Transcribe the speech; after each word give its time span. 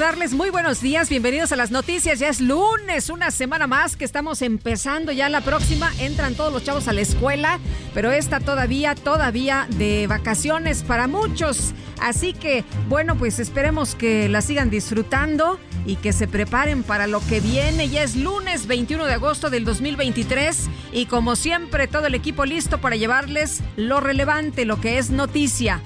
Saludarles. 0.00 0.32
Muy 0.32 0.48
buenos 0.48 0.80
días, 0.80 1.10
bienvenidos 1.10 1.52
a 1.52 1.56
las 1.56 1.70
noticias. 1.70 2.18
Ya 2.20 2.30
es 2.30 2.40
lunes, 2.40 3.10
una 3.10 3.30
semana 3.30 3.66
más 3.66 3.96
que 3.96 4.06
estamos 4.06 4.40
empezando. 4.40 5.12
Ya 5.12 5.28
la 5.28 5.42
próxima 5.42 5.92
entran 5.98 6.34
todos 6.34 6.50
los 6.50 6.64
chavos 6.64 6.88
a 6.88 6.94
la 6.94 7.02
escuela, 7.02 7.58
pero 7.92 8.10
esta 8.10 8.40
todavía, 8.40 8.94
todavía 8.94 9.66
de 9.68 10.06
vacaciones 10.06 10.84
para 10.84 11.06
muchos. 11.06 11.74
Así 12.00 12.32
que, 12.32 12.64
bueno, 12.88 13.18
pues 13.18 13.38
esperemos 13.40 13.94
que 13.94 14.30
la 14.30 14.40
sigan 14.40 14.70
disfrutando 14.70 15.60
y 15.84 15.96
que 15.96 16.14
se 16.14 16.26
preparen 16.26 16.82
para 16.82 17.06
lo 17.06 17.20
que 17.20 17.40
viene. 17.40 17.90
Ya 17.90 18.02
es 18.02 18.16
lunes 18.16 18.66
21 18.66 19.04
de 19.04 19.12
agosto 19.12 19.50
del 19.50 19.66
2023 19.66 20.70
y 20.94 21.06
como 21.06 21.36
siempre 21.36 21.88
todo 21.88 22.06
el 22.06 22.14
equipo 22.14 22.46
listo 22.46 22.80
para 22.80 22.96
llevarles 22.96 23.60
lo 23.76 24.00
relevante, 24.00 24.64
lo 24.64 24.80
que 24.80 24.96
es 24.96 25.10
noticia. 25.10 25.82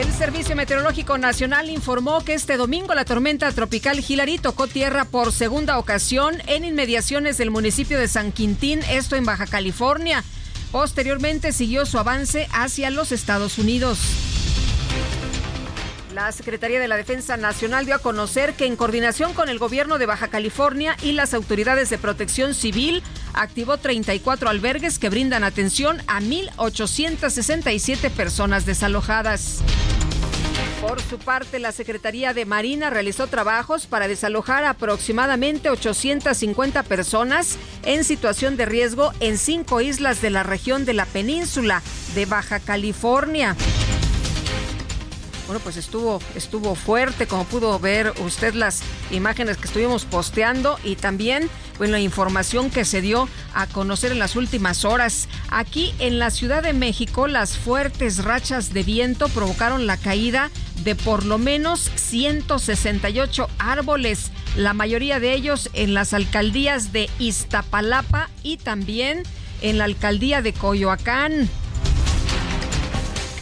El 0.00 0.10
Servicio 0.14 0.56
Meteorológico 0.56 1.18
Nacional 1.18 1.68
informó 1.68 2.24
que 2.24 2.32
este 2.32 2.56
domingo 2.56 2.94
la 2.94 3.04
tormenta 3.04 3.52
tropical 3.52 4.02
Hilary 4.08 4.38
tocó 4.38 4.66
tierra 4.66 5.04
por 5.04 5.30
segunda 5.30 5.78
ocasión 5.78 6.40
en 6.46 6.64
inmediaciones 6.64 7.36
del 7.36 7.50
municipio 7.50 7.98
de 7.98 8.08
San 8.08 8.32
Quintín, 8.32 8.80
esto 8.90 9.16
en 9.16 9.26
Baja 9.26 9.46
California. 9.46 10.24
Posteriormente 10.72 11.52
siguió 11.52 11.84
su 11.84 11.98
avance 11.98 12.48
hacia 12.50 12.88
los 12.88 13.12
Estados 13.12 13.58
Unidos. 13.58 13.98
La 16.14 16.32
Secretaría 16.32 16.80
de 16.80 16.88
la 16.88 16.96
Defensa 16.96 17.36
Nacional 17.36 17.86
dio 17.86 17.94
a 17.94 18.00
conocer 18.00 18.54
que 18.54 18.66
en 18.66 18.74
coordinación 18.74 19.32
con 19.32 19.48
el 19.48 19.60
gobierno 19.60 19.96
de 19.96 20.06
Baja 20.06 20.26
California 20.26 20.96
y 21.02 21.12
las 21.12 21.34
autoridades 21.34 21.88
de 21.88 21.98
protección 21.98 22.52
civil, 22.54 23.04
activó 23.32 23.76
34 23.76 24.48
albergues 24.50 24.98
que 24.98 25.08
brindan 25.08 25.44
atención 25.44 26.02
a 26.08 26.20
1.867 26.20 28.10
personas 28.10 28.66
desalojadas. 28.66 29.62
Por 30.80 31.00
su 31.00 31.18
parte, 31.18 31.60
la 31.60 31.70
Secretaría 31.70 32.34
de 32.34 32.44
Marina 32.44 32.90
realizó 32.90 33.28
trabajos 33.28 33.86
para 33.86 34.08
desalojar 34.08 34.64
aproximadamente 34.64 35.70
850 35.70 36.82
personas 36.84 37.56
en 37.84 38.02
situación 38.02 38.56
de 38.56 38.66
riesgo 38.66 39.12
en 39.20 39.38
cinco 39.38 39.80
islas 39.80 40.20
de 40.22 40.30
la 40.30 40.42
región 40.42 40.84
de 40.84 40.94
la 40.94 41.06
península 41.06 41.82
de 42.14 42.26
Baja 42.26 42.58
California. 42.58 43.54
Bueno, 45.50 45.64
pues 45.64 45.76
estuvo, 45.78 46.22
estuvo 46.36 46.76
fuerte, 46.76 47.26
como 47.26 47.44
pudo 47.44 47.76
ver 47.80 48.12
usted 48.24 48.54
las 48.54 48.82
imágenes 49.10 49.56
que 49.56 49.66
estuvimos 49.66 50.04
posteando 50.04 50.78
y 50.84 50.94
también 50.94 51.50
pues, 51.76 51.90
la 51.90 51.98
información 51.98 52.70
que 52.70 52.84
se 52.84 53.00
dio 53.00 53.28
a 53.52 53.66
conocer 53.66 54.12
en 54.12 54.20
las 54.20 54.36
últimas 54.36 54.84
horas. 54.84 55.28
Aquí 55.50 55.92
en 55.98 56.20
la 56.20 56.30
Ciudad 56.30 56.62
de 56.62 56.72
México, 56.72 57.26
las 57.26 57.58
fuertes 57.58 58.22
rachas 58.22 58.72
de 58.72 58.84
viento 58.84 59.28
provocaron 59.28 59.88
la 59.88 59.96
caída 59.96 60.52
de 60.84 60.94
por 60.94 61.26
lo 61.26 61.36
menos 61.36 61.90
168 61.96 63.48
árboles, 63.58 64.30
la 64.54 64.72
mayoría 64.72 65.18
de 65.18 65.34
ellos 65.34 65.68
en 65.72 65.94
las 65.94 66.14
alcaldías 66.14 66.92
de 66.92 67.10
Iztapalapa 67.18 68.30
y 68.44 68.58
también 68.58 69.24
en 69.62 69.78
la 69.78 69.84
alcaldía 69.86 70.42
de 70.42 70.52
Coyoacán. 70.52 71.50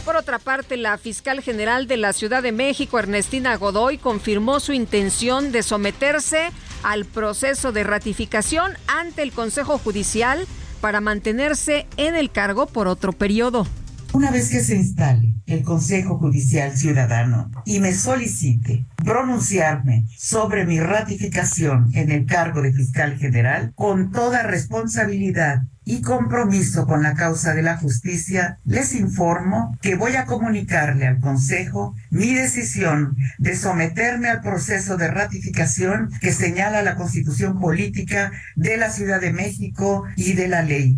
Por 0.09 0.15
otra 0.15 0.39
parte, 0.39 0.75
la 0.75 0.97
fiscal 0.97 1.39
general 1.39 1.85
de 1.85 1.95
la 1.95 2.13
Ciudad 2.13 2.41
de 2.41 2.51
México, 2.51 2.97
Ernestina 2.97 3.55
Godoy, 3.57 3.99
confirmó 3.99 4.59
su 4.59 4.73
intención 4.73 5.51
de 5.51 5.61
someterse 5.61 6.49
al 6.81 7.05
proceso 7.05 7.71
de 7.71 7.83
ratificación 7.83 8.73
ante 8.87 9.21
el 9.21 9.31
Consejo 9.31 9.77
Judicial 9.77 10.47
para 10.81 10.99
mantenerse 10.99 11.85
en 11.97 12.15
el 12.15 12.31
cargo 12.31 12.65
por 12.65 12.87
otro 12.87 13.11
periodo. 13.13 13.67
Una 14.11 14.31
vez 14.31 14.49
que 14.49 14.61
se 14.61 14.75
instale 14.75 15.35
el 15.45 15.61
Consejo 15.61 16.17
Judicial 16.17 16.75
Ciudadano 16.75 17.51
y 17.63 17.79
me 17.79 17.93
solicite 17.93 18.87
pronunciarme 19.05 20.05
sobre 20.17 20.65
mi 20.65 20.79
ratificación 20.79 21.91
en 21.93 22.11
el 22.11 22.25
cargo 22.25 22.63
de 22.63 22.73
fiscal 22.73 23.17
general, 23.17 23.71
con 23.75 24.11
toda 24.11 24.41
responsabilidad 24.41 25.61
y 25.85 26.01
compromiso 26.01 26.87
con 26.87 27.03
la 27.03 27.13
causa 27.13 27.53
de 27.53 27.61
la 27.61 27.77
justicia, 27.77 28.57
les 28.65 28.95
informo 28.95 29.77
que 29.79 29.95
voy 29.95 30.15
a 30.15 30.25
comunicarle 30.25 31.05
al 31.05 31.19
Consejo 31.19 31.93
mi 32.09 32.33
decisión 32.33 33.15
de 33.37 33.55
someterme 33.55 34.27
al 34.27 34.41
proceso 34.41 34.97
de 34.97 35.07
ratificación 35.09 36.09
que 36.19 36.33
señala 36.33 36.81
la 36.81 36.95
Constitución 36.95 37.59
Política 37.59 38.31
de 38.55 38.75
la 38.77 38.89
Ciudad 38.89 39.21
de 39.21 39.33
México 39.33 40.05
y 40.15 40.33
de 40.33 40.47
la 40.47 40.63
ley. 40.63 40.97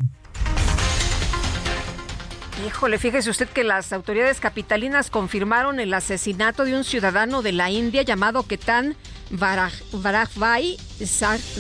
Híjole, 2.68 3.00
fíjese 3.00 3.30
usted 3.30 3.50
que 3.50 3.64
las 3.64 3.92
autoridades 3.92 4.40
capitalinas 4.40 5.10
confirmaron 5.10 5.80
el 5.80 5.94
asesinato 5.94 6.64
de 6.64 6.76
un 6.76 6.84
ciudadano 6.84 7.42
de 7.42 7.54
la 7.54 7.72
India 7.72 8.04
llamado 8.04 8.44
Ketan 8.44 8.96
Barajbhai, 9.32 10.78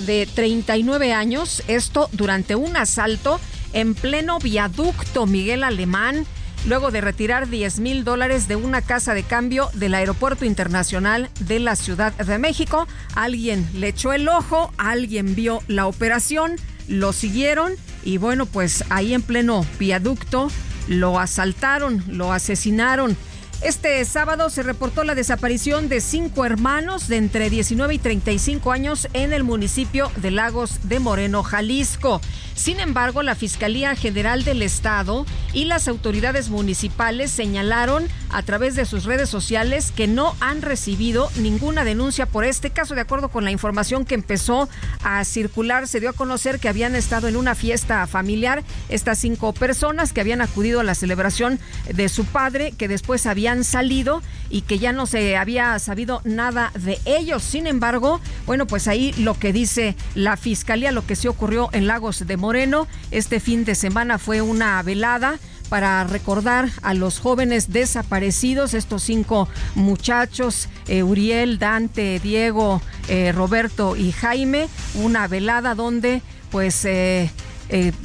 de 0.05 0.29
39 0.35 1.13
años. 1.13 1.63
Esto 1.67 2.07
durante 2.11 2.55
un 2.55 2.77
asalto 2.77 3.39
en 3.73 3.95
pleno 3.95 4.37
viaducto 4.37 5.25
Miguel 5.25 5.63
Alemán, 5.63 6.27
luego 6.67 6.91
de 6.91 7.01
retirar 7.01 7.49
10 7.49 7.79
mil 7.79 8.03
dólares 8.03 8.47
de 8.47 8.57
una 8.57 8.83
casa 8.83 9.15
de 9.15 9.23
cambio 9.23 9.69
del 9.73 9.95
Aeropuerto 9.95 10.45
Internacional 10.45 11.29
de 11.39 11.59
la 11.59 11.75
Ciudad 11.75 12.13
de 12.13 12.37
México. 12.37 12.87
Alguien 13.15 13.67
le 13.73 13.87
echó 13.87 14.13
el 14.13 14.27
ojo, 14.27 14.71
alguien 14.77 15.33
vio 15.33 15.63
la 15.67 15.87
operación, 15.87 16.57
lo 16.87 17.11
siguieron 17.11 17.73
y 18.03 18.17
bueno, 18.17 18.45
pues 18.45 18.83
ahí 18.89 19.15
en 19.15 19.23
pleno 19.23 19.65
viaducto 19.79 20.49
lo 20.87 21.19
asaltaron, 21.19 22.03
lo 22.07 22.31
asesinaron. 22.31 23.17
Este 23.61 24.03
sábado 24.05 24.49
se 24.49 24.63
reportó 24.63 25.03
la 25.03 25.13
desaparición 25.13 25.87
de 25.87 26.01
cinco 26.01 26.45
hermanos 26.45 27.07
de 27.07 27.17
entre 27.17 27.51
19 27.51 27.93
y 27.93 27.99
35 27.99 28.71
años 28.71 29.07
en 29.13 29.33
el 29.33 29.43
municipio 29.43 30.11
de 30.15 30.31
Lagos 30.31 30.79
de 30.89 30.99
Moreno, 30.99 31.43
Jalisco. 31.43 32.21
Sin 32.61 32.79
embargo, 32.79 33.23
la 33.23 33.33
Fiscalía 33.33 33.95
General 33.95 34.43
del 34.43 34.61
Estado 34.61 35.25
y 35.51 35.65
las 35.65 35.87
autoridades 35.87 36.49
municipales 36.49 37.31
señalaron 37.31 38.07
a 38.29 38.43
través 38.43 38.75
de 38.75 38.85
sus 38.85 39.05
redes 39.05 39.29
sociales 39.29 39.91
que 39.91 40.05
no 40.05 40.35
han 40.39 40.61
recibido 40.61 41.31
ninguna 41.37 41.83
denuncia 41.83 42.27
por 42.27 42.45
este 42.45 42.69
caso. 42.69 42.93
De 42.93 43.01
acuerdo 43.01 43.29
con 43.29 43.45
la 43.45 43.51
información 43.51 44.05
que 44.05 44.13
empezó 44.13 44.69
a 45.03 45.25
circular, 45.25 45.87
se 45.87 45.99
dio 45.99 46.11
a 46.11 46.13
conocer 46.13 46.59
que 46.59 46.69
habían 46.69 46.95
estado 46.95 47.27
en 47.27 47.35
una 47.35 47.55
fiesta 47.55 48.05
familiar 48.05 48.63
estas 48.89 49.17
cinco 49.17 49.53
personas 49.53 50.13
que 50.13 50.21
habían 50.21 50.41
acudido 50.41 50.81
a 50.81 50.83
la 50.83 50.93
celebración 50.93 51.59
de 51.91 52.09
su 52.09 52.25
padre, 52.25 52.73
que 52.73 52.87
después 52.87 53.25
habían 53.25 53.63
salido 53.63 54.21
y 54.51 54.61
que 54.61 54.77
ya 54.77 54.93
no 54.93 55.07
se 55.07 55.35
había 55.35 55.79
sabido 55.79 56.21
nada 56.25 56.71
de 56.75 56.99
ellos. 57.05 57.41
Sin 57.41 57.65
embargo, 57.65 58.21
bueno, 58.45 58.67
pues 58.67 58.87
ahí 58.87 59.13
lo 59.13 59.33
que 59.33 59.51
dice 59.51 59.95
la 60.13 60.37
fiscalía, 60.37 60.91
lo 60.91 61.07
que 61.07 61.15
se 61.15 61.27
ocurrió 61.27 61.69
en 61.73 61.87
Lagos 61.87 62.27
de 62.27 62.37
Moreno 62.51 62.85
este 63.11 63.39
fin 63.39 63.63
de 63.63 63.75
semana 63.75 64.17
fue 64.17 64.41
una 64.41 64.83
velada 64.83 65.39
para 65.69 66.03
recordar 66.03 66.67
a 66.81 66.93
los 66.93 67.17
jóvenes 67.17 67.71
desaparecidos, 67.71 68.73
estos 68.73 69.03
cinco 69.03 69.47
muchachos, 69.73 70.67
eh, 70.89 71.01
Uriel, 71.01 71.59
Dante, 71.59 72.19
Diego, 72.19 72.81
eh, 73.07 73.31
Roberto 73.31 73.95
y 73.95 74.11
Jaime, 74.11 74.67
una 74.95 75.29
velada 75.29 75.75
donde 75.75 76.21
pues 76.49 76.83
eh, 76.83 77.31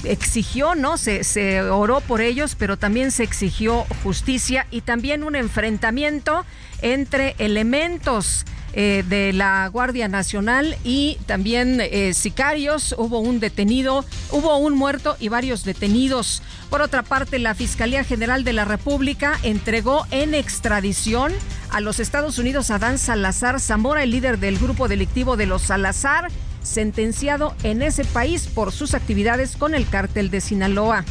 exigió, 0.04 0.76
¿no? 0.76 0.96
Se, 0.96 1.25
se 1.25 1.62
oró 1.62 2.00
por 2.00 2.20
ellos, 2.20 2.54
pero 2.54 2.76
también 2.76 3.10
se 3.10 3.25
exigió 3.25 3.84
justicia 4.04 4.69
y 4.70 4.82
también 4.82 5.25
un 5.25 5.34
enfrentamiento 5.34 6.44
entre 6.82 7.34
elementos 7.38 8.44
eh, 8.78 9.05
de 9.08 9.32
la 9.32 9.67
Guardia 9.69 10.06
Nacional 10.06 10.76
y 10.84 11.17
también 11.25 11.81
eh, 11.81 12.12
sicarios. 12.12 12.94
Hubo 12.99 13.20
un 13.20 13.40
detenido, 13.40 14.05
hubo 14.31 14.58
un 14.58 14.75
muerto 14.75 15.17
y 15.19 15.31
varios 15.31 15.64
detenidos. 15.64 16.43
Por 16.69 16.82
otra 16.82 17.02
parte, 17.02 17.38
la 17.38 17.55
Fiscalía 17.55 18.05
General 18.05 18.44
de 18.44 18.52
la 18.52 18.67
República 18.67 19.40
entregó 19.43 20.06
en 20.11 20.34
extradición 20.34 21.32
a 21.70 21.81
los 21.81 22.00
Estados 22.00 22.38
Unidos 22.38 22.70
a 22.70 22.78
Dan 22.78 22.99
Salazar 22.99 23.61
Zamora, 23.61 24.02
el 24.02 24.11
líder 24.11 24.38
del 24.38 24.58
grupo 24.58 24.88
delictivo 24.88 25.38
de 25.38 25.46
los 25.46 25.62
Salazar, 25.62 26.28
sentenciado 26.62 27.55
en 27.62 27.81
ese 27.81 28.05
país 28.05 28.46
por 28.46 28.73
sus 28.73 28.93
actividades 28.93 29.56
con 29.56 29.75
el 29.75 29.88
cártel 29.88 30.31
de 30.31 30.43
Sinaloa. 30.43 31.06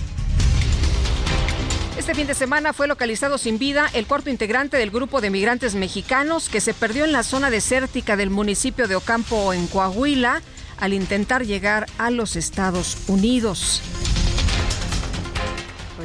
Este 1.98 2.14
fin 2.14 2.28
de 2.28 2.34
semana 2.34 2.74
fue 2.74 2.88
localizado 2.88 3.38
sin 3.38 3.58
vida 3.58 3.90
el 3.94 4.06
cuarto 4.06 4.30
integrante 4.30 4.76
del 4.76 4.92
grupo 4.92 5.22
de 5.22 5.30
migrantes 5.30 5.76
mexicanos 5.76 6.50
que 6.50 6.60
se 6.60 6.74
perdió 6.74 7.06
en 7.06 7.14
la 7.14 7.24
zona 7.24 7.50
desértica 7.50 8.18
del 8.18 8.30
municipio 8.30 8.90
de 8.90 8.98
Ocampo 8.98 9.54
en 9.54 9.68
Coahuila 9.68 10.42
al 10.78 10.92
intentar 10.92 11.46
llegar 11.46 11.86
a 11.98 12.10
los 12.10 12.36
Estados 12.36 12.98
Unidos 13.08 13.82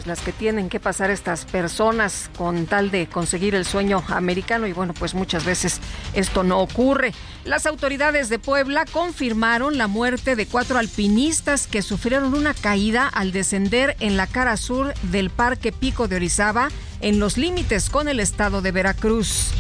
pues 0.00 0.06
las 0.06 0.25
que 0.25 0.32
tienen 0.32 0.70
que 0.70 0.81
pasar 0.81 1.11
estas 1.11 1.44
personas 1.44 2.31
con 2.38 2.64
tal 2.64 2.91
de 2.91 3.06
conseguir 3.06 3.55
el 3.55 3.67
sueño 3.67 4.02
americano 4.08 4.67
y 4.67 4.73
bueno, 4.73 4.94
pues 4.94 5.12
muchas 5.12 5.44
veces 5.44 5.79
esto 6.14 6.43
no 6.43 6.61
ocurre. 6.61 7.12
Las 7.44 7.67
autoridades 7.67 8.31
de 8.31 8.38
Puebla 8.38 8.87
confirmaron 8.91 9.76
la 9.76 9.88
muerte 9.88 10.37
de 10.37 10.47
cuatro 10.47 10.79
alpinistas 10.79 11.67
que 11.67 11.82
sufrieron 11.82 12.32
una 12.32 12.55
caída 12.55 13.08
al 13.08 13.31
descender 13.31 13.94
en 14.00 14.17
la 14.17 14.26
cara 14.26 14.56
sur 14.56 14.94
del 15.02 15.29
Parque 15.29 15.70
Pico 15.70 16.08
de 16.08 16.17
Orizaba 16.17 16.70
en 17.02 17.19
los 17.19 17.37
límites 17.37 17.91
con 17.91 18.08
el 18.08 18.20
estado 18.20 18.62
de 18.62 18.73
Veracruz. 18.73 19.52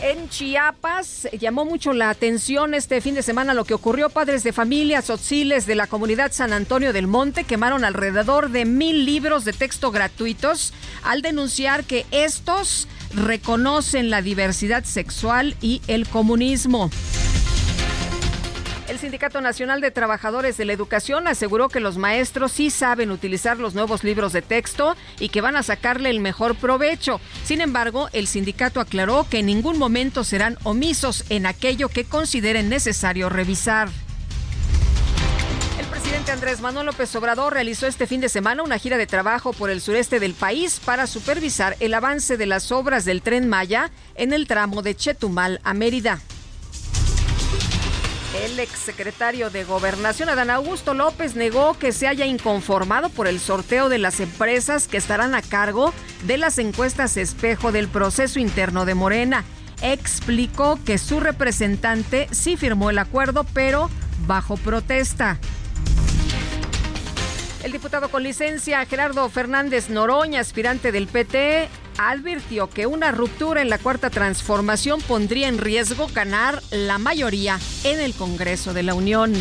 En 0.00 0.28
Chiapas 0.28 1.28
llamó 1.40 1.64
mucho 1.64 1.92
la 1.92 2.10
atención 2.10 2.72
este 2.72 3.00
fin 3.00 3.16
de 3.16 3.22
semana 3.22 3.52
lo 3.52 3.64
que 3.64 3.74
ocurrió. 3.74 4.10
Padres 4.10 4.44
de 4.44 4.52
familias 4.52 5.04
sociles 5.04 5.66
de 5.66 5.74
la 5.74 5.88
comunidad 5.88 6.30
San 6.30 6.52
Antonio 6.52 6.92
del 6.92 7.08
Monte 7.08 7.42
quemaron 7.42 7.84
alrededor 7.84 8.50
de 8.50 8.64
mil 8.64 9.04
libros 9.04 9.44
de 9.44 9.52
texto 9.52 9.90
gratuitos 9.90 10.72
al 11.02 11.20
denunciar 11.20 11.82
que 11.82 12.06
estos 12.12 12.86
reconocen 13.12 14.08
la 14.08 14.22
diversidad 14.22 14.84
sexual 14.84 15.56
y 15.60 15.82
el 15.88 16.06
comunismo. 16.06 16.90
El 18.88 18.98
Sindicato 18.98 19.42
Nacional 19.42 19.82
de 19.82 19.90
Trabajadores 19.90 20.56
de 20.56 20.64
la 20.64 20.72
Educación 20.72 21.28
aseguró 21.28 21.68
que 21.68 21.78
los 21.78 21.98
maestros 21.98 22.52
sí 22.52 22.70
saben 22.70 23.10
utilizar 23.10 23.58
los 23.58 23.74
nuevos 23.74 24.02
libros 24.02 24.32
de 24.32 24.40
texto 24.40 24.96
y 25.20 25.28
que 25.28 25.42
van 25.42 25.56
a 25.56 25.62
sacarle 25.62 26.08
el 26.08 26.20
mejor 26.20 26.54
provecho. 26.54 27.20
Sin 27.44 27.60
embargo, 27.60 28.08
el 28.14 28.26
sindicato 28.26 28.80
aclaró 28.80 29.26
que 29.28 29.40
en 29.40 29.46
ningún 29.46 29.78
momento 29.78 30.24
serán 30.24 30.56
omisos 30.62 31.24
en 31.28 31.44
aquello 31.44 31.90
que 31.90 32.04
consideren 32.04 32.70
necesario 32.70 33.28
revisar. 33.28 33.90
El 35.78 35.86
presidente 35.88 36.32
Andrés 36.32 36.62
Manuel 36.62 36.86
López 36.86 37.14
Obrador 37.14 37.52
realizó 37.52 37.86
este 37.86 38.06
fin 38.06 38.22
de 38.22 38.30
semana 38.30 38.62
una 38.62 38.78
gira 38.78 38.96
de 38.96 39.06
trabajo 39.06 39.52
por 39.52 39.68
el 39.68 39.82
sureste 39.82 40.18
del 40.18 40.32
país 40.32 40.80
para 40.82 41.06
supervisar 41.06 41.76
el 41.80 41.92
avance 41.92 42.38
de 42.38 42.46
las 42.46 42.72
obras 42.72 43.04
del 43.04 43.20
tren 43.20 43.50
Maya 43.50 43.90
en 44.14 44.32
el 44.32 44.46
tramo 44.46 44.80
de 44.80 44.94
Chetumal 44.94 45.60
a 45.62 45.74
Mérida. 45.74 46.20
El 48.34 48.60
exsecretario 48.60 49.48
de 49.48 49.64
Gobernación, 49.64 50.28
Adán 50.28 50.50
Augusto 50.50 50.92
López, 50.92 51.34
negó 51.34 51.78
que 51.78 51.92
se 51.92 52.06
haya 52.06 52.26
inconformado 52.26 53.08
por 53.08 53.26
el 53.26 53.40
sorteo 53.40 53.88
de 53.88 53.96
las 53.96 54.20
empresas 54.20 54.86
que 54.86 54.98
estarán 54.98 55.34
a 55.34 55.40
cargo 55.40 55.94
de 56.26 56.36
las 56.36 56.58
encuestas 56.58 57.16
espejo 57.16 57.72
del 57.72 57.88
proceso 57.88 58.38
interno 58.38 58.84
de 58.84 58.94
Morena. 58.94 59.44
Explicó 59.80 60.78
que 60.84 60.98
su 60.98 61.20
representante 61.20 62.28
sí 62.30 62.58
firmó 62.58 62.90
el 62.90 62.98
acuerdo, 62.98 63.46
pero 63.54 63.88
bajo 64.26 64.58
protesta. 64.58 65.38
El 67.64 67.72
diputado 67.72 68.08
con 68.08 68.22
licencia 68.22 68.86
Gerardo 68.86 69.28
Fernández 69.28 69.90
Noroña, 69.90 70.40
aspirante 70.40 70.92
del 70.92 71.08
PT, 71.08 71.68
advirtió 71.98 72.70
que 72.70 72.86
una 72.86 73.10
ruptura 73.10 73.60
en 73.60 73.68
la 73.68 73.78
cuarta 73.78 74.10
transformación 74.10 75.00
pondría 75.00 75.48
en 75.48 75.58
riesgo 75.58 76.06
ganar 76.14 76.62
la 76.70 76.98
mayoría 76.98 77.58
en 77.82 77.98
el 77.98 78.14
Congreso 78.14 78.74
de 78.74 78.84
la 78.84 78.94
Unión. 78.94 79.32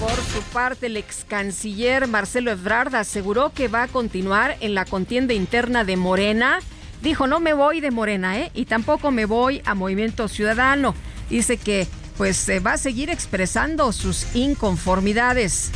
Por 0.00 0.10
su 0.10 0.42
parte, 0.52 0.86
el 0.86 0.96
ex 0.96 1.24
canciller 1.24 2.08
Marcelo 2.08 2.50
Ebrard 2.50 2.94
aseguró 2.96 3.52
que 3.52 3.68
va 3.68 3.84
a 3.84 3.88
continuar 3.88 4.56
en 4.60 4.74
la 4.74 4.84
contienda 4.84 5.34
interna 5.34 5.84
de 5.84 5.96
Morena. 5.96 6.58
Dijo, 7.02 7.28
no 7.28 7.38
me 7.38 7.52
voy 7.52 7.80
de 7.80 7.92
Morena, 7.92 8.38
¿eh? 8.38 8.50
Y 8.52 8.64
tampoco 8.64 9.12
me 9.12 9.26
voy 9.26 9.62
a 9.64 9.76
Movimiento 9.76 10.26
Ciudadano. 10.26 10.94
Dice 11.30 11.56
que 11.56 11.86
pues 12.16 12.36
se 12.36 12.58
va 12.58 12.72
a 12.72 12.78
seguir 12.78 13.10
expresando 13.10 13.92
sus 13.92 14.34
inconformidades 14.34 15.70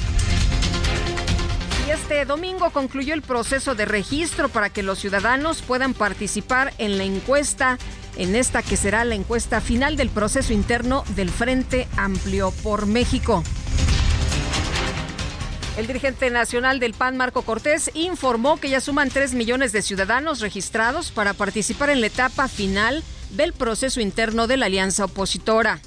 este 1.90 2.24
domingo 2.24 2.70
concluyó 2.70 3.14
el 3.14 3.22
proceso 3.22 3.74
de 3.74 3.84
registro 3.84 4.48
para 4.48 4.70
que 4.70 4.82
los 4.82 4.98
ciudadanos 4.98 5.62
puedan 5.62 5.94
participar 5.94 6.72
en 6.78 6.98
la 6.98 7.04
encuesta, 7.04 7.78
en 8.16 8.36
esta 8.36 8.62
que 8.62 8.76
será 8.76 9.04
la 9.04 9.14
encuesta 9.14 9.60
final 9.60 9.96
del 9.96 10.08
proceso 10.10 10.52
interno 10.52 11.04
del 11.16 11.30
Frente 11.30 11.88
Amplio 11.96 12.50
por 12.62 12.86
México. 12.86 13.42
El 15.76 15.86
dirigente 15.86 16.30
nacional 16.30 16.78
del 16.78 16.92
PAN, 16.92 17.16
Marco 17.16 17.42
Cortés, 17.42 17.90
informó 17.94 18.58
que 18.60 18.68
ya 18.68 18.80
suman 18.80 19.08
3 19.08 19.34
millones 19.34 19.72
de 19.72 19.80
ciudadanos 19.80 20.40
registrados 20.40 21.10
para 21.10 21.32
participar 21.32 21.88
en 21.90 22.02
la 22.02 22.08
etapa 22.08 22.48
final 22.48 23.02
del 23.30 23.54
proceso 23.54 24.00
interno 24.00 24.46
de 24.46 24.58
la 24.58 24.66
alianza 24.66 25.06
opositora. 25.06 25.80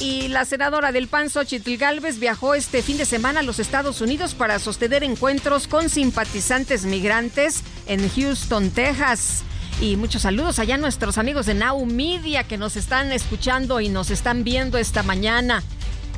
Y 0.00 0.28
la 0.28 0.46
senadora 0.46 0.92
del 0.92 1.08
PAN, 1.08 1.28
Xochitl 1.28 1.76
Galvez, 1.76 2.18
viajó 2.18 2.54
este 2.54 2.82
fin 2.82 2.96
de 2.96 3.04
semana 3.04 3.40
a 3.40 3.42
los 3.42 3.58
Estados 3.58 4.00
Unidos 4.00 4.34
para 4.34 4.58
sostener 4.58 5.04
encuentros 5.04 5.68
con 5.68 5.90
simpatizantes 5.90 6.86
migrantes 6.86 7.62
en 7.86 8.08
Houston, 8.08 8.70
Texas. 8.70 9.42
Y 9.78 9.96
muchos 9.96 10.22
saludos 10.22 10.58
allá 10.58 10.76
a 10.76 10.78
nuestros 10.78 11.18
amigos 11.18 11.44
de 11.44 11.52
Now 11.52 11.84
Media 11.84 12.44
que 12.44 12.56
nos 12.56 12.76
están 12.76 13.12
escuchando 13.12 13.78
y 13.82 13.90
nos 13.90 14.08
están 14.08 14.42
viendo 14.42 14.78
esta 14.78 15.02
mañana. 15.02 15.62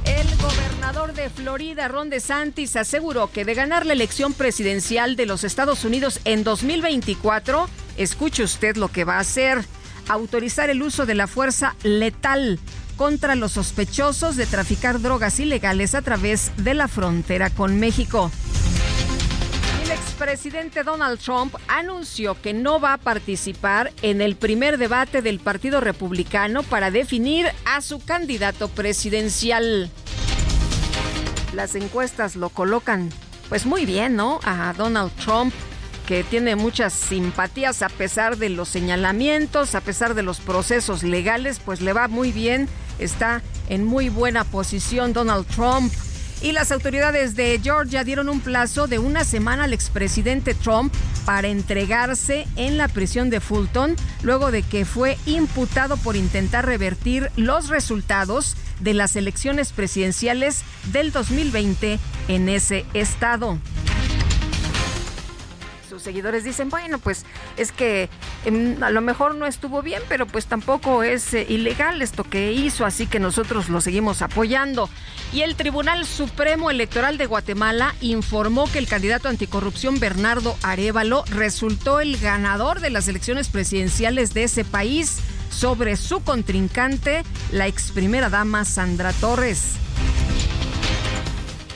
El 0.05 0.29
gobernador 0.37 1.13
de 1.13 1.29
Florida, 1.29 1.89
Ron 1.89 2.09
DeSantis, 2.09 2.77
aseguró 2.77 3.33
que 3.33 3.45
de 3.45 3.55
ganar 3.55 3.85
la 3.85 3.95
elección 3.95 4.33
presidencial 4.33 5.17
de 5.17 5.27
los 5.27 5.43
Estados 5.43 5.85
Unidos 5.85 6.21
en 6.25 6.45
2024, 6.45 7.69
escuche 7.97 8.45
usted 8.45 8.77
lo 8.77 8.89
que 8.89 9.03
va 9.03 9.17
a 9.17 9.21
hacer, 9.21 9.65
autorizar 10.09 10.71
el 10.71 10.83
uso 10.83 11.05
de 11.05 11.17
la 11.17 11.27
fuerza 11.27 11.75
letal 11.83 12.61
contra 12.97 13.35
los 13.35 13.53
sospechosos 13.53 14.37
de 14.37 14.47
traficar 14.47 15.01
drogas 15.01 15.41
ilegales 15.41 15.95
a 15.95 16.03
través 16.03 16.53
de 16.57 16.75
la 16.75 16.89
frontera 16.89 17.51
con 17.51 17.79
México. 17.79 18.31
El 19.85 19.91
expresidente 19.91 20.85
Donald 20.85 21.19
Trump 21.19 21.55
anunció 21.69 22.41
que 22.41 22.55
no 22.55 22.81
va 22.81 22.95
a 22.95 22.99
participar 22.99 23.93
en 24.03 24.21
el 24.21 24.37
primer 24.37 24.79
debate 24.79 25.23
del 25.23 25.41
Partido 25.41 25.81
Republicano 25.81 26.63
para 26.63 26.91
definir 26.91 27.47
a 27.65 27.81
su 27.81 27.99
candidato 27.99 28.69
presidencial. 28.69 29.91
Las 31.55 31.75
encuestas 31.75 32.37
lo 32.37 32.49
colocan 32.49 33.11
pues 33.49 33.67
muy 33.67 33.85
bien, 33.85 34.17
¿no? 34.17 34.41
A 34.45 34.73
Donald 34.73 35.13
Trump 35.17 35.53
que 36.07 36.25
tiene 36.25 36.57
muchas 36.57 36.93
simpatías 36.93 37.83
a 37.83 37.89
pesar 37.89 38.37
de 38.37 38.49
los 38.49 38.69
señalamientos, 38.69 39.75
a 39.75 39.81
pesar 39.81 40.15
de 40.15 40.23
los 40.23 40.41
procesos 40.41 41.03
legales, 41.03 41.61
pues 41.65 41.81
le 41.81 41.93
va 41.93 42.09
muy 42.09 42.33
bien 42.33 42.69
está 42.99 43.43
en 43.69 43.85
muy 43.85 44.09
buena 44.09 44.45
posición 44.45 45.13
Donald 45.13 45.47
Trump. 45.47 45.93
Y 46.43 46.51
las 46.51 46.73
autoridades 46.73 47.37
de 47.37 47.61
Georgia 47.63 48.03
dieron 48.03 48.29
un 48.29 48.41
plazo 48.41 48.89
de 48.89 48.99
una 48.99 49.25
semana 49.25 49.65
al 49.65 49.73
expresidente 49.73 50.55
Trump 50.55 50.93
para 51.25 51.47
entregarse 51.47 52.49
en 52.57 52.79
la 52.79 52.89
prisión 52.89 53.31
de 53.31 53.39
Fulton 53.39 53.95
luego 54.23 54.51
de 54.51 54.65
que 54.65 54.85
fue 54.85 55.19
imputado 55.27 55.97
por 55.97 56.17
intentar 56.17 56.67
revertir 56.67 57.31
los 57.37 57.69
resultados 57.69 58.57
de 58.81 58.93
las 58.93 59.15
elecciones 59.15 59.73
presidenciales 59.73 60.63
del 60.93 61.13
2020 61.13 62.01
en 62.27 62.49
ese 62.49 62.85
estado 62.93 63.59
sus 65.93 66.03
seguidores 66.03 66.43
dicen, 66.43 66.71
bueno, 66.71 66.99
pues 66.99 67.27
es 67.59 67.71
que 67.71 68.09
em, 68.47 68.83
a 68.83 68.89
lo 68.89 69.03
mejor 69.03 69.35
no 69.35 69.45
estuvo 69.47 69.83
bien, 69.83 70.01
pero 70.09 70.27
pues 70.27 70.47
tampoco 70.47 71.03
es 71.03 71.35
eh, 71.35 71.45
ilegal 71.47 72.01
esto 72.01 72.25
que 72.25 72.51
hizo, 72.51 72.87
así 72.87 73.07
que 73.07 73.21
nosotros 73.21 73.69
lo 73.69 73.83
seguimos 73.83 74.23
apoyando. 74.23 74.89
Y 75.35 75.43
el 75.43 75.55
Tribunal 75.55 76.07
Supremo 76.07 76.71
Electoral 76.71 77.19
de 77.19 77.27
Guatemala 77.27 77.95
informó 78.01 78.73
que 78.73 78.79
el 78.79 78.89
candidato 78.89 79.29
anticorrupción 79.29 80.01
Bernardo 80.01 80.57
Arevalo 80.63 81.25
resultó 81.27 82.01
el 82.01 82.17
ganador 82.17 82.81
de 82.81 82.89
las 82.89 83.07
elecciones 83.09 83.51
presidenciales 83.51 84.33
de 84.33 84.45
ese 84.45 84.65
país 84.65 85.19
sobre 85.51 85.97
su 85.97 86.23
contrincante, 86.25 87.23
la 87.51 87.67
ex 87.67 87.93
primera 87.93 88.31
dama 88.31 88.65
Sandra 88.65 89.13
Torres. 89.13 89.75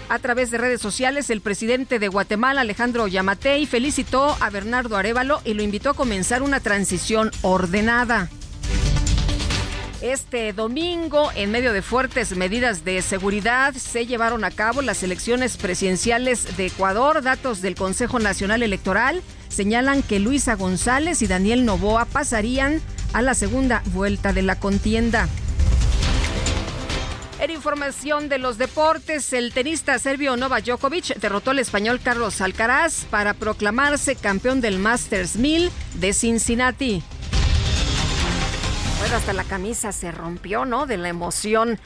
A 0.08 0.20
través 0.20 0.52
de 0.52 0.58
redes 0.58 0.80
sociales, 0.80 1.30
el 1.30 1.40
presidente 1.40 1.98
de 1.98 2.06
Guatemala, 2.06 2.60
Alejandro 2.60 3.08
Yamatei, 3.08 3.66
felicitó 3.66 4.36
a 4.40 4.50
Bernardo 4.50 4.96
Arevalo 4.96 5.40
y 5.44 5.54
lo 5.54 5.64
invitó 5.64 5.90
a 5.90 5.94
comenzar 5.94 6.42
una 6.42 6.60
transición 6.60 7.32
ordenada. 7.42 8.28
Este 10.00 10.52
domingo, 10.52 11.30
en 11.34 11.50
medio 11.50 11.72
de 11.72 11.82
fuertes 11.82 12.36
medidas 12.36 12.84
de 12.84 13.02
seguridad, 13.02 13.74
se 13.74 14.06
llevaron 14.06 14.44
a 14.44 14.52
cabo 14.52 14.80
las 14.80 15.02
elecciones 15.02 15.56
presidenciales 15.56 16.56
de 16.56 16.66
Ecuador. 16.66 17.22
Datos 17.22 17.60
del 17.60 17.74
Consejo 17.74 18.20
Nacional 18.20 18.62
Electoral 18.62 19.22
señalan 19.48 20.04
que 20.04 20.20
Luisa 20.20 20.54
González 20.54 21.20
y 21.22 21.26
Daniel 21.26 21.64
Novoa 21.64 22.04
pasarían 22.04 22.80
a 23.12 23.22
la 23.22 23.34
segunda 23.34 23.82
vuelta 23.86 24.32
de 24.32 24.42
la 24.42 24.60
contienda. 24.60 25.28
En 27.38 27.50
información 27.50 28.30
de 28.30 28.38
los 28.38 28.56
deportes, 28.56 29.32
el 29.34 29.52
tenista 29.52 29.98
serbio 29.98 30.38
Novak 30.38 30.64
Djokovic 30.64 31.16
derrotó 31.16 31.50
al 31.50 31.58
español 31.58 32.00
Carlos 32.02 32.40
Alcaraz 32.40 33.04
para 33.10 33.34
proclamarse 33.34 34.16
campeón 34.16 34.62
del 34.62 34.78
Masters 34.78 35.36
1000 35.36 35.70
de 35.96 36.12
Cincinnati. 36.14 37.02
Bueno, 39.00 39.16
hasta 39.16 39.34
la 39.34 39.44
camisa 39.44 39.92
se 39.92 40.10
rompió, 40.12 40.64
¿no? 40.64 40.86
De 40.86 40.96
la 40.96 41.10
emoción 41.10 41.78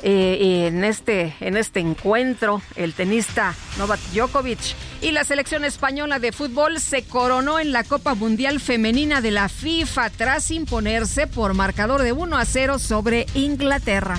eh, 0.00 0.66
en, 0.68 0.82
este, 0.84 1.34
en 1.40 1.58
este 1.58 1.80
encuentro, 1.80 2.62
el 2.74 2.94
tenista 2.94 3.54
Novak 3.76 4.00
Djokovic. 4.14 4.74
Y 5.02 5.10
la 5.10 5.24
selección 5.24 5.66
española 5.66 6.18
de 6.18 6.32
fútbol 6.32 6.80
se 6.80 7.04
coronó 7.04 7.60
en 7.60 7.72
la 7.72 7.84
Copa 7.84 8.14
Mundial 8.14 8.58
Femenina 8.58 9.20
de 9.20 9.32
la 9.32 9.50
FIFA 9.50 10.08
tras 10.08 10.50
imponerse 10.50 11.26
por 11.26 11.52
marcador 11.52 12.02
de 12.02 12.12
1 12.12 12.38
a 12.38 12.44
0 12.46 12.78
sobre 12.78 13.26
Inglaterra. 13.34 14.18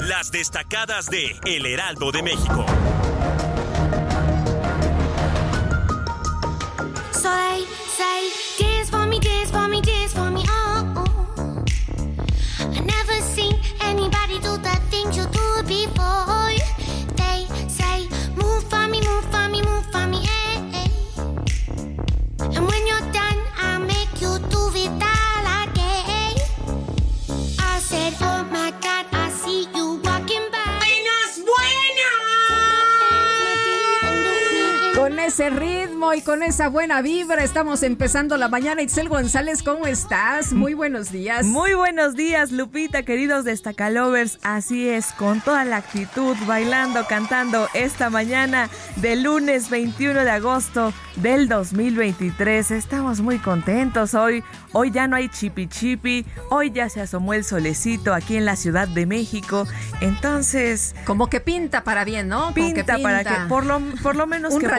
Las 0.00 0.30
destacadas 0.30 1.06
de 1.06 1.36
El 1.44 1.66
Heraldo 1.66 2.12
de 2.12 2.22
México. 2.22 2.64
So 7.12 7.30
they 7.30 7.64
say, 7.88 8.30
dance 8.58 8.90
for 8.90 9.06
me, 9.06 9.18
dance 9.20 9.50
for 9.50 9.68
me, 9.68 9.80
dance 9.80 10.12
for 10.12 10.30
me, 10.30 10.44
oh. 10.48 10.94
oh. 10.96 11.64
I 12.58 12.80
never 12.80 13.20
seen 13.34 13.58
anybody 13.80 14.38
do 14.40 14.56
the 14.58 14.80
things 14.90 15.16
you 15.16 15.26
do 15.26 15.41
I 28.12 28.14
said, 28.14 28.28
oh 28.28 28.44
my 28.52 28.81
ese 35.32 35.48
ritmo 35.48 36.12
y 36.12 36.20
con 36.20 36.42
esa 36.42 36.68
buena 36.68 37.00
vibra 37.00 37.42
estamos 37.42 37.82
empezando 37.82 38.36
la 38.36 38.48
mañana. 38.48 38.82
Itzel 38.82 39.08
González, 39.08 39.62
¿cómo 39.62 39.86
estás? 39.86 40.52
Muy 40.52 40.74
buenos 40.74 41.10
días. 41.10 41.46
Muy 41.46 41.72
buenos 41.72 42.14
días, 42.14 42.52
Lupita, 42.52 43.02
queridos 43.02 43.46
Destacalovers. 43.46 44.38
Así 44.42 44.90
es, 44.90 45.06
con 45.12 45.40
toda 45.40 45.64
la 45.64 45.78
actitud, 45.78 46.36
bailando, 46.46 47.06
cantando 47.06 47.66
esta 47.72 48.10
mañana 48.10 48.68
del 48.96 49.22
lunes 49.22 49.70
21 49.70 50.22
de 50.22 50.30
agosto 50.30 50.92
del 51.16 51.48
2023. 51.48 52.70
Estamos 52.70 53.22
muy 53.22 53.38
contentos 53.38 54.12
hoy. 54.12 54.44
Hoy 54.72 54.90
ya 54.90 55.06
no 55.06 55.16
hay 55.16 55.30
chipi 55.30 55.66
chipi. 55.66 56.26
Hoy 56.50 56.72
ya 56.72 56.90
se 56.90 57.00
asomó 57.00 57.32
el 57.32 57.44
solecito 57.44 58.12
aquí 58.12 58.36
en 58.36 58.44
la 58.44 58.56
Ciudad 58.56 58.86
de 58.86 59.06
México. 59.06 59.66
Entonces. 60.02 60.94
Como 61.06 61.28
que 61.30 61.40
pinta 61.40 61.84
para 61.84 62.04
bien, 62.04 62.28
¿no? 62.28 62.52
Pinta, 62.52 62.98
para 62.98 63.24
que 63.24 63.34
por 63.48 63.64
lo, 63.64 63.80
por 64.02 64.14
lo 64.14 64.26
menos 64.26 64.52
Un 64.52 64.60
que, 64.60 64.68
po- 64.68 64.74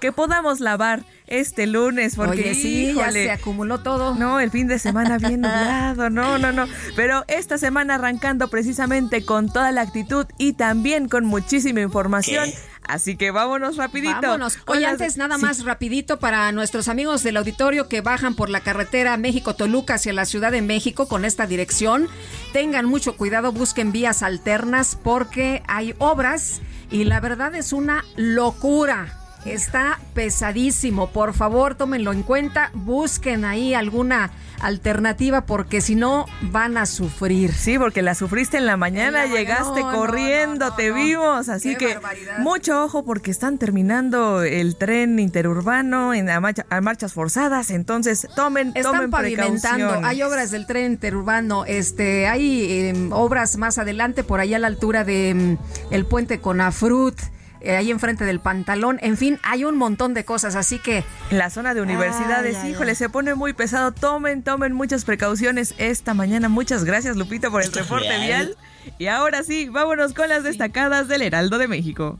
que 0.00 0.12
podamos 0.12 0.60
lavar 0.60 1.04
este 1.26 1.66
lunes. 1.66 2.14
Porque 2.16 2.40
Oye, 2.42 2.54
sí, 2.54 2.94
ya 2.94 3.10
se 3.10 3.30
acumuló 3.30 3.80
todo. 3.80 4.14
no, 4.14 4.38
el 4.40 4.50
fin 4.50 4.68
de 4.68 4.78
semana 4.78 5.18
bien 5.18 5.40
nublado, 5.42 6.10
no, 6.10 6.38
no, 6.38 6.52
no. 6.52 6.66
Pero 6.94 7.24
esta 7.28 7.58
semana 7.58 7.96
arrancando 7.96 8.48
precisamente 8.48 9.24
con 9.24 9.52
toda 9.52 9.72
la 9.72 9.80
actitud 9.82 10.26
y 10.38 10.52
también 10.52 11.08
con 11.08 11.24
muchísima 11.24 11.80
información. 11.80 12.48
Así 12.88 13.16
que 13.16 13.32
vámonos 13.32 13.76
rapidito. 13.76 14.20
Vámonos. 14.22 14.58
Oye, 14.66 14.82
las- 14.82 14.92
antes 14.92 15.16
nada 15.16 15.36
Sí. 15.36 15.42
más 15.42 15.64
rapidito 15.64 16.20
para 16.20 16.52
nuestros 16.52 16.86
amigos 16.86 17.24
del 17.24 17.36
auditorio 17.36 17.88
que 17.88 18.00
bajan 18.00 18.36
por 18.36 18.48
la 18.48 18.60
carretera 18.60 19.16
México-Toluca 19.16 19.94
hacia 19.94 20.12
la 20.12 20.24
Ciudad 20.24 20.52
de 20.52 20.62
México 20.62 21.08
con 21.08 21.24
esta 21.24 21.46
dirección. 21.48 22.06
Tengan 22.52 22.86
mucho 22.86 23.16
cuidado, 23.16 23.50
busquen 23.50 23.90
vías 23.90 24.22
alternas 24.22 24.96
porque 25.02 25.64
hay 25.66 25.96
obras 25.98 26.60
y 26.88 27.02
la 27.02 27.18
verdad 27.18 27.56
es 27.56 27.72
una 27.72 28.04
locura. 28.16 29.15
Está 29.46 29.98
pesadísimo. 30.14 31.10
Por 31.10 31.32
favor, 31.34 31.74
tómenlo 31.74 32.12
en 32.12 32.22
cuenta. 32.22 32.70
Busquen 32.74 33.44
ahí 33.44 33.74
alguna 33.74 34.30
alternativa 34.60 35.42
porque 35.42 35.80
si 35.80 35.94
no 35.94 36.24
van 36.40 36.78
a 36.78 36.86
sufrir. 36.86 37.52
Sí, 37.52 37.78
porque 37.78 38.00
la 38.02 38.14
sufriste 38.14 38.56
en 38.56 38.64
la 38.66 38.76
mañana, 38.78 39.06
En 39.08 39.12
la 39.12 39.20
mañana, 39.20 39.38
llegaste 39.38 39.80
no, 39.82 39.92
corriendo, 39.92 40.64
no, 40.64 40.70
no, 40.70 40.76
te 40.76 40.92
vimos, 40.92 41.48
así 41.50 41.72
Qué 41.76 41.86
que 41.86 41.94
barbaridad. 41.94 42.38
mucho 42.38 42.84
ojo 42.84 43.04
porque 43.04 43.30
están 43.30 43.58
terminando 43.58 44.42
el 44.42 44.76
tren 44.76 45.18
interurbano 45.18 46.14
en 46.14 46.30
a, 46.30 46.40
marcha- 46.40 46.64
a 46.70 46.80
marchas 46.80 47.12
forzadas, 47.12 47.70
entonces 47.70 48.26
tomen, 48.34 48.68
Están 48.74 48.92
tomen 48.94 49.10
pavimentando, 49.10 50.00
hay 50.02 50.22
obras 50.22 50.50
del 50.50 50.66
tren 50.66 50.92
interurbano, 50.92 51.66
este, 51.66 52.26
hay 52.26 52.62
eh, 52.70 53.08
obras 53.12 53.58
más 53.58 53.76
adelante, 53.78 54.24
por 54.24 54.40
ahí 54.40 54.54
a 54.54 54.58
la 54.58 54.68
altura 54.68 55.04
de 55.04 55.34
mm, 55.34 55.92
el 55.92 56.06
puente 56.06 56.40
Conafrut, 56.40 57.14
eh, 57.66 57.76
ahí 57.76 57.90
enfrente 57.90 58.24
del 58.24 58.40
pantalón, 58.40 58.98
en 59.02 59.16
fin, 59.16 59.38
hay 59.42 59.64
un 59.64 59.76
montón 59.76 60.14
de 60.14 60.24
cosas, 60.24 60.54
así 60.56 60.78
que 60.78 61.04
En 61.30 61.38
la 61.38 61.50
zona 61.50 61.74
de 61.74 61.82
universidades, 61.82 62.56
Ay, 62.56 62.62
ay, 62.66 62.70
híjole, 62.70 62.90
ay. 62.90 62.96
se 62.96 63.08
pone 63.08 63.34
muy 63.34 63.52
pesado. 63.52 63.92
Tomen, 63.92 64.42
tomen 64.42 64.72
muchas 64.72 65.04
precauciones 65.04 65.74
esta 65.78 66.14
mañana. 66.14 66.48
Muchas 66.48 66.84
gracias, 66.84 67.16
Lupita, 67.16 67.50
por 67.50 67.62
el 67.62 67.72
reporte 67.72 68.18
vial. 68.24 68.56
Y 68.98 69.08
ahora 69.08 69.42
sí, 69.42 69.68
vámonos 69.68 70.14
con 70.14 70.28
las 70.28 70.44
destacadas 70.44 71.08
del 71.08 71.22
Heraldo 71.22 71.58
de 71.58 71.68
México. 71.68 72.18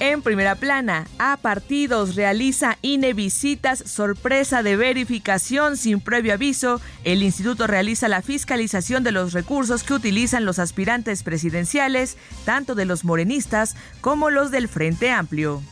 En 0.00 0.22
primera 0.22 0.54
plana, 0.54 1.08
a 1.18 1.36
partidos 1.38 2.14
realiza 2.14 2.78
INE 2.82 3.14
visitas 3.14 3.82
sorpresa 3.84 4.62
de 4.62 4.76
verificación 4.76 5.76
sin 5.76 6.00
previo 6.00 6.34
aviso. 6.34 6.80
El 7.02 7.24
instituto 7.24 7.66
realiza 7.66 8.06
la 8.06 8.22
fiscalización 8.22 9.02
de 9.02 9.10
los 9.10 9.32
recursos 9.32 9.82
que 9.82 9.94
utilizan 9.94 10.44
los 10.44 10.60
aspirantes 10.60 11.24
presidenciales, 11.24 12.16
tanto 12.44 12.76
de 12.76 12.84
los 12.84 13.04
morenistas 13.04 13.74
como 14.00 14.30
los 14.30 14.52
del 14.52 14.68
Frente 14.68 15.10
Amplio. 15.10 15.62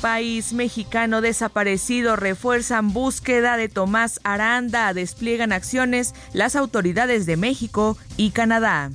País 0.00 0.54
mexicano 0.54 1.20
desaparecido 1.20 2.16
refuerzan 2.16 2.92
búsqueda 2.92 3.58
de 3.58 3.68
Tomás 3.68 4.18
Aranda, 4.24 4.94
despliegan 4.94 5.52
acciones 5.52 6.14
las 6.32 6.56
autoridades 6.56 7.26
de 7.26 7.36
México 7.36 7.98
y 8.16 8.30
Canadá. 8.30 8.90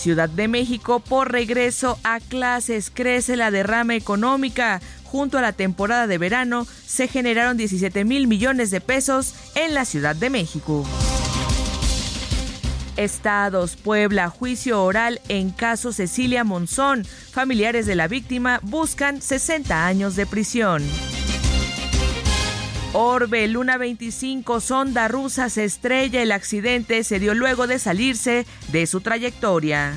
Ciudad 0.00 0.30
de 0.30 0.48
México 0.48 1.00
por 1.00 1.30
regreso 1.30 1.98
a 2.04 2.20
clases 2.20 2.90
crece 2.90 3.36
la 3.36 3.50
derrama 3.50 3.94
económica. 3.94 4.80
Junto 5.04 5.36
a 5.36 5.42
la 5.42 5.52
temporada 5.52 6.06
de 6.06 6.16
verano 6.16 6.66
se 6.86 7.06
generaron 7.06 7.58
17 7.58 8.06
mil 8.06 8.26
millones 8.26 8.70
de 8.70 8.80
pesos 8.80 9.34
en 9.54 9.74
la 9.74 9.84
Ciudad 9.84 10.16
de 10.16 10.30
México. 10.30 10.86
Estados, 12.96 13.76
Puebla, 13.76 14.30
juicio 14.30 14.82
oral 14.82 15.20
en 15.28 15.50
caso 15.50 15.92
Cecilia 15.92 16.44
Monzón. 16.44 17.04
Familiares 17.04 17.84
de 17.84 17.94
la 17.94 18.08
víctima 18.08 18.58
buscan 18.62 19.20
60 19.20 19.86
años 19.86 20.16
de 20.16 20.24
prisión. 20.24 20.82
Orbe 22.92 23.46
Luna 23.46 23.78
25, 23.78 24.60
sonda 24.60 25.06
rusa 25.06 25.48
se 25.48 25.64
estrella. 25.64 26.22
El 26.22 26.32
accidente 26.32 27.04
se 27.04 27.20
dio 27.20 27.34
luego 27.34 27.68
de 27.68 27.78
salirse 27.78 28.46
de 28.72 28.86
su 28.86 29.00
trayectoria. 29.00 29.94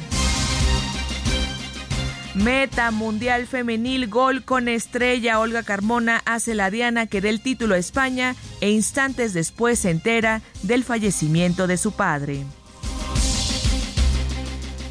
Meta 2.36 2.92
Mundial 2.92 3.48
Femenil, 3.48 4.10
gol 4.10 4.44
con 4.44 4.68
estrella. 4.68 5.40
Olga 5.40 5.64
Carmona 5.64 6.22
hace 6.26 6.54
la 6.54 6.70
diana 6.70 7.08
que 7.08 7.20
dé 7.20 7.30
el 7.30 7.42
título 7.42 7.74
a 7.74 7.80
España 7.80 8.36
e 8.62 8.70
instantes 8.70 9.34
después 9.34 9.80
se 9.80 9.90
entera 9.90 10.42
del 10.62 10.84
fallecimiento 10.84 11.66
de 11.66 11.78
su 11.78 11.94
padre. 11.94 12.44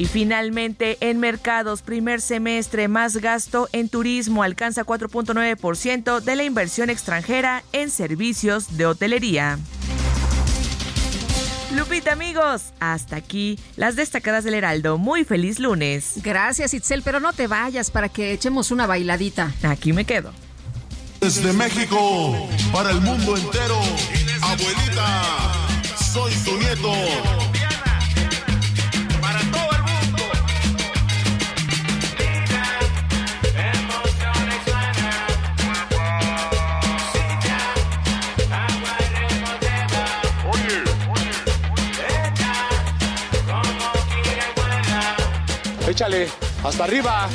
Y 0.03 0.07
finalmente, 0.07 0.99
en 1.01 1.21
mercados, 1.21 1.81
primer 1.81 2.21
semestre 2.21 2.89
más 2.89 3.19
gasto 3.19 3.69
en 3.71 3.89
turismo 3.89 4.43
alcanza 4.43 4.83
4.9% 4.83 6.19
de 6.21 6.35
la 6.35 6.43
inversión 6.43 6.91
extranjera 6.91 7.63
en 7.73 7.89
servicios 7.89 8.77
de 8.77 8.87
hotelería. 8.87 9.61
Lupita, 11.77 12.15
amigos, 12.15 12.73
hasta 12.81 13.15
aquí 13.15 13.61
las 13.77 13.95
destacadas 13.95 14.43
del 14.43 14.55
Heraldo. 14.55 14.99
Muy 14.99 15.23
feliz 15.23 15.61
lunes. 15.61 16.15
Gracias, 16.17 16.75
Itzel, 16.75 17.03
pero 17.05 17.21
no 17.21 17.33
te 17.33 17.47
vayas 17.47 17.93
para 17.93 18.09
que 18.09 18.33
echemos 18.33 18.73
una 18.73 18.89
bailadita. 18.89 19.53
Aquí 19.63 19.93
me 19.93 20.05
quedo. 20.05 20.33
Desde 21.21 21.53
México, 21.53 22.49
para 22.73 22.91
el 22.91 23.01
mundo 23.03 23.37
entero, 23.37 23.79
abuelita, 24.43 25.23
soy 26.13 26.33
tu 26.45 26.59
nieto. 26.59 26.93
Échale, 45.93 46.27
hasta 46.65 46.85
arriba. 46.85 47.29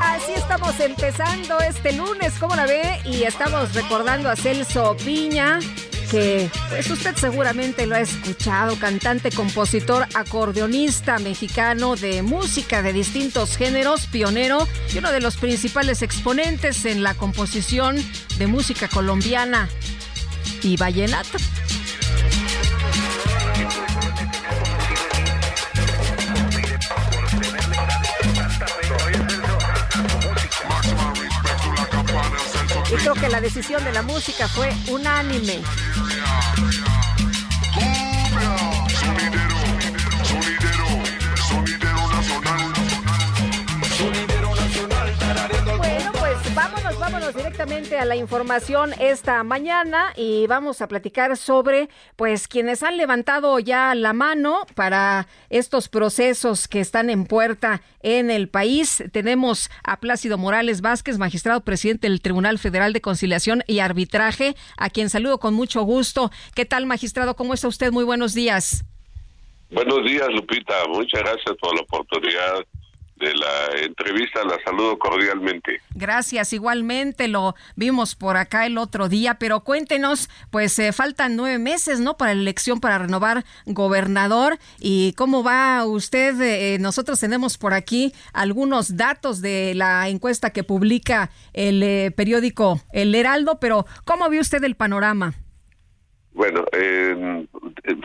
Así 0.00 0.32
estamos 0.32 0.80
empezando 0.80 1.58
este 1.60 1.92
lunes, 1.92 2.32
¿cómo 2.40 2.56
la 2.56 2.64
ve? 2.64 2.98
Y 3.04 3.24
estamos 3.24 3.74
recordando 3.74 4.30
a 4.30 4.36
Celso 4.36 4.96
Piña, 4.96 5.58
que 6.12 6.50
pues 6.68 6.90
usted 6.90 7.16
seguramente 7.16 7.86
lo 7.86 7.94
ha 7.94 8.00
escuchado, 8.00 8.78
cantante, 8.78 9.30
compositor, 9.30 10.06
acordeonista 10.12 11.18
mexicano 11.18 11.96
de 11.96 12.20
música 12.20 12.82
de 12.82 12.92
distintos 12.92 13.56
géneros, 13.56 14.06
pionero 14.08 14.68
y 14.92 14.98
uno 14.98 15.10
de 15.10 15.22
los 15.22 15.38
principales 15.38 16.02
exponentes 16.02 16.84
en 16.84 17.02
la 17.02 17.14
composición 17.14 17.96
de 18.36 18.46
música 18.46 18.88
colombiana 18.88 19.70
y 20.62 20.76
vallenato. 20.76 21.38
Y 32.90 32.94
creo 32.96 33.14
que 33.14 33.30
la 33.30 33.40
decisión 33.40 33.82
de 33.82 33.92
la 33.92 34.02
música 34.02 34.46
fue 34.46 34.70
unánime. 34.88 35.62
Vámonos, 46.54 46.98
vámonos 46.98 47.34
directamente 47.34 47.98
a 47.98 48.04
la 48.04 48.16
información 48.16 48.92
esta 49.00 49.42
mañana 49.42 50.12
y 50.16 50.46
vamos 50.46 50.82
a 50.82 50.88
platicar 50.88 51.36
sobre 51.36 51.88
pues 52.16 52.48
quienes 52.48 52.82
han 52.82 52.96
levantado 52.96 53.58
ya 53.58 53.94
la 53.94 54.12
mano 54.12 54.66
para 54.74 55.28
estos 55.50 55.88
procesos 55.88 56.68
que 56.68 56.80
están 56.80 57.10
en 57.10 57.26
puerta 57.26 57.82
en 58.00 58.30
el 58.30 58.48
país. 58.48 59.02
Tenemos 59.12 59.70
a 59.84 60.00
Plácido 60.00 60.36
Morales 60.36 60.80
Vázquez, 60.80 61.18
magistrado 61.18 61.62
presidente 61.62 62.08
del 62.08 62.20
Tribunal 62.20 62.58
Federal 62.58 62.92
de 62.92 63.00
Conciliación 63.00 63.62
y 63.66 63.78
Arbitraje, 63.78 64.54
a 64.76 64.90
quien 64.90 65.10
saludo 65.10 65.38
con 65.38 65.54
mucho 65.54 65.82
gusto. 65.82 66.30
¿Qué 66.54 66.66
tal, 66.66 66.86
magistrado? 66.86 67.34
¿Cómo 67.34 67.54
está 67.54 67.68
usted? 67.68 67.92
Muy 67.92 68.04
buenos 68.04 68.34
días. 68.34 68.84
Buenos 69.70 70.04
días, 70.04 70.28
Lupita. 70.30 70.74
Muchas 70.88 71.20
gracias 71.22 71.56
por 71.60 71.74
la 71.74 71.82
oportunidad 71.82 72.66
de 73.22 73.34
la 73.34 73.80
entrevista. 73.82 74.44
La 74.44 74.58
saludo 74.64 74.98
cordialmente. 74.98 75.80
Gracias, 75.94 76.52
igualmente 76.52 77.28
lo 77.28 77.54
vimos 77.76 78.14
por 78.14 78.36
acá 78.36 78.66
el 78.66 78.76
otro 78.78 79.08
día, 79.08 79.34
pero 79.34 79.60
cuéntenos, 79.60 80.28
pues 80.50 80.78
eh, 80.78 80.92
faltan 80.92 81.36
nueve 81.36 81.58
meses, 81.58 82.00
¿no? 82.00 82.16
Para 82.16 82.34
la 82.34 82.40
elección 82.40 82.80
para 82.80 82.98
renovar 82.98 83.44
gobernador 83.66 84.58
y 84.80 85.12
cómo 85.14 85.42
va 85.42 85.84
usted. 85.86 86.40
Eh, 86.40 86.78
nosotros 86.78 87.20
tenemos 87.20 87.56
por 87.58 87.72
aquí 87.74 88.12
algunos 88.32 88.96
datos 88.96 89.40
de 89.40 89.74
la 89.74 90.08
encuesta 90.08 90.50
que 90.50 90.64
publica 90.64 91.30
el 91.52 91.82
eh, 91.82 92.10
periódico 92.14 92.80
El 92.92 93.14
Heraldo, 93.14 93.58
pero 93.60 93.86
¿cómo 94.04 94.28
vio 94.28 94.40
usted 94.40 94.62
el 94.64 94.74
panorama? 94.74 95.34
Bueno, 96.34 96.64
eh, 96.72 97.46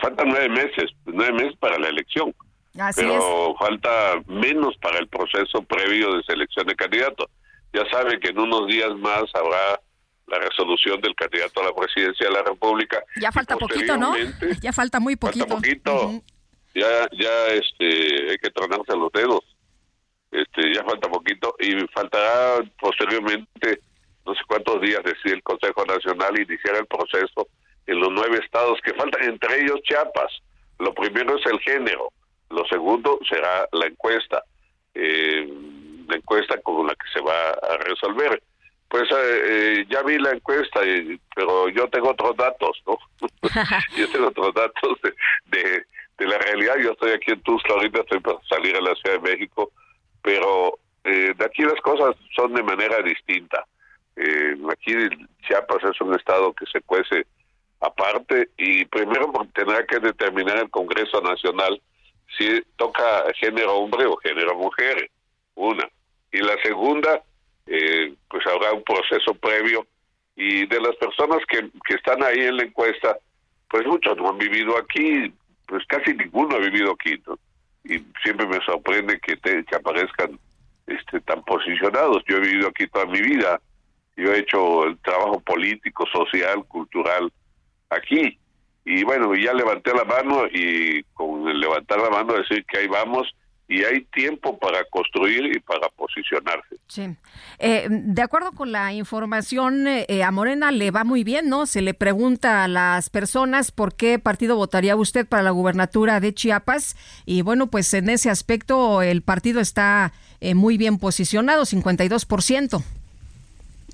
faltan 0.00 0.28
nueve 0.28 0.48
meses, 0.50 0.90
nueve 1.06 1.32
meses 1.32 1.56
para 1.58 1.78
la 1.78 1.88
elección. 1.88 2.34
Así 2.78 3.00
pero 3.02 3.54
falta 3.58 4.22
menos 4.26 4.76
para 4.78 4.98
el 4.98 5.08
proceso 5.08 5.62
previo 5.62 6.14
de 6.14 6.22
selección 6.24 6.66
de 6.66 6.76
candidatos. 6.76 7.26
Ya 7.72 7.84
sabe 7.90 8.18
que 8.20 8.28
en 8.28 8.38
unos 8.38 8.66
días 8.66 8.94
más 8.96 9.24
habrá 9.34 9.80
la 10.26 10.38
resolución 10.38 11.00
del 11.00 11.14
candidato 11.14 11.60
a 11.60 11.64
la 11.64 11.74
presidencia 11.74 12.28
de 12.28 12.32
la 12.32 12.42
República. 12.42 13.02
Ya 13.20 13.32
falta 13.32 13.56
poquito, 13.56 13.96
¿no? 13.96 14.14
Ya 14.62 14.72
falta 14.72 15.00
muy 15.00 15.16
poquito. 15.16 15.46
Falta 15.46 15.56
poquito. 15.56 16.06
Uh 16.06 16.12
-huh. 16.12 16.22
Ya, 16.74 17.08
ya, 17.12 17.46
este, 17.54 18.30
hay 18.30 18.38
que 18.38 18.50
tronarse 18.50 18.96
los 18.96 19.10
dedos. 19.12 19.40
Este, 20.30 20.74
ya 20.74 20.84
falta 20.84 21.08
poquito 21.08 21.54
y 21.58 21.72
faltará 21.94 22.62
posteriormente 22.78 23.80
no 24.28 24.34
sé 24.34 24.40
cuántos 24.46 24.80
días 24.82 25.00
decide 25.02 25.36
el 25.36 25.42
Consejo 25.42 25.86
Nacional 25.86 26.38
iniciar 26.38 26.76
el 26.76 26.86
proceso 26.86 27.48
en 27.86 27.98
los 27.98 28.10
nueve 28.12 28.38
estados 28.44 28.78
que 28.84 28.92
faltan, 28.92 29.24
entre 29.24 29.62
ellos 29.62 29.80
Chiapas. 29.84 30.30
Lo 30.78 30.92
primero 30.92 31.36
es 31.38 31.46
el 31.46 31.58
género, 31.60 32.12
lo 32.50 32.64
segundo 32.66 33.18
será 33.28 33.68
la 33.72 33.86
encuesta, 33.86 34.42
eh, 34.94 35.48
la 36.08 36.16
encuesta 36.16 36.60
con 36.62 36.86
la 36.86 36.94
que 36.94 37.10
se 37.12 37.20
va 37.20 37.50
a 37.50 37.76
resolver. 37.78 38.42
Pues 38.88 39.08
eh, 39.12 39.84
ya 39.90 40.02
vi 40.02 40.18
la 40.18 40.30
encuesta, 40.30 40.80
eh, 40.82 41.18
pero 41.34 41.68
yo 41.68 41.88
tengo 41.90 42.10
otros 42.10 42.36
datos, 42.36 42.82
¿no? 42.86 42.98
yo 43.96 44.10
tengo 44.10 44.28
otros 44.28 44.54
datos 44.54 44.98
de, 45.02 45.14
de, 45.46 45.84
de, 46.16 46.26
la 46.26 46.38
realidad. 46.38 46.76
Yo 46.82 46.92
estoy 46.92 47.12
aquí 47.12 47.32
en 47.32 47.42
Tuxtla, 47.42 47.74
ahorita 47.74 48.00
estoy 48.00 48.20
para 48.20 48.38
salir 48.48 48.74
a 48.76 48.80
la 48.80 48.94
Ciudad 48.94 49.20
de 49.20 49.30
México, 49.30 49.70
pero 50.22 50.78
eh, 51.04 51.32
de 51.36 51.44
aquí 51.44 51.62
las 51.62 51.80
cosas 51.80 52.16
son 52.34 52.54
de 52.54 52.62
manera 52.62 53.00
distinta. 53.02 53.66
Eh, 54.16 54.56
aquí 54.70 54.92
Chiapas 55.46 55.82
es 55.84 56.00
un 56.00 56.14
estado 56.14 56.52
que 56.52 56.66
se 56.66 56.80
cuece 56.82 57.26
aparte 57.80 58.50
y 58.56 58.84
primero 58.86 59.32
tendrá 59.54 59.86
que 59.86 60.00
determinar 60.00 60.58
el 60.58 60.70
Congreso 60.70 61.20
Nacional 61.22 61.80
si 62.38 62.62
toca 62.76 63.24
género 63.34 63.74
hombre 63.74 64.06
o 64.06 64.16
género 64.16 64.54
mujer, 64.54 65.10
una. 65.54 65.88
Y 66.32 66.38
la 66.38 66.56
segunda, 66.62 67.22
eh, 67.66 68.14
pues 68.30 68.46
habrá 68.46 68.72
un 68.72 68.82
proceso 68.84 69.34
previo 69.34 69.86
y 70.36 70.66
de 70.66 70.80
las 70.80 70.94
personas 70.96 71.38
que, 71.48 71.68
que 71.86 71.94
están 71.94 72.22
ahí 72.22 72.38
en 72.38 72.56
la 72.56 72.62
encuesta, 72.62 73.18
pues 73.68 73.84
muchos 73.86 74.16
no 74.16 74.30
han 74.30 74.38
vivido 74.38 74.78
aquí, 74.78 75.32
pues 75.66 75.84
casi 75.88 76.14
ninguno 76.14 76.56
ha 76.56 76.60
vivido 76.60 76.92
aquí. 76.92 77.20
Y 77.84 78.04
siempre 78.22 78.46
me 78.46 78.64
sorprende 78.64 79.18
que, 79.20 79.36
te, 79.36 79.64
que 79.64 79.76
aparezcan 79.76 80.38
este, 80.86 81.20
tan 81.22 81.42
posicionados. 81.42 82.22
Yo 82.28 82.36
he 82.36 82.40
vivido 82.40 82.68
aquí 82.68 82.86
toda 82.86 83.06
mi 83.06 83.20
vida, 83.20 83.60
yo 84.16 84.32
he 84.32 84.38
hecho 84.38 84.84
el 84.84 84.96
trabajo 84.98 85.40
político, 85.40 86.06
social, 86.06 86.64
cultural 86.66 87.32
aquí. 87.90 88.38
Y 88.84 89.04
bueno, 89.04 89.34
ya 89.34 89.52
levanté 89.52 89.92
la 89.94 90.04
mano 90.04 90.46
y 90.46 91.02
con 91.14 91.46
el 91.48 91.60
levantar 91.60 91.98
la 92.00 92.10
mano 92.10 92.34
decir 92.34 92.64
que 92.64 92.78
ahí 92.78 92.88
vamos 92.88 93.28
y 93.68 93.84
hay 93.84 94.00
tiempo 94.04 94.58
para 94.58 94.82
construir 94.84 95.54
y 95.54 95.60
para 95.60 95.88
posicionarse. 95.90 96.76
Sí. 96.86 97.14
Eh, 97.58 97.86
de 97.90 98.22
acuerdo 98.22 98.52
con 98.52 98.72
la 98.72 98.94
información, 98.94 99.86
eh, 99.86 100.22
a 100.24 100.30
Morena 100.30 100.72
le 100.72 100.90
va 100.90 101.04
muy 101.04 101.22
bien, 101.22 101.50
¿no? 101.50 101.66
Se 101.66 101.82
le 101.82 101.92
pregunta 101.92 102.64
a 102.64 102.68
las 102.68 103.10
personas 103.10 103.70
por 103.70 103.94
qué 103.94 104.18
partido 104.18 104.56
votaría 104.56 104.96
usted 104.96 105.26
para 105.26 105.42
la 105.42 105.50
gubernatura 105.50 106.18
de 106.18 106.32
Chiapas 106.32 106.96
y 107.26 107.42
bueno, 107.42 107.66
pues 107.66 107.92
en 107.92 108.08
ese 108.08 108.30
aspecto 108.30 109.02
el 109.02 109.20
partido 109.20 109.60
está 109.60 110.14
eh, 110.40 110.54
muy 110.54 110.78
bien 110.78 110.98
posicionado, 110.98 111.64
52%. 111.64 112.82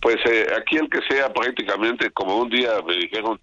Pues 0.01 0.17
aquí 0.57 0.77
el 0.77 0.89
que 0.89 1.01
sea 1.09 1.33
prácticamente, 1.33 2.11
como 2.11 2.37
un 2.37 2.51
día 2.51 2.71
me 2.87 2.95
dijeron, 2.95 3.41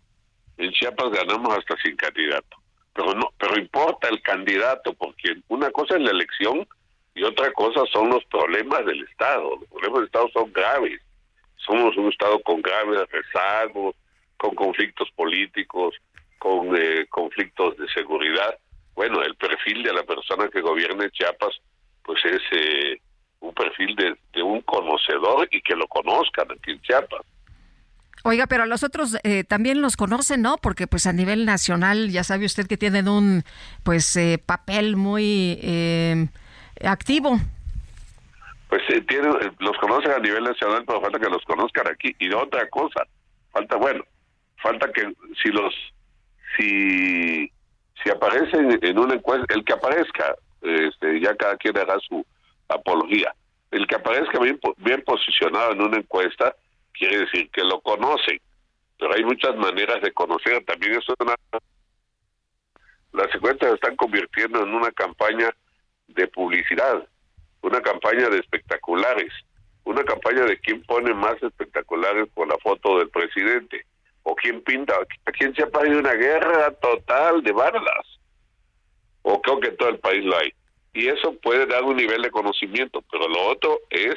en 0.61 0.71
Chiapas 0.71 1.09
ganamos 1.11 1.57
hasta 1.57 1.75
sin 1.77 1.95
candidato. 1.95 2.57
pero 2.93 3.13
no, 3.13 3.31
pero 3.37 3.57
importa 3.57 4.09
el 4.09 4.21
candidato, 4.21 4.93
porque 4.93 5.35
una 5.47 5.71
cosa 5.71 5.95
es 5.95 6.01
la 6.01 6.11
elección 6.11 6.67
y 7.15 7.23
otra 7.23 7.51
cosa 7.53 7.81
son 7.91 8.09
los 8.09 8.23
problemas 8.25 8.85
del 8.85 9.03
Estado. 9.03 9.57
Los 9.59 9.69
problemas 9.69 9.99
del 9.99 10.05
Estado 10.05 10.29
son 10.33 10.53
graves. 10.53 11.01
Somos 11.57 11.95
un 11.97 12.09
Estado 12.09 12.39
con 12.41 12.61
graves 12.61 13.09
rezagos, 13.09 13.95
con 14.37 14.55
conflictos 14.55 15.09
políticos, 15.11 15.95
con 16.37 16.75
eh, 16.75 17.05
conflictos 17.09 17.77
de 17.77 17.87
seguridad. 17.89 18.57
Bueno, 18.93 19.21
el 19.21 19.35
perfil 19.35 19.83
de 19.83 19.93
la 19.93 20.03
persona 20.03 20.49
que 20.49 20.61
gobierne 20.61 21.11
Chiapas, 21.11 21.59
pues 22.03 22.23
es 22.25 22.41
eh, 22.51 23.01
un 23.39 23.53
perfil 23.53 23.95
de, 23.95 24.15
de, 24.33 24.43
un 24.43 24.61
conocedor 24.61 25.47
y 25.51 25.61
que 25.61 25.75
lo 25.75 25.87
conozcan 25.87 26.51
aquí 26.51 26.71
en 26.71 26.81
Chiapas. 26.81 27.21
Oiga, 28.23 28.45
pero 28.45 28.63
a 28.63 28.65
los 28.67 28.83
otros 28.83 29.17
eh, 29.23 29.43
también 29.43 29.81
los 29.81 29.97
conocen, 29.97 30.41
¿no? 30.41 30.57
Porque 30.57 30.85
pues 30.85 31.07
a 31.07 31.13
nivel 31.13 31.45
nacional 31.45 32.11
ya 32.11 32.23
sabe 32.23 32.45
usted 32.45 32.67
que 32.67 32.77
tienen 32.77 33.07
un 33.07 33.43
pues 33.83 34.15
eh, 34.15 34.41
papel 34.43 34.95
muy 34.95 35.59
eh, 35.63 36.27
activo. 36.83 37.39
Pues 38.69 38.83
tienen, 39.07 39.33
los 39.59 39.77
conocen 39.77 40.11
a 40.11 40.19
nivel 40.19 40.43
nacional, 40.43 40.83
pero 40.85 41.01
falta 41.01 41.19
que 41.19 41.29
los 41.29 41.43
conozcan 41.45 41.87
aquí. 41.87 42.15
Y 42.19 42.31
otra 42.31 42.69
cosa, 42.69 43.05
falta, 43.51 43.75
bueno, 43.75 44.03
falta 44.61 44.91
que 44.93 45.13
si 45.41 45.49
los, 45.49 45.73
si, 46.55 47.51
si 48.03 48.09
aparecen 48.09 48.79
en 48.81 48.99
una 48.99 49.15
encuesta, 49.15 49.53
el 49.53 49.65
que 49.65 49.73
aparezca, 49.73 50.35
este, 50.61 51.19
ya 51.19 51.35
cada 51.35 51.57
quien 51.57 51.77
hará 51.77 51.97
su 52.07 52.25
apología, 52.69 53.33
el 53.71 53.87
que 53.87 53.95
aparezca 53.95 54.39
bien 54.39 55.03
posicionado 55.05 55.73
en 55.73 55.81
una 55.81 55.97
encuesta, 55.97 56.55
quiere 56.91 57.19
decir 57.19 57.49
que 57.51 57.63
lo 57.63 57.81
conocen, 57.81 58.39
pero 58.97 59.13
hay 59.13 59.23
muchas 59.23 59.55
maneras 59.55 60.01
de 60.01 60.11
conocer, 60.13 60.63
también 60.65 60.93
eso 60.93 61.13
es 61.13 61.19
una... 61.19 61.35
Las 63.13 63.33
encuestas 63.35 63.69
se 63.69 63.75
están 63.75 63.95
convirtiendo 63.95 64.63
en 64.63 64.73
una 64.73 64.91
campaña 64.91 65.49
de 66.07 66.27
publicidad, 66.27 67.07
una 67.61 67.81
campaña 67.81 68.29
de 68.29 68.39
espectaculares, 68.39 69.33
una 69.83 70.03
campaña 70.03 70.45
de 70.45 70.57
quién 70.59 70.83
pone 70.83 71.13
más 71.13 71.41
espectaculares 71.41 72.29
con 72.33 72.47
la 72.47 72.57
foto 72.59 72.99
del 72.99 73.09
presidente, 73.09 73.85
o 74.23 74.35
quién 74.35 74.61
pinta, 74.61 74.95
a 75.25 75.31
quién 75.31 75.53
se 75.55 75.63
ha 75.63 75.67
una 75.67 76.13
guerra 76.13 76.71
total 76.75 77.41
de 77.43 77.51
balas, 77.51 78.19
o 79.23 79.41
creo 79.41 79.59
que 79.59 79.71
todo 79.71 79.89
el 79.89 79.99
país 79.99 80.23
lo 80.23 80.37
hay. 80.37 80.53
Y 80.93 81.07
eso 81.07 81.33
puede 81.41 81.65
dar 81.65 81.83
un 81.83 81.95
nivel 81.95 82.21
de 82.21 82.31
conocimiento, 82.31 83.03
pero 83.11 83.27
lo 83.27 83.47
otro 83.47 83.79
es 83.89 84.15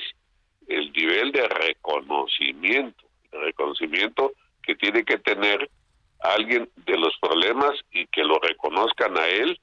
el 0.68 0.92
nivel 0.92 1.32
de 1.32 1.46
reconocimiento, 1.48 3.04
el 3.32 3.42
reconocimiento 3.42 4.32
que 4.62 4.74
tiene 4.76 5.04
que 5.04 5.18
tener 5.18 5.68
alguien 6.20 6.68
de 6.86 6.96
los 6.96 7.12
problemas 7.20 7.72
y 7.92 8.06
que 8.06 8.22
lo 8.22 8.38
reconozcan 8.38 9.16
a 9.18 9.26
él 9.26 9.60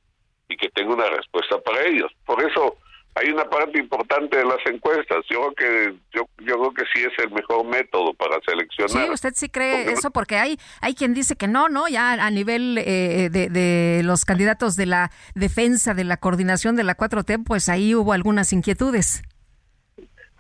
y 0.48 0.58
que 0.58 0.70
tenga 0.70 0.94
una 0.94 1.10
respuesta 1.10 1.60
para 1.60 1.86
ellos. 1.88 2.12
Por 2.26 2.44
eso 2.44 2.78
hay 3.16 3.30
una 3.30 3.44
parte 3.46 3.80
importante 3.80 4.38
de 4.38 4.46
las 4.46 4.60
encuestas. 4.66 5.26
Yo 5.30 5.54
creo 5.54 5.56
que 5.56 5.96
yo, 6.14 6.24
yo 6.46 6.56
creo 6.60 6.74
que 6.74 6.84
sí 6.94 7.04
es 7.04 7.24
el 7.24 7.32
mejor 7.32 7.66
método 7.66 8.14
para 8.14 8.40
seleccionar. 8.46 9.08
Sí, 9.08 9.12
usted 9.12 9.34
sí 9.36 9.50
cree 9.50 9.84
porque, 9.84 9.92
eso 9.92 10.12
porque 10.12 10.36
hay 10.38 10.60
hay 10.82 10.94
quien 10.94 11.14
dice 11.14 11.36
que 11.36 11.48
no, 11.48 11.68
no, 11.68 11.88
ya 11.88 12.14
a 12.14 12.30
nivel 12.30 12.78
eh, 12.78 13.30
de, 13.32 13.50
de 13.50 14.02
los 14.04 14.24
candidatos 14.24 14.76
de 14.76 14.86
la 14.86 15.12
defensa 15.36 15.94
de 15.94 16.04
la 16.04 16.18
coordinación 16.18 16.76
de 16.76 16.84
la 16.84 16.96
4T, 16.96 17.44
pues 17.46 17.70
ahí 17.70 17.96
hubo 17.96 18.14
algunas 18.14 18.54
inquietudes 18.54 19.24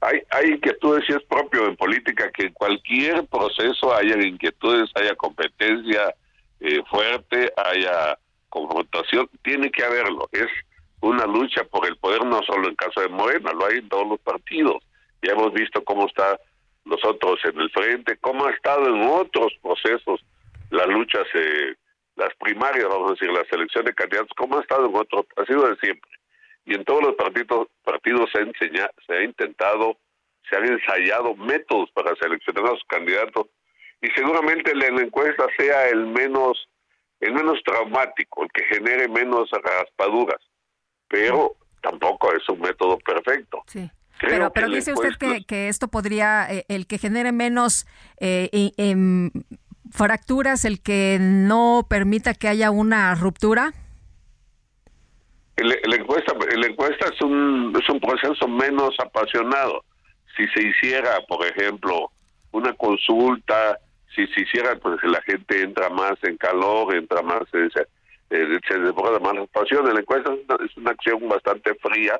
hay, 0.02 0.22
hay 0.32 0.54
inquietudes 0.54 1.04
y 1.08 1.14
es 1.14 1.24
propio 1.24 1.68
en 1.68 1.76
política 1.76 2.32
que 2.32 2.48
en 2.48 2.54
cualquier 2.54 3.26
proceso 3.28 3.96
haya 3.96 4.16
inquietudes, 4.22 4.90
haya 4.96 5.16
competencia 5.16 6.14
eh, 6.60 6.82
fuerte, 6.90 7.54
haya 7.56 8.18
confrontación, 8.50 9.30
tiene 9.44 9.72
que 9.72 9.84
haberlo. 9.84 10.28
Es 10.32 10.50
una 11.02 11.26
lucha 11.26 11.64
por 11.66 11.88
el 11.88 11.96
poder 11.98 12.26
no 12.26 12.42
solo 12.44 12.68
en 12.68 12.76
caso 12.76 13.02
de 13.02 13.10
Morena, 13.10 13.54
lo 13.54 13.66
hay 13.68 13.78
en 13.78 13.90
todos 13.90 14.08
los 14.08 14.20
partidos. 14.20 14.84
Ya 15.22 15.34
hemos 15.34 15.54
visto 15.54 15.84
cómo 15.84 16.08
están 16.08 16.36
los 16.86 17.04
otros 17.06 17.40
en 17.46 17.60
el 17.60 17.70
frente, 17.70 18.18
cómo 18.18 18.46
ha 18.48 18.52
estado 18.52 18.88
en 18.88 19.04
otros 19.04 19.54
procesos 19.62 20.20
las 20.72 20.88
luchas, 20.88 21.28
eh, 21.36 21.76
las 22.16 22.34
primarias, 22.40 22.88
vamos 22.90 23.12
a 23.12 23.14
decir, 23.14 23.30
la 23.30 23.46
selección 23.46 23.86
de 23.86 23.94
candidatos, 23.94 24.32
cómo 24.36 24.58
ha 24.58 24.62
estado 24.62 24.88
en 24.88 24.96
otros, 24.96 25.26
ha 25.38 25.46
sido 25.46 25.68
de 25.68 25.76
siempre 25.78 26.10
y 26.66 26.76
en 26.76 26.84
todos 26.86 27.04
los 27.04 27.16
partidos, 27.16 27.68
partidos 27.84 28.30
se, 28.32 28.40
ha 28.40 28.42
enseñado, 28.42 28.92
se 29.06 29.14
ha 29.14 29.24
intentado, 29.24 29.98
se 30.50 30.56
han 30.58 30.66
ensayado 30.66 31.36
métodos 31.36 31.90
para 31.92 32.16
seleccionar 32.16 32.66
a 32.66 32.76
sus 32.76 32.86
candidatos 32.88 33.48
y 34.02 34.08
seguramente 34.16 34.76
la, 34.76 34.90
la 34.90 35.02
encuesta 35.02 35.46
sea 35.58 35.90
el 35.90 36.08
menos 36.08 36.68
el 37.22 37.34
menos 37.34 37.60
traumático, 37.64 38.44
el 38.44 38.52
que 38.52 38.64
genere 38.76 39.08
menos 39.08 39.50
raspaduras, 39.52 40.42
pero 41.08 41.56
tampoco 41.82 42.34
es 42.34 42.48
un 42.50 42.60
método 42.60 42.98
perfecto. 42.98 43.64
Sí. 43.68 43.90
pero, 44.20 44.52
pero 44.52 44.70
dice 44.70 44.92
usted 44.92 45.12
que, 45.20 45.44
que, 45.46 45.70
esto 45.70 45.88
podría, 45.88 46.52
eh, 46.52 46.66
el 46.68 46.88
que 46.88 46.98
genere 46.98 47.32
menos 47.32 47.86
eh, 48.20 48.50
eh, 48.52 48.96
fracturas, 49.92 50.66
el 50.66 50.82
que 50.82 51.18
no 51.20 51.86
permita 51.88 52.34
que 52.34 52.48
haya 52.48 52.72
una 52.72 53.14
ruptura. 53.16 53.74
La 55.64 55.96
encuesta, 55.96 56.34
la 56.56 56.68
encuesta 56.68 57.06
es 57.14 57.22
un, 57.22 57.74
es 57.80 57.90
un 57.90 58.00
proceso 58.00 58.48
menos 58.48 58.96
apasionado. 59.00 59.84
Si 60.36 60.48
se 60.48 60.68
hiciera, 60.68 61.20
por 61.28 61.46
ejemplo, 61.46 62.12
una 62.52 62.74
consulta, 62.74 63.78
si 64.16 64.26
se 64.28 64.42
hiciera, 64.42 64.76
pues 64.78 65.02
la 65.04 65.22
gente 65.22 65.62
entra 65.62 65.90
más 65.90 66.14
en 66.24 66.38
calor, 66.38 66.96
entra 66.96 67.22
más, 67.22 67.42
eh, 67.54 67.70
se, 67.74 67.82
eh, 68.32 68.60
se 68.68 68.80
desborda 68.80 69.20
más 69.20 69.36
la 69.36 69.46
pasión. 69.48 69.94
La 69.94 70.00
encuesta 70.00 70.34
es 70.34 70.40
una, 70.48 70.66
es 70.66 70.78
una 70.78 70.92
acción 70.92 71.28
bastante 71.30 71.76
fría, 71.76 72.20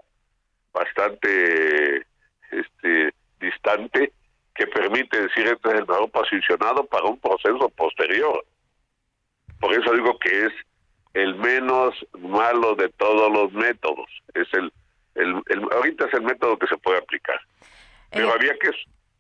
bastante 0.74 2.06
este 2.52 3.14
distante, 3.40 4.12
que 4.56 4.68
permite 4.68 5.22
decir 5.22 5.48
este 5.48 5.70
es 5.70 5.76
el 5.76 5.88
mejor 5.88 6.12
posicionado 6.12 6.86
para 6.86 7.06
un 7.06 7.20
proceso 7.20 7.70
posterior. 7.70 8.46
Por 9.60 9.74
eso 9.74 9.94
digo 9.94 10.18
que 10.20 10.46
es 10.46 10.54
el 11.14 11.36
menos 11.36 11.94
malo 12.20 12.76
de 12.76 12.90
todos 12.90 13.32
los 13.32 13.52
métodos. 13.54 14.08
Es 14.34 14.48
el, 14.54 14.72
el, 15.16 15.42
el 15.48 15.62
ahorita 15.72 16.06
es 16.06 16.14
el 16.14 16.22
método 16.22 16.58
que 16.58 16.68
se 16.68 16.78
puede 16.78 17.00
aplicar. 17.00 17.40
Pero 18.12 18.30
eh, 18.30 18.34
había 18.36 18.54
que 18.60 18.72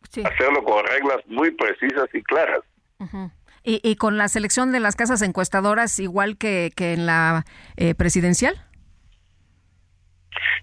sí. 0.09 0.23
hacerlo 0.23 0.63
con 0.63 0.85
reglas 0.85 1.17
muy 1.27 1.51
precisas 1.51 2.07
y 2.13 2.21
claras. 2.23 2.61
Uh 2.99 3.05
-huh. 3.05 3.31
¿Y, 3.63 3.79
¿Y, 3.83 3.95
con 3.95 4.17
la 4.17 4.27
selección 4.27 4.71
de 4.71 4.79
las 4.79 4.95
casas 4.95 5.21
encuestadoras 5.21 5.99
igual 5.99 6.37
que, 6.37 6.71
que 6.75 6.93
en 6.93 7.05
la 7.05 7.45
eh, 7.77 7.93
presidencial? 7.93 8.55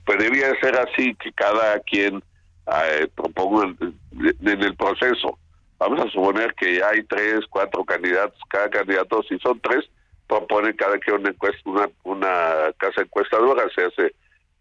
Pues 0.04 0.18
debía 0.18 0.48
ser 0.60 0.74
así, 0.76 1.14
que 1.14 1.32
cada 1.32 1.78
quien 1.80 2.22
eh, 2.66 3.08
proponga 3.14 3.74
en, 3.80 4.62
el 4.62 4.76
proceso. 4.76 5.38
Vamos 5.78 6.00
a 6.00 6.10
suponer 6.10 6.54
que 6.54 6.82
hay 6.82 7.04
tres, 7.04 7.40
cuatro 7.48 7.84
candidatos, 7.84 8.38
cada 8.48 8.68
candidato, 8.68 9.22
si 9.28 9.38
son 9.38 9.60
tres, 9.60 9.88
propone 10.28 10.76
cada 10.76 10.98
que 10.98 11.10
una 11.10 11.30
encuesta, 11.30 11.60
una, 11.64 11.88
una 12.04 12.72
casa 12.76 13.02
encuestadora, 13.02 13.64
se 13.74 13.84
hace 13.84 14.14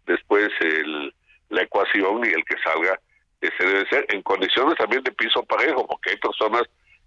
después 0.06 0.48
el, 0.60 1.14
la 1.50 1.62
ecuación 1.62 2.24
y 2.24 2.28
el 2.28 2.44
que 2.44 2.56
salga 2.64 2.98
ese 3.40 3.64
debe 3.64 3.88
ser 3.88 4.06
en 4.08 4.22
condiciones 4.22 4.76
también 4.76 5.02
de 5.04 5.12
piso 5.12 5.42
parejo, 5.44 5.86
porque 5.86 6.10
hay 6.10 6.16
personas 6.16 6.62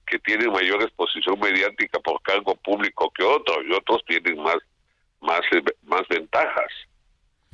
que 0.05 0.17
tienen 0.19 0.51
mayor 0.51 0.81
exposición 0.81 1.39
mediática 1.39 1.99
por 1.99 2.21
cargo 2.21 2.55
público 2.55 3.11
que 3.13 3.23
otros 3.23 3.57
y 3.67 3.73
otros 3.73 4.01
tienen 4.07 4.41
más 4.41 4.57
más 5.21 5.41
más 5.83 6.01
ventajas. 6.09 6.71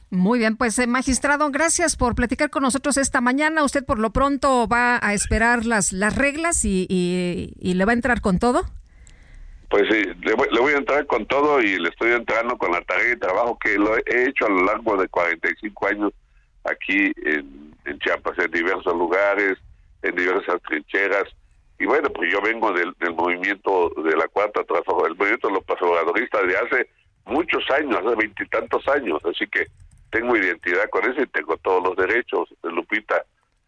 Muy 0.09 0.39
bien, 0.39 0.55
pues 0.55 0.79
eh, 0.79 0.87
magistrado, 0.87 1.49
gracias 1.49 1.97
por 1.97 2.15
platicar 2.15 2.49
con 2.49 2.63
nosotros 2.63 2.97
esta 2.97 3.19
mañana. 3.19 3.63
Usted 3.63 3.83
por 3.83 3.99
lo 3.99 4.11
pronto 4.11 4.67
va 4.67 4.99
a 5.01 5.13
esperar 5.13 5.65
las 5.65 5.91
las 5.91 6.15
reglas 6.15 6.63
y, 6.63 6.85
y 6.89 7.73
le 7.73 7.85
va 7.85 7.91
a 7.91 7.95
entrar 7.95 8.21
con 8.21 8.39
todo. 8.39 8.63
Pues 9.69 9.83
sí, 9.91 10.03
le 10.21 10.33
voy, 10.33 10.47
le 10.51 10.59
voy, 10.61 10.73
a 10.73 10.77
entrar 10.77 11.05
con 11.07 11.25
todo 11.25 11.61
y 11.61 11.77
le 11.77 11.89
estoy 11.89 12.11
entrando 12.11 12.57
con 12.57 12.71
la 12.71 12.81
tarea 12.81 13.09
de 13.09 13.17
trabajo 13.17 13.57
que 13.59 13.77
lo 13.77 13.97
he 13.97 14.29
hecho 14.29 14.45
a 14.45 14.49
lo 14.49 14.63
largo 14.63 14.95
de 14.95 15.09
45 15.09 15.87
años 15.87 16.13
aquí 16.63 17.11
en, 17.25 17.75
en 17.85 17.99
Chiapas, 17.99 18.37
en 18.39 18.51
diversos 18.51 18.93
lugares, 18.93 19.57
en 20.03 20.15
diversas 20.15 20.61
trincheras. 20.63 21.25
Y 21.79 21.85
bueno, 21.85 22.09
pues 22.09 22.31
yo 22.31 22.41
vengo 22.41 22.71
del, 22.71 22.93
movimiento 23.13 23.91
de 24.03 24.15
la 24.15 24.27
cuarta 24.27 24.63
transformación, 24.63 25.11
el 25.11 25.17
movimiento 25.17 25.47
de 25.47 25.53
los 25.53 25.63
pasadores 25.63 26.29
de 26.31 26.57
hace 26.57 26.89
muchos 27.25 27.63
años, 27.71 27.99
hace 28.03 28.15
veintitantos 28.15 28.87
años, 28.87 29.19
así 29.25 29.45
que 29.47 29.65
tengo 30.11 30.35
identidad 30.35 30.89
con 30.89 31.09
eso 31.09 31.21
y 31.21 31.27
tengo 31.27 31.57
todos 31.57 31.83
los 31.83 31.95
derechos, 31.95 32.49
Lupita. 32.63 33.23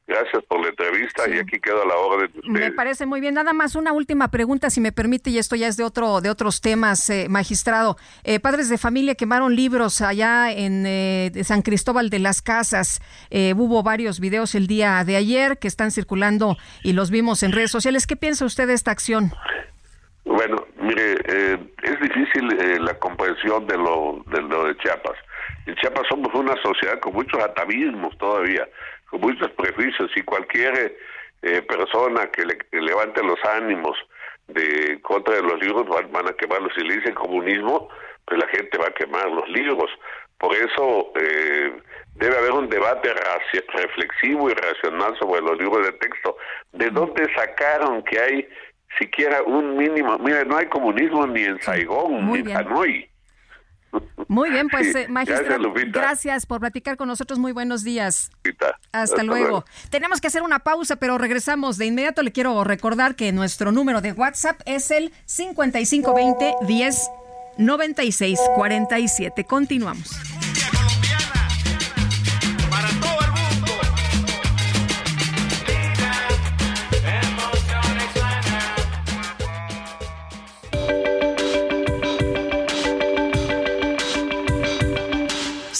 Gracias 0.09 0.43
por 0.45 0.59
la 0.59 0.69
entrevista 0.69 1.25
sí. 1.25 1.33
y 1.35 1.37
aquí 1.37 1.59
queda 1.59 1.85
la 1.85 1.95
orden 1.95 2.31
de 2.31 2.39
ustedes. 2.39 2.69
Me 2.69 2.71
parece 2.71 3.05
muy 3.05 3.21
bien. 3.21 3.35
Nada 3.35 3.53
más 3.53 3.75
una 3.75 3.93
última 3.93 4.29
pregunta, 4.31 4.71
si 4.71 4.81
me 4.81 4.91
permite, 4.91 5.29
y 5.29 5.37
esto 5.37 5.55
ya 5.55 5.67
es 5.67 5.77
de 5.77 5.83
otro 5.83 6.19
de 6.19 6.31
otros 6.31 6.61
temas, 6.61 7.07
eh, 7.11 7.27
magistrado. 7.29 7.95
Eh, 8.23 8.39
padres 8.39 8.69
de 8.69 8.79
familia 8.79 9.13
quemaron 9.13 9.55
libros 9.55 10.01
allá 10.01 10.51
en 10.51 10.83
eh, 10.87 11.31
San 11.43 11.61
Cristóbal 11.61 12.09
de 12.09 12.17
las 12.17 12.41
Casas. 12.41 13.01
Eh, 13.29 13.53
hubo 13.55 13.83
varios 13.83 14.19
videos 14.19 14.55
el 14.55 14.65
día 14.65 15.03
de 15.03 15.15
ayer 15.15 15.59
que 15.59 15.67
están 15.67 15.91
circulando 15.91 16.57
y 16.83 16.93
los 16.93 17.11
vimos 17.11 17.43
en 17.43 17.51
redes 17.51 17.69
sociales. 17.69 18.07
¿Qué 18.07 18.15
piensa 18.15 18.45
usted 18.45 18.65
de 18.65 18.73
esta 18.73 18.89
acción? 18.89 19.31
Bueno, 20.25 20.57
mire, 20.79 21.17
eh, 21.25 21.57
es 21.83 21.99
difícil 21.99 22.51
eh, 22.59 22.79
la 22.79 22.93
comprensión 22.99 23.65
de 23.65 23.77
lo, 23.77 24.23
de 24.27 24.41
lo 24.41 24.65
de 24.65 24.77
Chiapas. 24.77 25.17
En 25.65 25.75
Chiapas 25.75 26.03
somos 26.07 26.33
una 26.35 26.55
sociedad 26.61 26.99
con 26.99 27.13
muchos 27.13 27.41
atavismos 27.41 28.15
todavía, 28.17 28.67
con 29.09 29.21
muchos 29.21 29.49
prejuicios 29.51 30.11
y 30.15 30.21
cualquier 30.23 30.97
eh, 31.41 31.61
persona 31.61 32.27
que, 32.27 32.45
le, 32.45 32.57
levante 32.71 33.23
los 33.23 33.39
ánimos 33.45 33.97
de 34.47 34.99
contra 35.01 35.35
de 35.35 35.43
los 35.43 35.61
libros 35.61 35.87
van, 35.87 36.11
van 36.11 36.27
a 36.27 36.33
quemarlos. 36.33 36.73
Si 36.75 36.81
le 36.81 36.97
dicen 36.97 37.13
comunismo, 37.13 37.89
pues 38.25 38.39
la 38.39 38.47
gente 38.47 38.77
va 38.77 38.87
a 38.87 38.93
quemar 38.93 39.29
los 39.29 39.47
libros. 39.49 39.89
Por 40.37 40.55
eso 40.55 41.11
eh, 41.19 41.73
debe 42.15 42.37
haber 42.37 42.51
un 42.51 42.69
debate 42.69 43.13
reflexivo 43.73 44.49
y 44.49 44.53
racional 44.53 45.17
sobre 45.19 45.41
los 45.41 45.57
libros 45.59 45.85
de 45.85 45.93
texto. 45.93 46.37
¿De 46.71 46.89
dónde 46.89 47.27
sacaron 47.35 48.03
que 48.03 48.19
hay 48.19 48.49
siquiera 48.97 49.41
un 49.43 49.75
mínimo? 49.75 50.17
Mire, 50.19 50.45
no 50.45 50.57
hay 50.57 50.67
comunismo 50.67 51.27
ni 51.27 51.43
en 51.43 51.61
Saigón, 51.61 52.31
ni 52.31 52.39
en 52.39 52.55
Hanoi. 52.55 53.08
Muy 54.27 54.51
bien, 54.51 54.67
pues 54.69 54.95
eh, 54.95 55.07
magistrado, 55.09 55.73
gracias, 55.91 56.45
por 56.45 56.59
platicar 56.59 56.97
con 56.97 57.07
nosotros. 57.07 57.39
Muy 57.39 57.51
buenos 57.51 57.83
días. 57.83 58.29
Hasta, 58.91 59.23
luego. 59.23 59.65
Tenemos 59.89 60.21
que 60.21 60.27
hacer 60.27 60.43
una 60.43 60.59
pausa, 60.59 60.97
pero 60.97 61.17
regresamos 61.17 61.77
de 61.77 61.87
inmediato. 61.87 62.21
Le 62.21 62.31
quiero 62.31 62.63
recordar 62.63 63.15
que 63.15 63.31
nuestro 63.31 63.71
número 63.71 64.01
de 64.01 64.11
WhatsApp 64.11 64.61
es 64.65 64.91
el 64.91 65.11
5520 65.25 66.55
10 66.67 67.09
9647. 67.57 69.43
Continuamos. 69.45 70.09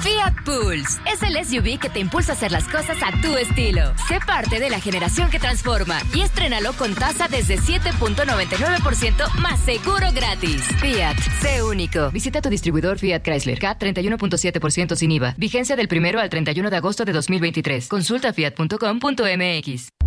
Fiat 0.00 0.44
Pulse 0.44 1.00
es 1.10 1.22
el 1.22 1.44
SUV 1.44 1.78
que 1.78 1.88
te 1.88 2.00
impulsa 2.00 2.32
a 2.32 2.34
hacer 2.34 2.52
las 2.52 2.64
cosas 2.64 2.96
a 3.02 3.10
tu 3.20 3.36
estilo. 3.36 3.92
Sé 4.08 4.18
parte 4.26 4.58
de 4.60 4.68
la 4.68 4.80
generación 4.80 5.30
que 5.30 5.38
transforma 5.38 6.00
y 6.14 6.22
estrénalo 6.22 6.72
con 6.74 6.94
tasa 6.94 7.28
desde 7.28 7.56
7.99% 7.58 9.34
más 9.40 9.60
seguro 9.60 10.12
gratis. 10.12 10.62
Fiat, 10.80 11.16
sé 11.40 11.62
único. 11.62 12.10
Visita 12.10 12.42
tu 12.42 12.50
distribuidor 12.50 12.98
Fiat 12.98 13.22
Chrysler 13.22 13.58
K 13.58 13.78
31.7% 13.78 14.96
sin 14.96 15.12
IVA. 15.12 15.34
Vigencia 15.38 15.76
del 15.76 15.88
1 15.90 16.20
al 16.20 16.30
31 16.30 16.70
de 16.70 16.76
agosto 16.76 17.04
de 17.04 17.12
2023. 17.12 17.88
Consulta 17.88 18.32
fiat.com.mx. 18.32 20.05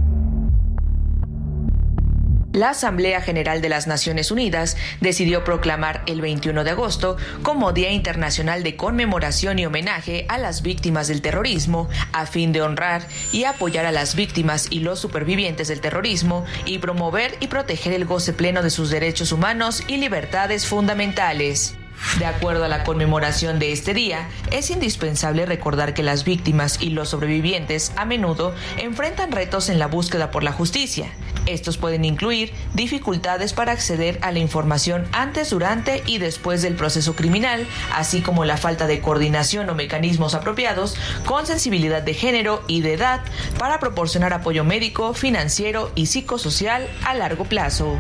La 2.53 2.71
Asamblea 2.71 3.21
General 3.21 3.62
de 3.62 3.69
las 3.69 3.85
Naciones 3.85 4.31
Unidas 4.31 4.75
decidió 5.01 5.43
proclamar 5.43 6.01
el 6.07 6.19
21 6.19 6.63
de 6.63 6.71
agosto 6.71 7.15
como 7.43 7.73
Día 7.73 7.91
Internacional 7.91 8.63
de 8.63 8.75
Conmemoración 8.75 9.59
y 9.59 9.67
Homenaje 9.67 10.25
a 10.29 10.39
las 10.39 10.63
Víctimas 10.63 11.07
del 11.07 11.21
Terrorismo, 11.21 11.89
a 12.12 12.25
fin 12.25 12.51
de 12.51 12.63
honrar 12.63 13.07
y 13.31 13.43
apoyar 13.43 13.85
a 13.85 13.91
las 13.91 14.15
víctimas 14.15 14.67
y 14.71 14.79
los 14.79 14.99
supervivientes 14.99 15.67
del 15.67 15.79
terrorismo 15.79 16.43
y 16.65 16.79
promover 16.79 17.38
y 17.39 17.47
proteger 17.47 17.93
el 17.93 18.05
goce 18.05 18.33
pleno 18.33 18.63
de 18.63 18.71
sus 18.71 18.89
derechos 18.89 19.31
humanos 19.31 19.83
y 19.88 19.97
libertades 19.97 20.65
fundamentales. 20.65 21.78
De 22.17 22.25
acuerdo 22.25 22.65
a 22.65 22.67
la 22.67 22.83
conmemoración 22.83 23.59
de 23.59 23.71
este 23.71 23.93
día, 23.93 24.27
es 24.51 24.69
indispensable 24.71 25.45
recordar 25.45 25.93
que 25.93 26.03
las 26.03 26.23
víctimas 26.23 26.81
y 26.81 26.89
los 26.89 27.09
sobrevivientes 27.09 27.91
a 27.95 28.05
menudo 28.05 28.53
enfrentan 28.77 29.31
retos 29.31 29.69
en 29.69 29.79
la 29.79 29.88
búsqueda 29.88 30.31
por 30.31 30.43
la 30.43 30.51
justicia. 30.51 31.12
Estos 31.45 31.77
pueden 31.77 32.05
incluir 32.05 32.53
dificultades 32.73 33.53
para 33.53 33.71
acceder 33.71 34.19
a 34.21 34.31
la 34.31 34.39
información 34.39 35.07
antes, 35.12 35.49
durante 35.49 36.03
y 36.05 36.17
después 36.17 36.62
del 36.62 36.75
proceso 36.75 37.15
criminal, 37.15 37.65
así 37.95 38.21
como 38.21 38.45
la 38.45 38.57
falta 38.57 38.88
de 38.88 39.01
coordinación 39.01 39.69
o 39.69 39.75
mecanismos 39.75 40.35
apropiados 40.35 40.95
con 41.25 41.45
sensibilidad 41.45 42.01
de 42.01 42.13
género 42.13 42.63
y 42.67 42.81
de 42.81 42.93
edad 42.93 43.21
para 43.57 43.79
proporcionar 43.79 44.33
apoyo 44.33 44.63
médico, 44.63 45.13
financiero 45.13 45.91
y 45.95 46.07
psicosocial 46.07 46.88
a 47.05 47.13
largo 47.13 47.45
plazo. 47.45 47.97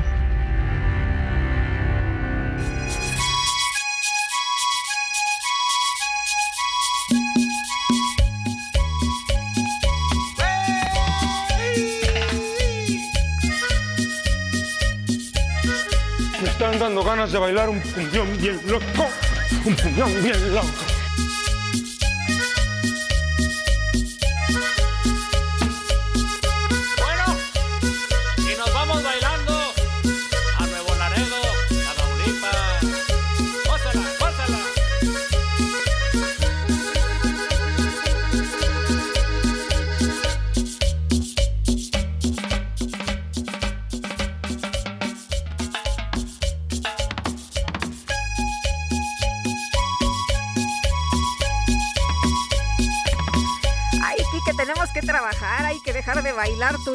Dando 16.79 17.03
ganas 17.03 17.31
de 17.31 17.37
bailar 17.39 17.69
un 17.69 17.81
puñón 17.81 18.37
bien 18.41 18.59
loco, 18.65 19.09
un 19.65 19.75
puñón 19.75 20.23
bien 20.23 20.55
loco. 20.55 20.67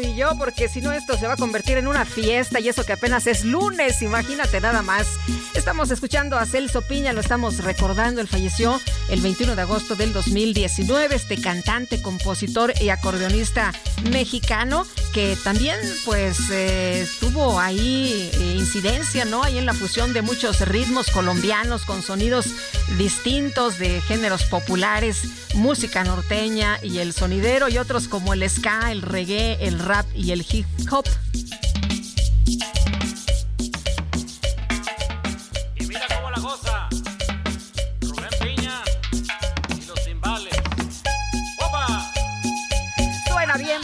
Y 0.00 0.14
yo, 0.16 0.36
porque 0.38 0.68
si 0.68 0.80
no 0.80 0.92
esto 0.92 1.16
se 1.18 1.26
va 1.26 1.34
a 1.34 1.36
convertir 1.36 1.76
en 1.78 1.86
una 1.86 2.04
fiesta 2.04 2.60
y 2.60 2.68
eso 2.68 2.84
que 2.84 2.92
apenas 2.92 3.26
es 3.26 3.44
lunes, 3.44 4.02
imagínate 4.02 4.60
nada 4.60 4.82
más. 4.82 5.06
Estamos 5.54 5.90
escuchando 5.90 6.36
a 6.36 6.46
Celso 6.46 6.82
Piña, 6.82 7.12
lo 7.12 7.20
estamos 7.20 7.58
recordando, 7.58 8.20
él 8.20 8.28
falleció 8.28 8.80
el 9.08 9.20
21 9.20 9.56
de 9.56 9.62
agosto 9.62 9.94
del 9.94 10.12
2019, 10.12 11.14
este 11.14 11.40
cantante, 11.40 12.02
compositor 12.02 12.72
y 12.80 12.90
acordeonista 12.90 13.72
mexicano 14.10 14.86
que 15.14 15.36
también 15.44 15.78
pues 16.04 16.50
eh, 16.50 17.06
tuvo 17.20 17.60
ahí 17.60 18.30
eh, 18.34 18.56
incidencia, 18.58 19.24
¿no? 19.24 19.44
Ahí 19.44 19.58
en 19.58 19.64
la 19.64 19.72
fusión 19.72 20.12
de 20.12 20.22
muchos 20.22 20.60
ritmos 20.60 21.08
colombianos 21.10 21.84
con 21.84 22.02
sonidos 22.02 22.46
distintos 22.98 23.78
de 23.78 24.00
géneros 24.00 24.42
populares, 24.46 25.54
música 25.54 26.02
norteña 26.02 26.80
y 26.82 26.98
el 26.98 27.12
sonidero 27.12 27.68
y 27.68 27.78
otros 27.78 28.08
como 28.08 28.34
el 28.34 28.48
ska, 28.50 28.90
el 28.90 29.02
reggae, 29.02 29.56
el 29.60 29.78
rap 29.78 30.04
y 30.16 30.32
el 30.32 30.44
hip 30.50 30.66
hop. 30.90 31.06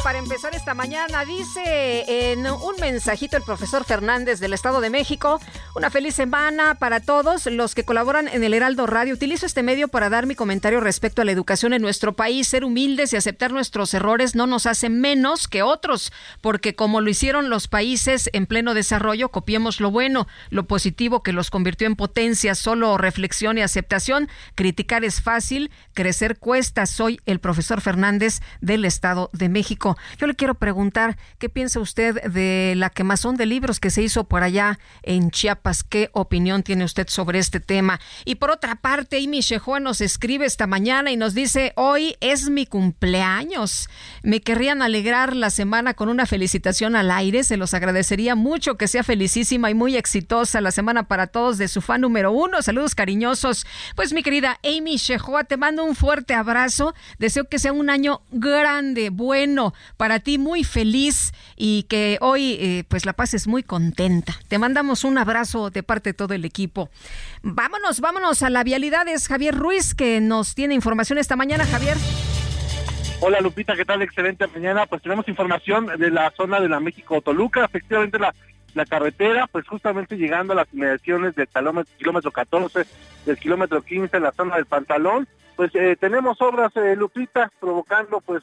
para 0.02 0.18
empezar 0.18 0.54
esta 0.60 0.74
mañana. 0.74 1.24
Dice 1.24 2.32
en 2.32 2.46
un 2.46 2.76
mensajito 2.82 3.38
el 3.38 3.42
profesor 3.42 3.86
Fernández 3.86 4.40
del 4.40 4.52
Estado 4.52 4.82
de 4.82 4.90
México, 4.90 5.40
una 5.74 5.88
feliz 5.88 6.14
semana 6.14 6.74
para 6.74 7.00
todos 7.00 7.46
los 7.46 7.74
que 7.74 7.84
colaboran 7.84 8.28
en 8.28 8.44
el 8.44 8.52
Heraldo 8.52 8.86
Radio. 8.86 9.14
Utilizo 9.14 9.46
este 9.46 9.62
medio 9.62 9.88
para 9.88 10.10
dar 10.10 10.26
mi 10.26 10.34
comentario 10.34 10.80
respecto 10.80 11.22
a 11.22 11.24
la 11.24 11.32
educación 11.32 11.72
en 11.72 11.80
nuestro 11.80 12.12
país. 12.12 12.46
Ser 12.46 12.66
humildes 12.66 13.14
y 13.14 13.16
aceptar 13.16 13.52
nuestros 13.52 13.94
errores 13.94 14.34
no 14.34 14.46
nos 14.46 14.66
hace 14.66 14.90
menos 14.90 15.48
que 15.48 15.62
otros, 15.62 16.12
porque 16.42 16.74
como 16.74 17.00
lo 17.00 17.08
hicieron 17.08 17.48
los 17.48 17.66
países 17.66 18.28
en 18.34 18.44
pleno 18.44 18.74
desarrollo, 18.74 19.30
copiemos 19.30 19.80
lo 19.80 19.90
bueno, 19.90 20.26
lo 20.50 20.66
positivo 20.66 21.22
que 21.22 21.32
los 21.32 21.50
convirtió 21.50 21.86
en 21.86 21.96
potencia, 21.96 22.54
solo 22.54 22.98
reflexión 22.98 23.56
y 23.56 23.62
aceptación. 23.62 24.28
Criticar 24.56 25.04
es 25.04 25.22
fácil, 25.22 25.70
crecer 25.94 26.38
cuesta. 26.38 26.84
Soy 26.84 27.18
el 27.24 27.40
profesor 27.40 27.80
Fernández 27.80 28.40
del 28.60 28.84
Estado 28.84 29.30
de 29.32 29.48
México. 29.48 29.96
Yo 30.18 30.26
le 30.26 30.34
quiero 30.34 30.49
preguntar, 30.54 31.16
¿qué 31.38 31.48
piensa 31.48 31.80
usted 31.80 32.22
de 32.22 32.74
la 32.76 32.90
quemazón 32.90 33.36
de 33.36 33.46
libros 33.46 33.80
que 33.80 33.90
se 33.90 34.02
hizo 34.02 34.24
por 34.24 34.42
allá 34.42 34.78
en 35.02 35.30
Chiapas? 35.30 35.82
¿Qué 35.82 36.10
opinión 36.12 36.62
tiene 36.62 36.84
usted 36.84 37.08
sobre 37.08 37.38
este 37.38 37.60
tema? 37.60 38.00
Y 38.24 38.36
por 38.36 38.50
otra 38.50 38.76
parte, 38.76 39.18
Amy 39.18 39.40
Shehoa 39.40 39.80
nos 39.80 40.00
escribe 40.00 40.46
esta 40.46 40.66
mañana 40.66 41.10
y 41.10 41.16
nos 41.16 41.34
dice, 41.34 41.72
hoy 41.76 42.16
es 42.20 42.50
mi 42.50 42.66
cumpleaños. 42.66 43.88
Me 44.22 44.40
querrían 44.40 44.82
alegrar 44.82 45.36
la 45.36 45.50
semana 45.50 45.94
con 45.94 46.08
una 46.08 46.26
felicitación 46.26 46.96
al 46.96 47.10
aire. 47.10 47.44
Se 47.44 47.56
los 47.56 47.74
agradecería 47.74 48.34
mucho 48.34 48.76
que 48.76 48.88
sea 48.88 49.02
felicísima 49.02 49.70
y 49.70 49.74
muy 49.74 49.96
exitosa 49.96 50.60
la 50.60 50.70
semana 50.70 51.04
para 51.04 51.26
todos 51.26 51.58
de 51.58 51.68
su 51.68 51.80
fan 51.80 52.00
número 52.00 52.32
uno. 52.32 52.62
Saludos 52.62 52.94
cariñosos. 52.94 53.66
Pues 53.96 54.12
mi 54.12 54.22
querida 54.22 54.58
Amy 54.64 54.96
Shehoa, 54.96 55.44
te 55.44 55.56
mando 55.56 55.84
un 55.84 55.94
fuerte 55.94 56.34
abrazo. 56.34 56.94
Deseo 57.18 57.44
que 57.44 57.58
sea 57.58 57.72
un 57.72 57.90
año 57.90 58.22
grande, 58.30 59.10
bueno, 59.10 59.74
para 59.96 60.20
ti 60.20 60.38
muy 60.40 60.64
feliz 60.64 61.32
y 61.56 61.84
que 61.84 62.18
hoy 62.20 62.56
eh, 62.60 62.84
pues 62.88 63.06
la 63.06 63.12
pases 63.12 63.46
muy 63.46 63.62
contenta. 63.62 64.34
Te 64.48 64.58
mandamos 64.58 65.04
un 65.04 65.18
abrazo 65.18 65.70
de 65.70 65.82
parte 65.82 66.10
de 66.10 66.14
todo 66.14 66.34
el 66.34 66.44
equipo. 66.44 66.90
Vámonos, 67.42 68.00
vámonos 68.00 68.42
a 68.42 68.50
la 68.50 68.64
vialidad. 68.64 69.06
Es 69.06 69.28
Javier 69.28 69.54
Ruiz 69.54 69.94
que 69.94 70.20
nos 70.20 70.54
tiene 70.54 70.74
información 70.74 71.18
esta 71.18 71.36
mañana. 71.36 71.64
Javier. 71.64 71.96
Hola 73.20 73.40
Lupita, 73.40 73.76
¿qué 73.76 73.84
tal? 73.84 74.02
Excelente 74.02 74.46
mañana. 74.46 74.86
Pues 74.86 75.02
tenemos 75.02 75.28
información 75.28 75.86
de 75.98 76.10
la 76.10 76.32
zona 76.36 76.58
de 76.58 76.68
la 76.68 76.80
México-Toluca. 76.80 77.66
Efectivamente 77.66 78.18
la, 78.18 78.34
la 78.74 78.86
carretera, 78.86 79.46
pues 79.46 79.66
justamente 79.66 80.16
llegando 80.16 80.52
a 80.54 80.56
las 80.56 80.72
inmediaciones 80.72 81.34
del 81.34 81.48
kilómetro 81.98 82.30
14, 82.30 82.86
del 83.26 83.38
kilómetro 83.38 83.82
15 83.82 84.16
en 84.16 84.22
la 84.22 84.32
zona 84.32 84.56
del 84.56 84.66
pantalón, 84.66 85.28
pues 85.56 85.74
eh, 85.74 85.96
tenemos 86.00 86.40
obras, 86.40 86.74
eh, 86.76 86.96
Lupita, 86.96 87.50
provocando 87.60 88.20
pues 88.20 88.42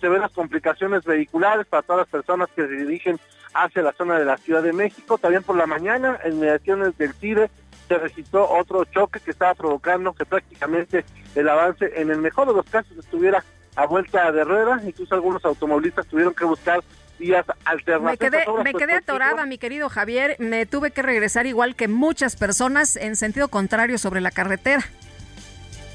severas 0.00 0.32
complicaciones 0.32 1.04
vehiculares 1.04 1.66
para 1.66 1.82
todas 1.82 2.00
las 2.00 2.08
personas 2.08 2.48
que 2.54 2.66
se 2.66 2.72
dirigen 2.72 3.18
hacia 3.54 3.82
la 3.82 3.92
zona 3.92 4.18
de 4.18 4.24
la 4.24 4.36
Ciudad 4.36 4.62
de 4.62 4.72
México. 4.72 5.18
También 5.18 5.42
por 5.42 5.56
la 5.56 5.66
mañana, 5.66 6.18
en 6.24 6.40
mediaciones 6.40 6.96
del 6.98 7.12
CIDE, 7.14 7.50
se 7.88 7.98
registró 7.98 8.48
otro 8.50 8.84
choque 8.86 9.20
que 9.20 9.30
estaba 9.30 9.54
provocando 9.54 10.12
que 10.12 10.24
prácticamente 10.24 11.04
el 11.34 11.48
avance, 11.48 11.92
en 11.96 12.10
el 12.10 12.18
mejor 12.18 12.48
de 12.48 12.54
los 12.54 12.66
casos, 12.66 12.96
estuviera 12.96 13.44
a 13.76 13.86
vuelta 13.86 14.32
de 14.32 14.44
rueda. 14.44 14.80
Incluso 14.84 15.14
algunos 15.14 15.44
automovilistas 15.44 16.06
tuvieron 16.06 16.34
que 16.34 16.44
buscar 16.44 16.80
vías 17.18 17.44
alternativas. 17.64 18.32
Me 18.64 18.72
quedé, 18.72 18.86
me 18.86 18.94
atorada, 18.94 19.46
mi 19.46 19.58
querido 19.58 19.88
Javier. 19.88 20.36
Me 20.38 20.66
tuve 20.66 20.90
que 20.90 21.02
regresar 21.02 21.46
igual 21.46 21.76
que 21.76 21.88
muchas 21.88 22.36
personas 22.36 22.96
en 22.96 23.16
sentido 23.16 23.48
contrario 23.48 23.98
sobre 23.98 24.20
la 24.20 24.30
carretera. 24.30 24.84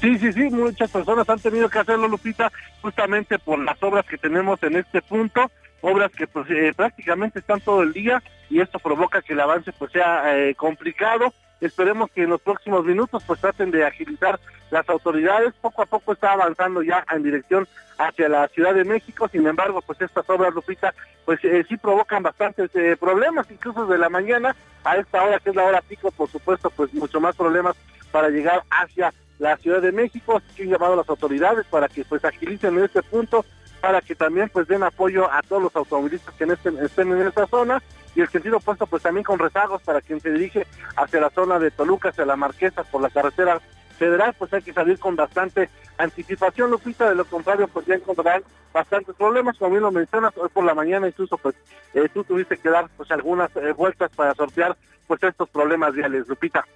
Sí, 0.00 0.18
sí, 0.18 0.32
sí, 0.32 0.48
muchas 0.48 0.90
personas 0.90 1.28
han 1.28 1.38
tenido 1.38 1.68
que 1.68 1.78
hacerlo, 1.78 2.08
Lupita, 2.08 2.50
justamente 2.80 3.38
por 3.38 3.58
las 3.58 3.82
obras 3.82 4.06
que 4.06 4.16
tenemos 4.16 4.62
en 4.62 4.76
este 4.76 5.02
punto, 5.02 5.50
obras 5.82 6.10
que 6.12 6.26
pues, 6.26 6.48
eh, 6.48 6.72
prácticamente 6.74 7.40
están 7.40 7.60
todo 7.60 7.82
el 7.82 7.92
día 7.92 8.22
y 8.48 8.60
esto 8.60 8.78
provoca 8.78 9.20
que 9.20 9.34
el 9.34 9.40
avance 9.40 9.72
pues 9.72 9.92
sea 9.92 10.38
eh, 10.38 10.54
complicado. 10.54 11.34
Esperemos 11.60 12.10
que 12.12 12.22
en 12.22 12.30
los 12.30 12.40
próximos 12.40 12.86
minutos 12.86 13.22
pues 13.26 13.40
traten 13.40 13.70
de 13.70 13.84
agilizar 13.84 14.40
las 14.70 14.88
autoridades. 14.88 15.52
Poco 15.60 15.82
a 15.82 15.86
poco 15.86 16.14
está 16.14 16.32
avanzando 16.32 16.82
ya 16.82 17.04
en 17.12 17.22
dirección 17.22 17.68
hacia 17.98 18.30
la 18.30 18.48
Ciudad 18.48 18.72
de 18.72 18.84
México. 18.86 19.28
Sin 19.28 19.46
embargo, 19.46 19.82
pues 19.82 20.00
estas 20.00 20.28
obras, 20.30 20.54
Lupita, 20.54 20.94
pues 21.26 21.44
eh, 21.44 21.62
sí 21.68 21.76
provocan 21.76 22.22
bastantes 22.22 22.70
problemas, 22.98 23.50
incluso 23.50 23.84
de 23.84 23.98
la 23.98 24.08
mañana 24.08 24.56
a 24.82 24.96
esta 24.96 25.22
hora 25.22 25.38
que 25.40 25.50
es 25.50 25.56
la 25.56 25.64
hora 25.64 25.82
pico, 25.82 26.10
por 26.10 26.30
supuesto, 26.30 26.70
pues 26.70 26.94
mucho 26.94 27.20
más 27.20 27.36
problemas 27.36 27.76
para 28.10 28.30
llegar 28.30 28.62
hacia 28.70 29.12
la 29.40 29.56
Ciudad 29.56 29.80
de 29.80 29.90
México, 29.90 30.36
así 30.36 30.54
que 30.54 30.66
llamado 30.66 30.92
a 30.92 30.96
las 30.96 31.08
autoridades 31.08 31.66
para 31.66 31.88
que 31.88 32.04
pues 32.04 32.24
agilicen 32.24 32.76
en 32.78 32.84
este 32.84 33.02
punto, 33.02 33.44
para 33.80 34.02
que 34.02 34.14
también 34.14 34.50
pues 34.50 34.68
den 34.68 34.82
apoyo 34.82 35.32
a 35.32 35.42
todos 35.42 35.62
los 35.62 35.74
automovilistas 35.74 36.34
que 36.34 36.44
estén, 36.44 36.78
estén 36.78 37.10
en 37.12 37.26
esta 37.26 37.46
zona 37.46 37.82
y 38.14 38.20
el 38.20 38.28
sentido 38.28 38.58
opuesto 38.58 38.86
pues 38.86 39.02
también 39.02 39.24
con 39.24 39.38
rezagos 39.38 39.82
para 39.82 40.02
quien 40.02 40.20
se 40.20 40.30
dirige 40.30 40.66
hacia 40.94 41.20
la 41.20 41.30
zona 41.30 41.58
de 41.58 41.70
Toluca, 41.70 42.10
hacia 42.10 42.26
la 42.26 42.36
Marquesa 42.36 42.84
por 42.84 43.00
la 43.00 43.08
carretera 43.08 43.60
federal, 43.98 44.34
pues 44.38 44.52
hay 44.52 44.60
que 44.60 44.74
salir 44.74 44.98
con 44.98 45.16
bastante 45.16 45.70
anticipación, 45.96 46.70
Lupita, 46.70 47.08
de 47.08 47.14
lo 47.14 47.24
contrario 47.24 47.66
pues 47.68 47.86
ya 47.86 47.94
encontrarán 47.94 48.42
bastantes 48.74 49.14
problemas, 49.16 49.56
como 49.56 49.70
bien 49.70 49.82
lo 49.82 49.90
mencionas, 49.90 50.36
hoy 50.36 50.50
por 50.50 50.64
la 50.64 50.74
mañana 50.74 51.08
incluso 51.08 51.38
pues 51.38 51.54
eh, 51.94 52.10
tú 52.12 52.24
tuviste 52.24 52.58
que 52.58 52.68
dar 52.68 52.90
pues 52.94 53.10
algunas 53.10 53.50
eh, 53.56 53.72
vueltas 53.72 54.10
para 54.14 54.34
sortear 54.34 54.76
pues 55.06 55.22
estos 55.22 55.48
problemas 55.48 55.94
viales, 55.94 56.28
Lupita. 56.28 56.66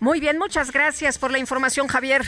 Muy 0.00 0.20
bien, 0.20 0.38
muchas 0.38 0.70
gracias 0.70 1.18
por 1.18 1.32
la 1.32 1.38
información, 1.38 1.88
Javier. 1.88 2.22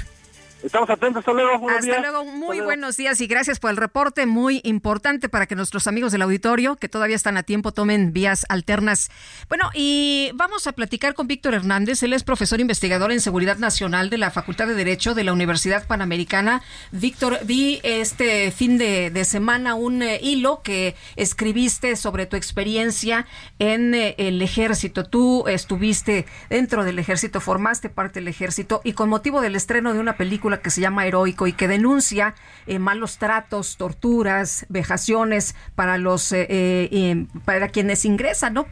Estamos 0.63 0.91
atentos, 0.91 1.21
hasta 1.21 1.33
luego. 1.33 1.71
Hasta 1.71 2.01
luego, 2.01 2.25
muy 2.25 2.61
buenos 2.61 2.97
días 2.97 3.21
y 3.21 3.27
gracias 3.27 3.59
por 3.59 3.71
el 3.71 3.79
reporte, 3.79 4.27
muy 4.27 4.61
importante 4.65 5.29
para 5.29 5.47
que 5.47 5.57
nuestros 5.57 5.87
amigos 5.87 6.13
del 6.13 6.23
auditorio, 6.23 6.77
que 6.77 6.89
todavía 6.89 7.17
están 7.17 7.39
a 7.39 7.43
tiempo, 7.43 7.73
tomen 7.73 8.13
vías 8.13 8.45
alternas. 8.49 9.11
Bueno, 9.49 9.71
y 9.75 10.31
vamos 10.35 10.67
a 10.67 10.73
platicar 10.73 11.15
con 11.15 11.27
Víctor 11.27 11.55
Hernández, 11.55 12.03
él 12.03 12.13
es 12.13 12.25
profesor 12.25 12.61
investigador 12.61 13.11
en 13.11 13.21
Seguridad 13.21 13.57
Nacional 13.57 14.11
de 14.11 14.19
la 14.19 14.31
Facultad 14.31 14.67
de 14.67 14.75
Derecho 14.75 15.15
de 15.15 15.25
la 15.25 15.33
Universidad 15.33 15.87
Panamericana. 15.87 16.63
Víctor, 16.93 17.39
vi 17.45 17.81
este 17.83 18.51
fin 18.51 18.77
de, 18.77 19.25
semana 19.25 19.75
un 19.75 20.03
eh, 20.03 20.19
hilo 20.23 20.63
que 20.63 20.95
escribiste 21.17 21.97
sobre 21.97 22.27
tu 22.27 22.37
experiencia 22.37 23.27
en 23.59 23.95
eh, 23.95 24.15
el 24.19 24.43
ejército. 24.43 25.05
Tú 25.05 25.47
estuviste 25.47 26.27
dentro 26.49 26.85
del 26.85 26.99
ejército, 26.99 27.41
formaste 27.41 27.89
parte 27.89 28.21
del 28.21 28.29
ejército 28.29 28.81
y 28.85 28.93
con 28.93 29.09
motivo 29.09 29.41
del 29.41 29.57
estreno 29.57 29.93
de 29.93 30.01
una 30.01 30.17
película 30.17 30.50
que 30.59 30.71
se 30.71 30.81
llama 30.81 31.07
Heroico 31.07 31.47
y 31.47 31.53
que 31.53 31.69
denuncia 31.69 32.35
eh, 32.67 32.79
malos 32.79 33.19
tratos, 33.19 33.77
torturas, 33.77 34.67
vejaciones 34.69 35.55
para 35.75 35.99
los 35.99 36.33
eh, 36.33 36.47
eh, 36.51 37.27
para 37.45 37.69
quienes 37.69 38.05
ingresan, 38.05 38.55
¿no? 38.55 38.67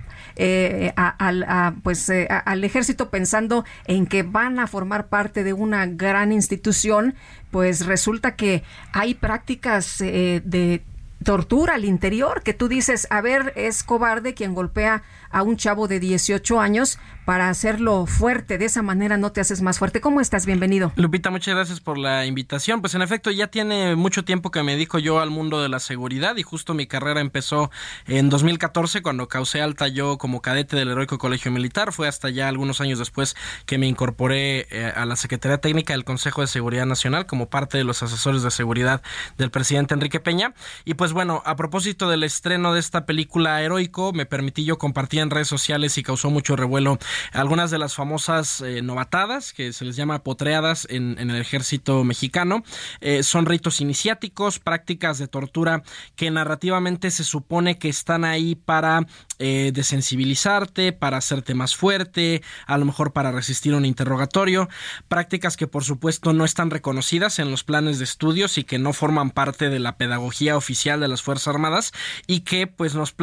pues 1.82 2.12
al 2.44 2.64
ejército 2.64 3.10
pensando 3.10 3.64
en 3.86 4.06
que 4.06 4.22
van 4.22 4.60
a 4.60 4.66
formar 4.68 5.08
parte 5.08 5.42
de 5.42 5.52
una 5.52 5.86
gran 5.86 6.30
institución, 6.30 7.16
pues 7.50 7.86
resulta 7.86 8.36
que 8.36 8.62
hay 8.92 9.14
prácticas 9.14 9.98
de 9.98 10.82
tortura 11.24 11.74
al 11.74 11.84
interior, 11.84 12.42
que 12.42 12.54
tú 12.54 12.68
dices, 12.68 13.06
a 13.10 13.20
ver, 13.20 13.52
es 13.56 13.82
cobarde 13.82 14.34
quien 14.34 14.54
golpea 14.54 15.02
a 15.30 15.42
un 15.42 15.56
chavo 15.56 15.88
de 15.88 16.00
18 16.00 16.60
años 16.60 16.98
para 17.28 17.50
hacerlo 17.50 18.06
fuerte. 18.06 18.56
De 18.56 18.64
esa 18.64 18.80
manera 18.80 19.18
no 19.18 19.32
te 19.32 19.42
haces 19.42 19.60
más 19.60 19.78
fuerte. 19.78 20.00
¿Cómo 20.00 20.22
estás? 20.22 20.46
Bienvenido. 20.46 20.92
Lupita, 20.96 21.28
muchas 21.28 21.54
gracias 21.54 21.78
por 21.78 21.98
la 21.98 22.24
invitación. 22.24 22.80
Pues 22.80 22.94
en 22.94 23.02
efecto, 23.02 23.30
ya 23.30 23.48
tiene 23.48 23.96
mucho 23.96 24.24
tiempo 24.24 24.50
que 24.50 24.62
me 24.62 24.72
dedico 24.72 24.98
yo 24.98 25.20
al 25.20 25.28
mundo 25.28 25.60
de 25.60 25.68
la 25.68 25.78
seguridad 25.78 26.38
y 26.38 26.42
justo 26.42 26.72
mi 26.72 26.86
carrera 26.86 27.20
empezó 27.20 27.70
en 28.06 28.30
2014 28.30 29.02
cuando 29.02 29.28
causé 29.28 29.60
alta 29.60 29.88
yo 29.88 30.16
como 30.16 30.40
cadete 30.40 30.74
del 30.74 30.88
Heroico 30.88 31.18
Colegio 31.18 31.52
Militar. 31.52 31.92
Fue 31.92 32.08
hasta 32.08 32.30
ya 32.30 32.48
algunos 32.48 32.80
años 32.80 32.98
después 32.98 33.36
que 33.66 33.76
me 33.76 33.86
incorporé 33.86 34.66
eh, 34.70 34.90
a 34.96 35.04
la 35.04 35.14
Secretaría 35.16 35.58
Técnica 35.58 35.92
del 35.92 36.04
Consejo 36.04 36.40
de 36.40 36.46
Seguridad 36.46 36.86
Nacional 36.86 37.26
como 37.26 37.50
parte 37.50 37.76
de 37.76 37.84
los 37.84 38.02
asesores 38.02 38.42
de 38.42 38.50
seguridad 38.50 39.02
del 39.36 39.50
presidente 39.50 39.92
Enrique 39.92 40.18
Peña. 40.18 40.54
Y 40.86 40.94
pues 40.94 41.12
bueno, 41.12 41.42
a 41.44 41.56
propósito 41.56 42.08
del 42.08 42.22
estreno 42.22 42.72
de 42.72 42.80
esta 42.80 43.04
película 43.04 43.60
Heroico, 43.60 44.14
me 44.14 44.24
permití 44.24 44.64
yo 44.64 44.78
compartir 44.78 45.20
en 45.20 45.28
redes 45.28 45.48
sociales 45.48 45.98
y 45.98 46.02
causó 46.02 46.30
mucho 46.30 46.56
revuelo 46.56 46.98
algunas 47.32 47.70
de 47.70 47.78
las 47.78 47.94
famosas 47.94 48.60
eh, 48.60 48.82
novatadas, 48.82 49.52
que 49.52 49.72
se 49.72 49.84
les 49.84 49.96
llama 49.96 50.22
potreadas 50.22 50.86
en, 50.90 51.18
el 51.18 51.36
ejército 51.36 52.04
mexicano, 52.04 52.62
eh, 53.00 53.22
son 53.22 53.46
ritos 53.46 53.80
iniciáticos, 53.80 54.58
prácticas 54.58 55.18
de 55.18 55.28
tortura 55.28 55.82
que 56.16 56.30
narrativamente 56.30 57.10
se 57.10 57.24
supone 57.24 57.78
que 57.78 57.88
están 57.88 58.24
ahí 58.24 58.54
para 58.54 59.06
eh, 59.38 59.70
desensibilizarte, 59.72 60.92
para 60.92 61.16
hacerte 61.16 61.54
más 61.54 61.76
fuerte, 61.76 62.42
a 62.66 62.76
lo 62.78 62.84
mejor 62.84 63.12
para 63.12 63.32
resistir 63.32 63.74
un 63.74 63.84
interrogatorio, 63.84 64.68
prácticas 65.08 65.56
que 65.56 65.66
por 65.66 65.84
supuesto 65.84 66.32
no 66.32 66.44
están 66.44 66.70
reconocidas 66.70 67.38
en 67.38 67.50
los 67.50 67.64
planes 67.64 67.98
de 67.98 68.04
estudios 68.04 68.58
y 68.58 68.64
que 68.64 68.78
no 68.78 68.92
forman 68.92 69.30
parte 69.30 69.68
de 69.68 69.78
la 69.78 69.96
pedagogía 69.96 70.56
oficial 70.56 71.00
de 71.00 71.08
las 71.08 71.22
Fuerzas 71.22 71.48
Armadas 71.48 71.92
y 72.26 72.40
que 72.40 72.66
pues 72.66 72.94
nos, 72.94 73.14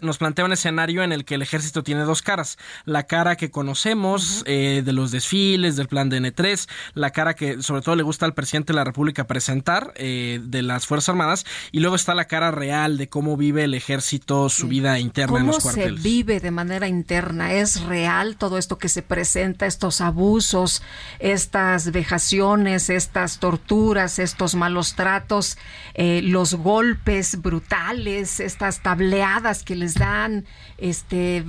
nos 0.00 0.18
plantea 0.18 0.44
un 0.44 0.52
escenario 0.52 1.02
en 1.02 1.12
el 1.12 1.24
que 1.24 1.34
el 1.34 1.42
ejército 1.42 1.82
tiene 1.82 2.02
dos 2.02 2.22
caras, 2.22 2.58
la 2.84 3.04
cara 3.04 3.36
que 3.36 3.43
conocemos 3.50 4.42
eh, 4.46 4.82
de 4.84 4.92
los 4.92 5.10
desfiles, 5.10 5.76
del 5.76 5.88
plan 5.88 6.08
de 6.08 6.20
N3, 6.20 6.68
la 6.94 7.10
cara 7.10 7.34
que 7.34 7.62
sobre 7.62 7.82
todo 7.82 7.96
le 7.96 8.02
gusta 8.02 8.26
al 8.26 8.34
presidente 8.34 8.72
de 8.72 8.76
la 8.76 8.84
República 8.84 9.26
presentar 9.26 9.92
eh, 9.96 10.40
de 10.42 10.62
las 10.62 10.86
Fuerzas 10.86 11.10
Armadas 11.10 11.44
y 11.72 11.80
luego 11.80 11.96
está 11.96 12.14
la 12.14 12.26
cara 12.26 12.50
real 12.50 12.96
de 12.96 13.08
cómo 13.08 13.36
vive 13.36 13.64
el 13.64 13.74
ejército 13.74 14.48
su 14.48 14.68
vida 14.68 14.98
interna 14.98 15.40
en 15.40 15.46
los 15.46 15.62
se 15.62 15.90
vive 15.90 16.40
de 16.40 16.50
manera 16.50 16.88
interna? 16.88 17.52
¿Es 17.52 17.82
real 17.82 18.36
todo 18.36 18.58
esto 18.58 18.78
que 18.78 18.88
se 18.88 19.02
presenta, 19.02 19.66
estos 19.66 20.00
abusos, 20.00 20.82
estas 21.18 21.90
vejaciones, 21.92 22.90
estas 22.90 23.38
torturas, 23.38 24.18
estos 24.18 24.54
malos 24.54 24.94
tratos, 24.94 25.58
eh, 25.94 26.20
los 26.22 26.54
golpes 26.54 27.40
brutales, 27.40 28.40
estas 28.40 28.82
tableadas 28.82 29.62
que 29.62 29.74
les 29.74 29.94
dan, 29.94 30.44
este, 30.78 31.42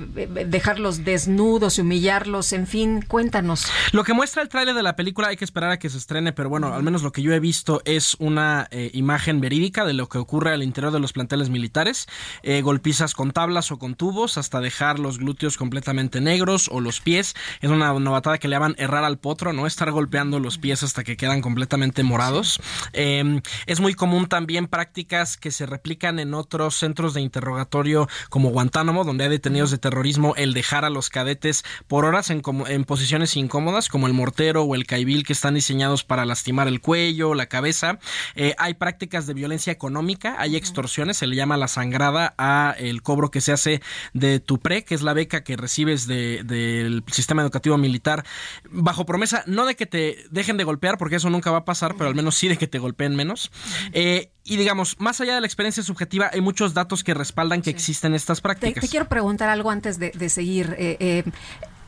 dejarlos 0.46 1.04
desnudos 1.04 1.75
humillarlos, 1.78 2.52
en 2.52 2.66
fin, 2.66 3.02
cuéntanos. 3.02 3.66
Lo 3.92 4.04
que 4.04 4.14
muestra 4.14 4.42
el 4.42 4.48
tráiler 4.48 4.74
de 4.74 4.82
la 4.82 4.96
película 4.96 5.28
hay 5.28 5.36
que 5.36 5.44
esperar 5.44 5.70
a 5.70 5.78
que 5.78 5.88
se 5.88 5.98
estrene, 5.98 6.32
pero 6.32 6.48
bueno, 6.48 6.74
al 6.74 6.82
menos 6.82 7.02
lo 7.02 7.12
que 7.12 7.22
yo 7.22 7.32
he 7.32 7.40
visto 7.40 7.82
es 7.84 8.16
una 8.18 8.68
eh, 8.70 8.90
imagen 8.94 9.40
verídica 9.40 9.84
de 9.84 9.92
lo 9.92 10.08
que 10.08 10.18
ocurre 10.18 10.52
al 10.52 10.62
interior 10.62 10.92
de 10.92 11.00
los 11.00 11.12
planteles 11.12 11.50
militares, 11.50 12.06
eh, 12.42 12.62
golpizas 12.62 13.14
con 13.14 13.30
tablas 13.30 13.70
o 13.72 13.78
con 13.78 13.94
tubos 13.94 14.38
hasta 14.38 14.60
dejar 14.60 14.98
los 14.98 15.18
glúteos 15.18 15.56
completamente 15.56 16.20
negros 16.20 16.68
o 16.72 16.80
los 16.80 17.00
pies. 17.00 17.34
Es 17.60 17.70
una 17.70 17.92
novatada 17.92 18.38
que 18.38 18.48
le 18.48 18.56
llaman 18.56 18.74
errar 18.78 19.04
al 19.04 19.18
potro, 19.18 19.52
¿no? 19.52 19.66
Estar 19.66 19.90
golpeando 19.90 20.40
los 20.40 20.58
pies 20.58 20.82
hasta 20.82 21.04
que 21.04 21.16
quedan 21.16 21.40
completamente 21.40 22.02
morados. 22.02 22.60
Em, 22.92 23.42
es 23.66 23.80
muy 23.80 23.94
común 23.94 24.26
también 24.26 24.66
prácticas 24.66 25.36
que 25.36 25.50
se 25.50 25.66
replican 25.66 26.18
en 26.18 26.34
otros 26.34 26.76
centros 26.76 27.14
de 27.14 27.20
interrogatorio 27.20 28.08
como 28.30 28.50
Guantánamo, 28.50 29.04
donde 29.04 29.24
hay 29.24 29.30
detenidos 29.30 29.70
de 29.70 29.78
terrorismo, 29.78 30.34
el 30.36 30.54
dejar 30.54 30.84
a 30.84 30.90
los 30.90 31.10
cadetes 31.10 31.64
por 31.86 32.04
horas 32.04 32.30
en, 32.30 32.42
en 32.68 32.84
posiciones 32.84 33.36
incómodas, 33.36 33.88
como 33.88 34.06
el 34.06 34.12
mortero 34.12 34.62
o 34.62 34.74
el 34.74 34.86
caibil, 34.86 35.24
que 35.24 35.32
están 35.32 35.54
diseñados 35.54 36.04
para 36.04 36.24
lastimar 36.24 36.68
el 36.68 36.80
cuello, 36.80 37.34
la 37.34 37.46
cabeza. 37.46 37.98
Eh, 38.34 38.54
hay 38.58 38.74
prácticas 38.74 39.26
de 39.26 39.34
violencia 39.34 39.72
económica, 39.72 40.36
hay 40.38 40.56
extorsiones, 40.56 41.16
se 41.16 41.26
le 41.26 41.36
llama 41.36 41.56
la 41.56 41.68
sangrada 41.68 42.34
a 42.38 42.74
el 42.78 43.02
cobro 43.02 43.30
que 43.30 43.40
se 43.40 43.52
hace 43.52 43.82
de 44.12 44.40
tu 44.40 44.58
pre, 44.58 44.84
que 44.84 44.94
es 44.94 45.02
la 45.02 45.12
beca 45.12 45.44
que 45.44 45.56
recibes 45.56 46.06
del 46.06 47.04
sistema 47.10 47.42
educativo 47.42 47.76
militar, 47.78 48.24
bajo 48.70 49.06
promesa 49.06 49.44
no 49.46 49.66
de 49.66 49.76
que 49.76 49.86
te 49.86 50.24
dejen 50.30 50.56
de 50.56 50.64
golpear, 50.64 50.98
porque 50.98 51.16
eso 51.16 51.30
nunca 51.30 51.50
va 51.50 51.58
a 51.58 51.64
pasar, 51.64 51.94
pero 51.96 52.08
al 52.08 52.14
menos 52.14 52.34
sí 52.34 52.48
de 52.48 52.56
que 52.56 52.66
te 52.66 52.78
golpeen 52.78 53.14
menos. 53.14 53.50
Eh, 53.92 54.30
y 54.46 54.56
digamos, 54.56 54.96
más 55.00 55.20
allá 55.20 55.34
de 55.34 55.40
la 55.40 55.46
experiencia 55.46 55.82
subjetiva, 55.82 56.30
hay 56.32 56.40
muchos 56.40 56.72
datos 56.72 57.02
que 57.02 57.14
respaldan 57.14 57.62
que 57.62 57.70
existen 57.70 58.14
estas 58.14 58.40
prácticas. 58.40 58.82
Te, 58.82 58.88
quiero 58.88 59.08
preguntar 59.08 59.48
algo 59.48 59.70
antes 59.70 59.98
de, 59.98 60.28
seguir. 60.28 60.76
Eh, 60.78 60.96
eh, 61.00 61.24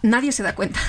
nadie 0.02 0.32
se 0.32 0.42
da 0.42 0.54
cuenta. 0.54 0.80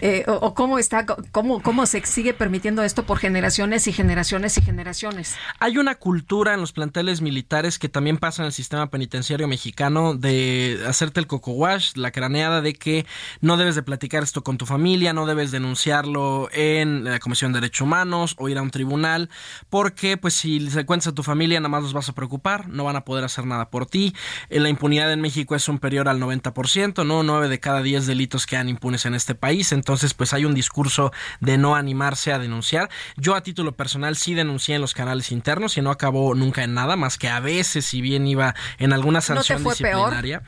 Eh, 0.00 0.24
o, 0.26 0.54
cómo 0.54 0.78
está, 0.78 1.06
cómo, 1.06 1.62
cómo 1.62 1.86
se 1.86 2.04
sigue 2.04 2.34
permitiendo 2.34 2.82
esto 2.82 3.04
por 3.04 3.18
generaciones 3.18 3.86
y 3.86 3.92
generaciones 3.92 4.56
y 4.58 4.62
generaciones. 4.62 5.36
Hay 5.58 5.78
una 5.78 5.94
cultura 5.94 6.54
en 6.54 6.60
los 6.60 6.72
planteles 6.72 7.20
militares 7.20 7.78
que 7.78 7.88
también 7.88 8.18
pasa 8.18 8.42
en 8.42 8.46
el 8.46 8.52
sistema 8.52 8.90
penitenciario 8.90 9.48
mexicano 9.48 10.14
de 10.14 10.80
hacerte 10.86 11.20
el 11.20 11.26
coco 11.26 11.52
wash, 11.52 11.92
la 11.96 12.10
craneada 12.10 12.60
de 12.60 12.74
que 12.74 13.06
no 13.40 13.56
debes 13.56 13.74
de 13.74 13.82
platicar 13.82 14.22
esto 14.22 14.42
con 14.42 14.58
tu 14.58 14.66
familia, 14.66 15.12
no 15.12 15.26
debes 15.26 15.50
denunciarlo 15.50 16.48
en 16.52 17.04
la 17.04 17.18
Comisión 17.18 17.52
de 17.52 17.60
Derechos 17.60 17.82
Humanos 17.82 18.34
o 18.38 18.48
ir 18.48 18.58
a 18.58 18.62
un 18.62 18.70
tribunal, 18.70 19.30
porque 19.70 20.16
pues 20.16 20.34
si 20.34 20.70
se 20.70 20.84
cuentas 20.86 21.08
a 21.08 21.14
tu 21.14 21.22
familia 21.22 21.60
nada 21.60 21.68
más 21.68 21.82
los 21.82 21.92
vas 21.92 22.08
a 22.08 22.12
preocupar, 22.12 22.68
no 22.68 22.84
van 22.84 22.96
a 22.96 23.04
poder 23.04 23.24
hacer 23.24 23.46
nada 23.46 23.70
por 23.70 23.86
ti. 23.86 24.14
Eh, 24.50 24.60
la 24.60 24.68
impunidad 24.68 25.12
en 25.12 25.20
México 25.20 25.54
es 25.54 25.62
superior 25.62 26.08
al 26.08 26.20
90%, 26.20 27.04
¿no? 27.06 27.22
9 27.22 27.48
de 27.48 27.60
cada 27.60 27.82
10 27.82 28.06
delitos 28.06 28.46
quedan 28.46 28.68
impunes 28.68 29.06
en 29.06 29.14
este 29.14 29.25
país, 29.34 29.72
entonces 29.72 30.14
pues 30.14 30.32
hay 30.32 30.44
un 30.44 30.54
discurso 30.54 31.12
de 31.40 31.58
no 31.58 31.74
animarse 31.74 32.32
a 32.32 32.38
denunciar. 32.38 32.88
Yo 33.16 33.34
a 33.34 33.42
título 33.42 33.76
personal 33.76 34.16
sí 34.16 34.34
denuncié 34.34 34.76
en 34.76 34.80
los 34.80 34.94
canales 34.94 35.32
internos 35.32 35.76
y 35.76 35.82
no 35.82 35.90
acabó 35.90 36.34
nunca 36.34 36.64
en 36.64 36.74
nada, 36.74 36.96
más 36.96 37.18
que 37.18 37.28
a 37.28 37.40
veces 37.40 37.84
si 37.86 38.00
bien 38.00 38.26
iba 38.26 38.54
en 38.78 38.92
alguna 38.92 39.20
sanción 39.20 39.62
¿No 39.62 39.70
te 39.70 39.76
fue 39.76 39.86
disciplinaria. 39.86 40.42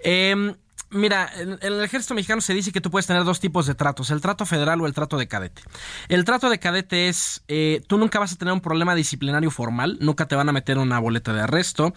Em, 0.00 0.54
Mira, 0.94 1.28
en, 1.36 1.58
el 1.60 1.82
ejército 1.82 2.14
mexicano 2.14 2.40
se 2.40 2.54
dice 2.54 2.70
que 2.70 2.80
tú 2.80 2.88
puedes 2.88 3.08
tener 3.08 3.24
dos 3.24 3.40
tipos 3.40 3.66
de 3.66 3.74
tratos, 3.74 4.10
el 4.10 4.20
trato 4.20 4.46
federal 4.46 4.80
o 4.80 4.86
el 4.86 4.94
trato 4.94 5.18
de 5.18 5.26
cadete. 5.26 5.62
El 6.08 6.24
trato 6.24 6.48
de 6.48 6.60
cadete 6.60 7.08
es, 7.08 7.42
eh, 7.48 7.82
tú 7.88 7.98
nunca 7.98 8.20
vas 8.20 8.32
a 8.32 8.36
tener 8.36 8.54
un 8.54 8.60
problema 8.60 8.94
disciplinario 8.94 9.50
formal, 9.50 9.98
nunca 10.00 10.28
te 10.28 10.36
van 10.36 10.48
a 10.48 10.52
meter 10.52 10.78
una 10.78 11.00
boleta 11.00 11.32
de 11.32 11.40
arresto 11.40 11.92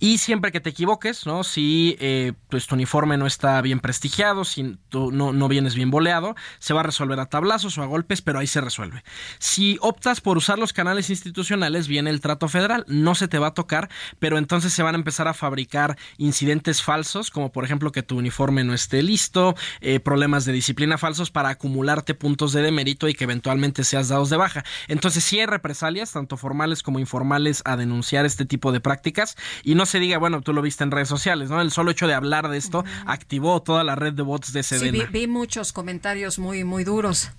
y 0.00 0.16
siempre 0.16 0.50
que 0.50 0.60
te 0.60 0.70
equivoques, 0.70 1.26
¿no? 1.26 1.44
Si 1.44 1.98
eh, 2.00 2.32
pues, 2.48 2.66
tu 2.66 2.74
uniforme 2.74 3.18
no 3.18 3.26
está 3.26 3.60
bien 3.60 3.80
prestigiado, 3.80 4.46
si 4.46 4.78
tú 4.88 5.12
no, 5.12 5.34
no 5.34 5.48
vienes 5.48 5.74
bien 5.74 5.90
boleado, 5.90 6.34
se 6.58 6.72
va 6.72 6.80
a 6.80 6.84
resolver 6.84 7.20
a 7.20 7.26
tablazos 7.26 7.76
o 7.76 7.82
a 7.82 7.86
golpes, 7.86 8.22
pero 8.22 8.38
ahí 8.38 8.46
se 8.46 8.62
resuelve. 8.62 9.04
Si 9.38 9.76
optas 9.82 10.22
por 10.22 10.38
usar 10.38 10.58
los 10.58 10.72
canales 10.72 11.10
institucionales, 11.10 11.86
viene 11.86 12.08
el 12.08 12.22
trato 12.22 12.48
federal, 12.48 12.86
no 12.88 13.14
se 13.14 13.28
te 13.28 13.38
va 13.38 13.48
a 13.48 13.54
tocar, 13.54 13.90
pero 14.18 14.38
entonces 14.38 14.72
se 14.72 14.82
van 14.82 14.94
a 14.94 14.98
empezar 14.98 15.28
a 15.28 15.34
fabricar 15.34 15.98
incidentes 16.16 16.82
falsos, 16.82 17.30
como 17.30 17.52
por 17.52 17.66
ejemplo 17.66 17.92
que 17.92 18.02
tu 18.02 18.16
uniforme 18.16 18.37
no 18.38 18.72
esté 18.72 19.02
listo, 19.02 19.56
eh, 19.80 20.00
problemas 20.00 20.44
de 20.44 20.52
disciplina 20.52 20.96
falsos 20.96 21.30
para 21.30 21.48
acumularte 21.50 22.14
puntos 22.14 22.52
de 22.52 22.62
demérito 22.62 23.08
y 23.08 23.14
que 23.14 23.24
eventualmente 23.24 23.82
seas 23.84 24.08
dados 24.08 24.30
de 24.30 24.36
baja. 24.36 24.64
Entonces 24.86 25.24
sí 25.24 25.40
hay 25.40 25.46
represalias, 25.46 26.12
tanto 26.12 26.36
formales 26.36 26.82
como 26.82 27.00
informales, 27.00 27.62
a 27.64 27.76
denunciar 27.76 28.24
este 28.26 28.44
tipo 28.44 28.70
de 28.70 28.80
prácticas 28.80 29.36
y 29.64 29.74
no 29.74 29.86
se 29.86 29.98
diga, 29.98 30.18
bueno, 30.18 30.40
tú 30.40 30.52
lo 30.52 30.62
viste 30.62 30.84
en 30.84 30.92
redes 30.92 31.08
sociales, 31.08 31.50
¿no? 31.50 31.60
El 31.60 31.72
solo 31.72 31.90
hecho 31.90 32.06
de 32.06 32.14
hablar 32.14 32.48
de 32.48 32.58
esto 32.58 32.84
activó 33.06 33.60
toda 33.60 33.82
la 33.82 33.96
red 33.96 34.12
de 34.12 34.22
bots 34.22 34.52
de 34.52 34.62
Sedena. 34.62 34.98
Sí, 34.98 35.10
vi, 35.12 35.20
vi 35.20 35.26
muchos 35.26 35.72
comentarios 35.72 36.38
muy, 36.38 36.62
muy 36.64 36.84
duros. 36.84 37.30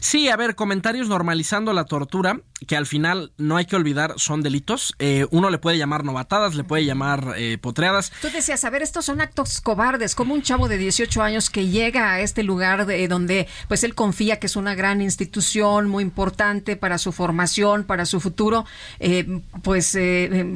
Sí, 0.00 0.28
a 0.28 0.36
ver, 0.36 0.54
comentarios 0.54 1.08
normalizando 1.08 1.72
la 1.72 1.84
tortura, 1.84 2.40
que 2.66 2.76
al 2.76 2.86
final 2.86 3.32
no 3.36 3.56
hay 3.56 3.66
que 3.66 3.76
olvidar 3.76 4.14
son 4.16 4.42
delitos. 4.42 4.94
Eh, 4.98 5.26
uno 5.30 5.50
le 5.50 5.58
puede 5.58 5.78
llamar 5.78 6.04
novatadas, 6.04 6.54
le 6.54 6.64
puede 6.64 6.84
llamar 6.84 7.34
eh, 7.36 7.58
potreadas. 7.58 8.12
Tú 8.20 8.28
decías, 8.30 8.64
a 8.64 8.70
ver, 8.70 8.82
estos 8.82 9.04
son 9.04 9.20
actos 9.20 9.60
cobardes, 9.60 10.14
como 10.14 10.34
un 10.34 10.42
chavo 10.42 10.68
de 10.68 10.78
18 10.78 11.22
años 11.22 11.50
que 11.50 11.68
llega 11.68 12.12
a 12.12 12.20
este 12.20 12.42
lugar 12.42 12.86
de, 12.86 13.06
donde 13.08 13.48
pues 13.68 13.84
él 13.84 13.94
confía 13.94 14.38
que 14.38 14.46
es 14.46 14.56
una 14.56 14.74
gran 14.74 15.00
institución 15.00 15.88
muy 15.88 16.02
importante 16.02 16.76
para 16.76 16.98
su 16.98 17.12
formación, 17.12 17.84
para 17.84 18.06
su 18.06 18.20
futuro, 18.20 18.64
eh, 19.00 19.40
pues 19.62 19.96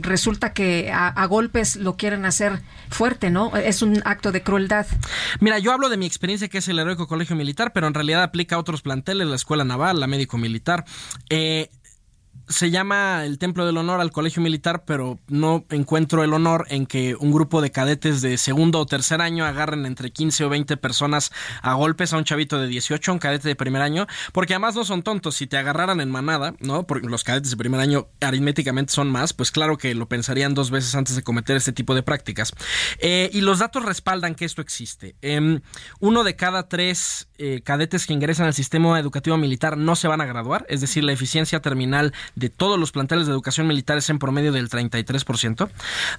resulta 0.01 0.53
que 0.53 0.91
a, 0.93 1.27
golpes 1.27 1.77
lo 1.77 1.97
quieren 1.97 2.25
hacer 2.25 2.61
fuerte, 2.91 3.31
¿no? 3.31 3.57
Es 3.57 3.81
un 3.81 4.03
acto 4.05 4.33
de 4.33 4.43
crueldad. 4.43 4.87
Mira, 5.41 5.59
yo 5.59 5.73
hablo 5.73 5.89
de 5.89 5.97
mi 5.97 6.07
experiencia 6.07 6.49
que 6.49 6.59
es 6.59 6.69
el 6.69 6.79
heroico 6.79 7.07
colegio 7.07 7.37
militar, 7.37 7.73
pero 7.73 7.87
en 7.87 7.95
realidad 7.95 8.23
aplica 8.23 8.57
a 8.57 8.59
otros 8.59 8.82
planteles, 8.83 9.27
la 9.27 9.37
escuela 9.37 9.65
naval, 9.65 10.01
la 10.01 10.07
médico 10.07 10.39
militar. 10.39 10.85
Eh, 11.31 11.71
se 12.49 12.71
llama 12.71 13.25
el 13.25 13.39
Templo 13.39 13.67
del 13.67 13.77
Honor 13.77 14.01
al 14.01 14.13
Colegio 14.13 14.43
Militar, 14.43 14.85
pero 14.85 15.19
no 15.29 15.65
encuentro 15.71 16.25
el 16.25 16.33
honor 16.33 16.67
en 16.69 16.87
que 16.87 17.15
un 17.15 17.33
grupo 17.33 17.61
de 17.61 17.71
cadetes 17.71 18.21
de 18.21 18.39
segundo 18.39 18.81
o 18.81 18.87
tercer 18.87 19.21
año 19.21 19.45
agarren 19.45 19.87
entre 19.87 20.11
15 20.11 20.45
o 20.45 20.49
20 20.49 20.77
personas 20.77 21.33
a 21.63 21.75
golpes 21.75 22.13
a 22.13 22.19
un 22.19 22.25
chavito 22.25 22.59
de 22.61 22.67
18, 22.67 23.13
un 23.13 23.19
cadete 23.19 23.49
de 23.49 23.57
primer 23.57 23.83
año, 23.83 24.07
porque 24.33 24.55
además 24.55 24.75
no 24.75 24.85
son 24.85 25.03
tontos. 25.03 25.37
Si 25.37 25.47
te 25.47 25.57
agarraran 25.57 26.01
en 26.01 26.11
manada, 26.11 26.55
¿no? 26.61 26.87
Porque 26.87 27.09
los 27.09 27.25
cadetes 27.25 27.51
de 27.51 27.57
primer 27.57 27.81
año 27.81 28.09
aritméticamente 28.21 28.93
son 28.93 29.11
más, 29.11 29.33
pues 29.33 29.51
claro 29.51 29.79
que 29.79 29.95
lo 29.95 30.09
pensarían 30.09 30.55
dos 30.55 30.71
veces 30.71 30.95
antes 30.95 31.17
de 31.17 31.23
cometer 31.23 31.57
este 31.57 31.73
tipo 31.73 31.95
de 31.95 32.03
prácticas. 32.03 32.53
Eh, 32.99 33.31
y 33.33 33.41
los 33.41 33.59
datos 33.59 33.85
respaldan 33.85 34.35
que 34.35 34.45
esto 34.45 34.63
existe. 34.63 35.17
Em, 35.23 35.61
uno 36.01 36.25
de 36.25 36.37
cada 36.37 36.69
tres 36.69 37.29
eh, 37.39 37.61
cadetes 37.63 38.07
que 38.07 38.13
ingresan 38.13 38.47
al 38.47 38.55
sistema 38.55 38.99
educativo 38.99 39.37
militar 39.37 39.77
no 39.77 39.97
se 39.97 40.09
van 40.09 40.21
a 40.21 40.27
graduar, 40.27 40.67
es 40.69 40.81
decir, 40.81 41.05
la 41.05 41.13
eficiencia 41.13 41.61
terminal 41.61 42.13
todos 42.51 42.79
los 42.79 42.93
planteles 42.93 43.27
de 43.27 43.33
educación 43.33 43.67
militar 43.67 43.99
es 43.99 44.11
en 44.11 44.19
promedio 44.19 44.53
del 44.53 44.69
33%. 44.69 45.71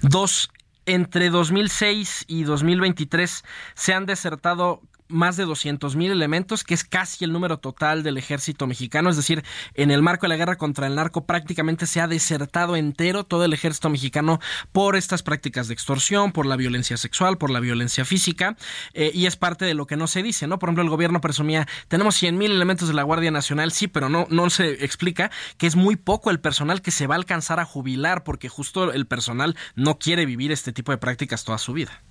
Dos, 0.02 0.50
entre 0.86 1.30
2006 1.30 2.24
y 2.26 2.44
2023 2.44 3.44
se 3.74 3.94
han 3.94 4.06
desertado 4.06 4.82
más 5.08 5.36
de 5.36 5.44
200 5.44 5.96
mil 5.96 6.10
elementos, 6.10 6.64
que 6.64 6.74
es 6.74 6.84
casi 6.84 7.24
el 7.24 7.32
número 7.32 7.58
total 7.58 8.02
del 8.02 8.16
ejército 8.16 8.66
mexicano. 8.66 9.10
Es 9.10 9.16
decir, 9.16 9.44
en 9.74 9.90
el 9.90 10.02
marco 10.02 10.24
de 10.24 10.28
la 10.28 10.36
guerra 10.36 10.56
contra 10.56 10.86
el 10.86 10.94
narco 10.94 11.26
prácticamente 11.26 11.86
se 11.86 12.00
ha 12.00 12.08
desertado 12.08 12.76
entero 12.76 13.24
todo 13.24 13.44
el 13.44 13.52
ejército 13.52 13.90
mexicano 13.90 14.40
por 14.72 14.96
estas 14.96 15.22
prácticas 15.22 15.68
de 15.68 15.74
extorsión, 15.74 16.32
por 16.32 16.46
la 16.46 16.56
violencia 16.56 16.96
sexual, 16.96 17.38
por 17.38 17.50
la 17.50 17.60
violencia 17.60 18.04
física, 18.04 18.56
eh, 18.92 19.10
y 19.14 19.26
es 19.26 19.36
parte 19.36 19.64
de 19.64 19.74
lo 19.74 19.86
que 19.86 19.96
no 19.96 20.06
se 20.06 20.22
dice, 20.22 20.46
¿no? 20.46 20.58
Por 20.58 20.68
ejemplo, 20.68 20.82
el 20.82 20.90
gobierno 20.90 21.20
presumía, 21.20 21.66
tenemos 21.88 22.14
100 22.16 22.38
mil 22.38 22.52
elementos 22.52 22.88
de 22.88 22.94
la 22.94 23.02
Guardia 23.02 23.30
Nacional, 23.30 23.72
sí, 23.72 23.88
pero 23.88 24.08
no, 24.08 24.26
no 24.30 24.50
se 24.50 24.84
explica 24.84 25.30
que 25.58 25.66
es 25.66 25.76
muy 25.76 25.96
poco 25.96 26.30
el 26.30 26.40
personal 26.40 26.82
que 26.82 26.90
se 26.90 27.06
va 27.06 27.14
a 27.14 27.18
alcanzar 27.18 27.60
a 27.60 27.64
jubilar, 27.64 28.24
porque 28.24 28.48
justo 28.48 28.92
el 28.92 29.06
personal 29.06 29.56
no 29.74 29.98
quiere 29.98 30.26
vivir 30.26 30.52
este 30.52 30.72
tipo 30.72 30.92
de 30.92 30.98
prácticas 30.98 31.44
toda 31.44 31.58
su 31.58 31.72
vida. 31.72 32.02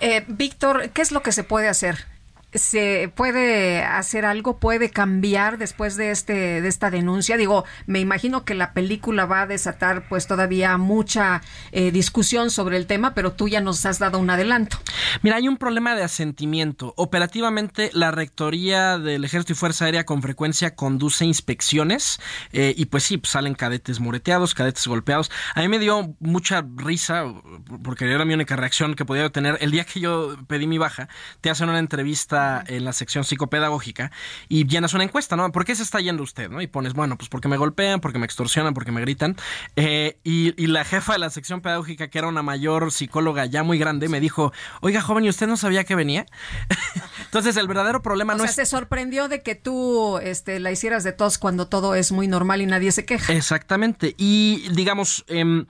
Eh, 0.00 0.24
Víctor, 0.26 0.90
¿qué 0.90 1.02
es 1.02 1.12
lo 1.12 1.22
que 1.22 1.32
se 1.32 1.44
puede 1.44 1.68
hacer? 1.68 2.06
Se 2.52 3.12
puede 3.14 3.82
hacer 3.82 4.24
algo, 4.24 4.58
puede 4.58 4.90
cambiar 4.90 5.58
después 5.58 5.96
de 5.96 6.10
este 6.10 6.60
de 6.60 6.68
esta 6.68 6.90
denuncia. 6.90 7.36
Digo, 7.36 7.64
me 7.86 8.00
imagino 8.00 8.44
que 8.44 8.54
la 8.54 8.72
película 8.72 9.26
va 9.26 9.42
a 9.42 9.46
desatar 9.46 10.08
pues 10.08 10.26
todavía 10.26 10.76
mucha 10.76 11.42
eh, 11.72 11.90
discusión 11.90 12.50
sobre 12.50 12.76
el 12.76 12.86
tema, 12.86 13.14
pero 13.14 13.32
tú 13.32 13.48
ya 13.48 13.60
nos 13.60 13.86
has 13.86 13.98
dado 13.98 14.18
un 14.18 14.30
adelanto. 14.30 14.78
Mira, 15.22 15.36
hay 15.36 15.48
un 15.48 15.56
problema 15.56 15.94
de 15.94 16.02
asentimiento. 16.02 16.94
Operativamente, 16.96 17.90
la 17.92 18.10
rectoría 18.10 18.98
del 18.98 19.24
Ejército 19.24 19.52
y 19.52 19.56
Fuerza 19.56 19.84
Aérea 19.84 20.04
con 20.04 20.22
frecuencia 20.22 20.74
conduce 20.74 21.24
inspecciones 21.24 22.20
eh, 22.52 22.74
y 22.76 22.86
pues 22.86 23.04
sí, 23.04 23.18
pues, 23.18 23.30
salen 23.30 23.54
cadetes 23.54 24.00
moreteados, 24.00 24.54
cadetes 24.54 24.86
golpeados. 24.86 25.30
A 25.54 25.60
mí 25.60 25.68
me 25.68 25.78
dio 25.78 26.14
mucha 26.20 26.64
risa 26.76 27.24
porque 27.82 28.10
era 28.10 28.24
mi 28.24 28.34
única 28.34 28.56
reacción 28.56 28.94
que 28.94 29.04
podía 29.04 29.28
tener 29.30 29.58
el 29.60 29.70
día 29.70 29.84
que 29.84 30.00
yo 30.00 30.36
pedí 30.46 30.66
mi 30.66 30.78
baja. 30.78 31.08
Te 31.40 31.50
hacen 31.50 31.68
una 31.68 31.78
entrevista 31.78 32.39
en 32.66 32.84
la 32.84 32.92
sección 32.92 33.24
psicopedagógica 33.24 34.10
y 34.48 34.66
llenas 34.66 34.94
una 34.94 35.04
encuesta, 35.04 35.36
¿no? 35.36 35.50
¿Por 35.52 35.64
qué 35.64 35.74
se 35.74 35.82
está 35.82 36.00
yendo 36.00 36.22
usted? 36.22 36.50
¿no? 36.50 36.60
Y 36.60 36.66
pones, 36.66 36.94
bueno, 36.94 37.16
pues 37.16 37.28
porque 37.28 37.48
me 37.48 37.56
golpean, 37.56 38.00
porque 38.00 38.18
me 38.18 38.26
extorsionan, 38.26 38.74
porque 38.74 38.92
me 38.92 39.00
gritan. 39.00 39.36
Eh, 39.76 40.18
y, 40.24 40.50
la 40.70 40.84
jefa 40.84 41.14
de 41.14 41.18
la 41.18 41.30
sección 41.30 41.60
pedagógica, 41.60 42.08
que 42.08 42.18
era 42.18 42.28
una 42.28 42.42
mayor 42.42 42.92
psicóloga 42.92 43.46
ya 43.46 43.62
muy 43.62 43.78
grande, 43.78 44.08
me 44.08 44.20
dijo, 44.20 44.52
oiga, 44.80 45.00
joven, 45.00 45.24
¿y 45.24 45.28
usted 45.28 45.48
no 45.48 45.56
sabía 45.56 45.84
que 45.84 45.96
venía? 45.96 46.26
Entonces, 47.24 47.56
el 47.56 47.66
verdadero 47.66 48.02
problema 48.02 48.34
no 48.34 48.44
sea, 48.44 48.52
se 48.52 48.66
sorprendió 48.66 49.28
de 49.28 49.42
que 49.42 49.56
tú 49.56 50.18
este, 50.18 50.60
la 50.60 50.70
hicieras 50.70 51.02
de 51.02 51.12
tos 51.12 51.38
cuando 51.38 51.68
todo 51.68 51.94
es 51.94 52.12
muy 52.12 52.28
normal 52.28 52.62
y 52.62 52.66
nadie 52.66 52.92
se 52.92 53.04
queja. 53.04 53.32
Exactamente. 53.32 54.14
Y 54.16 54.68
digamos... 54.72 55.24
Eh, 55.28 55.64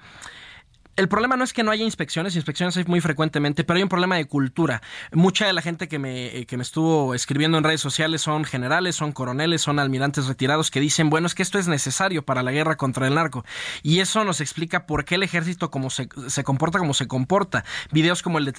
el 1.01 1.09
problema 1.09 1.37
no 1.37 1.45
es 1.45 1.55
que 1.55 1.63
no 1.63 1.71
haya 1.71 1.83
inspecciones, 1.83 2.37
inspecciones 2.37 2.77
hay 2.77 2.85
muy 2.85 3.01
frecuentemente, 3.01 3.65
pero 3.65 3.79
hay 3.79 3.83
un 3.83 3.89
problema 3.89 4.17
de 4.17 4.27
cultura. 4.27 4.83
Mucha 5.13 5.47
de 5.47 5.55
la 5.55 5.63
gente 5.63 5.89
que 5.89 5.99
me, 5.99 6.27
eh, 6.27 6.45
que 6.45 6.59
me 6.59 6.63
estuvo 6.63 7.15
escribiendo 7.15 7.57
en 7.57 7.65
redes 7.65 7.81
sociales 7.81 8.21
son 8.21 8.45
generales, 8.45 8.97
son 8.97 9.13
coroneles, 9.13 9.63
son 9.63 9.79
almirantes 9.79 10.27
retirados 10.27 10.71
que 10.71 10.79
dicen, 10.79 11.09
bueno, 11.09 11.27
es 11.27 11.35
que 11.35 11.43
esto 11.43 11.59
es 11.59 11.69
necesario 11.69 12.23
para 12.23 12.43
la 12.43 12.53
guerra 12.53 12.77
contra 12.77 13.07
el 13.07 13.15
narco. 13.15 13.47
Y 13.83 14.01
eso 14.01 14.25
nos 14.25 14.43
explica 14.43 14.85
por 14.85 15.07
qué 15.07 15.15
el 15.15 15.23
ejército 15.23 15.71
como 15.71 15.89
se, 15.89 16.07
comporta 16.45 16.79
como 16.79 16.93
se 16.93 17.09
comporta. 17.09 17.65
Videos 17.93 18.21
como 18.23 18.37
el 18.37 18.45
de, 18.45 18.53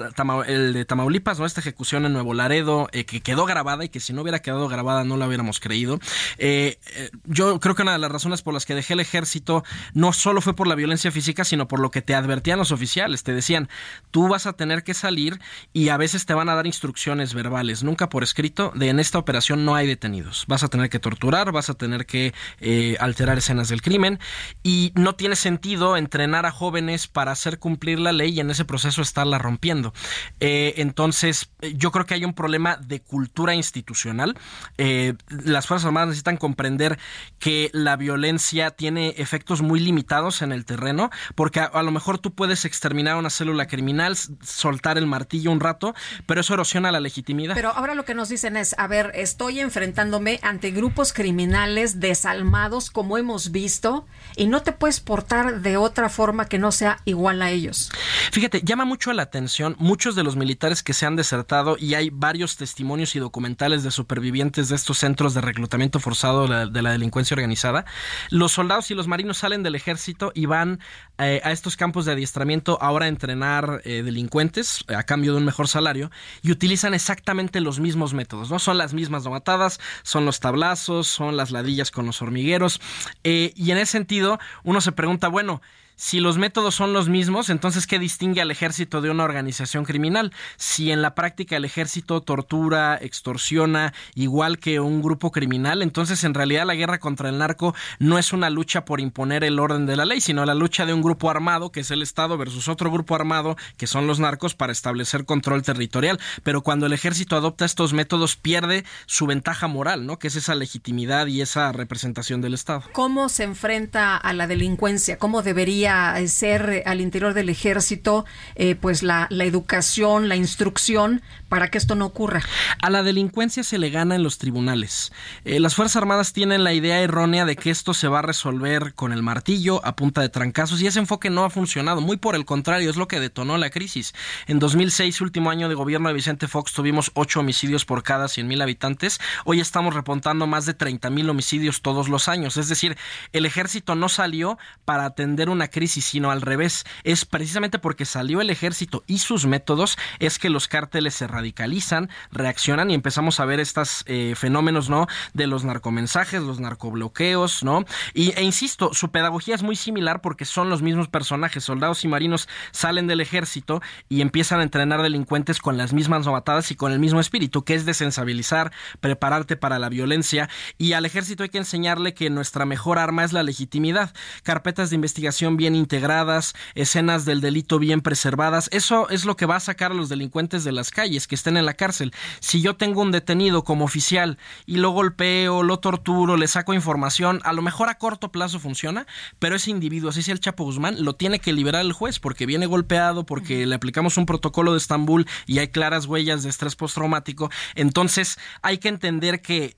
el 0.48 0.74
de 0.74 0.86
Tamaulipas, 0.86 1.40
¿no? 1.40 1.46
esta 1.46 1.62
ejecución 1.62 2.08
en 2.08 2.14
Nuevo 2.14 2.34
Laredo, 2.34 2.90
eh, 2.92 3.06
que 3.06 3.22
quedó 3.22 3.46
grabada 3.46 3.86
y 3.86 3.90
que 3.90 4.00
si 4.00 4.14
no 4.14 4.24
hubiera 4.24 4.40
quedado 4.40 4.68
grabada 4.68 5.04
no 5.04 5.16
la 5.16 5.28
hubiéramos 5.28 5.60
creído. 5.60 6.00
Eh, 6.40 6.80
yo 7.26 7.60
creo 7.60 7.76
que 7.76 7.84
una 7.84 7.94
de 7.94 8.00
las 8.00 8.12
razones 8.12 8.42
por 8.42 8.56
las 8.56 8.66
que 8.66 8.74
dejé 8.74 8.94
el 8.94 9.00
ejército 9.00 9.64
no 9.94 10.12
solo 10.12 10.42
fue 10.42 10.56
por 10.56 10.66
la 10.66 10.74
violencia 10.74 11.12
física, 11.12 11.46
sino 11.46 11.68
por 11.68 11.80
lo 11.80 11.92
que 11.92 12.02
te 12.02 12.16
advertían 12.32 12.58
los 12.58 12.72
oficiales, 12.72 13.24
te 13.24 13.34
decían, 13.34 13.68
tú 14.10 14.30
vas 14.30 14.46
a 14.46 14.54
tener 14.54 14.84
que 14.84 14.94
salir 14.94 15.40
y 15.74 15.90
a 15.90 15.98
veces 15.98 16.26
te 16.26 16.34
van 16.34 16.48
a 16.48 16.56
dar 16.56 16.66
instrucciones 16.66 17.34
verbales, 17.34 17.84
nunca 17.84 18.08
por 18.10 18.24
escrito, 18.24 18.72
de 18.74 18.90
en 18.90 19.00
esta 19.00 19.18
operación 19.18 19.66
no 19.66 19.76
hay 19.76 19.86
detenidos, 19.86 20.46
vas 20.48 20.64
a 20.64 20.70
tener 20.70 20.90
que 20.90 21.00
torturar, 21.00 21.52
vas 21.52 21.70
a 21.70 21.74
tener 21.74 22.06
que 22.06 22.34
eh, 22.60 22.96
alterar 23.00 23.38
escenas 23.38 23.68
del 23.68 23.82
crimen 23.82 24.20
y 24.64 24.94
no 24.96 25.16
tiene 25.16 25.36
sentido 25.36 25.98
entrenar 25.98 26.46
a 26.46 26.52
jóvenes 26.52 27.08
para 27.08 27.32
hacer 27.32 27.60
cumplir 27.60 28.00
la 28.00 28.12
ley 28.12 28.32
y 28.32 28.40
en 28.40 28.50
ese 28.50 28.64
proceso 28.64 29.02
estarla 29.02 29.38
rompiendo. 29.38 29.94
Eh, 30.40 30.76
entonces, 30.78 31.50
yo 31.76 31.92
creo 31.92 32.06
que 32.06 32.14
hay 32.14 32.24
un 32.24 32.34
problema 32.34 32.78
de 32.78 33.02
cultura 33.02 33.54
institucional. 33.56 34.38
Eh, 34.78 35.16
las 35.30 35.68
Fuerzas 35.68 35.88
Armadas 35.88 36.10
necesitan 36.10 36.38
comprender 36.38 36.98
que 37.40 37.70
la 37.74 37.96
violencia 37.96 38.72
tiene 38.72 39.10
efectos 39.18 39.62
muy 39.62 39.80
limitados 39.80 40.42
en 40.42 40.52
el 40.52 40.66
terreno, 40.66 41.10
porque 41.36 41.60
a 41.60 41.84
lo 41.84 41.92
mejor 41.92 42.20
tú 42.22 42.34
puedes 42.34 42.66
exterminar 42.66 43.18
una 43.18 43.30
célula 43.30 43.68
criminal, 43.68 44.16
soltar 44.16 44.98
el 44.98 45.08
martillo 45.08 45.52
un 45.52 45.60
rato, 45.60 45.94
pero 46.26 46.42
eso 46.42 46.54
erosiona 46.54 46.92
la 46.92 47.00
legitimidad. 47.00 47.56
Pero 47.56 47.72
ahora 47.72 47.96
lo 47.96 48.06
que 48.06 48.14
nos 48.14 48.30
dicen 48.30 48.58
es, 48.58 48.76
a 48.78 48.88
ver, 48.88 49.12
estoy 49.16 49.60
enfrentándome 49.60 50.40
ante 50.44 50.72
grupos 50.72 51.14
criminales 51.14 52.00
desalmados, 52.00 52.90
como 52.92 53.18
hemos 53.18 53.52
visto, 53.52 54.06
y 54.36 54.48
no 54.48 54.62
te 54.62 54.72
puedes 54.72 55.00
portar 55.00 55.62
de 55.62 55.78
otra 55.78 56.10
forma 56.10 56.46
que 56.46 56.60
no 56.60 56.72
sea 56.72 57.00
igual 57.06 57.42
a 57.42 57.50
ellos. 57.50 57.92
Fíjate, 58.32 58.62
llama 58.64 58.86
mucho 58.86 59.12
la 59.14 59.24
atención 59.24 59.76
muchos 59.80 60.16
de 60.16 60.24
los 60.24 60.36
militares 60.36 60.84
que 60.84 60.94
se 60.94 61.06
han 61.06 61.16
desertado 61.16 61.76
y 61.78 61.96
hay 61.96 62.10
varios 62.10 62.58
testimonios 62.58 63.16
y 63.16 63.20
documentales 63.20 63.84
de 63.84 63.92
supervivientes 63.92 64.70
de 64.70 64.76
estos 64.76 64.98
centros 64.98 65.34
de 65.34 65.42
reclutamiento 65.42 66.00
forzado 66.00 66.48
de 66.48 66.82
la, 66.82 66.92
delincuencia 66.92 67.36
organizada. 67.36 67.86
Los 68.30 68.52
soldados 68.52 68.92
y 68.92 68.96
los 68.96 69.08
marinos 69.08 69.38
salen 69.38 69.64
del 69.64 69.76
ejército 69.76 70.32
y 70.36 70.46
van 70.46 70.80
eh, 71.18 71.42
a 71.44 71.52
estos 71.52 71.78
campos 71.78 72.01
de 72.06 72.14
adiestramiento 72.14 72.78
ahora 72.82 73.08
entrenar 73.08 73.82
eh, 73.84 74.04
delincuentes 74.04 74.84
a 74.88 75.04
cambio 75.04 75.34
de 75.34 75.40
un 75.40 75.46
mejor 75.46 75.68
salario 75.68 76.12
y 76.42 76.52
utilizan 76.52 76.94
exactamente 76.94 77.62
los 77.62 77.80
mismos 77.80 78.14
métodos, 78.14 78.50
¿no? 78.50 78.60
Son 78.60 78.78
las 78.78 78.94
mismas 78.94 79.24
nomatadas, 79.24 79.80
son 80.04 80.26
los 80.26 80.40
tablazos, 80.40 81.08
son 81.08 81.38
las 81.38 81.52
ladillas 81.52 81.92
con 81.92 82.06
los 82.06 82.22
hormigueros 82.22 82.82
eh, 83.24 83.54
y 83.56 83.72
en 83.72 83.78
ese 83.78 83.92
sentido 83.94 84.40
uno 84.64 84.82
se 84.82 84.92
pregunta, 84.92 85.28
bueno, 85.28 85.62
si 85.96 86.20
los 86.20 86.38
métodos 86.38 86.76
son 86.76 86.94
los 86.94 87.10
mismos, 87.10 87.50
entonces 87.50 87.88
¿qué 87.88 88.00
distingue 88.00 88.42
al 88.42 88.52
ejército 88.52 89.02
de 89.02 89.10
una 89.10 89.24
organización 89.24 89.86
criminal? 89.86 90.34
Si 90.58 90.92
en 90.92 91.02
la 91.02 91.16
práctica 91.16 91.58
el 91.58 91.66
ejército 91.66 92.22
tortura, 92.22 92.98
extorsiona, 93.00 93.94
igual 94.16 94.60
que 94.60 94.80
un 94.80 95.02
grupo 95.02 95.32
criminal, 95.32 95.82
entonces 95.82 96.24
en 96.24 96.34
realidad 96.34 96.66
la 96.66 96.76
guerra 96.76 97.00
contra 97.00 97.30
el 97.30 97.38
narco 97.38 97.76
no 98.00 98.18
es 98.18 98.34
una 98.34 98.50
lucha 98.50 98.86
por 98.86 99.00
imponer 99.00 99.44
el 99.44 99.60
orden 99.60 99.86
de 99.86 99.96
la 99.96 100.06
ley, 100.06 100.22
sino 100.22 100.46
la 100.46 100.56
lucha 100.56 100.86
de 100.86 100.94
un 100.94 101.02
grupo 101.02 101.30
armado, 101.30 101.72
que 101.72 101.82
es 101.82 101.92
el 101.92 102.02
Estado, 102.02 102.38
versus 102.38 102.68
otro 102.68 102.92
grupo 102.92 103.16
armado, 103.16 103.56
que 103.78 103.88
son 103.88 104.08
los 104.08 104.20
narcos, 104.20 104.56
para 104.56 104.72
establecer 104.72 105.26
control 105.26 105.64
territorial. 105.64 106.20
Pero 106.44 106.62
cuando 106.62 106.86
el 106.86 106.94
ejército 106.94 107.36
adopta 107.36 107.66
estos 107.66 107.94
métodos, 107.94 108.36
pierde 108.36 108.86
su 109.06 109.28
ventaja 109.28 109.68
moral, 109.68 110.06
¿no? 110.06 110.20
Que 110.20 110.28
es 110.28 110.36
esa 110.36 110.56
legitimidad 110.56 111.28
y 111.28 111.42
esa 111.42 111.72
representación 111.72 112.42
del 112.42 112.54
Estado. 112.54 112.84
¿Cómo 112.94 113.30
se 113.30 113.44
enfrenta 113.44 114.18
a 114.18 114.34
la 114.34 114.48
delincuencia? 114.48 115.18
¿Cómo 115.18 115.42
debería 115.42 115.81
ser 116.28 116.70
eh, 116.70 116.84
al 116.86 117.02
interior 117.02 117.34
del 117.34 117.50
ejército 117.50 118.26
eh, 118.56 118.76
pues 118.76 119.04
la, 119.04 119.28
educación, 119.30 120.30
la 120.30 120.36
instrucción 120.36 121.22
para 121.50 121.70
que 121.70 121.78
esto 121.78 121.96
no 121.96 122.06
ocurra? 122.06 122.42
A 122.82 122.90
la 122.90 123.04
delincuencia 123.04 123.64
se 123.64 123.78
le 123.78 123.90
gana 123.90 124.16
en 124.16 124.24
los 124.24 124.38
tribunales. 124.38 125.12
Eh, 125.44 125.60
las 125.60 125.76
Fuerzas 125.76 125.98
Armadas 125.98 126.34
tienen 126.34 126.64
la 126.64 126.74
idea 126.74 127.02
errónea 127.02 127.46
de 127.46 127.56
que 127.56 127.70
esto 127.70 127.94
se 127.94 128.08
va 128.08 128.20
a 128.20 128.22
resolver 128.22 128.94
con 128.94 129.12
el 129.12 129.24
martillo 129.24 129.86
a 129.86 129.96
punta 129.96 130.22
de 130.22 130.30
trancazos 130.30 130.82
y 130.82 130.88
ese 130.88 131.00
enfoque 131.00 131.30
no 131.30 131.44
ha 131.44 131.50
funcionado. 131.50 132.02
Muy 132.02 132.18
por 132.18 132.36
el 132.36 132.46
contrario, 132.46 132.90
es 132.90 132.96
lo 132.96 133.08
que 133.08 133.20
detonó 133.20 133.58
la 133.58 133.70
crisis. 133.70 134.14
En 134.48 134.60
2006, 134.60 135.20
último 135.22 135.50
año 135.50 135.68
de 135.68 135.76
gobierno 135.76 136.08
de 136.08 136.16
Vicente 136.16 136.48
Fox, 136.48 136.74
tuvimos 136.74 137.12
8 137.16 137.42
homicidios 137.42 137.86
por 137.86 138.04
cada 138.04 138.28
100 138.28 138.48
mil 138.48 138.62
habitantes. 138.62 139.20
Hoy 139.46 139.60
estamos 139.60 139.94
repuntando 139.94 140.48
más 140.48 140.66
de 140.66 140.74
30 140.74 141.10
mil 141.10 141.30
homicidios 141.30 141.82
todos 141.82 142.08
los 142.08 142.28
años. 142.28 142.58
Es 142.58 142.70
decir, 142.70 142.98
el 143.34 143.46
ejército 143.46 143.96
no 143.96 144.10
salió 144.10 144.58
para 144.86 145.06
atender 145.06 145.50
una 145.50 145.68
crisis, 145.72 146.06
sino 146.06 146.32
al 146.32 146.42
revés. 146.42 146.86
Es 147.04 147.26
precisamente 147.26 147.80
porque 147.80 148.06
salió 148.06 148.42
el 148.42 148.50
ejército 148.50 149.04
y 149.08 149.20
sus 149.20 149.46
métodos 149.46 149.98
es 150.20 150.38
que 150.38 150.50
los 150.50 150.68
cárteles 150.68 151.16
se 151.16 151.28
radicalizan, 151.28 152.10
reaccionan 152.32 152.92
y 152.92 152.94
empezamos 152.94 153.40
a 153.40 153.46
ver 153.46 153.60
estos 153.60 154.04
eh, 154.06 154.34
fenómenos, 154.36 154.90
¿no? 154.90 155.08
De 155.34 155.48
los 155.48 155.64
narcomensajes, 155.64 156.42
los 156.42 156.60
narcobloqueos, 156.60 157.64
¿no? 157.64 157.86
Y, 158.14 158.32
e 158.32 158.44
insisto, 158.44 158.94
su 158.94 159.12
pedagogía 159.12 159.56
es 159.56 159.64
muy 159.64 159.76
similar 159.76 160.22
porque 160.22 160.46
son 160.46 160.70
los 160.70 160.82
mismos 160.82 161.08
personajes. 161.08 161.64
Soldados 161.64 162.04
y 162.04 162.08
marinos 162.08 162.48
salen 162.72 163.08
del 163.08 163.22
ejército 163.22 163.82
y 164.10 164.22
empiezan 164.22 164.60
a 164.60 164.64
entrenar 164.64 165.02
delincuentes 165.02 165.60
con 165.60 165.78
las 165.78 165.94
mismas 165.94 166.26
novatadas 166.26 166.72
y 166.72 166.76
con 166.76 166.92
el 166.92 167.00
mismo 167.00 167.20
espíritu, 167.20 167.64
que 167.64 167.76
es 167.76 167.86
desensibilizar, 167.86 168.72
prepararte 169.00 169.56
para 169.56 169.80
la 169.80 169.90
violencia. 169.90 170.50
Y 170.78 170.94
al 170.94 171.06
ejército 171.06 171.44
hay 171.44 171.50
que 171.50 171.58
enseñarle 171.58 172.14
que 172.14 172.30
nuestra 172.30 172.66
mejor 172.66 173.00
arma 173.00 173.24
es 173.24 173.34
la 173.34 173.44
legitimidad. 173.44 174.14
Carpetas 174.44 174.90
de 174.90 174.96
investigación 174.96 175.58
bien 175.62 175.76
integradas, 175.76 176.56
escenas 176.74 177.24
del 177.24 177.40
delito 177.40 177.78
bien 177.78 178.02
preservadas. 178.02 178.68
Eso 178.72 179.08
es 179.10 179.26
lo 179.26 179.36
que 179.36 179.46
va 179.46 179.58
a 179.58 179.60
sacar 179.60 179.92
a 179.92 179.94
los 179.94 180.10
delincuentes 180.10 180.64
de 180.64 180.72
las 180.72 180.90
calles, 180.90 181.28
que 181.28 181.36
estén 181.36 181.56
en 181.56 181.68
la 181.68 181.76
cárcel. 181.76 182.16
Si 182.40 182.64
yo 182.64 182.78
tengo 182.78 183.04
un 183.04 183.12
detenido 183.12 183.64
como 183.64 183.86
oficial 183.86 184.40
y 184.66 184.78
lo 184.78 184.90
golpeo, 184.90 185.62
lo 185.62 185.78
torturo, 185.78 186.36
le 186.36 186.48
saco 186.48 186.74
información, 186.74 187.42
a 187.44 187.54
lo 187.54 187.62
mejor 187.62 187.90
a 187.90 188.00
corto 188.00 188.32
plazo 188.32 188.60
funciona, 188.60 189.06
pero 189.38 189.56
ese 189.56 189.70
individuo, 189.70 190.10
así 190.10 190.24
sea 190.24 190.34
el 190.34 190.40
Chapo 190.40 190.64
Guzmán, 190.64 191.06
lo 191.06 191.14
tiene 191.14 191.38
que 191.38 191.54
liberar 191.54 191.82
el 191.82 191.94
juez 191.94 192.18
porque 192.18 192.48
viene 192.48 192.66
golpeado, 192.66 193.24
porque 193.24 193.68
le 193.68 193.76
aplicamos 193.76 194.18
un 194.18 194.26
protocolo 194.26 194.72
de 194.72 194.80
Estambul 194.80 195.28
y 195.46 195.60
hay 195.60 195.68
claras 195.68 196.08
huellas 196.08 196.42
de 196.42 196.50
estrés 196.50 196.76
postraumático. 196.76 197.52
Entonces 197.76 198.40
hay 198.64 198.80
que 198.80 198.90
entender 198.90 199.44
que 199.44 199.78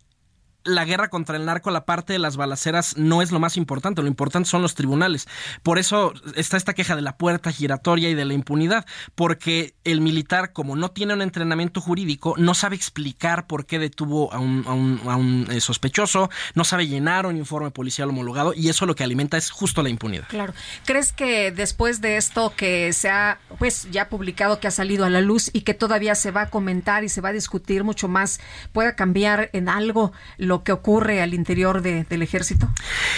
la 0.63 0.85
guerra 0.85 1.09
contra 1.09 1.37
el 1.37 1.45
narco, 1.45 1.71
la 1.71 1.85
parte 1.85 2.13
de 2.13 2.19
las 2.19 2.37
balaceras 2.37 2.97
no 2.97 3.21
es 3.21 3.31
lo 3.31 3.39
más 3.39 3.57
importante, 3.57 4.01
lo 4.01 4.07
importante 4.07 4.49
son 4.49 4.61
los 4.61 4.75
tribunales. 4.75 5.27
Por 5.61 5.79
eso 5.79 6.13
está 6.35 6.57
esta 6.57 6.73
queja 6.73 6.95
de 6.95 7.01
la 7.01 7.17
puerta 7.17 7.51
giratoria 7.51 8.09
y 8.09 8.15
de 8.15 8.25
la 8.25 8.33
impunidad, 8.33 8.85
porque 9.15 9.75
el 9.83 10.01
militar, 10.01 10.53
como 10.53 10.75
no 10.75 10.91
tiene 10.91 11.13
un 11.13 11.21
entrenamiento 11.21 11.81
jurídico, 11.81 12.35
no 12.37 12.53
sabe 12.53 12.75
explicar 12.75 13.47
por 13.47 13.65
qué 13.65 13.79
detuvo 13.79 14.33
a 14.33 14.39
un, 14.39 14.63
a 14.67 14.73
un, 14.73 15.01
a 15.05 15.15
un 15.15 15.47
eh, 15.51 15.59
sospechoso, 15.61 16.29
no 16.55 16.63
sabe 16.63 16.87
llenar 16.87 17.25
un 17.25 17.37
informe 17.37 17.71
policial 17.71 18.09
homologado 18.09 18.53
y 18.53 18.69
eso 18.69 18.85
lo 18.85 18.95
que 18.95 19.03
alimenta 19.03 19.37
es 19.37 19.51
justo 19.51 19.83
la 19.83 19.89
impunidad. 19.89 20.27
Claro. 20.27 20.53
¿Crees 20.85 21.11
que 21.11 21.51
después 21.51 22.01
de 22.01 22.17
esto 22.17 22.53
que 22.55 22.93
se 22.93 23.09
ha 23.09 23.39
pues 23.59 23.87
ya 23.91 24.09
publicado, 24.09 24.59
que 24.59 24.67
ha 24.67 24.71
salido 24.71 25.05
a 25.05 25.09
la 25.09 25.21
luz 25.21 25.49
y 25.53 25.61
que 25.61 25.73
todavía 25.73 26.15
se 26.15 26.31
va 26.31 26.43
a 26.43 26.49
comentar 26.49 27.03
y 27.03 27.09
se 27.09 27.21
va 27.21 27.29
a 27.29 27.33
discutir 27.33 27.83
mucho 27.83 28.07
más, 28.07 28.39
pueda 28.71 28.95
cambiar 28.95 29.49
en 29.53 29.69
algo 29.69 30.13
lo 30.37 30.52
que 30.61 30.71
ocurre 30.71 31.23
al 31.23 31.33
interior 31.33 31.81
de, 31.81 32.03
del 32.03 32.21
ejército? 32.21 32.69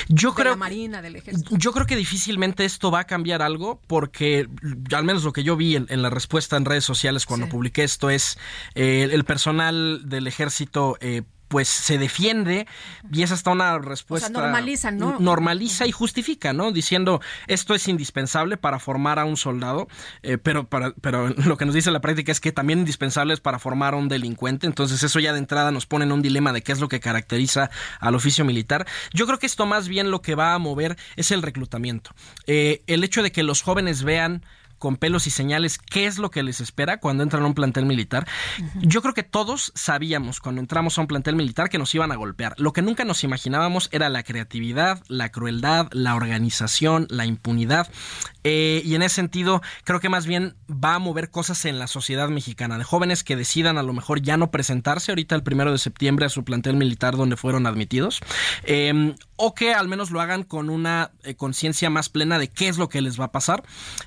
Yo 0.08 0.30
De 0.30 0.36
creo 0.36 0.52
la 0.52 0.58
Marina, 0.58 1.02
del 1.02 1.18
ejército. 1.18 1.50
Yo 1.58 1.74
creo 1.74 1.86
que 1.86 1.98
difícilmente 1.98 2.64
esto 2.64 2.92
va 2.92 3.02
a 3.02 3.04
cambiar 3.04 3.42
algo 3.42 3.82
porque 3.88 4.48
al 4.94 5.04
menos 5.04 5.26
lo 5.26 5.34
que 5.34 5.44
yo 5.44 5.58
vi 5.58 5.76
en, 5.76 5.88
en 5.90 6.02
la 6.02 6.10
respuesta 6.10 6.56
en 6.56 6.64
redes 6.64 6.86
sociales 6.86 7.26
cuando 7.26 7.50
publiqué 7.50 7.84
esto 7.84 8.10
es 8.10 8.38
eh, 8.76 9.10
el 9.12 9.26
personal 9.26 10.08
del 10.08 10.28
ejército 10.28 10.98
eh, 11.02 11.24
pues 11.48 11.68
se 11.68 11.98
defiende 11.98 12.68
y 13.12 13.24
es 13.24 13.32
hasta 13.32 13.52
una 13.52 13.78
respuesta 13.80 14.30
normaliza, 14.30 14.92
¿no? 14.92 15.18
normaliza 15.20 15.86
y 15.86 15.92
justifica 15.92 16.54
no 16.54 16.72
diciendo 16.72 17.22
esto 17.48 17.76
es 17.76 17.88
indispensable 17.88 18.58
para 18.58 18.80
formar 18.80 19.20
a 19.20 19.26
un 19.26 19.38
soldado 19.38 19.88
eh, 20.24 20.38
pero 20.38 20.68
para, 20.68 20.92
pero 21.02 21.30
lo 21.46 21.58
que 21.58 21.66
nos 21.66 21.76
dice 21.76 21.92
la 21.92 22.02
práctica 22.02 22.32
es 22.32 22.40
que 22.40 22.52
también 22.52 22.80
indispensable 22.80 23.34
es 23.34 23.40
para 23.40 23.60
formar 23.60 23.94
a 23.94 23.98
un 23.98 24.08
delincuente 24.08 24.68
entonces 24.68 25.04
eso 25.04 25.20
ya 25.20 25.34
de 25.34 25.40
entrada 25.40 25.72
nos 25.72 25.86
pone 25.86 26.06
en 26.06 26.12
un 26.12 26.22
dilema 26.22 26.54
de 26.54 26.62
qué 26.62 26.72
es 26.72 26.80
lo 26.80 26.88
que 26.88 27.00
caracteriza 27.00 27.70
al 28.00 28.16
oficio 28.16 28.46
militar. 28.46 28.86
Yo 29.14 29.26
creo 29.26 29.40
que 29.40 29.46
esto 29.46 29.66
más 29.66 29.88
bien 29.88 30.12
lo 30.12 30.22
que 30.22 30.36
va 30.36 30.54
a 30.54 30.60
mover 30.60 30.98
es 31.16 31.32
el 31.32 31.42
reclutamiento. 31.42 32.12
Eh, 32.48 32.84
el 32.88 33.04
hecho 33.04 33.24
de 33.24 33.32
que 33.32 33.44
los 33.44 33.62
jóvenes 33.62 34.04
vean 34.04 34.44
con 34.78 34.98
pelos 34.98 35.28
y 35.28 35.30
señales 35.30 35.78
qué 35.78 36.06
es 36.06 36.18
lo 36.18 36.32
que 36.32 36.44
les 36.44 36.62
espera 36.62 37.00
cuando 37.00 37.24
entran 37.24 37.44
a 37.44 37.48
un 37.48 37.54
plantel 37.54 37.86
militar. 37.86 38.28
Yo 38.82 39.02
creo 39.02 39.14
que 39.14 39.24
todos 39.24 39.72
sabíamos 39.76 40.40
cuando 40.40 40.62
entramos 40.62 40.98
a 40.98 41.02
un 41.02 41.08
plantel 41.08 41.36
militar 41.36 41.70
que 41.70 41.78
nos 41.78 41.94
iban 41.96 42.12
a 42.12 42.16
golpear. 42.16 42.54
Lo 42.58 42.74
que 42.74 42.82
nunca 42.82 43.06
nos 43.06 43.24
imaginábamos 43.24 43.90
era 43.92 44.10
la 44.10 44.24
creatividad, 44.24 45.04
la 45.08 45.30
crueldad, 45.30 45.88
la 45.92 46.16
organización, 46.16 47.08
la 47.10 47.26
impunidad. 47.26 47.90
Eh, 48.44 48.82
y 48.86 48.96
en 48.96 49.02
ese 49.02 49.16
sentido, 49.16 49.62
creo 49.84 50.00
que 50.00 50.10
más 50.10 50.28
bien 50.28 50.56
va 50.70 50.96
a 50.96 51.00
mover 51.00 51.32
cosas 51.32 51.66
en 51.66 51.80
la 51.80 51.88
sociedad 51.88 52.30
mexicana, 52.30 52.78
de 52.78 52.84
jóvenes 52.84 53.24
que 53.24 53.36
decidan 53.36 53.78
a 53.78 53.84
lo 53.84 53.94
mejor 53.94 54.22
ya 54.22 54.38
no 54.38 54.52
presentarse 54.52 55.12
ahorita 55.12 55.36
el 55.36 55.44
primero 55.44 55.72
de 55.72 55.78
septiembre 55.78 56.26
a 56.26 56.30
su 56.30 56.44
plantel 56.44 56.76
militar 56.76 57.16
donde 57.16 57.38
fueron 57.38 57.66
admitidos, 57.66 58.20
eh, 58.64 59.16
o 59.38 59.54
que 59.54 59.74
al 59.74 59.88
menos 59.88 60.12
lo 60.12 60.22
hagan 60.22 60.44
con 60.44 60.70
una 60.70 61.12
eh, 61.24 61.36
conciencia 61.36 61.90
más 61.90 62.10
plena 62.10 62.40
de 62.40 62.50
qué 62.50 62.68
es 62.68 62.78
lo 62.78 62.90
que 62.90 63.02
les 63.02 63.20
va 63.20 63.26
a 63.26 63.32
pasar 63.32 63.64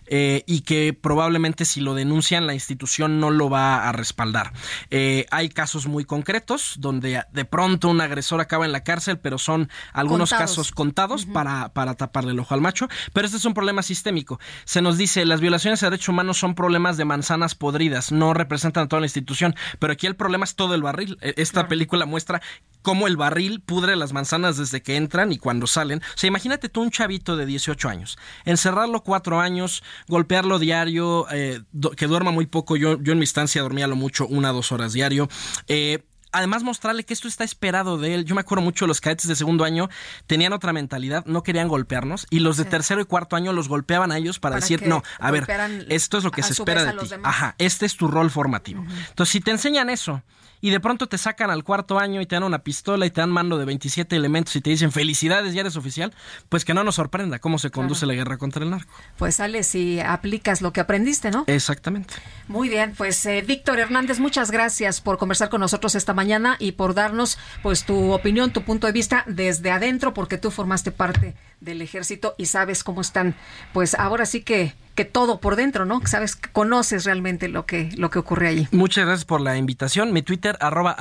eh, 0.07 0.43
y 0.59 0.63
que 0.63 0.93
probablemente 0.93 1.65
si 1.65 1.81
lo 1.81 1.95
denuncian 1.95 2.49
la 2.49 2.55
institución 2.55 3.21
no 3.21 3.31
lo 3.31 3.49
va 3.49 3.89
a 3.89 3.93
respaldar. 3.93 4.53
Eh, 4.91 5.25
hay 5.31 5.51
casos 5.51 5.87
muy 5.87 6.05
concretos 6.05 6.75
donde 6.79 7.23
de 7.33 7.45
pronto 7.45 7.89
un 7.89 8.01
agresor 8.01 8.41
acaba 8.41 8.65
en 8.65 8.73
la 8.73 8.83
cárcel, 8.83 9.21
pero 9.21 9.39
son 9.39 9.71
algunos 9.93 10.31
Contados. 10.31 10.51
casos 10.51 10.73
contados 10.73 11.27
para, 11.27 11.69
para 11.73 11.95
taparle 11.95 12.33
el 12.33 12.41
ojo 12.41 12.55
al 12.55 12.61
macho, 12.61 12.89
pero 13.13 13.25
este 13.27 13.37
es 13.39 13.45
un 13.45 13.55
problema 13.55 13.83
sistémico. 13.85 14.41
Se 14.65 14.83
nos 14.83 14.99
dice, 14.99 15.25
las 15.25 15.41
violaciones 15.41 15.83
a 15.85 15.87
derechos 15.91 16.09
humanos 16.09 16.39
son 16.39 16.57
problemas 16.57 16.97
de 16.97 17.05
manzanas 17.05 17.55
podridas, 17.55 18.11
no 18.11 18.35
representan 18.35 18.85
a 18.85 18.89
toda 18.89 18.99
la 19.01 19.07
institución, 19.07 19.55
pero 19.79 19.93
aquí 19.93 20.09
el 20.09 20.17
problema 20.17 20.45
es 20.45 20.57
todo 20.57 20.75
el 20.75 20.83
barril. 20.83 21.19
Eh, 21.21 21.35
Esta 21.37 21.69
película 21.69 22.05
muestra 22.05 22.43
cómo 22.83 23.07
el 23.07 23.17
barril 23.17 23.61
pudre 23.61 23.95
las 23.97 24.13
manzanas 24.13 24.57
desde 24.57 24.83
que 24.83 24.97
entran 24.97 25.31
y 25.31 25.39
cuando 25.39 25.67
salen. 25.67 25.99
O 26.01 26.17
sea, 26.19 26.27
imagínate 26.29 26.69
tú 26.69 26.81
un 26.83 26.91
chavito 26.91 27.37
de 27.37 27.47
18 27.47 27.89
años, 27.89 28.19
encerrarlo 28.45 29.03
cuatro 29.05 29.41
años, 29.41 29.83
golpearlo 30.09 30.48
diario, 30.59 31.27
eh, 31.31 31.61
que 31.97 32.07
duerma 32.07 32.31
muy 32.31 32.47
poco. 32.47 32.77
Yo, 32.77 32.99
yo 33.03 33.13
en 33.13 33.19
mi 33.19 33.25
estancia 33.25 33.61
dormía 33.61 33.87
lo 33.89 33.97
mucho 33.97 34.27
una 34.27 34.53
o 34.53 34.55
dos 34.55 34.73
horas 34.73 34.93
diario. 34.95 35.29
Eh, 35.67 36.05
Además, 36.31 36.63
mostrarle 36.63 37.05
que 37.05 37.15
esto 37.15 37.27
está 37.27 37.43
esperado 37.43 37.97
de 37.97 38.13
él. 38.13 38.27
Yo 38.27 38.35
me 38.35 38.43
acuerdo 38.43 38.63
mucho, 38.63 38.87
los 38.87 39.01
cadetes 39.01 39.29
de 39.29 39.35
segundo 39.35 39.65
año 39.65 39.89
tenían 40.27 40.53
otra 40.53 40.75
mentalidad, 40.75 41.25
no 41.25 41.43
querían 41.43 41.69
golpearnos, 41.69 42.27
y 42.29 42.41
los 42.41 42.59
de 42.59 42.65
Sí. 42.65 42.69
tercero 42.69 43.01
y 43.01 43.07
cuarto 43.07 43.35
año 43.35 43.55
los 43.55 43.67
golpeaban 43.67 44.13
a 44.13 44.19
ellos 44.19 44.39
para, 44.39 44.57
Para 44.57 44.61
decir, 44.61 44.87
no, 44.87 45.03
a 45.19 45.31
ver, 45.31 45.47
esto 45.89 46.19
es 46.19 46.25
lo 46.25 46.31
que 46.31 46.43
se 46.43 46.53
espera 46.53 46.85
de 46.85 46.93
ti. 46.93 47.09
demás. 47.09 47.31
Ajá, 47.35 47.55
este 47.57 47.87
es 47.87 47.97
tu 47.97 48.09
rol 48.09 48.31
formativo. 48.31 48.85
Entonces, 49.09 49.33
si 49.33 49.41
te 49.41 49.53
enseñan 49.53 49.89
eso 49.89 50.23
y 50.61 50.71
de 50.71 50.81
pronto 50.81 51.07
te 51.07 51.19
sacan 51.19 51.51
al 51.51 51.65
cuarto 51.65 51.99
año 51.99 52.21
y 52.21 52.27
te 52.27 52.37
dan 52.37 52.45
una 52.45 52.61
pistola 52.61 53.07
y 53.07 53.11
te 53.11 53.21
dan 53.21 53.31
mando 53.31 53.59
de 53.59 53.65
27 53.65 54.17
elementos 54.17 54.55
y 54.57 54.61
te 54.61 54.71
dicen 54.71 54.93
felicidades, 54.93 55.55
ya 55.55 55.61
eres 55.61 55.77
oficial, 55.77 56.13
pues 56.49 56.65
que 56.65 56.75
no 56.75 56.85
nos 56.85 56.97
sorprenda 56.97 57.39
cómo 57.39 57.59
se 57.59 57.71
conduce 57.71 58.07
la 58.07 58.15
guerra 58.15 58.39
contra 58.39 58.65
el 58.65 58.71
narco. 58.71 58.93
Pues 59.17 59.37
sales 59.37 59.67
si 59.67 60.01
aplicas 60.01 60.63
lo 60.63 60.73
que 60.73 60.81
aprendiste, 60.81 61.31
¿no? 61.31 61.45
Exactamente. 61.47 62.15
Muy 62.49 62.69
bien, 62.69 62.95
pues 62.97 63.25
eh, 63.27 63.43
Víctor 63.47 63.79
Hernández, 63.79 64.19
muchas 64.19 64.51
gracias 64.51 65.01
por 65.01 65.19
conversar 65.19 65.49
con 65.49 65.61
nosotros 65.61 65.95
esta 65.95 66.15
mañana 66.15 66.57
y 66.59 66.73
por 66.73 66.95
darnos 66.95 67.39
pues 67.63 67.85
tu 67.85 68.13
opinión, 68.13 68.53
tu 68.53 68.63
punto 68.63 68.87
de 68.87 68.93
vista 68.93 69.25
desde 69.27 69.71
adentro, 69.71 70.15
porque 70.15 70.39
tú 70.39 70.51
formaste 70.51 70.93
parte 70.93 71.35
del 71.61 71.83
ejército 71.83 72.35
y 72.39 72.47
sabes 72.47 72.85
cómo 72.85 73.01
están, 73.01 73.35
pues 73.73 73.95
ahora 73.95 74.27
sí 74.27 74.43
que 74.43 74.75
que 74.95 75.05
todo 75.05 75.39
por 75.39 75.55
dentro, 75.55 75.85
¿no? 75.85 76.01
Sabes, 76.07 76.35
que 76.35 76.51
conoces 76.51 77.05
realmente 77.05 77.47
lo 77.47 77.67
que 77.67 77.89
lo 77.97 78.11
que 78.11 78.19
ocurre 78.19 78.49
allí. 78.49 78.67
Muchas 78.73 79.07
gracias 79.07 79.25
por 79.25 79.41
la 79.41 79.57
invitación. 79.57 80.13
Mi 80.13 80.23
Twitter, 80.23 80.57
arroba 80.61 80.97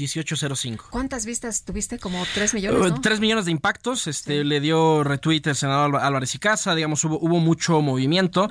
arbitrus1805. 0.00 0.86
¿Cuántas 0.90 1.26
vistas 1.26 1.62
tuviste? 1.62 1.98
Como 1.98 2.24
tres 2.34 2.54
millones, 2.54 2.80
¿no? 2.80 2.96
Uh, 2.96 3.00
Tres 3.00 3.20
millones 3.20 3.44
de 3.44 3.52
impactos, 3.52 4.06
este 4.06 4.44
le 4.44 4.60
dio 4.60 5.04
retweet 5.04 5.42
el 5.44 5.54
senador 5.54 5.86
Álva- 5.86 6.06
Álvarez 6.06 6.34
y 6.34 6.38
Casa, 6.38 6.74
digamos, 6.74 7.04
hubo, 7.04 7.18
hubo 7.20 7.38
mucho 7.38 7.80
movimiento, 7.82 8.48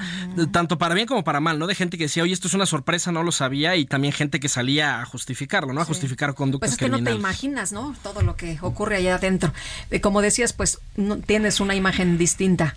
tanto 0.51 0.78
para 0.78 0.95
bien 0.95 1.08
como 1.08 1.24
para 1.26 1.39
mal, 1.39 1.60
¿no? 1.60 1.68
De 1.68 1.76
gente 1.76 1.97
que 1.97 2.06
decía, 2.06 2.24
oye, 2.24 2.34
esto 2.34 2.47
es 2.47 2.53
una 2.53 2.66
sorpresa, 2.66 3.12
no 3.12 3.24
lo 3.24 3.32
sabía, 3.34 3.76
y 3.76 3.86
también 3.86 4.14
gente 4.14 4.39
que 4.39 4.47
salía 4.49 5.01
a 5.01 5.06
justificarlo, 5.06 5.74
¿no? 5.74 5.82
A 5.82 5.86
justificar 5.86 6.34
conductas 6.36 6.70
Pues 6.70 6.74
es 6.74 6.78
que 6.78 6.89
no 6.89 7.03
te 7.03 7.12
imaginas, 7.12 7.72
¿no? 7.74 7.95
Todo 8.03 8.22
lo 8.22 8.36
que 8.38 8.58
ocurre 8.62 8.95
allá 8.97 9.16
adentro. 9.16 9.51
Eh, 9.91 9.99
como 10.01 10.22
decías, 10.22 10.53
pues 10.53 10.80
no, 10.95 11.18
tienes 11.46 11.60
una 11.60 11.76
imagen 11.76 12.18
distinta. 12.18 12.76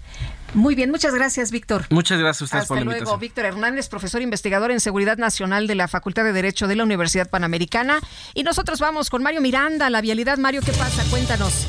Muy 0.52 0.74
bien, 0.74 0.90
muchas 0.90 1.14
gracias, 1.14 1.50
Víctor. 1.50 1.86
Muchas 1.88 2.18
gracias 2.18 2.42
a 2.42 2.44
ustedes 2.44 2.62
Hasta 2.64 2.68
por 2.68 2.76
la 2.76 2.84
luego, 2.84 2.98
invitación. 2.98 3.20
Víctor 3.20 3.44
Hernández, 3.46 3.88
profesor 3.88 4.20
investigador 4.20 4.70
en 4.70 4.80
Seguridad 4.80 5.16
Nacional 5.16 5.66
de 5.66 5.74
la 5.74 5.88
Facultad 5.88 6.22
de 6.22 6.34
Derecho 6.34 6.68
de 6.68 6.76
la 6.76 6.84
Universidad 6.84 7.30
Panamericana. 7.30 8.00
Y 8.34 8.42
nosotros 8.42 8.78
vamos 8.78 9.08
con 9.08 9.22
Mario 9.22 9.40
Miranda, 9.40 9.88
la 9.88 10.02
vialidad. 10.02 10.36
Mario, 10.36 10.60
¿qué 10.60 10.72
pasa? 10.72 11.02
Cuéntanos. 11.08 11.66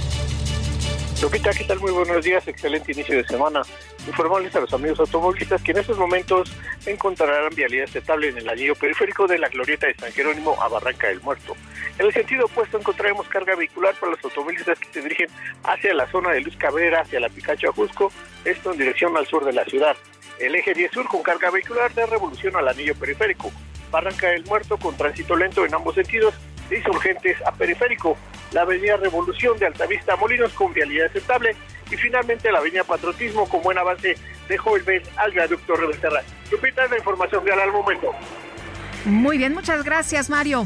Lupita, 1.21 1.51
¿qué 1.51 1.65
tal? 1.65 1.81
Muy 1.81 1.91
buenos 1.91 2.23
días, 2.23 2.47
excelente 2.47 2.93
inicio 2.93 3.17
de 3.17 3.27
semana. 3.27 3.61
Informarles 4.07 4.55
a 4.55 4.61
los 4.61 4.73
amigos 4.73 5.01
automovilistas 5.01 5.61
que 5.61 5.73
en 5.73 5.79
estos 5.79 5.97
momentos 5.97 6.49
encontrarán 6.85 7.53
vialidad 7.53 7.89
estable 7.93 8.29
en 8.29 8.37
el 8.37 8.47
anillo 8.47 8.73
periférico 8.73 9.27
de 9.27 9.37
la 9.37 9.49
glorieta 9.49 9.87
de 9.87 9.95
San 9.95 10.13
Jerónimo 10.13 10.55
a 10.61 10.69
Barranca 10.69 11.07
del 11.07 11.19
Muerto. 11.19 11.57
En 11.97 12.05
el 12.05 12.13
sentido 12.13 12.45
opuesto 12.45 12.77
encontraremos 12.77 13.27
carga 13.27 13.53
vehicular 13.55 13.95
para 13.99 14.13
los 14.13 14.23
automovilistas 14.23 14.79
que 14.79 14.93
se 14.93 15.01
dirigen 15.01 15.27
hacia 15.65 15.93
la 15.93 16.09
zona 16.09 16.31
de 16.31 16.39
Luz 16.39 16.55
Cabrera, 16.55 17.01
hacia 17.01 17.19
la 17.19 17.27
Picacho 17.27 17.69
Ajusco, 17.69 18.13
esto 18.45 18.71
en 18.71 18.77
dirección 18.77 19.17
al 19.17 19.27
sur 19.27 19.43
de 19.43 19.51
la 19.51 19.65
ciudad. 19.65 19.97
El 20.39 20.55
eje 20.55 20.73
10 20.73 20.89
sur 20.89 21.07
con 21.09 21.21
carga 21.21 21.51
vehicular 21.51 21.93
de 21.93 22.05
revolución 22.05 22.55
al 22.55 22.69
anillo 22.69 22.95
periférico. 22.95 23.51
Barranca 23.91 24.29
del 24.29 24.45
Muerto 24.45 24.77
con 24.77 24.95
tránsito 24.95 25.35
lento 25.35 25.65
en 25.65 25.73
ambos 25.73 25.95
sentidos 25.95 26.33
de 26.69 26.77
insurgentes 26.77 27.37
a 27.45 27.51
periférico, 27.51 28.17
la 28.51 28.61
avenida 28.61 28.97
Revolución 28.97 29.57
de 29.57 29.67
Altavista 29.67 30.13
a 30.13 30.15
Molinos 30.15 30.53
con 30.53 30.73
vialidad 30.73 31.15
estable 31.15 31.55
y 31.91 31.95
finalmente 31.97 32.51
la 32.51 32.59
avenida 32.59 32.83
Patriotismo 32.83 33.47
con 33.49 33.61
buen 33.61 33.77
avance 33.77 34.15
de 34.47 34.57
Jovelbel 34.57 35.03
al 35.17 35.31
viaducto 35.31 35.75
Revesterra. 35.75 36.21
Lupita, 36.51 36.85
es 36.85 36.91
la 36.91 36.97
información 36.97 37.45
real 37.45 37.59
al 37.59 37.71
momento. 37.71 38.11
Muy 39.05 39.37
bien, 39.37 39.53
muchas 39.53 39.83
gracias, 39.83 40.29
Mario. 40.29 40.65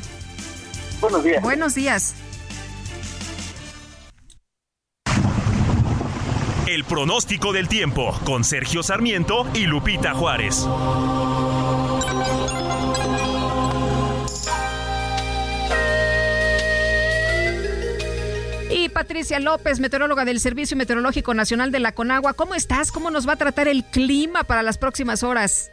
Buenos 0.99 1.23
días. 1.23 1.41
Buenos 1.41 1.75
días. 1.75 2.15
El 6.65 6.85
pronóstico 6.85 7.51
del 7.51 7.67
tiempo 7.67 8.17
con 8.25 8.43
Sergio 8.43 8.83
Sarmiento 8.83 9.45
y 9.53 9.65
Lupita 9.65 10.13
Juárez. 10.13 10.65
Y 18.75 18.89
Patricia 18.89 19.39
López, 19.39 19.79
meteoróloga 19.79 20.25
del 20.25 20.39
Servicio 20.39 20.75
Meteorológico 20.75 21.35
Nacional 21.35 21.71
de 21.71 21.79
la 21.79 21.91
Conagua. 21.91 22.33
¿Cómo 22.33 22.55
estás? 22.55 22.91
¿Cómo 22.91 23.11
nos 23.11 23.27
va 23.27 23.33
a 23.33 23.35
tratar 23.35 23.67
el 23.67 23.83
clima 23.83 24.43
para 24.45 24.63
las 24.63 24.79
próximas 24.79 25.21
horas? 25.21 25.71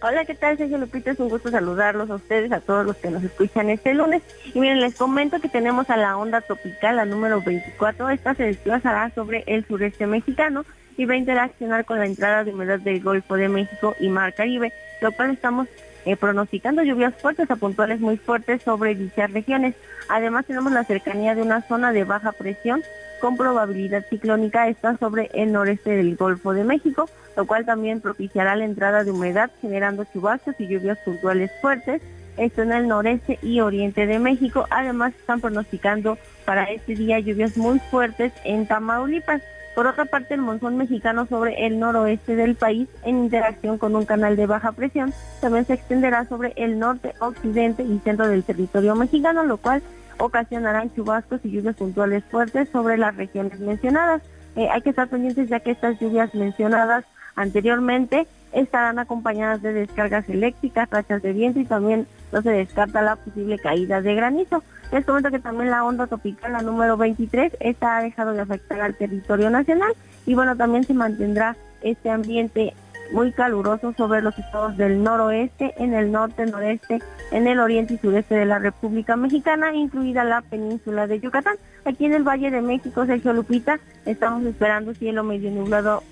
Hola, 0.00 0.24
¿qué 0.24 0.34
tal, 0.34 0.56
Sergio 0.56 0.78
Lupita? 0.78 1.10
Es 1.10 1.20
un 1.20 1.28
gusto 1.28 1.50
saludarlos 1.50 2.08
a 2.08 2.14
ustedes, 2.14 2.50
a 2.50 2.60
todos 2.60 2.86
los 2.86 2.96
que 2.96 3.10
nos 3.10 3.22
escuchan 3.22 3.68
este 3.68 3.92
lunes. 3.92 4.22
Y 4.54 4.60
miren, 4.60 4.80
les 4.80 4.94
comento 4.94 5.40
que 5.40 5.50
tenemos 5.50 5.90
a 5.90 5.98
la 5.98 6.16
onda 6.16 6.40
tropical, 6.40 6.96
la 6.96 7.04
número 7.04 7.42
24. 7.42 8.08
Esta 8.08 8.34
se 8.34 8.44
desplazará 8.44 9.10
sobre 9.14 9.44
el 9.46 9.66
sureste 9.66 10.06
mexicano 10.06 10.64
y 10.96 11.04
va 11.04 11.12
a 11.12 11.18
interaccionar 11.18 11.84
con 11.84 11.98
la 11.98 12.06
entrada 12.06 12.44
de 12.44 12.54
humedad 12.54 12.80
del 12.80 13.02
Golfo 13.02 13.34
de 13.36 13.50
México 13.50 13.94
y 14.00 14.08
Mar 14.08 14.32
Caribe, 14.32 14.72
lo 15.02 15.12
cual 15.12 15.32
estamos 15.32 15.68
eh, 16.04 16.16
pronosticando 16.16 16.82
lluvias 16.82 17.14
fuertes 17.14 17.50
a 17.50 17.56
puntuales 17.56 18.00
muy 18.00 18.16
fuertes 18.16 18.62
sobre 18.62 18.94
dichas 18.94 19.32
regiones. 19.32 19.74
Además 20.08 20.46
tenemos 20.46 20.72
la 20.72 20.84
cercanía 20.84 21.34
de 21.34 21.42
una 21.42 21.62
zona 21.62 21.92
de 21.92 22.04
baja 22.04 22.32
presión 22.32 22.82
con 23.22 23.36
probabilidad 23.36 24.04
ciclónica 24.10 24.66
está 24.66 24.96
sobre 24.96 25.30
el 25.32 25.52
noreste 25.52 25.90
del 25.90 26.16
Golfo 26.16 26.54
de 26.54 26.64
México, 26.64 27.08
lo 27.36 27.46
cual 27.46 27.64
también 27.64 28.00
propiciará 28.00 28.56
la 28.56 28.64
entrada 28.64 29.04
de 29.04 29.12
humedad 29.12 29.48
generando 29.60 30.04
chubascos 30.12 30.56
y 30.58 30.66
lluvias 30.66 30.98
puntuales 31.04 31.52
fuertes. 31.60 32.02
Esto 32.36 32.62
en 32.62 32.72
el 32.72 32.88
noreste 32.88 33.38
y 33.40 33.60
oriente 33.60 34.08
de 34.08 34.18
México. 34.18 34.66
Además 34.70 35.14
están 35.14 35.40
pronosticando 35.40 36.18
para 36.44 36.64
este 36.64 36.96
día 36.96 37.20
lluvias 37.20 37.56
muy 37.56 37.78
fuertes 37.92 38.32
en 38.44 38.66
Tamaulipas. 38.66 39.40
Por 39.74 39.86
otra 39.86 40.04
parte, 40.04 40.34
el 40.34 40.42
monzón 40.42 40.76
mexicano 40.76 41.26
sobre 41.26 41.66
el 41.66 41.78
noroeste 41.78 42.36
del 42.36 42.56
país, 42.56 42.88
en 43.04 43.24
interacción 43.24 43.78
con 43.78 43.96
un 43.96 44.04
canal 44.04 44.36
de 44.36 44.46
baja 44.46 44.72
presión, 44.72 45.14
también 45.40 45.64
se 45.64 45.74
extenderá 45.74 46.26
sobre 46.26 46.52
el 46.56 46.78
norte, 46.78 47.14
occidente 47.20 47.82
y 47.82 47.98
centro 48.00 48.28
del 48.28 48.44
territorio 48.44 48.94
mexicano, 48.94 49.44
lo 49.44 49.56
cual 49.56 49.82
ocasionarán 50.18 50.94
chubascos 50.94 51.40
y 51.44 51.50
lluvias 51.50 51.76
puntuales 51.76 52.22
fuertes 52.30 52.68
sobre 52.68 52.98
las 52.98 53.16
regiones 53.16 53.58
mencionadas. 53.60 54.22
Eh, 54.56 54.68
hay 54.70 54.82
que 54.82 54.90
estar 54.90 55.08
pendientes 55.08 55.48
ya 55.48 55.60
que 55.60 55.70
estas 55.70 55.98
lluvias 55.98 56.34
mencionadas 56.34 57.04
anteriormente 57.34 58.26
estarán 58.52 58.98
acompañadas 58.98 59.62
de 59.62 59.72
descargas 59.72 60.28
eléctricas, 60.28 60.90
rachas 60.90 61.22
de 61.22 61.32
viento 61.32 61.60
y 61.60 61.64
también 61.64 62.06
no 62.30 62.42
se 62.42 62.50
descarta 62.50 63.00
la 63.00 63.16
posible 63.16 63.58
caída 63.58 64.02
de 64.02 64.14
granizo. 64.14 64.62
Les 64.92 65.06
comento 65.06 65.30
que 65.30 65.38
también 65.38 65.70
la 65.70 65.84
onda 65.84 66.06
tropical, 66.06 66.52
la 66.52 66.60
número 66.60 66.98
23, 66.98 67.56
esta 67.60 67.96
ha 67.96 68.02
dejado 68.02 68.34
de 68.34 68.42
afectar 68.42 68.78
al 68.82 68.94
territorio 68.94 69.48
nacional 69.48 69.94
y 70.26 70.34
bueno, 70.34 70.54
también 70.54 70.84
se 70.84 70.92
mantendrá 70.92 71.56
este 71.80 72.10
ambiente 72.10 72.74
muy 73.10 73.32
caluroso 73.32 73.94
sobre 73.96 74.20
los 74.20 74.38
estados 74.38 74.76
del 74.76 75.02
noroeste, 75.02 75.72
en 75.78 75.94
el 75.94 76.12
norte, 76.12 76.44
noreste, 76.44 77.00
en 77.30 77.46
el 77.46 77.58
oriente 77.60 77.94
y 77.94 77.98
sureste 77.98 78.34
de 78.34 78.44
la 78.44 78.58
República 78.58 79.16
Mexicana, 79.16 79.74
incluida 79.74 80.24
la 80.24 80.42
península 80.42 81.06
de 81.06 81.20
Yucatán. 81.20 81.56
Aquí 81.86 82.04
en 82.04 82.12
el 82.12 82.22
Valle 82.22 82.50
de 82.50 82.60
México, 82.60 83.06
Sergio 83.06 83.32
Lupita, 83.32 83.80
estamos 84.04 84.44
esperando 84.44 84.94
cielo 84.94 85.24
medio 85.24 85.50
nublado 85.50 86.02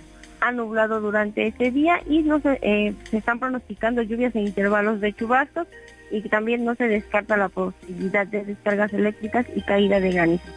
a 0.40 0.52
nublado 0.52 1.02
durante 1.02 1.46
este 1.46 1.70
día 1.70 2.00
y 2.06 2.22
no 2.22 2.40
eh, 2.44 2.94
se 3.10 3.16
están 3.18 3.38
pronosticando 3.40 4.00
lluvias 4.00 4.34
en 4.34 4.46
intervalos 4.46 5.00
de 5.00 5.12
chubascos 5.12 5.66
y 6.10 6.22
también 6.28 6.64
no 6.64 6.74
se 6.74 6.88
descarta 6.88 7.36
la 7.36 7.48
posibilidad 7.48 8.26
de 8.26 8.44
descargas 8.44 8.92
eléctricas 8.92 9.46
y 9.54 9.62
caída 9.62 10.00
de 10.00 10.12
granizo. 10.12 10.50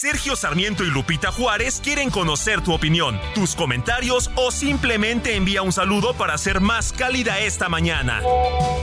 Sergio 0.00 0.34
Sarmiento 0.34 0.82
y 0.82 0.90
Lupita 0.90 1.30
Juárez 1.30 1.80
quieren 1.84 2.08
conocer 2.08 2.62
tu 2.62 2.72
opinión, 2.72 3.20
tus 3.34 3.54
comentarios 3.54 4.30
o 4.34 4.50
simplemente 4.50 5.36
envía 5.36 5.60
un 5.60 5.72
saludo 5.72 6.14
para 6.14 6.38
ser 6.38 6.60
más 6.60 6.92
cálida 6.92 7.38
esta 7.40 7.68
mañana. 7.68 8.22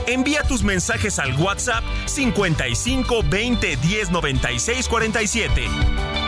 Envía 0.06 0.44
tus 0.44 0.62
mensajes 0.62 1.18
al 1.18 1.34
WhatsApp 1.34 1.82
55 2.06 3.24
20 3.28 3.76
10 3.76 4.10
96 4.12 4.88
47. 4.88 6.27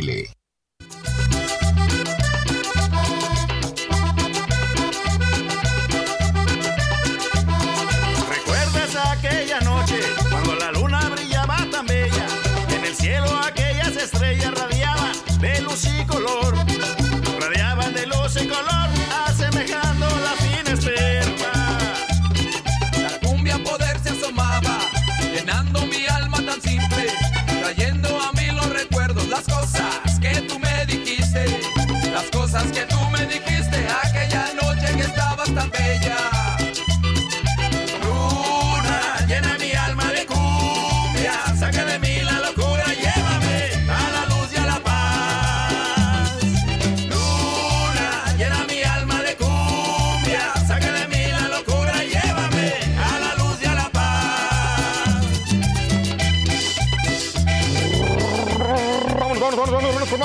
¿Recuerdas 0.00 1.27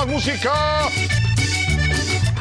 música. 0.06 0.88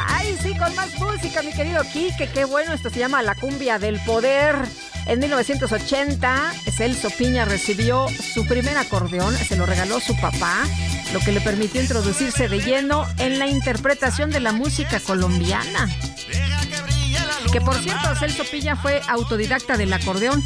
Ay, 0.07 0.37
sí, 0.41 0.55
con 0.57 0.75
más 0.75 0.93
música, 0.99 1.41
mi 1.41 1.51
querido 1.53 1.83
Quique, 1.91 2.27
qué 2.27 2.45
bueno, 2.45 2.73
esto 2.73 2.89
se 2.89 2.99
llama 2.99 3.21
La 3.21 3.35
Cumbia 3.35 3.79
del 3.79 3.99
Poder. 4.01 4.55
En 5.05 5.19
1980, 5.19 6.53
Celso 6.75 7.09
Piña 7.09 7.45
recibió 7.45 8.07
su 8.09 8.45
primer 8.45 8.77
acordeón, 8.77 9.35
se 9.35 9.57
lo 9.57 9.65
regaló 9.65 9.99
su 9.99 10.15
papá, 10.17 10.63
lo 11.11 11.19
que 11.19 11.31
le 11.31 11.41
permitió 11.41 11.81
introducirse 11.81 12.47
de 12.47 12.59
lleno 12.59 13.05
en 13.17 13.39
la 13.39 13.47
interpretación 13.47 14.29
de 14.29 14.39
la 14.39 14.53
música 14.53 14.99
colombiana. 14.99 15.89
Que 17.51 17.61
por 17.61 17.75
cierto, 17.75 18.15
Celso 18.15 18.43
Piña 18.45 18.75
fue 18.75 19.01
autodidacta 19.07 19.77
del 19.77 19.93
acordeón. 19.93 20.43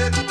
Cumbia 0.00 0.10
poder 0.10 0.29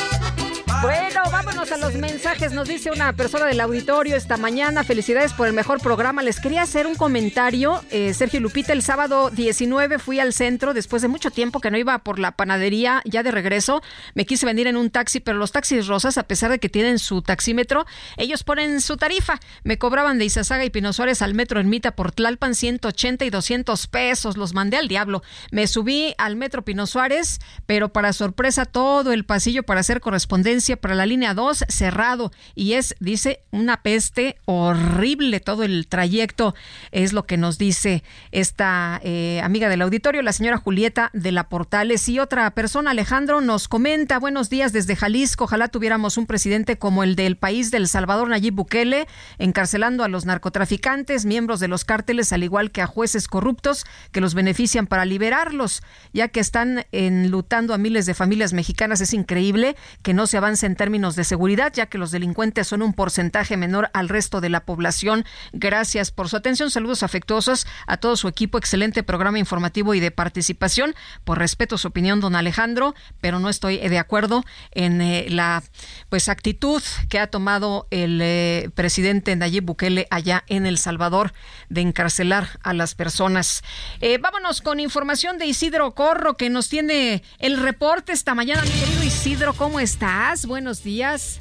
A 1.72 1.78
los 1.78 1.94
mensajes. 1.94 2.52
Nos 2.52 2.68
dice 2.68 2.90
una 2.90 3.14
persona 3.14 3.46
del 3.46 3.60
auditorio 3.60 4.16
esta 4.16 4.38
mañana. 4.38 4.84
Felicidades 4.84 5.34
por 5.34 5.48
el 5.48 5.54
mejor 5.54 5.80
programa. 5.80 6.24
Les 6.24 6.40
quería 6.40 6.64
hacer 6.64 6.88
un 6.88 6.96
comentario. 6.96 7.84
Eh, 7.92 8.16
Sergio 8.16 8.40
Lupita, 8.40 8.74
el 8.74 8.82
sábado 8.82 9.30
19 9.30 10.00
fui 10.00 10.20
al 10.20 10.34
centro 10.34 10.74
después 10.74 11.04
de 11.04 11.10
mucho 11.10 11.30
tiempo 11.30 11.60
que 11.60 11.70
no 11.70 11.78
iba 11.78 12.00
por 12.00 12.18
la 12.18 12.32
panadería. 12.32 13.04
Ya 13.06 13.22
de 13.22 13.30
regreso 13.30 13.84
me 14.16 14.26
quise 14.26 14.48
venir 14.48 14.66
en 14.66 14.78
un 14.78 14.90
taxi, 14.90 15.20
pero 15.20 15.38
los 15.38 15.52
taxis 15.52 15.86
rosas, 15.86 16.18
a 16.18 16.24
pesar 16.24 16.50
de 16.50 16.58
que 16.58 16.70
tienen 16.70 16.98
su 16.98 17.22
taxímetro, 17.22 17.86
ellos 18.18 18.44
ponen 18.44 18.82
su 18.82 18.98
tarifa. 18.98 19.40
Me 19.64 19.78
cobraban 19.78 20.18
de 20.18 20.26
Izazaga 20.26 20.66
y 20.66 20.72
Pino 20.72 20.92
Suárez 20.92 21.22
al 21.22 21.36
metro 21.36 21.60
en 21.60 21.70
Mita 21.70 21.92
por 21.92 22.12
Tlalpan 22.12 22.56
180 22.56 23.26
y 23.26 23.30
200 23.30 23.86
pesos. 23.88 24.38
Los 24.38 24.56
mandé 24.56 24.78
al 24.78 24.88
diablo. 24.88 25.22
Me 25.52 25.68
subí 25.68 26.16
al 26.18 26.36
metro 26.36 26.66
Pino 26.66 26.88
Suárez, 26.88 27.40
pero 27.68 27.90
para 27.90 28.12
sorpresa 28.14 28.66
todo 28.66 29.12
el 29.12 29.24
pasillo 29.24 29.62
para 29.62 29.82
hacer 29.82 30.02
correspondencia 30.02 30.76
para 30.76 30.96
la 30.96 31.06
línea 31.06 31.36
2 31.36 31.59
cerrado 31.68 32.32
y 32.56 32.74
es, 32.74 32.96
dice, 33.00 33.42
una 33.52 33.82
peste 33.82 34.38
horrible 34.46 35.40
todo 35.40 35.64
el 35.64 35.88
trayecto, 35.88 36.56
es 36.92 37.14
lo 37.14 37.26
que 37.26 37.38
nos 37.38 37.58
dice 37.58 38.04
esta 38.32 39.00
eh, 39.04 39.42
amiga 39.44 39.70
del 39.70 39.82
auditorio, 39.82 40.22
la 40.22 40.34
señora 40.34 40.58
Julieta 40.58 41.10
de 41.14 41.32
la 41.32 41.50
Portales. 41.50 42.08
Y 42.10 42.20
otra 42.20 42.50
persona, 42.52 42.92
Alejandro, 42.92 43.42
nos 43.42 43.68
comenta, 43.68 44.20
buenos 44.20 44.50
días 44.50 44.74
desde 44.74 44.96
Jalisco, 44.96 45.46
ojalá 45.46 45.68
tuviéramos 45.68 46.18
un 46.18 46.26
presidente 46.26 46.78
como 46.78 47.04
el 47.04 47.16
del 47.16 47.38
país 47.38 47.72
del 47.72 47.88
Salvador, 47.88 48.30
Nayib 48.30 48.54
Bukele, 48.54 49.08
encarcelando 49.38 50.04
a 50.04 50.08
los 50.08 50.26
narcotraficantes, 50.26 51.26
miembros 51.26 51.60
de 51.60 51.68
los 51.68 51.86
cárteles, 51.86 52.32
al 52.34 52.44
igual 52.44 52.72
que 52.72 52.82
a 52.82 52.88
jueces 52.88 53.28
corruptos 53.28 53.86
que 54.12 54.22
los 54.22 54.34
benefician 54.34 54.88
para 54.88 55.06
liberarlos, 55.06 55.82
ya 56.14 56.28
que 56.28 56.40
están 56.40 56.86
enlutando 56.92 57.74
a 57.74 57.78
miles 57.78 58.06
de 58.06 58.14
familias 58.14 58.54
mexicanas. 58.54 59.02
Es 59.02 59.14
increíble 59.14 59.76
que 60.04 60.14
no 60.14 60.28
se 60.28 60.38
avance 60.38 60.66
en 60.66 60.76
términos 60.76 61.16
de 61.16 61.24
seguridad, 61.24 61.49
ya 61.56 61.88
que 61.88 61.98
los 61.98 62.12
delincuentes 62.12 62.68
son 62.68 62.82
un 62.82 62.94
porcentaje 62.94 63.58
menor 63.58 63.90
al 63.94 64.10
resto 64.10 64.42
de 64.42 64.50
la 64.50 64.66
población. 64.66 65.26
Gracias 65.52 66.12
por 66.12 66.30
su 66.30 66.38
atención. 66.38 66.70
Saludos 66.72 67.04
afectuosos 67.04 67.66
a 67.88 67.98
todo 67.98 68.16
su 68.16 68.28
equipo. 68.28 68.58
Excelente 68.58 69.04
programa 69.04 69.40
informativo 69.40 69.94
y 69.94 70.00
de 70.00 70.12
participación. 70.12 70.96
Por 71.24 71.40
respeto 71.40 71.78
su 71.78 71.88
opinión, 71.88 72.20
don 72.20 72.36
Alejandro, 72.36 72.94
pero 73.22 73.40
no 73.40 73.50
estoy 73.50 73.78
de 73.78 73.98
acuerdo 73.98 74.44
en 74.72 75.02
eh, 75.02 75.28
la 75.30 75.64
pues 76.10 76.30
actitud 76.30 76.82
que 77.10 77.20
ha 77.20 77.28
tomado 77.28 77.88
el 77.92 78.20
eh, 78.22 78.70
presidente 78.76 79.36
Nayib 79.36 79.64
Bukele 79.64 80.08
allá 80.12 80.44
en 80.48 80.66
El 80.66 80.78
Salvador 80.78 81.34
de 81.70 81.82
encarcelar 81.82 82.60
a 82.64 82.74
las 82.74 82.96
personas. 82.96 83.64
Eh, 84.02 84.18
vámonos 84.18 84.62
con 84.62 84.80
información 84.80 85.38
de 85.38 85.46
Isidro 85.46 85.96
Corro 85.96 86.38
que 86.38 86.50
nos 86.50 86.70
tiene 86.70 87.24
el 87.40 87.58
reporte 87.58 88.12
esta 88.12 88.36
mañana. 88.36 88.62
Mi 88.62 88.70
querido 88.70 89.04
Isidro, 89.04 89.54
¿cómo 89.54 89.80
estás? 89.80 90.46
Buenos 90.46 90.84
días. 90.84 91.39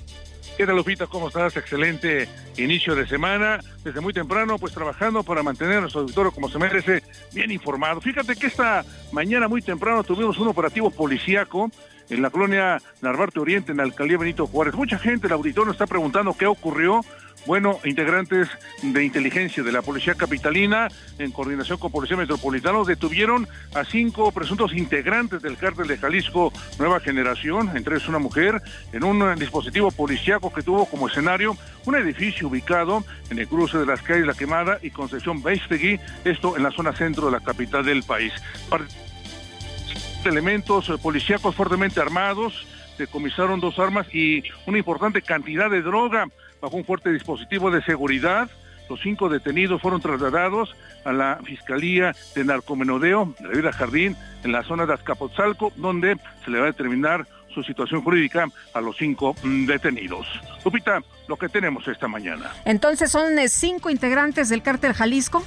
¿Qué 0.59 0.67
tal, 0.67 0.75
Lupita? 0.75 1.07
¿Cómo 1.07 1.29
estás? 1.29 1.57
Excelente 1.57 2.29
inicio 2.57 2.97
de 2.97 3.07
semana. 3.07 3.61
Desde 3.85 4.01
muy 4.01 4.13
temprano, 4.13 4.59
pues 4.59 4.75
trabajando 4.75 5.23
para 5.23 5.45
mantener 5.45 5.77
a 5.77 5.81
nuestro 5.83 6.01
auditorio 6.01 6.33
como 6.33 6.49
se 6.49 6.59
merece, 6.59 7.05
bien 7.33 7.53
informado. 7.53 8.01
Fíjate 8.01 8.35
que 8.35 8.49
esta 8.49 8.85
mañana 9.13 9.47
muy 9.47 9.63
temprano 9.63 10.03
tuvimos 10.03 10.37
un 10.39 10.49
operativo 10.49 10.91
policíaco 10.91 11.71
en 12.11 12.23
la 12.23 12.31
colonia 12.31 12.83
Narvarte 13.03 13.39
Oriente, 13.39 13.71
en 13.71 13.77
la 13.77 13.85
alcaldía 13.85 14.19
Benito 14.19 14.49
Juárez. 14.49 14.75
Mucha 14.75 14.99
gente, 14.99 15.29
el 15.29 15.33
auditorio, 15.35 15.71
está 15.71 15.87
preguntando 15.87 16.35
qué 16.37 16.47
ocurrió. 16.47 17.03
Bueno, 17.47 17.79
integrantes 17.85 18.49
de 18.83 19.05
inteligencia 19.05 19.63
de 19.63 19.73
la 19.73 19.81
Policía 19.81 20.15
Capitalina, 20.15 20.89
en 21.19 21.33
coordinación 21.33 21.79
con 21.79 21.91
Policía 21.91 22.17
Metropolitana, 22.17 22.83
detuvieron 22.87 23.49
a 23.75 23.85
cinco 23.85 24.33
presuntos 24.33 24.75
integrantes 24.75 25.41
del 25.41 25.57
cártel 25.57 25.89
de 25.89 25.97
Jalisco 25.97 26.53
Nueva 26.79 27.01
Generación, 27.01 27.75
entre 27.75 27.97
ellos 27.97 28.09
una 28.09 28.19
mujer, 28.19 28.61
en 28.93 29.03
un 29.05 29.35
dispositivo 29.37 29.91
policíaco 29.91 30.53
que 30.53 30.63
tuvo 30.63 30.85
como 30.87 31.09
escenario 31.09 31.57
un 31.87 31.97
edificio 31.97 32.49
ubicado 32.49 33.03
en 33.31 33.39
el 33.39 33.49
cruce 33.49 33.79
de 33.79 33.87
las 33.87 34.03
calles 34.03 34.27
La 34.27 34.35
Quemada 34.35 34.79
y 34.83 34.91
Concepción 34.91 35.43
Beistegui, 35.43 35.99
esto 36.25 36.57
en 36.57 36.63
la 36.63 36.71
zona 36.71 36.93
centro 36.93 37.27
de 37.27 37.33
la 37.33 37.41
capital 37.41 37.85
del 37.85 38.03
país. 38.03 38.33
Elementos 40.25 40.93
policíacos 41.01 41.55
fuertemente 41.55 42.01
armados, 42.01 42.67
decomisaron 42.99 43.61
dos 43.61 43.79
armas 43.79 44.13
y 44.13 44.43
una 44.67 44.79
importante 44.79 45.23
cantidad 45.23 45.71
de 45.71 45.81
droga 45.81 46.27
bajo 46.61 46.77
un 46.77 46.85
fuerte 46.85 47.13
dispositivo 47.13 47.71
de 47.71 47.83
seguridad. 47.83 48.49
Los 48.89 49.01
cinco 49.01 49.29
detenidos 49.29 49.83
fueron 49.83 50.01
trasladados 50.01 50.75
a 51.05 51.13
la 51.13 51.39
Fiscalía 51.45 52.15
de 52.35 52.45
Narcomenudeo 52.45 53.35
de 53.39 53.49
la 53.49 53.55
Vida 53.55 53.73
Jardín 53.73 54.17
en 54.45 54.53
la 54.53 54.63
zona 54.63 54.87
de 54.87 54.95
Azcapotzalco, 54.95 55.73
donde 55.77 56.17
se 56.45 56.51
le 56.51 56.59
va 56.59 56.65
a 56.65 56.69
determinar 56.69 57.27
su 57.53 57.63
situación 57.63 58.03
jurídica 58.03 58.47
a 58.73 58.81
los 58.81 58.97
cinco 58.97 59.35
mm, 59.43 59.67
detenidos. 59.67 60.27
Lupita, 60.65 61.03
lo 61.29 61.37
que 61.37 61.49
tenemos 61.49 61.87
esta 61.89 62.09
mañana. 62.09 62.51
Entonces 62.65 63.11
son 63.11 63.39
eh, 63.39 63.49
cinco 63.49 63.91
integrantes 63.91 64.49
del 64.49 64.63
cártel 64.63 64.95
Jalisco. 64.95 65.45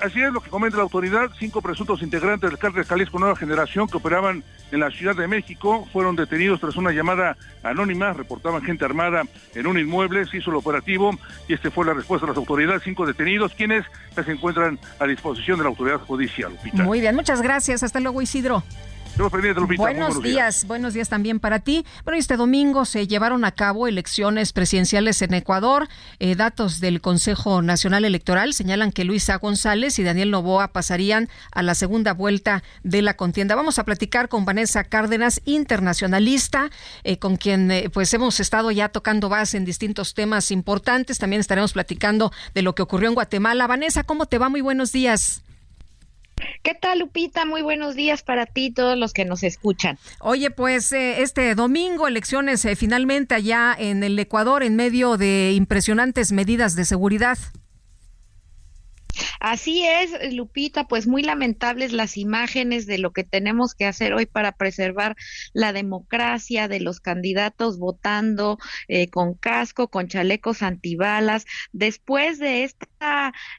Así 0.00 0.22
es 0.22 0.32
lo 0.32 0.40
que 0.40 0.50
comenta 0.50 0.76
la 0.76 0.84
autoridad. 0.84 1.30
Cinco 1.38 1.60
presuntos 1.60 2.02
integrantes 2.02 2.50
del 2.50 2.58
cártel 2.58 2.84
Jalisco 2.84 3.18
Nueva 3.18 3.36
Generación 3.36 3.88
que 3.88 3.96
operaban 3.96 4.44
en 4.70 4.80
la 4.80 4.90
Ciudad 4.90 5.16
de 5.16 5.26
México 5.26 5.88
fueron 5.92 6.14
detenidos 6.16 6.60
tras 6.60 6.76
una 6.76 6.92
llamada 6.92 7.36
anónima. 7.62 8.12
Reportaban 8.12 8.62
gente 8.62 8.84
armada 8.84 9.22
en 9.54 9.66
un 9.66 9.78
inmueble. 9.78 10.26
Se 10.26 10.38
hizo 10.38 10.50
el 10.50 10.56
operativo 10.56 11.18
y 11.48 11.54
este 11.54 11.70
fue 11.70 11.84
la 11.84 11.94
respuesta 11.94 12.26
de 12.26 12.30
las 12.32 12.38
autoridades. 12.38 12.82
Cinco 12.84 13.06
detenidos 13.06 13.54
quienes 13.54 13.84
se 14.14 14.30
encuentran 14.30 14.78
a 14.98 15.06
disposición 15.06 15.58
de 15.58 15.64
la 15.64 15.70
autoridad 15.70 15.98
judicial. 15.98 16.52
Muy 16.74 17.00
bien, 17.00 17.16
muchas 17.16 17.42
gracias. 17.42 17.82
Hasta 17.82 18.00
luego, 18.00 18.22
Isidro. 18.22 18.62
Buenos 19.76 20.22
días, 20.22 20.66
buenos 20.66 20.94
días 20.94 21.08
también 21.08 21.40
para 21.40 21.58
ti. 21.58 21.84
Bueno, 22.04 22.18
este 22.18 22.36
domingo 22.36 22.84
se 22.84 23.06
llevaron 23.06 23.44
a 23.44 23.52
cabo 23.52 23.86
elecciones 23.86 24.52
presidenciales 24.52 25.20
en 25.22 25.34
Ecuador. 25.34 25.88
Eh, 26.18 26.36
datos 26.36 26.80
del 26.80 27.00
Consejo 27.00 27.60
Nacional 27.60 28.04
Electoral 28.04 28.54
señalan 28.54 28.92
que 28.92 29.04
Luisa 29.04 29.36
González 29.36 29.98
y 29.98 30.04
Daniel 30.04 30.30
Novoa 30.30 30.68
pasarían 30.68 31.28
a 31.52 31.62
la 31.62 31.74
segunda 31.74 32.14
vuelta 32.14 32.62
de 32.82 33.02
la 33.02 33.14
contienda. 33.14 33.54
Vamos 33.54 33.78
a 33.78 33.84
platicar 33.84 34.28
con 34.28 34.44
Vanessa 34.44 34.84
Cárdenas, 34.84 35.42
internacionalista, 35.44 36.70
eh, 37.04 37.18
con 37.18 37.36
quien 37.36 37.70
eh, 37.70 37.90
pues 37.92 38.12
hemos 38.14 38.40
estado 38.40 38.70
ya 38.70 38.88
tocando 38.88 39.28
base 39.28 39.56
en 39.56 39.64
distintos 39.64 40.14
temas 40.14 40.50
importantes. 40.50 41.18
También 41.18 41.40
estaremos 41.40 41.72
platicando 41.72 42.32
de 42.54 42.62
lo 42.62 42.74
que 42.74 42.82
ocurrió 42.82 43.08
en 43.08 43.14
Guatemala. 43.14 43.66
Vanessa, 43.66 44.02
¿cómo 44.02 44.26
te 44.26 44.38
va? 44.38 44.48
Muy 44.48 44.60
buenos 44.60 44.92
días. 44.92 45.42
¿Qué 46.62 46.74
tal, 46.74 47.00
Lupita? 47.00 47.44
Muy 47.44 47.62
buenos 47.62 47.94
días 47.94 48.22
para 48.22 48.46
ti 48.46 48.66
y 48.66 48.72
todos 48.72 48.96
los 48.96 49.12
que 49.12 49.24
nos 49.24 49.42
escuchan. 49.42 49.98
Oye, 50.20 50.50
pues 50.50 50.92
eh, 50.92 51.22
este 51.22 51.54
domingo 51.54 52.06
elecciones 52.06 52.64
eh, 52.64 52.76
finalmente 52.76 53.34
allá 53.34 53.74
en 53.78 54.02
el 54.02 54.18
Ecuador 54.18 54.62
en 54.62 54.76
medio 54.76 55.16
de 55.16 55.52
impresionantes 55.52 56.32
medidas 56.32 56.76
de 56.76 56.84
seguridad. 56.84 57.38
Así 59.40 59.86
es, 59.86 60.34
Lupita, 60.34 60.86
pues 60.86 61.06
muy 61.06 61.22
lamentables 61.22 61.92
las 61.92 62.16
imágenes 62.16 62.86
de 62.86 62.98
lo 62.98 63.12
que 63.12 63.24
tenemos 63.24 63.74
que 63.74 63.86
hacer 63.86 64.12
hoy 64.12 64.26
para 64.26 64.52
preservar 64.52 65.16
la 65.52 65.72
democracia, 65.72 66.68
de 66.68 66.80
los 66.80 67.00
candidatos 67.00 67.78
votando 67.78 68.58
eh, 68.88 69.08
con 69.08 69.34
casco, 69.34 69.88
con 69.88 70.08
chalecos 70.08 70.62
antibalas. 70.62 71.46
Después 71.72 72.38
de 72.38 72.64
esta 72.64 72.86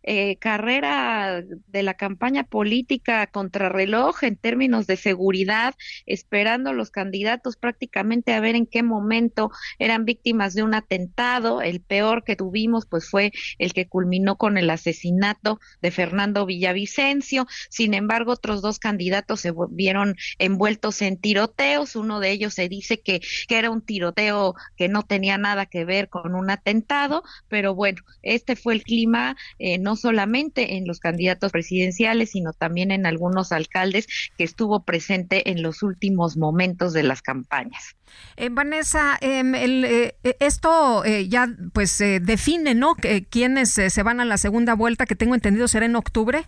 eh, 0.03 0.37
carrera 0.37 1.43
de 1.67 1.83
la 1.83 1.95
campaña 1.95 2.43
política 2.43 3.27
contrarreloj 3.27 4.23
en 4.23 4.35
términos 4.35 4.87
de 4.87 4.97
seguridad, 4.97 5.75
esperando 6.05 6.73
los 6.73 6.91
candidatos 6.91 7.57
prácticamente 7.57 8.33
a 8.33 8.39
ver 8.39 8.55
en 8.55 8.67
qué 8.67 8.83
momento 8.83 9.51
eran 9.79 10.05
víctimas 10.05 10.53
de 10.53 10.63
un 10.63 10.73
atentado. 10.73 11.61
El 11.61 11.81
peor 11.81 12.23
que 12.23 12.35
tuvimos 12.35 12.85
pues 12.85 13.09
fue 13.09 13.31
el 13.57 13.73
que 13.73 13.87
culminó 13.87 14.37
con 14.37 14.57
el 14.57 14.69
asesinato 14.69 15.59
de 15.81 15.91
Fernando 15.91 16.45
Villavicencio. 16.45 17.47
Sin 17.69 17.93
embargo, 17.93 18.33
otros 18.33 18.61
dos 18.61 18.79
candidatos 18.79 19.41
se 19.41 19.53
vieron 19.69 20.15
envueltos 20.37 21.01
en 21.01 21.17
tiroteos. 21.17 21.95
Uno 21.95 22.19
de 22.19 22.31
ellos 22.31 22.53
se 22.53 22.69
dice 22.69 23.01
que, 23.01 23.21
que 23.47 23.57
era 23.57 23.71
un 23.71 23.81
tiroteo 23.81 24.55
que 24.77 24.87
no 24.87 25.03
tenía 25.03 25.37
nada 25.37 25.65
que 25.65 25.85
ver 25.85 26.09
con 26.09 26.35
un 26.35 26.49
atentado, 26.49 27.23
pero 27.47 27.73
bueno, 27.75 28.01
este 28.21 28.55
fue 28.55 28.73
el 28.73 28.83
clima 28.83 29.30
eh, 29.59 29.77
no 29.77 29.95
solamente 29.95 30.77
en 30.77 30.87
los 30.87 30.99
candidatos 30.99 31.51
presidenciales, 31.51 32.31
sino 32.31 32.53
también 32.53 32.91
en 32.91 33.05
algunos 33.05 33.51
alcaldes 33.51 34.07
que 34.37 34.43
estuvo 34.43 34.83
presente 34.83 35.49
en 35.51 35.61
los 35.61 35.83
últimos 35.83 36.37
momentos 36.37 36.93
de 36.93 37.03
las 37.03 37.21
campañas. 37.21 37.95
Eh, 38.37 38.49
Vanessa, 38.49 39.17
em, 39.21 39.55
el, 39.55 39.85
eh, 39.85 40.15
esto 40.39 41.03
eh, 41.05 41.27
ya 41.27 41.47
pues 41.73 41.97
define, 41.97 42.75
¿no? 42.75 42.95
Quiénes 43.29 43.71
se 43.71 44.03
van 44.03 44.19
a 44.19 44.25
la 44.25 44.37
segunda 44.37 44.73
vuelta, 44.73 45.05
que 45.05 45.15
tengo 45.15 45.35
entendido 45.35 45.67
será 45.67 45.85
en 45.85 45.95
octubre. 45.95 46.45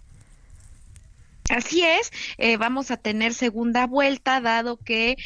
Así 1.49 1.83
es, 1.83 2.09
vamos 2.57 2.89
a 2.89 2.97
tener 2.97 3.33
segunda 3.33 3.85
vuelta, 3.85 4.39
dado 4.39 4.77
que 4.77 5.17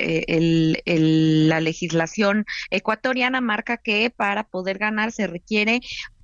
el 0.00 0.82
el, 0.86 1.48
la 1.48 1.60
legislación 1.60 2.44
ecuatoriana 2.70 3.40
marca 3.40 3.76
que 3.76 4.10
para 4.10 4.44
poder 4.44 4.78
ganar 4.78 5.12
se 5.12 5.26
requiere 5.26 5.80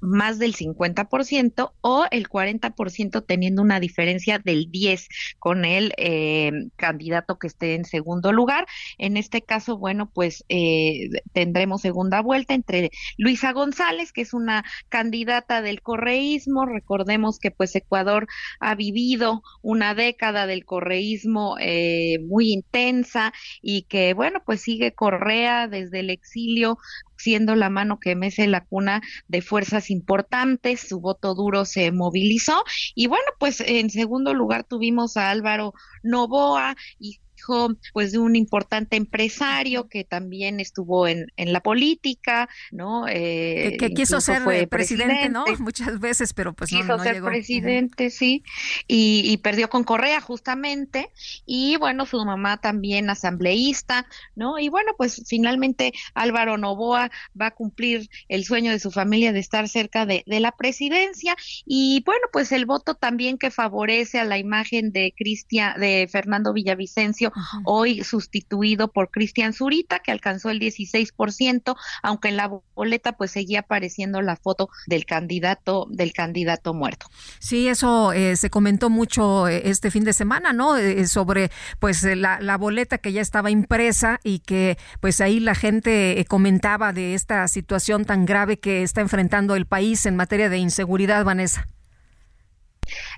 más 0.07 0.39
del 0.39 0.55
50% 0.55 1.73
o 1.81 2.07
el 2.11 2.29
40% 2.29 3.25
teniendo 3.27 3.63
una 3.63 3.81
diferencia 3.81 4.39
del 4.39 4.71
10 4.71 5.09
con 5.39 5.65
el 5.65 5.93
eh, 5.97 6.53
candidato 6.77 7.39
que 7.39 7.49
esté 7.49 7.75
en 7.75 7.85
segundo 7.85 8.33
lugar. 8.33 8.67
En 8.99 9.17
este 9.17 9.43
caso, 9.43 9.77
bueno, 9.77 10.11
pues 10.13 10.45
eh, 10.49 11.11
tendremos 11.33 11.83
segunda 11.83 12.23
vuelta 12.23 12.55
entre 12.55 12.91
Luisa 13.19 13.53
González, 13.53 14.13
que 14.13 14.23
es 14.23 14.33
una 14.33 14.65
candidata 14.89 15.61
del 15.61 15.83
correísmo. 15.83 16.67
Recordemos 16.67 17.39
que 17.39 17.51
pues 17.51 17.75
Ecuador 17.75 18.27
ha 18.61 18.75
vivido 18.75 19.43
una 19.63 19.95
década 19.95 20.47
del 20.47 20.65
correísmo 20.65 21.57
eh, 21.61 22.19
muy 22.27 22.53
intensa 22.53 23.33
y 23.61 23.83
que 23.83 24.15
bueno, 24.15 24.41
pues 24.47 24.61
sigue 24.61 24.95
Correa 24.95 25.69
desde 25.69 26.01
el 26.01 26.11
exilio 26.11 26.79
siendo 27.17 27.55
la 27.55 27.71
mano 27.71 27.99
que 28.01 28.17
mece 28.17 28.47
la 28.47 28.65
cuna 28.65 29.03
de 29.29 29.43
fuerzas 29.43 29.91
importantes, 29.91 30.81
su 30.81 31.01
voto 31.01 31.35
duro 31.35 31.65
se 31.65 31.93
movilizó. 31.93 32.65
Y 32.95 33.07
bueno, 33.07 33.27
pues 33.39 33.61
en 33.61 33.91
segundo 33.91 34.35
lugar 34.35 34.65
tuvimos 34.65 35.17
a 35.17 35.31
Álvaro 35.31 35.75
Novoa 36.03 36.77
y 36.99 37.21
hijo 37.47 37.75
pues 37.93 38.13
de 38.13 38.19
un 38.19 38.37
importante 38.37 38.97
empresario 38.97 39.89
que 39.89 40.05
también 40.05 40.61
estuvo 40.61 41.07
en, 41.07 41.27
en 41.37 41.53
la 41.53 41.61
política, 41.61 42.49
¿no? 42.73 43.07
Eh, 43.09 43.77
que, 43.79 43.91
quiso 43.91 44.21
ser 44.21 44.43
presidente, 44.43 44.67
presidente, 44.69 45.29
¿no? 45.29 45.45
Muchas 45.61 46.01
veces, 46.01 46.33
pero 46.33 46.53
pues 46.53 46.71
quiso 46.71 46.85
no, 46.85 46.97
no 46.97 47.03
ser 47.03 47.15
llegó. 47.15 47.27
presidente, 47.29 48.11
sí, 48.11 48.43
y, 48.87 49.23
y, 49.25 49.37
perdió 49.39 49.69
con 49.69 49.85
Correa 49.85 50.21
justamente, 50.21 51.11
y 51.45 51.77
bueno, 51.77 52.07
su 52.07 52.25
mamá 52.25 52.59
también 52.59 53.11
asambleísta, 53.11 54.07
¿no? 54.35 54.59
Y 54.59 54.69
bueno, 54.69 54.93
pues 54.97 55.23
finalmente 55.27 55.93
Álvaro 56.15 56.59
Novoa 56.59 57.11
va 57.41 57.47
a 57.47 57.51
cumplir 57.53 58.09
el 58.29 58.45
sueño 58.45 58.73
de 58.73 58.79
su 58.79 58.91
familia 58.91 59.33
de 59.33 59.41
estar 59.41 59.69
cerca 59.69 60.07
de, 60.07 60.25
de 60.27 60.41
la 60.41 60.53
presidencia, 60.53 61.37
y 61.65 62.03
bueno, 62.05 62.23
pues 62.33 62.53
el 62.53 62.67
voto 62.67 62.95
también 62.95 63.39
que 63.39 63.51
favorece 63.51 64.19
a 64.19 64.25
la 64.25 64.39
imagen 64.39 64.93
de 64.93 65.15
Cristian, 65.17 65.79
de 65.81 66.09
Fernando 66.11 66.53
Villavicencio, 66.53 67.33
Ajá. 67.37 67.61
hoy 67.65 68.03
sustituido 68.03 68.89
por 68.89 69.11
Cristian 69.11 69.53
Zurita, 69.53 69.99
que 69.99 70.11
alcanzó 70.11 70.51
el 70.51 70.59
16%, 70.59 71.77
aunque 72.03 72.29
en 72.29 72.37
la 72.37 72.51
boleta 72.75 73.13
pues 73.13 73.31
seguía 73.31 73.61
apareciendo 73.61 74.23
la 74.23 74.37
foto 74.37 74.71
del 74.87 75.05
candidato, 75.05 75.87
del 75.91 76.13
candidato 76.13 76.73
muerto. 76.73 77.07
Sí, 77.39 77.69
eso 77.69 78.13
eh, 78.13 78.37
se 78.37 78.51
comentó 78.51 78.91
mucho 78.91 79.49
este 79.49 79.91
fin 79.91 80.05
de 80.05 80.13
semana, 80.13 80.53
¿no? 80.53 80.77
Eh, 80.77 81.07
sobre 81.07 81.51
pues 81.79 82.03
la, 82.03 82.41
la, 82.41 82.57
boleta 82.57 82.99
que 82.99 83.13
ya 83.13 83.21
estaba 83.21 83.51
impresa 83.51 84.19
y 84.25 84.39
que 84.39 84.79
pues 85.01 85.21
ahí 85.21 85.41
la 85.41 85.55
gente 85.55 86.19
eh, 86.19 86.25
comentaba 86.25 86.93
de 86.93 87.15
esta 87.15 87.47
situación 87.49 88.05
tan 88.05 88.25
grave 88.25 88.59
que 88.59 88.83
está 88.83 89.03
enfrentando 89.03 89.55
el 89.55 89.67
país 89.67 90.07
en 90.07 90.17
materia 90.17 90.49
de 90.49 90.59
inseguridad, 90.59 91.25
Vanessa. 91.25 91.67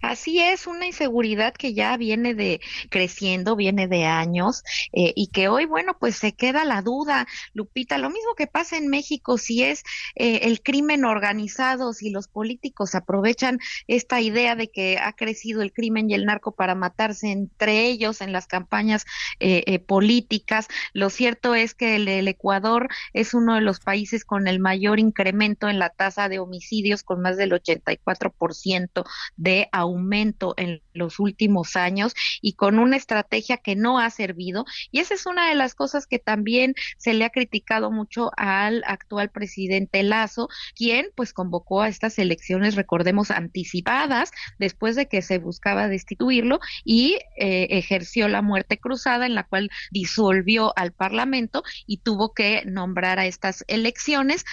Así 0.03 0.41
es, 0.41 0.67
una 0.67 0.87
inseguridad 0.87 1.55
que 1.55 1.75
ya 1.75 1.97
viene 1.97 2.35
de 2.35 2.61
creciendo, 2.91 3.57
viene 3.57 3.89
de 3.89 4.05
años 4.05 4.63
eh, 4.93 5.13
y 5.17 5.29
que 5.29 5.49
hoy, 5.49 5.65
bueno, 5.67 5.97
pues 5.99 6.17
se 6.17 6.33
queda 6.33 6.65
la 6.65 6.83
duda, 6.83 7.27
Lupita, 7.55 7.99
lo 7.99 8.11
mismo 8.11 8.35
que 8.37 8.47
pasa 8.47 8.77
en 8.77 8.89
México, 8.89 9.39
si 9.39 9.65
es 9.65 9.83
eh, 10.15 10.41
el 10.43 10.63
crimen 10.63 11.05
organizado, 11.05 11.93
si 11.93 12.11
los 12.11 12.29
políticos 12.29 12.95
aprovechan 12.95 13.59
esta 13.87 14.21
idea 14.21 14.55
de 14.55 14.69
que 14.69 14.99
ha 14.99 15.13
crecido 15.13 15.63
el 15.63 15.73
crimen 15.73 16.11
y 16.11 16.15
el 16.15 16.25
narco 16.25 16.53
para 16.53 16.75
matarse 16.75 17.31
entre 17.31 17.87
ellos 17.87 18.21
en 18.21 18.33
las 18.33 18.47
campañas 18.47 19.05
eh, 19.41 19.65
eh 19.67 19.79
políticas. 19.79 20.69
Lo 20.93 21.11
cierto 21.11 21.55
es 21.55 21.75
que 21.75 21.97
el, 21.97 22.09
el 22.09 22.29
Ecuador 22.29 22.89
es 23.13 23.35
uno 23.35 23.55
de 23.55 23.61
los 23.61 23.81
países 23.81 24.25
con 24.25 24.49
el 24.49 24.61
mayor 24.61 24.99
incremento 25.01 25.69
en 25.69 25.79
la 25.79 25.91
tasa 25.91 26.29
de 26.29 26.39
homicidios, 26.39 27.03
con 27.03 27.21
más 27.21 27.37
del 27.37 27.53
84% 27.53 29.05
de 29.37 29.58
aumento 29.73 30.55
en 30.57 30.83
los 30.93 31.19
últimos 31.19 31.77
años 31.77 32.15
y 32.41 32.55
con 32.55 32.79
una 32.79 32.97
estrategia 32.97 33.57
que 33.57 33.77
no 33.77 33.99
ha 33.99 34.11
servido. 34.11 34.65
Y 34.91 35.01
esa 35.01 35.15
es 35.15 35.27
una 35.27 35.49
de 35.49 35.55
las 35.55 35.75
cosas 35.75 36.07
que 36.07 36.19
también 36.19 36.75
se 36.97 37.15
le 37.15 37.25
ha 37.25 37.31
criticado 37.31 37.91
mucho 37.91 38.31
al 38.37 38.83
actual 38.87 39.31
presidente 39.31 40.03
Lazo, 40.03 40.49
quien 40.75 41.07
pues 41.15 41.33
convocó 41.33 41.83
a 41.83 41.89
estas 41.89 42.19
elecciones, 42.19 42.75
recordemos, 42.75 43.31
anticipadas 43.31 44.31
después 44.59 44.97
de 44.97 45.09
que 45.09 45.23
se 45.23 45.39
buscaba 45.39 45.89
destituirlo 45.89 46.61
y 46.85 47.19
eh, 47.37 47.69
ejerció 47.71 48.29
la 48.29 48.43
muerte 48.43 48.79
cruzada 48.79 49.27
en 49.27 49.35
la 49.35 49.45
cual 49.45 49.71
disolvió 49.91 50.73
al 50.77 50.93
Parlamento 50.93 51.63
y 51.87 51.99
tuvo 51.99 52.35
que 52.35 52.63
nombrar 52.67 53.19
a 53.19 53.27
estas 53.27 53.65
elecciones 53.69 54.45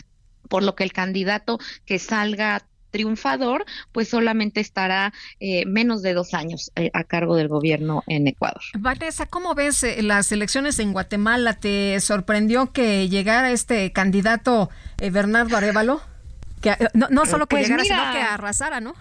por 0.49 0.63
lo 0.63 0.75
que 0.75 0.83
el 0.83 0.93
candidato 0.93 1.59
que 1.85 1.99
salga 1.99 2.67
triunfador, 2.95 3.65
pues 3.91 4.07
solamente 4.07 4.61
estará 4.61 5.11
eh, 5.41 5.65
menos 5.65 6.01
de 6.01 6.13
dos 6.13 6.33
años 6.33 6.71
eh, 6.77 6.91
a 6.93 7.03
cargo 7.03 7.35
del 7.35 7.49
gobierno 7.49 8.05
en 8.07 8.25
Ecuador. 8.25 8.61
Vanessa, 8.73 9.25
¿cómo 9.25 9.53
ves 9.53 9.83
eh, 9.83 10.01
las 10.01 10.31
elecciones 10.31 10.79
en 10.79 10.93
Guatemala? 10.93 11.59
¿Te 11.59 11.99
sorprendió 11.99 12.71
que 12.71 13.09
llegara 13.09 13.51
este 13.51 13.91
candidato 13.91 14.69
eh, 15.01 15.09
Bernardo 15.09 15.57
Arevalo? 15.57 15.99
Que 16.61 16.73
no, 16.93 17.07
no 17.09 17.25
solo 17.25 17.47
que 17.47 17.57
pues 17.57 17.67
llegara, 17.67 17.83
mira, 17.83 17.97
sino 17.97 18.13
que 18.13 18.21
arrasara, 18.21 18.79
¿no? 18.79 18.95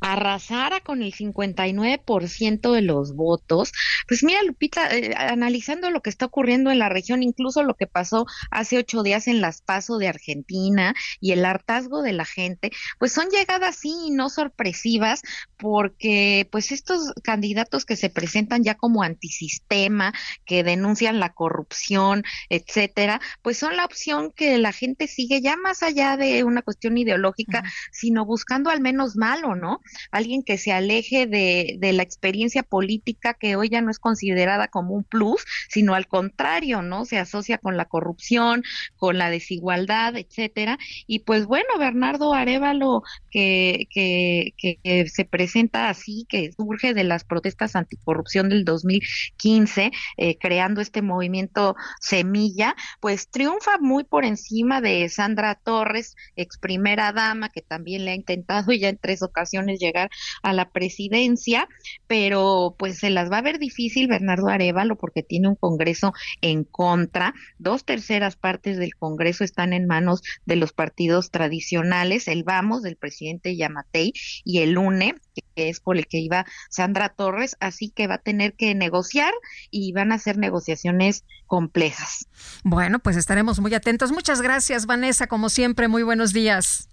Arrasara 0.00 0.80
con 0.80 1.02
el 1.02 1.12
59% 1.12 2.72
de 2.72 2.82
los 2.82 3.14
votos. 3.14 3.72
Pues 4.08 4.22
mira, 4.24 4.42
Lupita, 4.42 4.94
eh, 4.96 5.14
analizando 5.16 5.90
lo 5.90 6.00
que 6.02 6.10
está 6.10 6.26
ocurriendo 6.26 6.70
en 6.70 6.78
la 6.78 6.88
región, 6.88 7.22
incluso 7.22 7.62
lo 7.62 7.74
que 7.74 7.86
pasó 7.86 8.26
hace 8.50 8.78
ocho 8.78 9.02
días 9.02 9.28
en 9.28 9.40
las 9.40 9.62
PASO 9.62 9.98
de 9.98 10.08
Argentina 10.08 10.94
y 11.20 11.32
el 11.32 11.44
hartazgo 11.44 12.02
de 12.02 12.12
la 12.12 12.24
gente, 12.24 12.70
pues 12.98 13.12
son 13.12 13.28
llegadas 13.30 13.76
sí 13.76 14.10
no 14.10 14.28
sorpresivas, 14.28 15.22
porque 15.56 16.48
pues 16.50 16.72
estos 16.72 17.12
candidatos 17.22 17.84
que 17.84 17.96
se 17.96 18.10
presentan 18.10 18.64
ya 18.64 18.74
como 18.74 19.02
antisistema, 19.02 20.12
que 20.44 20.64
denuncian 20.64 21.20
la 21.20 21.32
corrupción, 21.32 22.24
etcétera, 22.48 23.20
pues 23.42 23.58
son 23.58 23.76
la 23.76 23.84
opción 23.84 24.32
que 24.34 24.58
la 24.58 24.72
gente 24.72 25.06
sigue 25.06 25.40
ya 25.40 25.56
más 25.56 25.82
allá 25.82 26.16
de 26.16 26.44
una 26.44 26.62
cuestión 26.62 26.96
ideológica, 26.98 27.60
uh 27.60 27.66
-huh. 27.66 27.88
sino 27.92 28.24
buscando 28.24 28.70
al 28.70 28.80
menos 28.80 29.16
malo, 29.16 29.54
¿no? 29.54 29.80
Alguien 30.10 30.42
que 30.42 30.58
se 30.58 30.72
aleje 30.72 31.26
de, 31.26 31.76
de, 31.78 31.92
la 31.92 32.02
experiencia 32.02 32.62
política 32.62 33.34
que 33.34 33.56
hoy 33.56 33.68
ya 33.68 33.80
no 33.80 33.90
es 33.90 33.98
considerada 33.98 34.68
como 34.68 34.94
un 34.94 35.04
plus, 35.04 35.44
sino 35.68 35.94
al 35.94 36.06
contrario, 36.06 36.82
¿no? 36.82 37.04
Se 37.04 37.18
asocia 37.18 37.58
con 37.58 37.76
la 37.76 37.86
corrupción, 37.86 38.62
con 38.96 39.18
la 39.18 39.30
desigualdad, 39.30 40.16
etcétera. 40.16 40.78
Y 41.06 41.20
pues 41.20 41.46
bueno, 41.46 41.68
Bernardo 41.78 42.34
Arevalo, 42.34 43.02
que, 43.30 43.86
que, 43.90 44.54
que 44.56 45.08
se 45.08 45.24
presenta 45.24 45.88
así, 45.88 46.26
que 46.28 46.52
surge 46.52 46.94
de 46.94 47.04
las 47.04 47.24
protestas 47.24 47.76
anticorrupción 47.76 48.48
del 48.48 48.64
2015, 48.64 49.90
eh, 50.16 50.38
creando 50.38 50.80
este 50.80 51.02
movimiento 51.02 51.76
Semilla, 52.00 52.76
pues 53.00 53.28
triunfa 53.28 53.78
muy 53.78 54.04
por 54.04 54.24
encima 54.24 54.80
de 54.80 55.08
Sandra 55.08 55.54
Torres, 55.54 56.16
ex 56.36 56.58
primera 56.58 57.12
dama, 57.12 57.48
que 57.48 57.62
también 57.62 58.04
le 58.04 58.12
ha 58.12 58.14
intentado 58.14 58.72
ya 58.72 58.88
en 58.88 58.98
tres 58.98 59.22
ocasiones 59.22 59.79
llegar 59.80 60.10
a 60.42 60.52
la 60.52 60.70
presidencia, 60.70 61.68
pero 62.06 62.76
pues 62.78 62.98
se 62.98 63.10
las 63.10 63.30
va 63.30 63.38
a 63.38 63.42
ver 63.42 63.58
difícil 63.58 64.06
Bernardo 64.06 64.48
Arevalo 64.48 64.96
porque 64.96 65.24
tiene 65.24 65.48
un 65.48 65.56
Congreso 65.56 66.12
en 66.40 66.64
contra. 66.64 67.34
Dos 67.58 67.84
terceras 67.84 68.36
partes 68.36 68.78
del 68.78 68.94
Congreso 68.94 69.42
están 69.42 69.72
en 69.72 69.86
manos 69.86 70.22
de 70.46 70.56
los 70.56 70.72
partidos 70.72 71.30
tradicionales, 71.30 72.28
el 72.28 72.44
Vamos 72.44 72.82
del 72.82 72.96
presidente 72.96 73.56
Yamatei 73.56 74.12
y 74.44 74.58
el 74.60 74.78
UNE, 74.78 75.14
que 75.54 75.68
es 75.68 75.80
por 75.80 75.96
el 75.96 76.06
que 76.06 76.18
iba 76.18 76.46
Sandra 76.68 77.08
Torres, 77.08 77.56
así 77.60 77.90
que 77.90 78.06
va 78.06 78.14
a 78.14 78.18
tener 78.18 78.54
que 78.54 78.74
negociar 78.74 79.32
y 79.70 79.92
van 79.92 80.12
a 80.12 80.18
ser 80.18 80.38
negociaciones 80.38 81.24
complejas. 81.46 82.26
Bueno, 82.62 82.98
pues 82.98 83.16
estaremos 83.16 83.60
muy 83.60 83.74
atentos. 83.74 84.12
Muchas 84.12 84.40
gracias, 84.42 84.86
Vanessa, 84.86 85.26
como 85.26 85.48
siempre, 85.48 85.88
muy 85.88 86.02
buenos 86.02 86.32
días. 86.32 86.88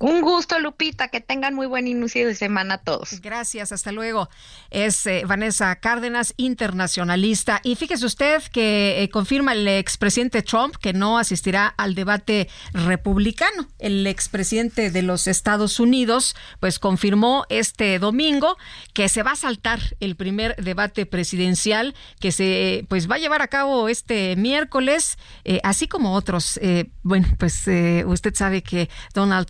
Un 0.00 0.20
gusto, 0.20 0.60
Lupita, 0.60 1.08
que 1.08 1.20
tengan 1.20 1.54
muy 1.54 1.66
buen 1.66 1.88
inicio 1.88 2.24
de 2.24 2.36
semana 2.36 2.78
todos. 2.78 3.20
Gracias, 3.20 3.72
hasta 3.72 3.90
luego. 3.90 4.28
Es 4.70 5.04
eh, 5.06 5.24
Vanessa 5.26 5.74
Cárdenas, 5.74 6.34
internacionalista. 6.36 7.60
Y 7.64 7.74
fíjese 7.74 8.06
usted 8.06 8.40
que 8.52 9.02
eh, 9.02 9.08
confirma 9.10 9.54
el 9.54 9.66
expresidente 9.66 10.42
Trump 10.42 10.76
que 10.76 10.92
no 10.92 11.18
asistirá 11.18 11.66
al 11.66 11.96
debate 11.96 12.48
republicano. 12.72 13.66
El 13.80 14.06
expresidente 14.06 14.92
de 14.92 15.02
los 15.02 15.26
Estados 15.26 15.80
Unidos, 15.80 16.36
pues 16.60 16.78
confirmó 16.78 17.44
este 17.48 17.98
domingo 17.98 18.56
que 18.92 19.08
se 19.08 19.24
va 19.24 19.32
a 19.32 19.36
saltar 19.36 19.80
el 19.98 20.14
primer 20.14 20.54
debate 20.62 21.06
presidencial 21.06 21.96
que 22.20 22.30
se 22.30 22.86
pues 22.88 23.10
va 23.10 23.16
a 23.16 23.18
llevar 23.18 23.42
a 23.42 23.48
cabo 23.48 23.88
este 23.88 24.36
miércoles, 24.36 25.18
eh, 25.44 25.58
así 25.64 25.88
como 25.88 26.14
otros. 26.14 26.60
bueno, 27.02 27.26
pues 27.38 27.64
usted 28.06 28.34
sabe 28.34 28.62
que 28.62 28.88
Donald 29.12 29.48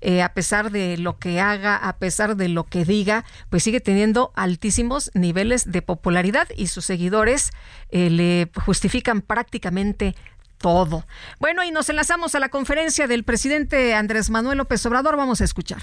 Eh, 0.00 0.22
a 0.22 0.34
pesar 0.34 0.70
de 0.70 0.98
lo 0.98 1.18
que 1.18 1.40
haga, 1.40 1.76
a 1.76 1.96
pesar 1.98 2.36
de 2.36 2.48
lo 2.48 2.64
que 2.64 2.84
diga, 2.84 3.24
pues 3.50 3.62
sigue 3.62 3.80
teniendo 3.80 4.32
altísimos 4.34 5.10
niveles 5.14 5.70
de 5.70 5.82
popularidad 5.82 6.48
y 6.56 6.68
sus 6.68 6.84
seguidores 6.84 7.50
eh, 7.90 8.10
le 8.10 8.50
justifican 8.64 9.20
prácticamente 9.20 10.14
todo. 10.58 11.06
Bueno, 11.40 11.64
y 11.64 11.70
nos 11.70 11.88
enlazamos 11.90 12.34
a 12.34 12.38
la 12.38 12.48
conferencia 12.48 13.06
del 13.06 13.24
presidente 13.24 13.94
Andrés 13.94 14.30
Manuel 14.30 14.58
López 14.58 14.84
Obrador. 14.86 15.16
Vamos 15.16 15.40
a 15.40 15.44
escuchar. 15.44 15.82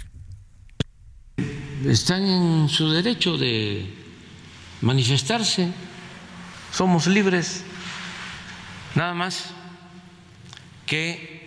Están 1.85 2.25
en 2.25 2.69
su 2.69 2.89
derecho 2.89 3.37
de 3.37 3.93
manifestarse. 4.81 5.71
Somos 6.71 7.07
libres. 7.07 7.63
Nada 8.95 9.13
más 9.13 9.51
que 10.85 11.38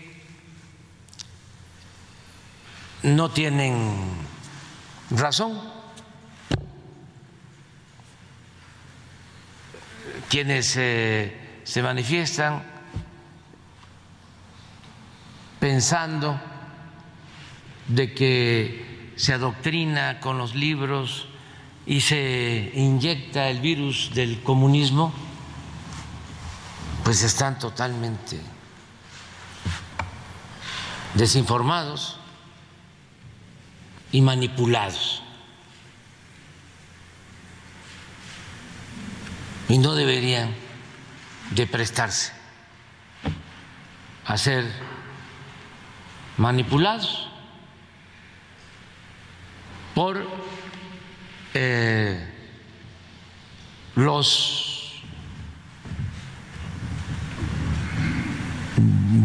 no 3.02 3.30
tienen 3.30 3.94
razón. 5.10 5.60
Quienes 10.28 10.76
eh, 10.76 11.36
se 11.64 11.82
manifiestan 11.82 12.62
pensando 15.60 16.40
de 17.88 18.14
que 18.14 19.12
se 19.16 19.34
adoctrina 19.34 20.20
con 20.20 20.38
los 20.38 20.54
libros 20.54 21.28
y 21.84 22.00
se 22.00 22.72
inyecta 22.74 23.50
el 23.50 23.60
virus 23.60 24.12
del 24.14 24.42
comunismo, 24.42 25.12
pues 27.04 27.22
están 27.22 27.58
totalmente 27.58 28.40
desinformados 31.14 32.21
y 34.12 34.20
manipulados. 34.20 35.22
Y 39.68 39.78
no 39.78 39.94
deberían 39.94 40.54
de 41.50 41.66
prestarse 41.66 42.32
a 44.24 44.36
ser 44.36 44.70
manipulados 46.36 47.28
por 49.94 50.26
eh, 51.54 52.28
los 53.94 55.02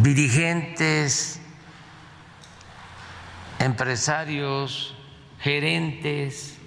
dirigentes, 0.01 1.39
empresarios, 3.59 4.95
gerentes, 5.39 6.57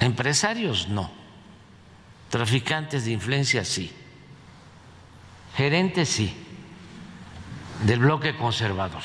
empresarios 0.00 0.88
no, 0.88 1.10
traficantes 2.30 3.04
de 3.04 3.12
influencia 3.12 3.64
sí, 3.64 3.92
gerentes 5.56 6.08
sí. 6.08 6.36
Del 7.84 7.98
bloque 7.98 8.36
conservador. 8.36 9.02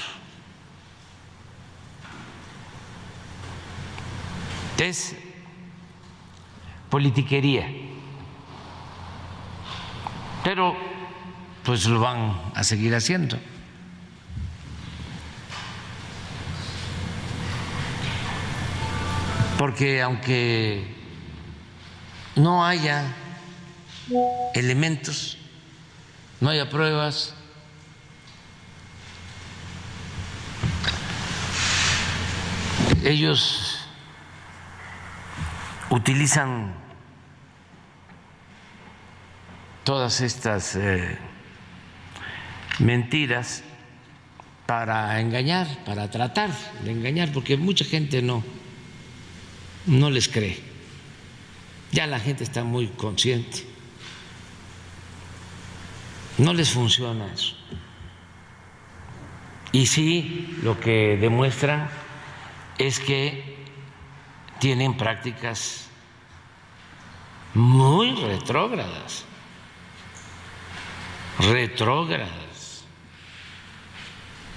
Es 4.77 5.15
politiquería, 6.91 7.67
pero 10.43 10.75
pues 11.63 11.87
lo 11.87 11.99
van 11.99 12.39
a 12.53 12.63
seguir 12.63 12.93
haciendo. 12.93 13.39
Porque 19.57 20.01
aunque 20.01 20.85
no 22.35 22.65
haya 22.65 23.15
elementos, 24.53 25.37
no 26.39 26.49
haya 26.49 26.69
pruebas, 26.69 27.33
ellos 33.03 33.79
utilizan 35.89 36.73
todas 39.83 40.21
estas 40.21 40.75
eh, 40.75 41.17
mentiras 42.79 43.63
para 44.65 45.19
engañar, 45.21 45.65
para 45.85 46.11
tratar 46.11 46.51
de 46.83 46.91
engañar, 46.91 47.31
porque 47.31 47.55
mucha 47.55 47.85
gente 47.85 48.21
no, 48.21 48.43
no 49.87 50.09
les 50.09 50.27
cree. 50.27 50.61
Ya 51.91 52.05
la 52.05 52.19
gente 52.19 52.43
está 52.43 52.63
muy 52.63 52.87
consciente. 52.87 53.65
No 56.37 56.53
les 56.53 56.69
funciona 56.69 57.25
eso. 57.33 57.55
Y 59.71 59.87
sí, 59.87 60.57
lo 60.61 60.79
que 60.79 61.17
demuestran 61.19 61.89
es 62.77 62.99
que 62.99 63.57
tienen 64.59 64.95
prácticas 64.97 65.87
muy 67.53 68.15
retrógradas, 68.15 69.25
retrógradas. 71.39 72.46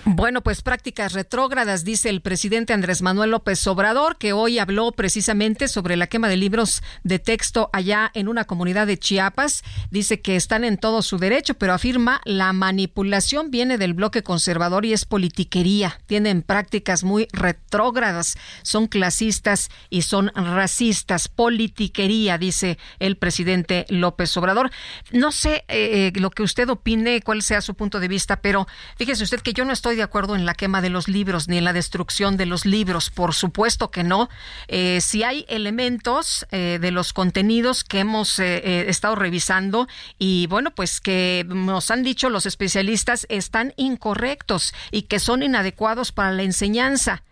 Bueno, 0.07 0.41
pues 0.41 0.63
prácticas 0.63 1.13
retrógradas, 1.13 1.85
dice 1.85 2.09
el 2.09 2.23
presidente 2.23 2.73
Andrés 2.73 3.03
Manuel 3.03 3.33
López 3.33 3.67
Obrador, 3.67 4.17
que 4.17 4.33
hoy 4.33 4.59
habló 4.59 4.93
precisamente 4.93 5.69
sobre 5.69 5.97
la 5.97 6.07
quema 6.07 6.29
de 6.29 6.39
libros 6.39 6.83
de 7.05 7.19
texto 7.19 7.69
allá 7.75 8.11
en 8.15 8.27
una 8.27 8.47
comunidad 8.47 8.87
de 8.87 8.99
Chiapas. 8.99 9.63
Dice 9.91 10.23
que 10.23 10.37
están 10.37 10.65
en 10.65 10.79
todo 10.79 11.03
su 11.03 11.19
derecho, 11.19 11.53
pero 11.53 11.75
afirma 11.75 12.23
la 12.25 12.55
manipulación 12.55 13.51
viene 13.51 13.77
del 13.77 13.93
bloque 13.93 14.23
conservador 14.23 14.87
y 14.87 14.95
es 14.95 15.05
politiquería. 15.05 16.01
Tienen 16.07 16.41
prácticas 16.41 17.05
muy 17.05 17.29
retrógradas, 17.33 18.39
son 18.63 18.87
clasistas 18.87 19.69
y 19.91 20.03
son 20.03 20.33
racistas. 20.35 21.29
Politiquería, 21.29 22.39
dice 22.39 22.79
el 23.01 23.19
presidente 23.19 23.85
López 23.91 24.35
Obrador. 24.39 24.71
No 25.13 25.31
sé 25.31 25.65
eh, 25.69 26.11
lo 26.15 26.31
que 26.31 26.43
usted 26.43 26.71
opine, 26.71 27.21
cuál 27.21 27.43
sea 27.43 27.61
su 27.61 27.75
punto 27.75 28.01
de 28.01 28.09
vista, 28.09 28.41
pero 28.41 28.67
fíjese 28.97 29.25
usted 29.25 29.41
que 29.41 29.53
yo 29.53 29.67
no 29.67 29.75
estoy 29.75 29.90
de 29.97 30.03
acuerdo 30.03 30.37
en 30.37 30.47
la 30.47 30.55
quema 30.55 30.81
de 30.81 30.91
los 30.91 31.09
libros 31.09 31.49
ni 31.49 31.59
en 31.59 31.65
la 31.65 31.73
destrucción 31.73 32.37
de 32.37 32.47
los 32.47 32.67
libros, 32.67 33.11
por 33.11 33.35
supuesto 33.35 33.91
que 33.91 34.05
no. 34.05 34.29
Eh, 34.69 35.01
si 35.01 35.23
hay 35.23 35.45
elementos 35.49 36.47
eh, 36.51 36.79
de 36.81 36.91
los 36.91 37.13
contenidos 37.13 37.85
que 37.85 38.01
hemos 38.01 38.39
eh, 38.39 38.89
estado 38.89 39.15
revisando 39.15 39.89
y 40.19 40.47
bueno, 40.49 40.71
pues 40.73 41.01
que 41.01 41.45
nos 41.49 41.91
han 41.91 42.03
dicho 42.03 42.31
los 42.31 42.47
especialistas 42.47 43.27
están 43.29 43.73
incorrectos 43.77 44.75
y 44.91 45.03
que 45.03 45.19
son 45.19 45.43
inadecuados 45.43 46.13
para 46.13 46.33
la 46.33 46.43
enseñanza. 46.43 47.23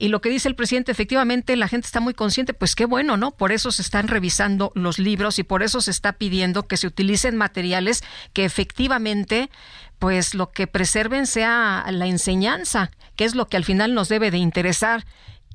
Y 0.00 0.08
lo 0.08 0.22
que 0.22 0.30
dice 0.30 0.48
el 0.48 0.54
presidente, 0.54 0.90
efectivamente, 0.90 1.54
la 1.56 1.68
gente 1.68 1.84
está 1.84 2.00
muy 2.00 2.14
consciente, 2.14 2.54
pues 2.54 2.74
qué 2.74 2.86
bueno, 2.86 3.18
¿no? 3.18 3.32
Por 3.32 3.52
eso 3.52 3.70
se 3.70 3.82
están 3.82 4.08
revisando 4.08 4.72
los 4.74 4.98
libros 4.98 5.38
y 5.38 5.42
por 5.42 5.62
eso 5.62 5.82
se 5.82 5.90
está 5.90 6.14
pidiendo 6.14 6.66
que 6.66 6.78
se 6.78 6.86
utilicen 6.86 7.36
materiales 7.36 8.02
que 8.32 8.46
efectivamente 8.46 9.50
pues 9.98 10.34
lo 10.34 10.52
que 10.52 10.66
preserven 10.66 11.26
sea 11.26 11.84
la 11.90 12.06
enseñanza, 12.06 12.90
que 13.14 13.26
es 13.26 13.34
lo 13.34 13.48
que 13.48 13.58
al 13.58 13.64
final 13.66 13.92
nos 13.92 14.08
debe 14.08 14.30
de 14.30 14.38
interesar, 14.38 15.04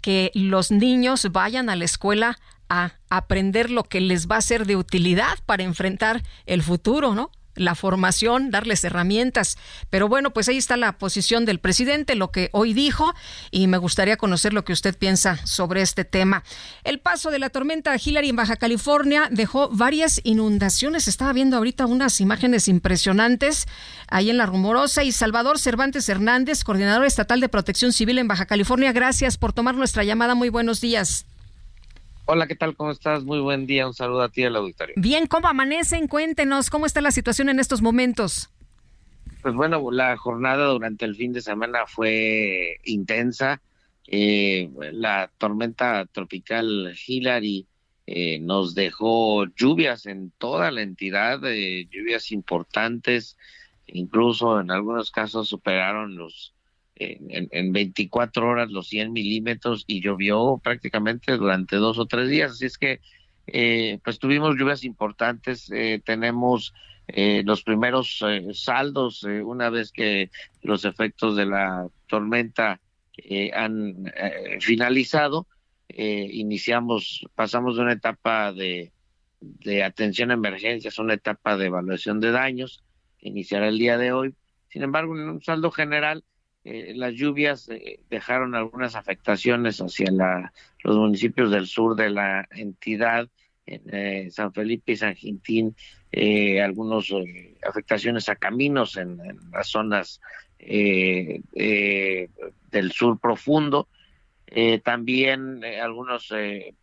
que 0.04 0.30
los 0.36 0.70
niños 0.70 1.28
vayan 1.32 1.68
a 1.72 1.76
la 1.76 1.86
escuela 1.86 2.38
a 2.70 2.91
aprender 3.10 3.72
lo 3.72 3.84
que 3.86 4.00
les 4.00 4.28
va 4.28 4.38
a 4.38 4.41
ser 4.41 4.68
de 4.68 4.76
utilidad 4.76 5.39
para 5.48 5.64
enfrentar 5.64 6.22
el 6.46 6.62
futuro, 6.62 7.16
¿no? 7.16 7.32
La 7.56 7.76
formación, 7.76 8.51
darles 8.51 8.84
herramientas. 8.84 9.58
Pero 9.89 10.08
bueno, 10.08 10.32
pues 10.32 10.49
ahí 10.49 10.58
está 10.58 10.78
la 10.78 10.97
posición 10.97 11.45
del 11.45 11.60
presidente, 11.60 12.16
lo 12.16 12.32
que 12.32 12.49
hoy 12.51 12.74
dijo, 12.74 13.14
y 13.51 13.68
me 13.68 13.78
gustaría 13.78 14.18
conocer 14.18 14.53
lo 14.53 14.66
que 14.66 14.74
usted 14.74 14.97
piensa 14.97 15.39
sobre 15.45 15.82
este 15.82 16.06
tema. 16.06 16.43
El 16.84 16.99
paso 16.99 17.32
de 17.32 17.39
la 17.39 17.49
tormenta 17.49 17.95
Hillary 17.95 18.30
en 18.30 18.36
Baja 18.36 18.56
California 18.56 19.28
dejó 19.32 19.70
varias 19.70 20.22
inundaciones. 20.24 21.08
Estaba 21.08 21.34
viendo 21.34 21.58
ahorita 21.58 21.86
unas 21.86 22.22
imágenes 22.22 22.68
impresionantes 22.68 23.66
ahí 24.08 24.30
en 24.30 24.38
La 24.38 24.45
Rumorosa. 24.45 25.03
Y 25.03 25.12
Salvador 25.12 25.60
Cervantes 25.60 26.08
Hernández, 26.10 26.64
coordinador 26.64 27.06
estatal 27.06 27.39
de 27.39 27.49
protección 27.49 27.93
civil 27.93 28.18
en 28.20 28.28
Baja 28.28 28.45
California, 28.45 28.91
gracias 28.91 29.38
por 29.38 29.53
tomar 29.53 29.76
nuestra 29.76 30.03
llamada. 30.03 30.36
Muy 30.36 30.49
buenos 30.49 30.82
días. 30.82 31.26
Hola, 32.28 32.48
¿qué 32.48 32.56
tal? 32.56 32.76
¿Cómo 32.76 32.90
estás? 32.90 33.24
Muy 33.24 33.40
buen 33.40 33.68
día. 33.68 33.86
Un 33.86 33.94
saludo 33.94 34.24
a 34.24 34.30
ti 34.30 34.44
al 34.44 34.56
auditorio. 34.56 34.96
Bien, 34.98 35.28
¿cómo 35.28 35.48
amanecen? 35.48 36.08
Cuéntenos, 36.08 36.72
¿cómo 36.72 36.88
está 36.88 37.00
la 37.00 37.12
situación 37.12 37.50
en 37.50 37.60
estos 37.60 37.84
momentos? 37.84 38.50
Pues 39.44 39.54
bueno, 39.54 39.92
la 39.92 40.18
jornada 40.18 40.66
durante 40.66 41.06
el 41.06 41.16
fin 41.16 41.34
de 41.34 41.42
semana 41.42 41.86
fue 41.86 42.80
intensa. 42.84 43.62
Eh, 44.08 44.72
la 44.92 45.30
tormenta 45.38 46.08
tropical 46.12 46.96
Hillary 47.06 47.68
eh, 48.08 48.40
nos 48.40 48.74
dejó 48.74 49.46
lluvias 49.46 50.08
en 50.08 50.32
toda 50.40 50.72
la 50.72 50.82
entidad, 50.82 51.40
eh, 51.46 51.88
lluvias 51.92 52.32
importantes, 52.32 53.38
incluso 53.86 54.60
en 54.60 54.72
algunos 54.72 55.12
casos 55.12 55.48
superaron 55.48 56.16
los 56.16 56.55
en, 56.96 57.50
en, 57.52 57.74
24 57.74 58.48
horas 58.48 58.72
los 58.72 58.88
100 58.88 59.12
milímetros 59.12 59.84
y 59.88 60.02
llovió 60.02 60.60
prácticamente 60.64 61.36
durante 61.38 61.76
dos 61.76 62.00
o 62.00 62.06
tres 62.06 62.30
días. 62.30 62.52
Así 62.52 62.66
es 62.66 62.78
que, 62.78 63.02
eh, 63.48 64.00
pues 64.04 64.20
tuvimos 64.20 64.56
lluvias 64.58 64.84
importantes. 64.84 65.70
Eh, 65.72 66.02
tenemos 66.04 66.74
eh, 67.08 67.43
los 67.46 67.62
primeros 67.64 68.24
eh, 68.28 68.48
saldos 68.54 69.24
eh, 69.24 69.43
una 69.43 69.70
vez 69.70 69.91
que 69.91 70.32
los 70.64 70.86
efectos 70.86 71.36
de 71.36 71.46
la 71.46 71.88
tormenta 72.08 72.80
han 73.54 74.12
finalizado. 74.60 75.48
iniciamos, 75.88 77.26
pasamos 77.34 77.78
de 77.78 77.84
una 77.84 77.93
etapa 77.93 78.52
de, 78.52 78.91
de 79.39 79.84
atención 79.84 80.32
a 80.32 80.34
emergencias 80.34 81.00
a 81.00 81.02
una 81.02 81.14
etapa 81.14 81.56
de 81.56 81.68
evaluación 81.68 82.20
de 82.20 82.32
daños, 82.32 82.84
que 83.18 83.30
iniciará 83.30 83.70
el 83.70 83.80
día 83.80 83.98
de 83.98 84.12
hoy. 84.12 84.36
Sin 84.68 84.84
embargo, 84.84 85.18
en 85.18 85.30
un 85.30 85.41
saldo 85.41 85.72
general, 85.72 86.26
las 86.66 87.13
lluvias 87.13 87.70
dejaron 88.09 88.55
algunas 88.55 88.95
afectaciones 88.95 89.80
hacia 89.80 90.11
la, 90.11 90.51
los 90.84 90.97
municipios 90.97 91.51
del 91.51 91.68
sur 91.68 91.95
de 91.95 92.09
la 92.09 92.47
entidad, 92.51 93.30
en 93.68 94.32
San 94.32 94.54
Felipe 94.54 94.92
y 94.92 94.97
San 94.97 95.16
Quintín 95.16 95.75
eh, 96.12 96.62
algunas 96.62 97.09
eh, 97.12 97.58
afectaciones 97.67 98.29
a 98.29 98.36
caminos 98.36 98.96
en, 98.96 99.17
las 99.51 99.67
zonas 99.67 100.21
eh, 100.59 101.42
del 102.71 102.92
sur 102.92 103.20
profundo, 103.20 103.89
también 104.83 105.62
algunos 105.66 106.32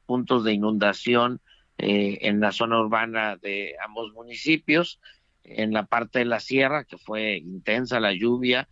puntos 0.05 0.45
de 0.45 0.53
inundación 0.53 1.41
en 1.79 2.41
la 2.41 2.53
zona 2.53 2.81
urbana 2.81 3.37
de 3.37 3.75
ambos 3.83 4.13
municipios, 4.13 5.01
en 5.45 5.73
la 5.73 5.85
parte 5.85 6.21
de 6.21 6.25
la 6.25 6.41
sierra, 6.41 6.85
que 6.85 6.99
fue 6.99 7.37
intensa 7.39 8.01
la 8.01 8.13
lluvia, 8.13 8.69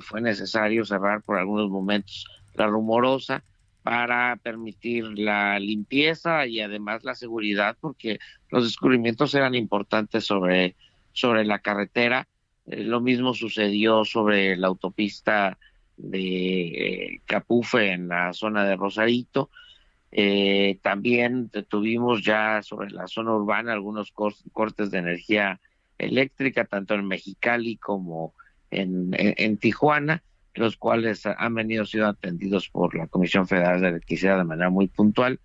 fue 0.00 0.20
necesario 0.22 0.84
cerrar 0.84 1.22
por 1.22 1.36
algunos 1.36 1.70
momentos 1.70 2.26
la 2.54 2.66
rumorosa, 2.66 3.44
para 3.86 4.34
permitir 4.42 5.16
la 5.16 5.60
limpieza 5.60 6.44
y 6.48 6.60
además 6.60 7.04
la 7.04 7.14
seguridad, 7.14 7.76
porque 7.80 8.18
los 8.50 8.64
descubrimientos 8.64 9.32
eran 9.36 9.54
importantes 9.54 10.24
sobre, 10.24 10.74
sobre 11.12 11.44
la 11.44 11.60
carretera. 11.60 12.26
Eh, 12.66 12.82
lo 12.82 13.00
mismo 13.00 13.32
sucedió 13.32 14.04
sobre 14.04 14.56
la 14.56 14.66
autopista 14.66 15.56
de 15.96 16.66
eh, 16.66 17.20
Capufe 17.26 17.92
en 17.92 18.08
la 18.08 18.32
zona 18.32 18.64
de 18.64 18.74
Rosarito. 18.74 19.50
Eh, 20.10 20.80
también 20.82 21.48
tuvimos 21.68 22.24
ya 22.24 22.62
sobre 22.62 22.90
la 22.90 23.06
zona 23.06 23.34
urbana 23.34 23.72
algunos 23.72 24.10
cortes 24.10 24.90
de 24.90 24.98
energía 24.98 25.60
eléctrica, 25.98 26.64
tanto 26.64 26.94
en 26.94 27.06
Mexicali 27.06 27.76
como 27.76 28.34
en, 28.70 29.10
en 29.18 29.58
Tijuana 29.58 30.22
los 30.56 30.76
cuales 30.76 31.26
han 31.26 31.54
venido 31.54 31.84
siendo 31.84 32.08
atendidos 32.08 32.68
por 32.68 32.94
la 32.94 33.06
Comisión 33.06 33.46
Federal 33.46 33.80
de 33.80 33.88
Electricidad 33.88 34.38
de 34.38 34.44
manera 34.44 34.70
muy 34.70 34.88
puntual. 34.88 35.40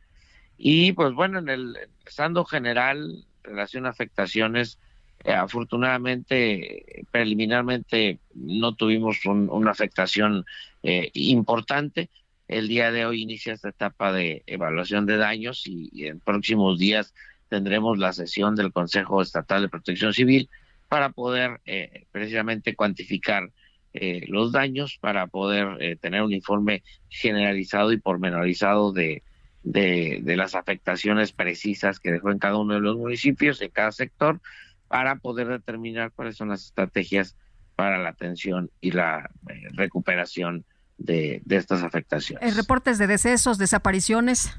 Y 0.57 0.93
pues 0.93 1.13
bueno, 1.13 1.39
en 1.39 1.49
el 1.49 1.77
estando 2.05 2.45
general, 2.45 3.25
relación 3.43 3.85
a 3.85 3.89
afectaciones, 3.89 4.79
eh, 5.23 5.33
afortunadamente, 5.33 7.05
preliminarmente 7.11 8.19
no 8.33 8.75
tuvimos 8.75 9.25
una 9.25 9.71
afectación 9.71 10.45
eh, 10.83 11.11
importante. 11.13 12.09
El 12.47 12.67
día 12.67 12.91
de 12.91 13.05
hoy 13.05 13.21
inicia 13.21 13.53
esta 13.53 13.69
etapa 13.69 14.11
de 14.11 14.43
evaluación 14.45 15.05
de 15.05 15.17
daños 15.17 15.63
y, 15.65 16.05
en 16.05 16.19
próximos 16.19 16.79
días 16.79 17.13
tendremos 17.51 17.97
la 17.97 18.13
sesión 18.13 18.55
del 18.55 18.71
Consejo 18.71 19.21
Estatal 19.21 19.61
de 19.61 19.67
Protección 19.67 20.13
Civil 20.13 20.49
para 20.87 21.09
poder 21.09 21.59
eh, 21.65 22.05
precisamente 22.13 22.75
cuantificar 22.75 23.51
eh, 23.93 24.23
los 24.29 24.53
daños 24.53 24.97
para 25.01 25.27
poder 25.27 25.75
eh, 25.81 25.97
tener 25.97 26.21
un 26.21 26.31
informe 26.31 26.81
generalizado 27.09 27.91
y 27.91 27.99
pormenorizado 27.99 28.93
de, 28.93 29.21
de, 29.63 30.35
las 30.37 30.55
afectaciones 30.55 31.33
precisas 31.33 31.99
que 31.99 32.13
dejó 32.13 32.31
en 32.31 32.39
cada 32.39 32.55
uno 32.55 32.75
de 32.75 32.79
los 32.79 32.95
municipios, 32.95 33.61
en 33.61 33.69
cada 33.69 33.91
sector, 33.91 34.39
para 34.87 35.17
poder 35.17 35.47
determinar 35.49 36.13
cuáles 36.13 36.37
son 36.37 36.47
las 36.47 36.63
estrategias 36.67 37.35
para 37.75 37.97
la 37.97 38.09
atención 38.09 38.71
y 38.79 38.91
la 38.91 39.29
eh, 39.49 39.67
recuperación 39.73 40.63
de, 40.97 41.41
de, 41.43 41.57
estas 41.57 41.83
afectaciones. 41.83 42.55
¿Reportes 42.55 42.97
de 42.97 43.07
decesos, 43.07 43.57
desapariciones? 43.57 44.55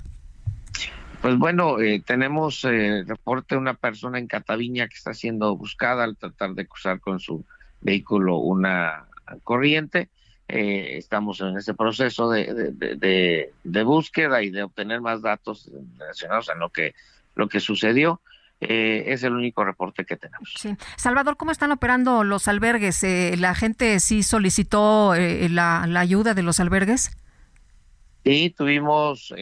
Pues 1.22 1.38
bueno, 1.38 1.76
tenemos 2.04 2.64
eh, 2.64 3.04
reporte 3.06 3.54
de 3.54 3.60
una 3.60 3.74
persona 3.74 4.18
en 4.18 4.26
Cataviña 4.26 4.88
que 4.88 4.96
está 4.96 5.14
siendo 5.14 5.56
buscada 5.56 6.02
al 6.02 6.16
tratar 6.16 6.54
de 6.54 6.66
cruzar 6.66 6.98
con 6.98 7.20
su 7.20 7.44
vehículo 7.80 8.38
una 8.38 9.06
corriente. 9.44 10.08
Eh, 10.48 10.98
estamos 10.98 11.40
en 11.40 11.56
ese 11.56 11.74
proceso 11.74 12.28
de, 12.28 12.72
de, 13.62 13.82
búsqueda 13.84 14.42
y 14.42 14.50
de 14.50 14.64
obtener 14.64 15.00
más 15.00 15.22
datos 15.22 15.70
relacionados 15.96 16.50
a 16.50 16.54
lo 16.54 16.70
que, 16.70 16.94
lo 17.34 17.48
que 17.48 17.60
sucedió. 17.60 18.20
Eh, 18.60 19.04
es 19.12 19.22
el 19.22 19.32
único 19.32 19.64
reporte 19.64 20.04
que 20.04 20.16
tenemos. 20.16 20.52
Sí. 20.56 20.76
Salvador, 20.96 21.36
¿cómo 21.36 21.50
están 21.50 21.72
operando 21.72 22.22
los 22.22 22.46
albergues? 22.48 23.02
Eh, 23.02 23.34
¿La 23.38 23.54
gente 23.54 23.98
sí 23.98 24.22
solicitó 24.22 25.14
la, 25.16 25.86
la, 25.88 26.00
ayuda 26.00 26.34
de 26.34 26.42
los 26.42 26.60
albergues? 26.60 27.16
Sí, 28.24 28.54
tuvimos 28.56 29.34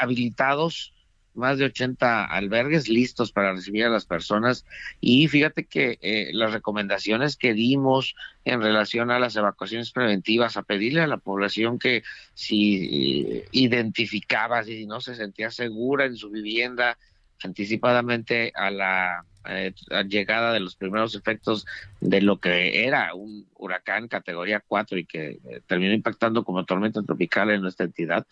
habilitados 0.00 0.92
más 1.34 1.58
de 1.58 1.64
80 1.66 2.24
albergues 2.26 2.88
listos 2.88 3.32
para 3.32 3.52
recibir 3.52 3.84
a 3.84 3.90
las 3.90 4.06
personas. 4.06 4.64
Y 5.00 5.28
fíjate 5.28 5.64
que 5.64 5.98
eh, 6.00 6.30
las 6.32 6.52
recomendaciones 6.52 7.36
que 7.36 7.54
dimos 7.54 8.14
en 8.44 8.62
relación 8.62 9.10
a 9.10 9.18
las 9.18 9.36
evacuaciones 9.36 9.90
preventivas, 9.90 10.56
a 10.56 10.62
pedirle 10.62 11.00
a 11.00 11.06
la 11.06 11.16
población 11.16 11.78
que 11.78 12.02
si 12.34 13.36
eh, 13.36 13.48
identificaba, 13.52 14.62
si 14.62 14.86
no 14.86 15.00
se 15.00 15.16
sentía 15.16 15.50
segura 15.50 16.04
en 16.04 16.16
su 16.16 16.30
vivienda 16.30 16.96
anticipadamente 17.42 18.52
a 18.54 18.70
la 18.70 19.24
eh, 19.46 19.74
llegada 20.08 20.52
de 20.52 20.60
los 20.60 20.76
primeros 20.76 21.14
efectos 21.14 21.66
de 22.00 22.22
lo 22.22 22.38
que 22.38 22.86
era 22.86 23.12
un 23.14 23.46
huracán 23.56 24.08
categoría 24.08 24.62
4 24.66 24.98
y 24.98 25.04
que 25.04 25.38
terminó 25.66 25.92
impactando 25.92 26.44
como 26.44 26.64
tormenta 26.64 27.02
tropical 27.02 27.50
en 27.50 27.60
nuestra 27.60 27.84
entidad, 27.84 28.26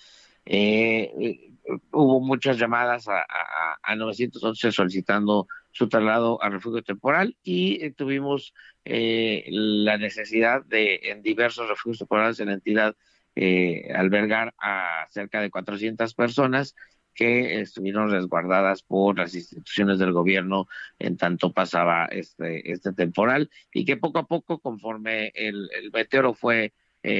eh, 0.47 1.52
hubo 1.90 2.20
muchas 2.20 2.59
llamadas 2.59 3.09
a, 3.09 3.24
a, 3.82 3.97
911 3.97 4.72
solicitando 4.72 5.47
su 5.70 5.89
traslado 5.89 6.43
a 6.43 6.48
refugio 6.48 6.82
temporal 6.82 7.36
y 7.43 7.84
eh, 7.84 7.93
tuvimos 7.93 8.55
eh, 8.84 9.44
la 9.48 9.97
necesidad 9.97 10.64
de 10.64 11.01
en 11.05 11.22
diversos 11.22 11.68
refugios 11.68 11.98
temporales 11.98 12.40
en 12.40 12.48
la 12.48 12.55
entidad 12.55 12.97
eh, 13.34 13.90
albergar 13.94 14.55
a 14.59 15.06
cerca 15.10 15.40
de 15.40 15.51
400 15.51 16.14
personas 16.14 16.74
que 17.14 17.60
estuvieron 17.60 18.10
resguardadas 18.10 18.82
por 18.82 19.18
las 19.18 19.34
instituciones 19.34 19.98
del 19.98 20.12
gobierno 20.12 20.66
en 20.98 21.16
tanto 21.16 21.52
pasaba 21.52 22.06
este, 22.06 22.72
este 22.72 22.93
temporal 22.93 23.51
y 23.72 23.84
que 23.84 23.98
poco 23.98 24.18
a 24.18 24.26
poco 24.26 24.59
conforme 24.60 25.30
el, 25.34 25.68
meteoro 25.93 26.34
fue 26.34 26.72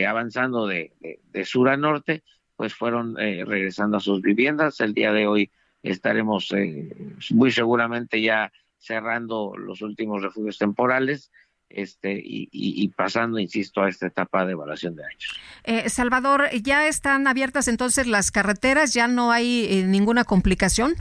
avanzando 0.06 0.66
de, 0.66 0.93
de 1.01 1.44
sur 1.44 1.69
a 1.69 1.77
norte 1.77 2.23
pues 2.62 2.74
fueron 2.74 3.18
eh, 3.18 3.44
regresando 3.44 3.97
a 3.97 4.01
sus 4.01 4.22
viviendas. 4.22 4.78
El 4.78 4.94
día 4.94 5.12
de 5.12 5.26
hoy 5.26 5.51
estaremos 5.82 6.52
eh, 6.52 6.94
muy 7.30 7.51
seguramente 7.51 8.22
ya 8.22 8.52
cerrando 8.78 9.56
los 9.56 9.82
últimos 9.82 10.22
refugios 10.22 10.59
temporales 10.59 11.32
este 11.68 12.22
y, 12.24 12.86
pasando, 12.90 13.40
insisto, 13.40 13.82
a 13.82 13.89
esta 13.89 14.06
etapa 14.06 14.47
de 14.47 14.52
evaluación 14.52 14.94
de 14.94 15.05
años. 15.05 15.40
Eh, 15.64 15.89
Salvador, 15.89 16.51
¿ya 16.62 16.86
están 16.86 17.26
abiertas 17.26 17.66
entonces 17.66 18.06
las 18.06 18.30
carreteras? 18.30 18.94
¿Ya 18.94 19.09
no 19.09 19.32
hay 19.32 19.82
ninguna 19.84 20.22
complicación? 20.22 20.94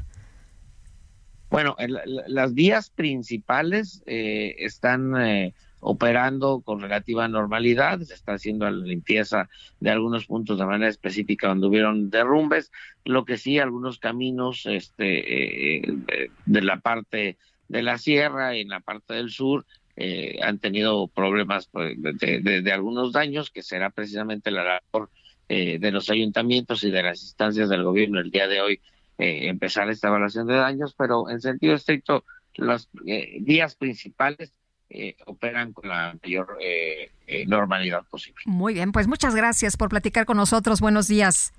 Bueno, 1.52 1.76
las 2.26 2.56
vías 2.56 2.90
principales 2.90 4.02
están 4.08 5.54
operando 5.82 6.62
con 6.62 6.80
relativa 6.80 7.28
normalidad, 7.28 8.00
se 8.02 8.14
está 8.14 8.34
haciendo 8.34 8.70
la 8.70 8.86
limpieza 8.86 9.50
de 9.80 9.90
algunos 9.90 10.28
puntos 10.28 10.60
de 10.60 10.66
manera 10.66 10.90
específica 10.90 11.48
donde 11.48 11.68
hubieron 11.68 12.10
derrumbes, 12.12 12.72
lo 13.04 13.26
que 13.26 13.38
sí 13.38 13.58
algunos 13.58 13.98
caminos 13.98 14.66
este 14.68 15.82
eh, 15.82 16.30
de 16.46 16.62
la 16.62 16.80
parte 16.80 17.38
de 17.68 17.82
la 17.82 17.98
sierra 17.98 18.56
y 18.56 18.62
en 18.62 18.70
la 18.70 18.80
parte 18.80 19.16
del 19.16 19.32
sur 19.32 19.66
eh, 19.96 20.40
han 20.44 20.60
tenido 20.60 21.08
problemas 21.08 21.68
pues, 21.68 21.96
de, 22.00 22.72
algunos 22.72 23.12
daños 23.12 23.50
que 23.50 23.64
será 23.64 23.90
precisamente 23.90 24.52
la 24.52 24.64
labor 24.64 25.10
eh, 25.50 25.80
de 25.80 25.92
los 25.92 26.12
ayuntamientos 26.12 26.84
y 26.84 26.92
de 26.92 27.04
las 27.04 27.24
instancias 27.24 27.70
del 27.70 27.84
gobierno 27.84 28.20
el 28.20 28.32
día 28.32 28.48
de 28.48 28.62
hoy 28.62 28.82
empezar 29.24 29.88
esta 29.88 30.08
evaluación 30.08 30.48
de 30.48 30.56
daños, 30.56 30.96
pero 30.98 31.30
en 31.30 31.42
sentido 31.42 31.76
estricto 31.76 32.26
las 32.56 32.90
vías 33.40 33.76
principales 33.76 34.52
eh, 34.94 35.16
operan 35.26 35.72
con 35.74 35.88
la 35.88 36.18
mayor 36.22 36.58
eh, 36.60 37.12
eh, 37.28 37.46
normalidad 37.48 38.04
posible. 38.10 38.42
Muy 38.46 38.74
bien, 38.74 38.92
pues 38.92 39.08
muchas 39.08 39.36
gracias 39.36 39.78
por 39.78 39.90
platicar 39.90 40.26
con 40.26 40.38
nosotros. 40.38 40.82
Buenos 40.82 41.08
días. 41.08 41.54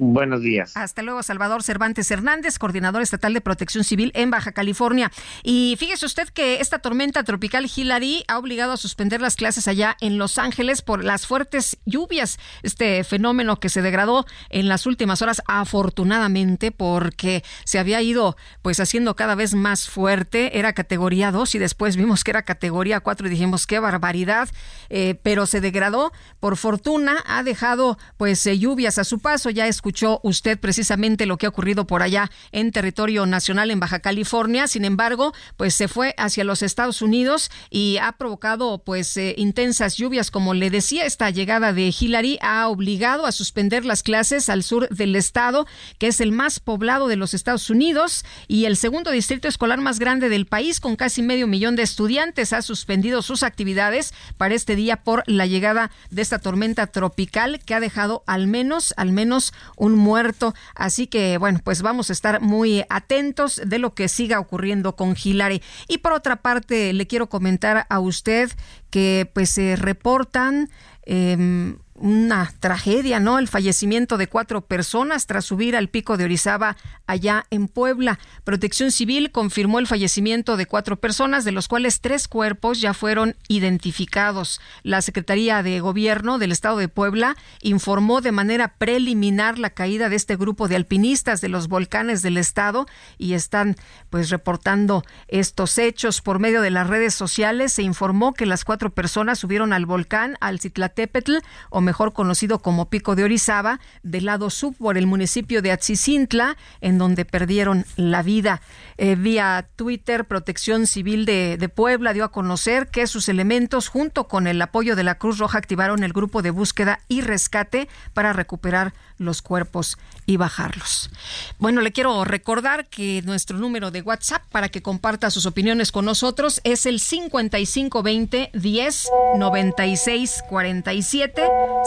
Buenos 0.00 0.42
días. 0.42 0.76
Hasta 0.76 1.02
luego, 1.02 1.24
Salvador 1.24 1.64
Cervantes 1.64 2.08
Hernández, 2.12 2.56
coordinador 2.60 3.02
estatal 3.02 3.34
de 3.34 3.40
protección 3.40 3.82
civil 3.82 4.12
en 4.14 4.30
Baja 4.30 4.52
California. 4.52 5.10
Y 5.42 5.74
fíjese 5.76 6.06
usted 6.06 6.28
que 6.28 6.60
esta 6.60 6.78
tormenta 6.78 7.24
tropical 7.24 7.68
Hillary 7.74 8.22
ha 8.28 8.38
obligado 8.38 8.72
a 8.72 8.76
suspender 8.76 9.20
las 9.20 9.34
clases 9.34 9.66
allá 9.66 9.96
en 10.00 10.16
Los 10.16 10.38
Ángeles 10.38 10.82
por 10.82 11.02
las 11.02 11.26
fuertes 11.26 11.78
lluvias. 11.84 12.38
Este 12.62 13.02
fenómeno 13.02 13.58
que 13.58 13.68
se 13.68 13.82
degradó 13.82 14.24
en 14.50 14.68
las 14.68 14.86
últimas 14.86 15.20
horas, 15.20 15.42
afortunadamente, 15.48 16.70
porque 16.70 17.42
se 17.64 17.80
había 17.80 18.00
ido 18.00 18.36
pues 18.62 18.78
haciendo 18.78 19.16
cada 19.16 19.34
vez 19.34 19.54
más 19.54 19.88
fuerte. 19.88 20.60
Era 20.60 20.74
categoría 20.74 21.32
2 21.32 21.56
y 21.56 21.58
después 21.58 21.96
vimos 21.96 22.22
que 22.22 22.30
era 22.30 22.42
categoría 22.42 23.00
4 23.00 23.26
y 23.26 23.30
dijimos 23.30 23.66
qué 23.66 23.80
barbaridad. 23.80 24.48
Eh, 24.90 25.18
pero 25.24 25.46
se 25.46 25.60
degradó. 25.60 26.12
Por 26.38 26.56
fortuna 26.56 27.24
ha 27.26 27.42
dejado 27.42 27.98
pues 28.16 28.46
eh, 28.46 28.56
lluvias 28.56 28.98
a 28.98 29.04
su 29.04 29.18
paso. 29.18 29.50
Ya 29.50 29.66
es 29.66 29.82
escuchó 29.88 30.20
usted 30.22 30.58
precisamente 30.60 31.24
lo 31.24 31.38
que 31.38 31.46
ha 31.46 31.48
ocurrido 31.48 31.86
por 31.86 32.02
allá 32.02 32.30
en 32.52 32.72
territorio 32.72 33.24
nacional 33.24 33.70
en 33.70 33.80
Baja 33.80 34.00
California. 34.00 34.68
Sin 34.68 34.84
embargo, 34.84 35.32
pues 35.56 35.72
se 35.72 35.88
fue 35.88 36.14
hacia 36.18 36.44
los 36.44 36.60
Estados 36.60 37.00
Unidos 37.00 37.50
y 37.70 37.96
ha 37.96 38.12
provocado 38.12 38.82
pues 38.84 39.16
eh, 39.16 39.34
intensas 39.38 39.96
lluvias. 39.96 40.30
Como 40.30 40.52
le 40.52 40.68
decía, 40.68 41.06
esta 41.06 41.30
llegada 41.30 41.72
de 41.72 41.94
Hillary 41.98 42.38
ha 42.42 42.68
obligado 42.68 43.24
a 43.24 43.32
suspender 43.32 43.86
las 43.86 44.02
clases 44.02 44.50
al 44.50 44.62
sur 44.62 44.90
del 44.90 45.16
estado, 45.16 45.66
que 45.98 46.08
es 46.08 46.20
el 46.20 46.32
más 46.32 46.60
poblado 46.60 47.08
de 47.08 47.16
los 47.16 47.32
Estados 47.32 47.70
Unidos 47.70 48.26
y 48.46 48.66
el 48.66 48.76
segundo 48.76 49.10
distrito 49.10 49.48
escolar 49.48 49.80
más 49.80 49.98
grande 49.98 50.28
del 50.28 50.44
país, 50.44 50.80
con 50.80 50.96
casi 50.96 51.22
medio 51.22 51.46
millón 51.46 51.76
de 51.76 51.82
estudiantes. 51.82 52.52
Ha 52.52 52.60
suspendido 52.60 53.22
sus 53.22 53.42
actividades 53.42 54.12
para 54.36 54.54
este 54.54 54.76
día 54.76 54.98
por 54.98 55.22
la 55.26 55.46
llegada 55.46 55.90
de 56.10 56.20
esta 56.20 56.40
tormenta 56.40 56.88
tropical 56.88 57.60
que 57.64 57.72
ha 57.72 57.80
dejado 57.80 58.22
al 58.26 58.48
menos, 58.48 58.92
al 58.98 59.12
menos 59.12 59.54
un 59.78 59.94
muerto. 59.94 60.54
Así 60.74 61.06
que, 61.06 61.38
bueno, 61.38 61.60
pues 61.64 61.82
vamos 61.82 62.10
a 62.10 62.12
estar 62.12 62.40
muy 62.40 62.84
atentos 62.88 63.60
de 63.64 63.78
lo 63.78 63.94
que 63.94 64.08
siga 64.08 64.40
ocurriendo 64.40 64.96
con 64.96 65.16
Hilary. 65.22 65.62
Y 65.88 65.98
por 65.98 66.12
otra 66.12 66.36
parte, 66.36 66.92
le 66.92 67.06
quiero 67.06 67.28
comentar 67.28 67.86
a 67.88 68.00
usted 68.00 68.50
que 68.90 69.30
pues 69.32 69.50
se 69.50 69.76
reportan 69.76 70.70
eh, 71.04 71.76
una 72.00 72.52
tragedia, 72.60 73.20
¿no? 73.20 73.38
El 73.38 73.48
fallecimiento 73.48 74.16
de 74.16 74.28
cuatro 74.28 74.62
personas 74.62 75.26
tras 75.26 75.44
subir 75.44 75.76
al 75.76 75.88
pico 75.88 76.16
de 76.16 76.24
Orizaba 76.24 76.76
allá 77.06 77.46
en 77.50 77.68
Puebla. 77.68 78.18
Protección 78.44 78.90
Civil 78.92 79.30
confirmó 79.30 79.78
el 79.78 79.86
fallecimiento 79.86 80.56
de 80.56 80.66
cuatro 80.66 80.96
personas, 80.96 81.44
de 81.44 81.52
los 81.52 81.68
cuales 81.68 82.00
tres 82.00 82.28
cuerpos 82.28 82.80
ya 82.80 82.94
fueron 82.94 83.36
identificados. 83.48 84.60
La 84.82 85.02
Secretaría 85.02 85.62
de 85.62 85.80
Gobierno 85.80 86.38
del 86.38 86.52
Estado 86.52 86.78
de 86.78 86.88
Puebla 86.88 87.36
informó 87.62 88.20
de 88.20 88.32
manera 88.32 88.74
preliminar 88.78 89.58
la 89.58 89.70
caída 89.70 90.08
de 90.08 90.16
este 90.16 90.36
grupo 90.36 90.68
de 90.68 90.76
alpinistas 90.76 91.40
de 91.40 91.48
los 91.48 91.68
volcanes 91.68 92.22
del 92.22 92.36
estado 92.36 92.86
y 93.16 93.34
están 93.34 93.76
pues 94.10 94.30
reportando 94.30 95.04
estos 95.28 95.78
hechos 95.78 96.20
por 96.20 96.38
medio 96.38 96.62
de 96.62 96.70
las 96.70 96.86
redes 96.86 97.14
sociales. 97.14 97.72
Se 97.72 97.82
informó 97.82 98.34
que 98.34 98.46
las 98.46 98.64
cuatro 98.64 98.90
personas 98.90 99.38
subieron 99.38 99.72
al 99.72 99.86
volcán 99.86 100.36
al 100.40 100.60
Citlatépetl 100.60 101.38
o 101.70 101.80
mejor 101.88 102.12
conocido 102.12 102.58
como 102.58 102.90
Pico 102.90 103.16
de 103.16 103.24
Orizaba, 103.24 103.80
del 104.02 104.26
lado 104.26 104.50
sur 104.50 104.74
por 104.74 104.98
el 104.98 105.06
municipio 105.06 105.62
de 105.62 105.72
Atzicintla, 105.72 106.58
en 106.82 106.98
donde 106.98 107.24
perdieron 107.24 107.86
la 107.96 108.22
vida. 108.22 108.60
Eh, 109.00 109.14
vía 109.14 109.68
Twitter, 109.76 110.24
Protección 110.24 110.88
Civil 110.88 111.24
de, 111.24 111.56
de 111.56 111.68
Puebla 111.68 112.12
dio 112.12 112.24
a 112.24 112.32
conocer 112.32 112.88
que 112.88 113.06
sus 113.06 113.28
elementos, 113.28 113.86
junto 113.86 114.26
con 114.26 114.48
el 114.48 114.60
apoyo 114.60 114.96
de 114.96 115.04
la 115.04 115.18
Cruz 115.18 115.38
Roja, 115.38 115.56
activaron 115.56 116.02
el 116.02 116.12
grupo 116.12 116.42
de 116.42 116.50
búsqueda 116.50 116.98
y 117.06 117.20
rescate 117.20 117.88
para 118.12 118.32
recuperar 118.32 118.94
los 119.18 119.42
cuerpos 119.42 119.98
y 120.26 120.36
bajarlos. 120.36 121.10
Bueno, 121.58 121.80
le 121.80 121.92
quiero 121.92 122.24
recordar 122.24 122.86
que 122.86 123.22
nuestro 123.24 123.58
número 123.58 123.90
de 123.90 124.02
WhatsApp 124.02 124.42
para 124.50 124.68
que 124.68 124.82
comparta 124.82 125.30
sus 125.30 125.46
opiniones 125.46 125.92
con 125.92 126.04
nosotros 126.04 126.60
es 126.64 126.86
el 126.86 127.00
5520 127.00 128.50
10 128.52 129.08
96 129.36 130.42
47 130.48 131.42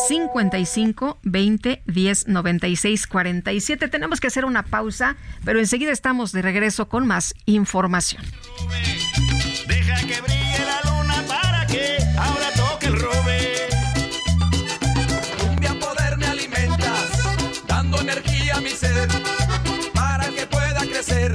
55 0.08 1.20
20 1.24 1.84
10 1.86 2.28
96 2.28 3.08
47. 3.08 3.88
Tenemos 3.88 4.20
que 4.20 4.28
hacer 4.28 4.46
una 4.46 4.64
pausa, 4.64 5.18
pero 5.44 5.60
enseguida 5.60 5.92
estamos 5.92 6.32
de 6.32 6.42
regreso 6.42 6.88
con 6.88 7.01
más 7.06 7.34
información. 7.46 8.24
Deja 9.68 9.96
que 10.08 10.22
brille 10.22 10.60
la 10.66 10.92
luna 10.92 11.24
para 11.28 11.66
que 11.68 11.98
ahora 12.18 12.52
toque 12.56 12.88
el 12.88 13.00
robe. 13.00 13.68
Cumbia 15.40 15.74
poder 15.80 16.18
me 16.18 16.26
alimentas, 16.26 17.10
dando 17.68 18.00
energía 18.02 18.56
a 18.56 18.62
mi 18.62 18.70
ser, 18.70 19.08
para 19.94 20.26
que 20.30 20.46
pueda 20.48 20.82
crecer 20.82 21.34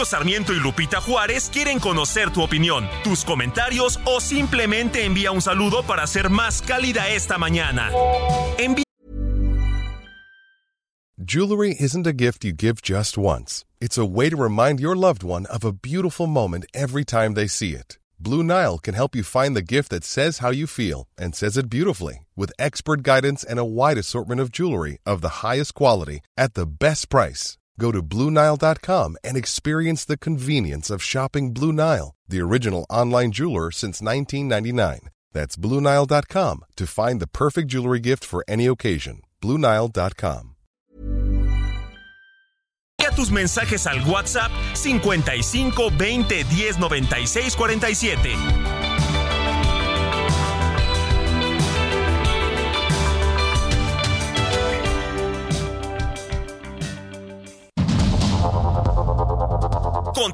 Sergio 0.00 0.04
Sarmiento 0.04 0.52
y 0.54 0.60
Lupita 0.60 1.00
Juárez 1.00 1.50
quieren 1.52 1.78
conocer 1.78 2.30
tu 2.32 2.42
opinión, 2.42 2.88
tus 3.04 3.24
comentarios 3.24 4.00
o 4.06 4.20
simplemente 4.20 5.04
envía 5.04 5.30
un 5.30 5.42
saludo 5.42 5.82
para 5.82 6.06
ser 6.06 6.30
más 6.30 6.62
cálida 6.62 7.08
esta 7.10 7.36
mañana. 7.36 7.90
Envía 8.58 8.84
Jewelry 11.22 11.76
isn't 11.78 12.06
a 12.06 12.14
gift 12.14 12.44
you 12.44 12.52
give 12.52 12.80
just 12.82 13.18
once. 13.18 13.64
It's 13.80 13.98
a 13.98 14.06
way 14.06 14.30
to 14.30 14.36
remind 14.36 14.80
your 14.80 14.96
loved 14.96 15.22
one 15.22 15.44
of 15.46 15.64
a 15.64 15.72
beautiful 15.72 16.26
moment 16.26 16.64
every 16.72 17.04
time 17.04 17.34
they 17.34 17.46
see 17.46 17.74
it. 17.74 17.98
Blue 18.18 18.42
Nile 18.42 18.78
can 18.78 18.94
help 18.94 19.14
you 19.14 19.22
find 19.22 19.54
the 19.54 19.62
gift 19.62 19.90
that 19.90 20.04
says 20.04 20.38
how 20.38 20.50
you 20.50 20.66
feel 20.66 21.08
and 21.18 21.34
says 21.34 21.58
it 21.58 21.68
beautifully 21.68 22.26
with 22.36 22.52
expert 22.58 23.02
guidance 23.02 23.44
and 23.44 23.58
a 23.58 23.64
wide 23.64 23.98
assortment 23.98 24.40
of 24.40 24.50
jewelry 24.50 24.98
of 25.04 25.20
the 25.20 25.42
highest 25.42 25.74
quality 25.74 26.20
at 26.38 26.54
the 26.54 26.66
best 26.66 27.10
price. 27.10 27.58
Go 27.80 27.90
to 27.90 28.02
BlueNile.com 28.02 29.16
and 29.24 29.36
experience 29.38 30.04
the 30.04 30.18
convenience 30.18 30.90
of 30.90 31.02
shopping 31.02 31.54
Blue 31.54 31.72
Nile, 31.72 32.14
the 32.28 32.42
original 32.42 32.84
online 32.90 33.32
jeweler 33.32 33.70
since 33.70 34.02
1999. 34.02 35.08
That's 35.32 35.56
BlueNile.com 35.56 36.64
to 36.76 36.86
find 36.86 37.20
the 37.20 37.26
perfect 37.26 37.68
jewelry 37.68 38.00
gift 38.00 38.22
for 38.22 38.44
any 38.46 38.66
occasion. 38.66 39.22
BlueNile.com. 39.40 40.56
Envía 42.98 43.16
tus 43.16 43.30
mensajes 43.30 43.86
al 43.86 44.00
WhatsApp 44.00 44.50
55 44.74 45.72
20 45.72 46.44
10 46.44 46.78
96 46.78 47.56
47. 47.56 48.79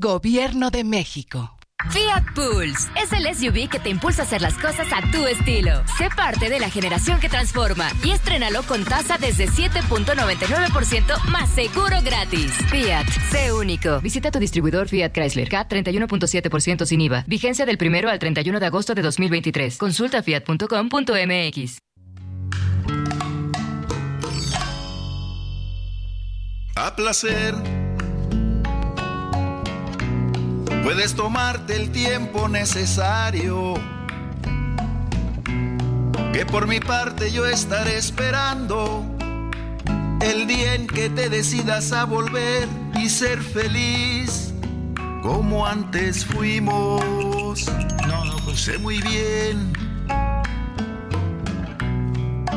Gobierno 0.00 0.70
de 0.70 0.82
México. 0.82 1.58
Fiat 1.90 2.24
Pulse 2.34 2.88
es 2.96 3.12
el 3.12 3.34
SUV 3.34 3.68
que 3.68 3.78
te 3.78 3.90
impulsa 3.90 4.22
a 4.22 4.24
hacer 4.24 4.40
las 4.40 4.54
cosas 4.54 4.88
a 4.94 5.02
tu 5.10 5.26
estilo. 5.26 5.82
Sé 5.98 6.08
parte 6.16 6.48
de 6.48 6.58
la 6.58 6.70
generación 6.70 7.20
que 7.20 7.28
transforma 7.28 7.90
y 8.02 8.12
estrénalo 8.12 8.62
con 8.62 8.82
tasa 8.84 9.18
desde 9.18 9.46
7.99% 9.46 11.22
más 11.28 11.50
seguro 11.50 11.98
gratis. 12.02 12.50
Fiat, 12.70 13.06
sé 13.30 13.52
único. 13.52 14.00
Visita 14.00 14.30
tu 14.30 14.38
distribuidor 14.38 14.88
Fiat 14.88 15.12
Chrysler. 15.12 15.50
CAT 15.50 15.70
31.7% 15.70 16.86
sin 16.86 17.02
IVA. 17.02 17.24
Vigencia 17.26 17.66
del 17.66 17.76
1 17.78 18.08
al 18.08 18.18
31 18.18 18.58
de 18.58 18.66
agosto 18.66 18.94
de 18.94 19.02
2023. 19.02 19.76
Consulta 19.76 20.22
fiat.com.mx. 20.22 21.78
A 26.76 26.96
placer. 26.96 27.54
Puedes 30.92 31.14
tomarte 31.14 31.76
el 31.76 31.92
tiempo 31.92 32.48
necesario. 32.48 33.74
Que 36.32 36.44
por 36.44 36.66
mi 36.66 36.80
parte 36.80 37.30
yo 37.30 37.46
estaré 37.46 37.96
esperando. 37.96 39.06
El 40.20 40.48
día 40.48 40.74
en 40.74 40.88
que 40.88 41.08
te 41.08 41.30
decidas 41.30 41.92
a 41.92 42.06
volver 42.06 42.66
y 43.00 43.08
ser 43.08 43.40
feliz 43.40 44.52
como 45.22 45.64
antes 45.64 46.26
fuimos. 46.26 47.00
No, 48.08 48.24
no, 48.24 48.36
pues 48.44 48.60
sé 48.60 48.76
muy 48.78 49.00
bien 49.00 49.72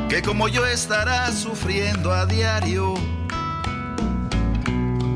que 0.10 0.24
como 0.24 0.48
yo 0.48 0.66
estarás 0.66 1.36
sufriendo 1.36 2.12
a 2.12 2.26
diario 2.26 2.96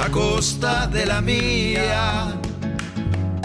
a 0.00 0.08
costa 0.10 0.86
de 0.86 1.06
la 1.06 1.20
mía. 1.20 2.34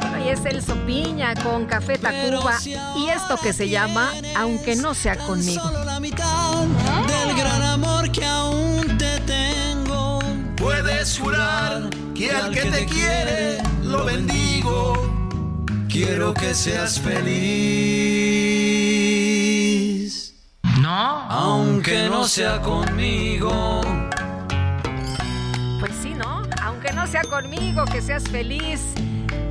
Ahí 0.02 0.30
es 0.30 0.46
el 0.46 0.62
Sopiña 0.62 1.34
con 1.36 1.66
Café 1.66 1.98
Tacuba 1.98 2.58
y 2.96 3.10
esto 3.10 3.38
que 3.42 3.52
se 3.54 3.68
llama 3.70 4.14
Aunque 4.36 4.76
no 4.76 4.94
sea 4.94 5.18
conmigo. 5.18 5.64
La 5.86 6.00
mitad 6.00 6.64
del 6.64 7.36
gran 7.36 7.62
amor 7.62 8.12
que 8.12 8.26
aún 8.26 8.98
te 8.98 9.20
tengo. 9.22 10.20
Puedes 10.56 11.20
jurar 11.20 11.90
que 12.16 12.32
al 12.32 12.52
que 12.52 12.62
te 12.62 12.86
quiere 12.86 13.58
lo 13.84 14.06
bendigo. 14.06 14.94
Quiero 15.90 16.34
que 16.34 16.54
seas 16.54 17.00
feliz. 17.00 17.58
No, 20.80 20.90
aunque 21.30 22.08
no 22.10 22.26
sea 22.26 22.62
conmigo. 22.62 23.82
Sea 27.08 27.22
conmigo, 27.22 27.86
que 27.86 28.02
seas 28.02 28.24
feliz. 28.26 28.82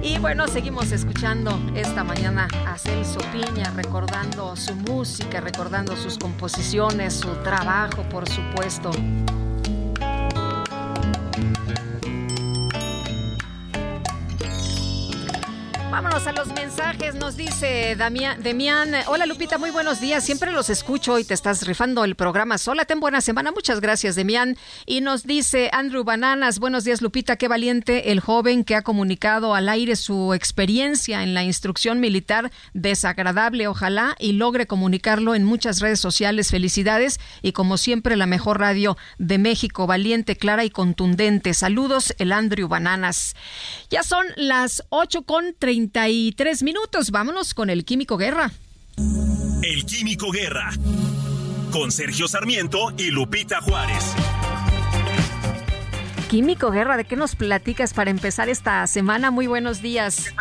Y 0.03 0.19
bueno, 0.19 0.47
seguimos 0.47 0.93
escuchando 0.93 1.59
esta 1.75 2.05
mañana 2.05 2.49
a 2.67 2.77
Celso 2.77 3.19
Piña, 3.33 3.73
recordando 3.75 4.55
su 4.57 4.75
música, 4.75 5.41
recordando 5.41 5.97
sus 5.97 6.19
composiciones, 6.19 7.15
su 7.15 7.29
trabajo, 7.43 8.03
por 8.11 8.29
supuesto. 8.29 8.91
Vámonos 15.97 16.27
a 16.27 16.33
los 16.33 16.49
mensajes, 16.49 17.15
nos 17.15 17.39
dice 17.39 17.97
Damián. 17.97 18.93
Hola 19.07 19.25
Lupita, 19.25 19.57
muy 19.57 19.71
buenos 19.71 19.99
días. 19.99 20.23
Siempre 20.23 20.53
los 20.53 20.69
escucho 20.69 21.19
y 21.19 21.25
te 21.25 21.33
estás 21.33 21.67
rifando 21.67 22.05
el 22.05 22.17
programa. 22.17 22.57
Hola, 22.67 22.85
ten 22.85 23.01
buena 23.01 23.23
semana. 23.23 23.51
Muchas 23.51 23.81
gracias, 23.81 24.15
Demián. 24.15 24.59
Y 24.85 25.01
nos 25.01 25.23
dice 25.23 25.71
Andrew 25.73 26.05
Bananas, 26.05 26.59
buenos 26.59 26.85
días 26.85 27.01
Lupita, 27.01 27.37
qué 27.37 27.49
valiente 27.49 28.13
el 28.13 28.21
joven 28.21 28.63
que 28.63 28.75
ha 28.75 28.83
comunicado 28.83 29.55
al 29.55 29.71
aire 29.71 29.97
su 29.97 30.35
experiencia 30.35 31.23
en 31.23 31.33
la 31.33 31.45
instrucción 31.45 31.99
militar 31.99 32.53
desagradable. 32.75 33.67
Ojalá 33.67 34.17
y 34.19 34.33
logre 34.33 34.67
comunicarlo 34.67 35.35
en 35.35 35.45
muchas 35.45 35.81
redes 35.81 35.99
sociales. 35.99 36.51
Felicidades 36.51 37.21
y 37.41 37.53
como 37.53 37.79
siempre 37.79 38.17
la 38.17 38.27
mejor 38.27 38.61
radio 38.61 38.99
de 39.17 39.39
México, 39.39 39.87
valiente, 39.87 40.37
clara 40.37 40.63
y 40.63 40.69
contundente. 40.69 41.55
Saludos, 41.55 42.15
el 42.19 42.33
Andrew 42.33 42.69
Bananas. 42.69 43.35
Ya 43.89 44.03
son 44.03 44.27
las 44.37 44.85
8 44.91 45.23
con 45.23 45.55
33 45.91 46.63
minutos. 46.63 47.11
Vámonos 47.11 47.55
con 47.55 47.71
el 47.71 47.85
Químico 47.85 48.17
Guerra. 48.17 48.51
El 49.63 49.85
Químico 49.87 50.31
Guerra. 50.31 50.71
Con 51.71 51.93
Sergio 51.93 52.29
Sarmiento 52.29 52.93
y 52.97 53.11
Lupita 53.11 53.61
Juárez. 53.61 54.05
Químico 56.29 56.71
Guerra, 56.71 56.97
¿de 56.97 57.05
qué 57.05 57.17
nos 57.17 57.37
platicas 57.37 57.95
para 57.95 58.11
empezar 58.11 58.49
esta 58.49 58.87
semana? 58.87 59.31
Muy 59.31 59.47
buenos 59.47 59.81
días. 59.81 60.35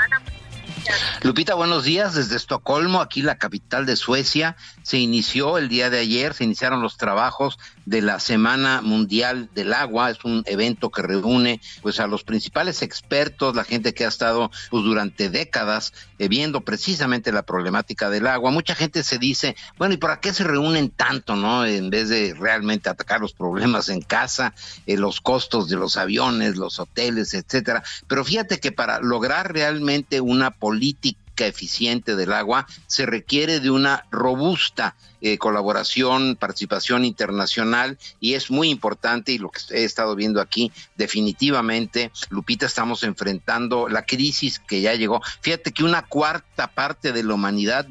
Lupita, 1.22 1.56
buenos 1.56 1.84
días 1.84 2.14
desde 2.14 2.36
Estocolmo, 2.36 3.02
aquí 3.02 3.22
la 3.22 3.38
capital 3.38 3.86
de 3.86 3.96
Suecia. 3.96 4.56
Se 4.84 4.98
inició 4.98 5.58
el 5.58 5.70
día 5.70 5.90
de 5.90 6.00
ayer, 6.00 6.34
se 6.34 6.44
iniciaron 6.44 6.82
los 6.82 6.98
trabajos 6.98 7.58
de 7.86 8.02
la 8.02 8.20
Semana 8.20 8.82
Mundial 8.82 9.49
del 9.53 9.74
Agua. 9.74 10.10
Es 10.10 10.24
un 10.24 10.44
evento 10.45 10.90
que 10.90 11.02
reúne 11.02 11.62
pues 11.82 11.99
a 11.99 12.07
los 12.07 12.24
principales 12.24 12.82
expertos, 12.82 13.56
la 13.56 13.64
gente 13.64 13.94
que 13.94 14.06
ha 14.06 14.10
estado 14.10 14.52
pues 14.70 14.84
durante 14.84 15.30
décadas 15.30 15.94
eh, 16.18 16.28
viendo 16.28 16.62
precisamente 16.62 17.32
la 17.32 17.44
problemática 17.44 18.10
del 18.10 18.28
agua. 18.28 18.52
Mucha 18.52 18.76
gente 18.76 19.03
se 19.03 19.18
dice, 19.18 19.56
bueno, 19.78 19.94
¿y 19.94 19.98
para 19.98 20.20
qué 20.20 20.34
se 20.34 20.44
reúnen 20.44 20.90
tanto, 20.90 21.36
no? 21.36 21.66
En 21.66 21.90
vez 21.90 22.10
de 22.10 22.34
realmente 22.34 22.90
atacar 22.90 23.22
los 23.22 23.34
problemas 23.34 23.90
en 23.90 24.02
casa, 24.02 24.53
eh, 24.86 24.98
los 24.98 25.22
costos 25.22 25.70
de 25.70 25.76
los 25.76 25.98
aviones, 25.98 26.56
los 26.56 26.80
hoteles, 26.80 27.34
etcétera. 27.34 27.84
Pero 28.07 28.24
fíjate 28.24 28.60
que 28.60 28.72
para 28.72 28.99
lograr 28.99 29.53
realmente 29.53 30.22
una 30.22 30.52
política 30.52 31.24
eficiente 31.44 32.16
del 32.16 32.32
agua 32.34 32.68
se 32.88 33.06
requiere 33.06 33.60
de 33.60 33.70
una 33.70 34.06
robusta 34.12 34.95
eh, 35.22 35.38
colaboración, 35.38 36.36
participación 36.36 37.03
internacional 37.03 37.98
y 38.20 38.36
es 38.36 38.52
muy 38.52 38.70
importante 38.70 39.32
y 39.32 39.38
lo 39.38 39.49
que 39.49 39.60
he 39.72 39.84
estado 39.84 40.16
viendo 40.16 40.40
aquí 40.40 40.72
definitivamente, 40.98 42.12
Lupita, 42.30 42.66
estamos 42.68 43.03
enfrentando 43.03 43.90
la 43.90 44.06
crisis 44.06 44.60
que 44.60 44.82
ya 44.82 44.94
llegó. 44.94 45.22
Fíjate 45.41 45.72
que 45.72 45.84
una 45.84 46.06
cuarta 46.06 46.68
parte 46.68 47.12
de 47.12 47.24
la 47.24 47.34
humanidad 47.34 47.88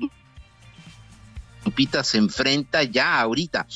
Lupita 1.64 2.04
se 2.04 2.18
enfrenta 2.18 2.82
ya 2.82 3.20
ahorita 3.20 3.66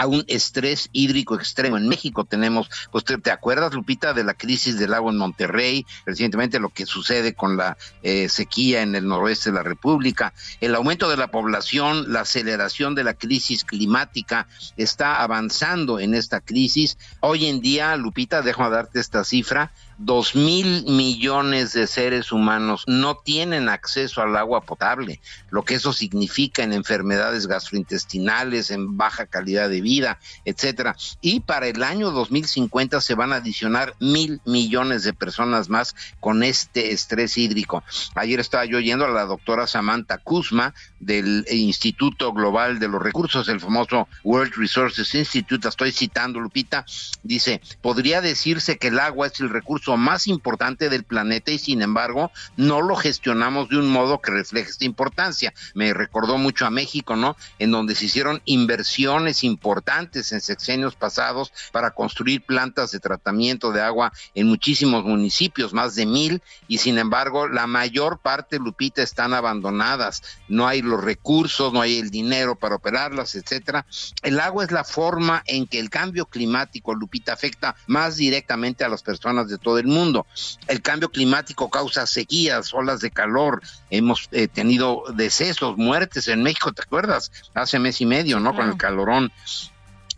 a 0.00 0.06
un 0.06 0.24
estrés 0.28 0.88
hídrico 0.92 1.34
extremo. 1.34 1.76
En 1.76 1.86
México 1.86 2.24
tenemos, 2.24 2.70
pues 2.90 3.04
te, 3.04 3.30
acuerdas, 3.30 3.74
Lupita, 3.74 4.14
de 4.14 4.24
la 4.24 4.32
crisis 4.32 4.78
del 4.78 4.94
agua 4.94 5.12
en 5.12 5.18
Monterrey, 5.18 5.84
recientemente 6.06 6.58
lo 6.58 6.70
que 6.70 6.86
sucede 6.86 7.34
con 7.34 7.58
la 7.58 7.76
eh, 8.02 8.30
sequía 8.30 8.80
en 8.80 8.94
el 8.94 9.06
noroeste 9.06 9.50
de 9.50 9.56
la 9.56 9.62
República, 9.62 10.32
el 10.62 10.74
aumento 10.74 11.10
de 11.10 11.18
la 11.18 11.30
población, 11.30 12.12
la 12.14 12.20
aceleración 12.20 12.94
de 12.94 13.04
la 13.04 13.12
crisis 13.12 13.64
climática 13.64 14.48
está 14.78 15.22
avanzando 15.22 15.98
en 16.00 16.14
esta 16.14 16.40
crisis. 16.40 16.96
Hoy 17.20 17.46
en 17.46 17.60
día, 17.60 17.94
Lupita, 17.96 18.40
déjame 18.40 18.70
darte 18.70 19.00
esta 19.00 19.22
cifra, 19.22 19.70
dos 20.02 20.34
mil 20.34 20.84
millones 20.86 21.74
de 21.74 21.86
seres 21.86 22.32
humanos 22.32 22.84
no 22.86 23.16
tienen 23.16 23.68
acceso 23.68 24.22
al 24.22 24.34
agua 24.34 24.62
potable, 24.62 25.20
lo 25.50 25.62
que 25.62 25.74
eso 25.74 25.92
significa 25.92 26.62
en 26.62 26.72
enfermedades 26.72 27.46
gastrointestinales, 27.46 28.70
en 28.70 28.96
baja 28.96 29.26
calidad 29.26 29.68
de 29.68 29.82
vida, 29.82 30.18
etcétera. 30.46 30.96
Y 31.20 31.40
para 31.40 31.68
el 31.68 31.82
año 31.82 32.12
2050 32.12 33.00
se 33.02 33.14
van 33.14 33.34
a 33.34 33.36
adicionar 33.36 33.94
mil 34.00 34.40
millones 34.46 35.02
de 35.02 35.12
personas 35.12 35.68
más 35.68 35.94
con 36.18 36.42
este 36.42 36.92
estrés 36.92 37.36
hídrico. 37.36 37.84
Ayer 38.14 38.40
estaba 38.40 38.64
yo 38.64 38.78
oyendo 38.78 39.04
a 39.04 39.10
la 39.10 39.26
doctora 39.26 39.66
Samantha 39.66 40.16
Kuzma 40.16 40.72
del 40.98 41.44
Instituto 41.50 42.32
Global 42.32 42.78
de 42.78 42.88
los 42.88 43.02
Recursos, 43.02 43.48
el 43.48 43.60
famoso 43.60 44.08
World 44.24 44.54
Resources 44.56 45.14
Institute, 45.14 45.64
la 45.64 45.70
estoy 45.70 45.92
citando, 45.92 46.40
Lupita, 46.40 46.86
dice, 47.22 47.60
podría 47.82 48.22
decirse 48.22 48.78
que 48.78 48.88
el 48.88 48.98
agua 48.98 49.26
es 49.26 49.40
el 49.40 49.50
recurso 49.50 49.89
más 49.96 50.26
importante 50.26 50.88
del 50.88 51.04
planeta 51.04 51.50
y 51.50 51.58
sin 51.58 51.82
embargo 51.82 52.30
no 52.56 52.80
lo 52.82 52.96
gestionamos 52.96 53.68
de 53.68 53.78
un 53.78 53.88
modo 53.88 54.20
que 54.20 54.30
refleje 54.30 54.70
esta 54.70 54.84
importancia. 54.84 55.52
Me 55.74 55.92
recordó 55.92 56.38
mucho 56.38 56.66
a 56.66 56.70
México, 56.70 57.16
¿no? 57.16 57.36
En 57.58 57.70
donde 57.70 57.94
se 57.94 58.06
hicieron 58.06 58.42
inversiones 58.44 59.44
importantes 59.44 60.32
en 60.32 60.40
sexenios 60.40 60.94
pasados 60.96 61.52
para 61.72 61.92
construir 61.92 62.44
plantas 62.44 62.90
de 62.90 63.00
tratamiento 63.00 63.72
de 63.72 63.82
agua 63.82 64.12
en 64.34 64.46
muchísimos 64.46 65.04
municipios, 65.04 65.72
más 65.72 65.94
de 65.94 66.06
mil, 66.06 66.42
y 66.68 66.78
sin 66.78 66.98
embargo 66.98 67.48
la 67.48 67.66
mayor 67.66 68.18
parte, 68.18 68.58
Lupita, 68.58 69.02
están 69.02 69.34
abandonadas. 69.34 70.22
No 70.48 70.66
hay 70.66 70.82
los 70.82 71.02
recursos, 71.02 71.72
no 71.72 71.80
hay 71.80 71.98
el 71.98 72.10
dinero 72.10 72.56
para 72.56 72.76
operarlas, 72.76 73.34
etcétera. 73.34 73.86
El 74.22 74.40
agua 74.40 74.64
es 74.64 74.70
la 74.70 74.84
forma 74.84 75.42
en 75.46 75.66
que 75.66 75.78
el 75.78 75.90
cambio 75.90 76.26
climático, 76.26 76.94
Lupita, 76.94 77.32
afecta 77.32 77.76
más 77.86 78.16
directamente 78.16 78.84
a 78.84 78.88
las 78.88 79.02
personas 79.02 79.48
de 79.48 79.58
todo 79.58 79.78
el 79.80 79.86
mundo. 79.86 80.26
El 80.68 80.82
cambio 80.82 81.10
climático 81.10 81.68
causa 81.70 82.06
sequías, 82.06 82.72
olas 82.72 83.00
de 83.00 83.10
calor. 83.10 83.62
Hemos 83.90 84.28
eh, 84.32 84.48
tenido 84.48 85.02
decesos, 85.14 85.76
muertes 85.76 86.28
en 86.28 86.42
México, 86.42 86.72
¿te 86.72 86.82
acuerdas? 86.82 87.32
Hace 87.54 87.78
mes 87.78 88.00
y 88.00 88.06
medio, 88.06 88.40
¿no? 88.40 88.54
Con 88.54 88.68
el 88.68 88.76
calorón 88.76 89.32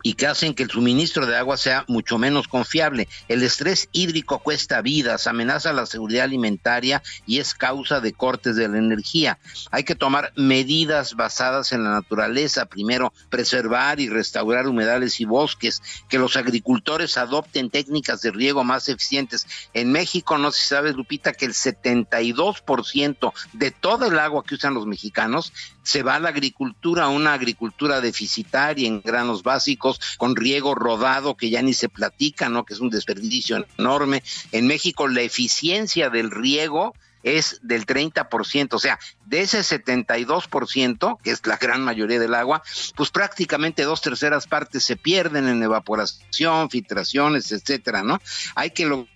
y 0.03 0.13
que 0.13 0.27
hacen 0.27 0.53
que 0.53 0.63
el 0.63 0.69
suministro 0.69 1.25
de 1.25 1.37
agua 1.37 1.57
sea 1.57 1.85
mucho 1.87 2.17
menos 2.17 2.47
confiable. 2.47 3.07
El 3.29 3.41
estrés 3.41 3.89
hídrico 3.93 4.39
cuesta 4.39 4.81
vidas, 4.81 5.25
amenaza 5.27 5.73
la 5.73 5.85
seguridad 5.85 6.25
alimentaria 6.25 7.01
y 7.25 7.39
es 7.39 7.53
causa 7.53 8.01
de 8.01 8.13
cortes 8.13 8.57
de 8.57 8.67
la 8.67 8.77
energía. 8.77 9.39
Hay 9.71 9.85
que 9.85 9.95
tomar 9.95 10.33
medidas 10.35 11.15
basadas 11.15 11.71
en 11.71 11.83
la 11.85 11.91
naturaleza. 11.91 12.65
Primero, 12.65 13.13
preservar 13.29 13.99
y 13.99 14.09
restaurar 14.09 14.67
humedales 14.67 15.21
y 15.21 15.25
bosques, 15.25 15.81
que 16.09 16.19
los 16.19 16.35
agricultores 16.35 17.17
adopten 17.17 17.69
técnicas 17.69 18.21
de 18.21 18.31
riego 18.31 18.63
más 18.63 18.89
eficientes. 18.89 19.47
En 19.73 19.91
México, 19.91 20.37
no 20.37 20.51
sé 20.51 20.61
si 20.61 20.67
sabes, 20.67 20.95
Lupita, 20.95 21.31
que 21.31 21.45
el 21.45 21.53
72% 21.53 23.33
de 23.53 23.71
todo 23.71 24.07
el 24.07 24.19
agua 24.19 24.43
que 24.43 24.55
usan 24.55 24.73
los 24.73 24.85
mexicanos 24.85 25.53
se 25.83 26.03
va 26.03 26.15
a 26.15 26.19
la 26.19 26.29
agricultura, 26.29 27.07
una 27.09 27.33
agricultura 27.33 28.01
deficitaria 28.01 28.87
en 28.87 29.01
granos 29.01 29.43
básicos, 29.43 29.99
con 30.17 30.35
riego 30.35 30.75
rodado 30.75 31.35
que 31.35 31.49
ya 31.49 31.61
ni 31.61 31.73
se 31.73 31.89
platica, 31.89 32.49
¿no? 32.49 32.65
Que 32.65 32.73
es 32.73 32.79
un 32.79 32.89
desperdicio 32.89 33.65
enorme. 33.77 34.23
En 34.51 34.67
México 34.67 35.07
la 35.07 35.21
eficiencia 35.21 36.09
del 36.09 36.31
riego 36.31 36.93
es 37.23 37.59
del 37.63 37.85
30%, 37.85 38.73
o 38.73 38.79
sea, 38.79 38.99
de 39.25 39.41
ese 39.41 39.59
72%, 39.59 41.17
que 41.23 41.31
es 41.31 41.45
la 41.47 41.57
gran 41.57 41.81
mayoría 41.81 42.19
del 42.19 42.35
agua, 42.35 42.61
pues 42.95 43.09
prácticamente 43.09 43.83
dos 43.83 44.01
terceras 44.01 44.45
partes 44.45 44.83
se 44.83 44.97
pierden 44.97 45.47
en 45.47 45.63
evaporación, 45.63 46.69
filtraciones, 46.69 47.51
etcétera, 47.51 48.03
¿no? 48.03 48.19
Hay 48.55 48.71
que 48.71 48.85
lo 48.85 49.07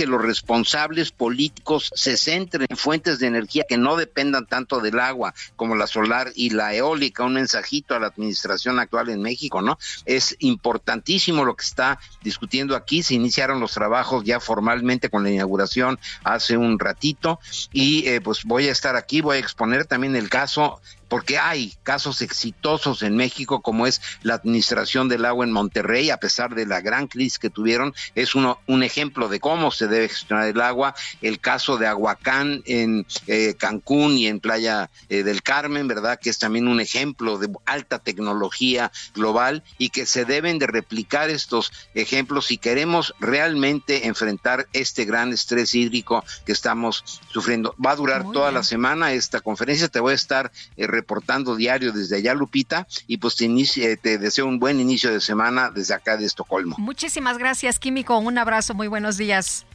que 0.00 0.06
los 0.06 0.22
responsables 0.22 1.12
políticos 1.12 1.90
se 1.94 2.16
centren 2.16 2.66
en 2.70 2.76
fuentes 2.78 3.18
de 3.18 3.26
energía 3.26 3.66
que 3.68 3.76
no 3.76 3.96
dependan 3.96 4.46
tanto 4.46 4.80
del 4.80 4.98
agua 4.98 5.34
como 5.56 5.76
la 5.76 5.86
solar 5.86 6.32
y 6.34 6.48
la 6.48 6.74
eólica. 6.74 7.22
Un 7.22 7.34
mensajito 7.34 7.94
a 7.94 8.00
la 8.00 8.06
administración 8.06 8.78
actual 8.78 9.10
en 9.10 9.20
México, 9.20 9.60
¿no? 9.60 9.78
Es 10.06 10.36
importantísimo 10.38 11.44
lo 11.44 11.54
que 11.54 11.66
está 11.66 12.00
discutiendo 12.22 12.76
aquí. 12.76 13.02
Se 13.02 13.12
iniciaron 13.12 13.60
los 13.60 13.72
trabajos 13.72 14.24
ya 14.24 14.40
formalmente 14.40 15.10
con 15.10 15.22
la 15.22 15.32
inauguración 15.32 15.98
hace 16.24 16.56
un 16.56 16.78
ratito 16.78 17.38
y 17.70 18.08
eh, 18.08 18.22
pues 18.22 18.44
voy 18.44 18.68
a 18.68 18.72
estar 18.72 18.96
aquí, 18.96 19.20
voy 19.20 19.36
a 19.36 19.40
exponer 19.40 19.84
también 19.84 20.16
el 20.16 20.30
caso 20.30 20.80
porque 21.10 21.38
hay 21.38 21.74
casos 21.82 22.22
exitosos 22.22 23.02
en 23.02 23.16
México, 23.16 23.60
como 23.60 23.86
es 23.86 24.00
la 24.22 24.34
administración 24.34 25.08
del 25.08 25.24
agua 25.24 25.44
en 25.44 25.52
Monterrey, 25.52 26.08
a 26.08 26.18
pesar 26.18 26.54
de 26.54 26.66
la 26.66 26.80
gran 26.80 27.08
crisis 27.08 27.40
que 27.40 27.50
tuvieron, 27.50 27.92
es 28.14 28.36
uno, 28.36 28.60
un 28.68 28.84
ejemplo 28.84 29.28
de 29.28 29.40
cómo 29.40 29.72
se 29.72 29.88
debe 29.88 30.08
gestionar 30.08 30.46
el 30.46 30.60
agua. 30.60 30.94
El 31.20 31.40
caso 31.40 31.76
de 31.78 31.88
Aguacán 31.88 32.62
en 32.64 33.06
eh, 33.26 33.56
Cancún 33.58 34.16
y 34.16 34.28
en 34.28 34.38
Playa 34.38 34.88
eh, 35.08 35.24
del 35.24 35.42
Carmen, 35.42 35.88
¿verdad? 35.88 36.18
Que 36.20 36.30
es 36.30 36.38
también 36.38 36.68
un 36.68 36.80
ejemplo 36.80 37.38
de 37.38 37.50
alta 37.66 37.98
tecnología 37.98 38.92
global 39.12 39.64
y 39.78 39.90
que 39.90 40.06
se 40.06 40.24
deben 40.24 40.60
de 40.60 40.68
replicar 40.68 41.28
estos 41.28 41.72
ejemplos 41.94 42.46
si 42.46 42.56
queremos 42.56 43.14
realmente 43.18 44.06
enfrentar 44.06 44.68
este 44.72 45.04
gran 45.04 45.32
estrés 45.32 45.74
hídrico 45.74 46.24
que 46.46 46.52
estamos 46.52 47.20
sufriendo. 47.32 47.74
Va 47.84 47.90
a 47.90 47.96
durar 47.96 48.24
Muy 48.24 48.32
toda 48.32 48.50
bien. 48.50 48.54
la 48.54 48.62
semana 48.62 49.12
esta 49.12 49.40
conferencia, 49.40 49.88
te 49.88 49.98
voy 49.98 50.12
a 50.12 50.14
estar 50.14 50.52
eh, 50.76 50.86
reportando 51.00 51.56
diario 51.56 51.92
desde 51.92 52.16
allá, 52.16 52.34
Lupita, 52.34 52.86
y 53.06 53.16
pues 53.16 53.36
te, 53.36 53.96
te 53.96 54.18
deseo 54.18 54.46
un 54.46 54.58
buen 54.58 54.80
inicio 54.80 55.12
de 55.12 55.20
semana 55.20 55.70
desde 55.70 55.94
acá 55.94 56.16
de 56.16 56.26
Estocolmo. 56.26 56.76
Muchísimas 56.78 57.38
gracias, 57.38 57.78
Químico. 57.78 58.18
Un 58.18 58.38
abrazo, 58.38 58.74
muy 58.74 58.88
buenos 58.88 59.16
días. 59.16 59.66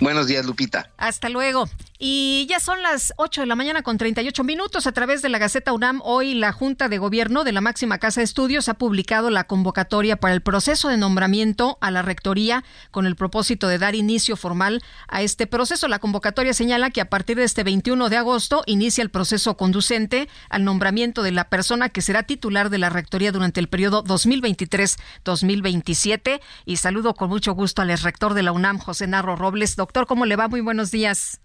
Buenos 0.00 0.26
días, 0.26 0.46
Lupita. 0.46 0.90
Hasta 0.96 1.28
luego. 1.28 1.68
Y 2.00 2.46
ya 2.48 2.60
son 2.60 2.80
las 2.80 3.12
8 3.16 3.40
de 3.40 3.48
la 3.48 3.56
mañana 3.56 3.82
con 3.82 3.98
38 3.98 4.44
minutos. 4.44 4.86
A 4.86 4.92
través 4.92 5.20
de 5.20 5.28
la 5.28 5.38
Gaceta 5.38 5.72
UNAM, 5.72 6.00
hoy 6.04 6.34
la 6.34 6.52
Junta 6.52 6.88
de 6.88 6.98
Gobierno 6.98 7.42
de 7.42 7.50
la 7.50 7.60
máxima 7.60 7.98
casa 7.98 8.20
de 8.20 8.24
estudios 8.24 8.68
ha 8.68 8.74
publicado 8.74 9.30
la 9.30 9.48
convocatoria 9.48 10.14
para 10.16 10.32
el 10.32 10.40
proceso 10.40 10.90
de 10.90 10.96
nombramiento 10.96 11.76
a 11.80 11.90
la 11.90 12.02
rectoría 12.02 12.62
con 12.92 13.04
el 13.04 13.16
propósito 13.16 13.66
de 13.66 13.78
dar 13.78 13.96
inicio 13.96 14.36
formal 14.36 14.80
a 15.08 15.22
este 15.22 15.48
proceso. 15.48 15.88
La 15.88 15.98
convocatoria 15.98 16.54
señala 16.54 16.90
que 16.90 17.00
a 17.00 17.10
partir 17.10 17.36
de 17.36 17.42
este 17.42 17.64
21 17.64 18.10
de 18.10 18.16
agosto 18.16 18.62
inicia 18.66 19.02
el 19.02 19.10
proceso 19.10 19.56
conducente 19.56 20.28
al 20.50 20.62
nombramiento 20.62 21.24
de 21.24 21.32
la 21.32 21.48
persona 21.48 21.88
que 21.88 22.00
será 22.00 22.22
titular 22.22 22.70
de 22.70 22.78
la 22.78 22.90
rectoría 22.90 23.32
durante 23.32 23.58
el 23.58 23.68
periodo 23.68 24.04
2023-2027. 24.04 26.40
Y 26.64 26.76
saludo 26.76 27.14
con 27.14 27.28
mucho 27.28 27.54
gusto 27.54 27.82
al 27.82 27.88
rector 27.98 28.34
de 28.34 28.44
la 28.44 28.52
UNAM, 28.52 28.78
José 28.78 29.08
Narro 29.08 29.34
Robles. 29.34 29.74
Doctor, 29.74 30.06
¿cómo 30.06 30.26
le 30.26 30.36
va? 30.36 30.46
Muy 30.46 30.60
buenos 30.60 30.92
días. 30.92 31.40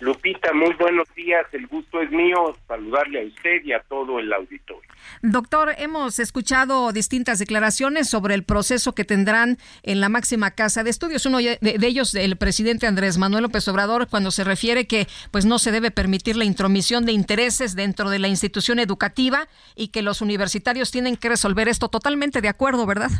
Lupita, 0.00 0.54
muy 0.54 0.72
buenos 0.74 1.06
días. 1.14 1.46
El 1.52 1.66
gusto 1.66 2.00
es 2.00 2.10
mío 2.10 2.56
saludarle 2.66 3.20
a 3.20 3.26
usted 3.26 3.62
y 3.62 3.72
a 3.72 3.80
todo 3.80 4.18
el 4.18 4.32
auditorio. 4.32 4.90
Doctor, 5.20 5.74
hemos 5.76 6.18
escuchado 6.18 6.90
distintas 6.92 7.38
declaraciones 7.38 8.08
sobre 8.08 8.34
el 8.34 8.42
proceso 8.42 8.94
que 8.94 9.04
tendrán 9.04 9.58
en 9.82 10.00
la 10.00 10.08
máxima 10.08 10.52
casa 10.52 10.82
de 10.82 10.90
estudios. 10.90 11.26
Uno 11.26 11.38
de, 11.38 11.58
ellos, 11.82 12.14
el 12.14 12.36
presidente 12.36 12.86
Andrés 12.86 13.18
Manuel 13.18 13.42
López 13.42 13.68
Obrador, 13.68 14.08
cuando 14.08 14.30
se 14.30 14.42
refiere 14.42 14.86
que 14.86 15.06
pues 15.30 15.44
no 15.44 15.58
se 15.58 15.70
debe 15.70 15.90
permitir 15.90 16.34
la 16.36 16.46
intromisión 16.46 17.04
de 17.04 17.12
intereses 17.12 17.76
dentro 17.76 18.08
de 18.08 18.18
la 18.18 18.28
institución 18.28 18.78
educativa 18.78 19.48
y 19.76 19.88
que 19.88 20.00
los 20.00 20.22
universitarios 20.22 20.90
tienen 20.90 21.16
que 21.18 21.28
resolver 21.28 21.68
esto 21.68 21.88
totalmente 21.88 22.40
de 22.40 22.48
acuerdo, 22.48 22.86
¿verdad? 22.86 23.10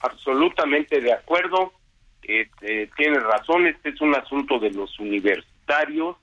Absolutamente 0.00 1.00
de 1.00 1.12
acuerdo. 1.12 1.72
Eh, 2.28 2.46
eh, 2.60 2.90
tiene 2.94 3.18
razón, 3.20 3.66
este 3.66 3.88
es 3.88 4.00
un 4.02 4.14
asunto 4.14 4.58
de 4.58 4.70
los 4.70 4.98
universitarios 4.98 6.16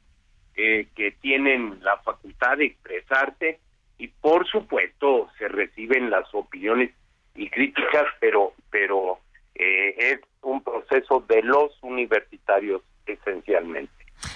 eh, 0.56 0.88
que 0.96 1.12
tienen 1.14 1.80
la 1.82 1.98
facultad 1.98 2.58
de 2.58 2.66
expresarse 2.66 3.60
y 3.98 4.08
por 4.08 4.48
supuesto 4.48 5.30
se 5.40 5.48
reciben 5.48 6.12
las 6.12 6.32
opiniones 6.34 6.92
y 7.34 7.50
críticas, 7.50 8.06
pero 8.20 8.54
pero 8.70 9.20
eh, 9.56 9.96
es 9.98 10.20
un 10.44 10.62
proceso 10.64 11.26
de 11.28 11.42
los 11.42 11.72
universitarios 11.82 12.84
esencialmente. 13.08 13.92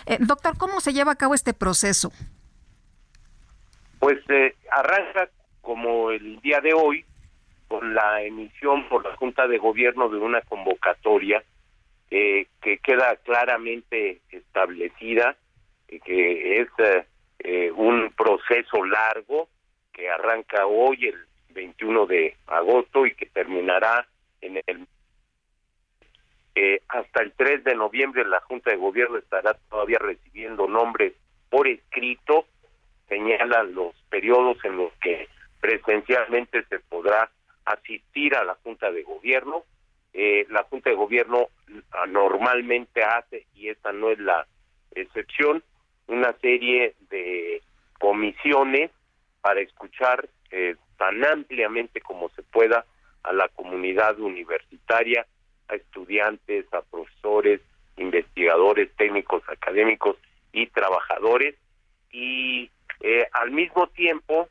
Eh, 0.08 0.18
doctor, 0.20 0.58
¿cómo 0.58 0.82
se 0.82 0.92
lleva 0.92 1.12
a 1.12 1.16
cabo 1.16 1.36
este 1.36 1.54
proceso? 1.54 2.12
Pues 4.00 4.18
eh, 4.30 4.56
arranca 4.72 5.30
como 5.62 6.10
el 6.10 6.42
día 6.42 6.62
de 6.62 6.74
hoy 6.74 7.06
con 7.68 7.94
la 7.94 8.24
emisión 8.24 8.90
por 8.90 9.06
la 9.06 9.16
Junta 9.18 9.48
de 9.48 9.60
Gobierno 9.60 10.10
de 10.10 10.18
una 10.18 10.42
convocatoria 10.42 11.44
eh, 12.12 12.48
que 12.62 12.78
queda 12.80 13.16
claramente 13.18 14.22
establecida, 14.32 15.36
eh, 15.88 16.00
que 16.00 16.62
es 16.62 16.68
eh, 17.40 17.72
un 17.72 18.12
proceso 18.18 18.84
largo 18.84 19.50
que 19.94 20.10
arranca 20.10 20.66
hoy 20.66 21.08
el 21.08 21.26
21 21.50 22.06
de 22.06 22.36
agosto 22.48 23.06
y 23.06 23.14
que 23.16 23.26
terminará 23.28 24.08
en 24.42 24.62
el 24.66 24.88
eh, 26.62 26.82
hasta 26.90 27.24
el 27.24 27.32
3 27.34 27.64
de 27.64 27.76
noviembre 27.76 28.26
la 28.26 28.42
Junta 28.42 28.72
de 28.72 28.76
Gobierno 28.76 29.18
estará 29.18 29.54
todavía 29.70 29.98
recibiendo 30.00 30.68
nombres 30.68 31.14
por 31.50 31.70
escrito, 31.70 32.48
señalan 33.08 33.74
los 33.74 33.96
periodos 34.10 34.58
en 34.66 34.76
los 34.76 34.92
que 35.02 35.30
presencialmente 35.62 36.66
se 36.66 36.80
podrá 36.80 37.30
asistir 37.64 38.36
a 38.36 38.44
la 38.44 38.56
Junta 38.56 38.92
de 38.92 39.04
Gobierno. 39.04 39.64
Eh, 40.14 40.46
la 40.50 40.64
Junta 40.64 40.90
de 40.90 40.96
Gobierno 40.96 41.50
normalmente 42.08 43.04
hace, 43.04 43.46
y 43.54 43.70
esta 43.70 43.92
no 43.92 44.10
es 44.10 44.20
la 44.20 44.48
excepción, 44.96 45.64
una 46.08 46.34
serie 46.42 46.96
de 47.10 47.62
comisiones 48.00 48.92
para 49.42 49.62
escuchar 49.62 50.28
eh, 50.52 50.76
tan 50.98 51.24
ampliamente 51.24 52.02
como 52.02 52.30
se 52.30 52.44
pueda 52.44 52.86
a 53.24 53.34
la 53.34 53.48
comunidad 53.50 54.20
universitaria, 54.20 55.26
a 55.68 55.76
estudiantes, 55.76 56.66
a 56.74 56.82
profesores, 56.82 57.62
investigadores, 57.98 58.90
técnicos, 58.96 59.44
académicos 59.48 60.18
y 60.52 60.68
trabajadores. 60.68 61.56
Y 62.12 62.72
eh, 63.02 63.28
al 63.34 63.52
mismo 63.52 63.88
tiempo, 63.88 64.50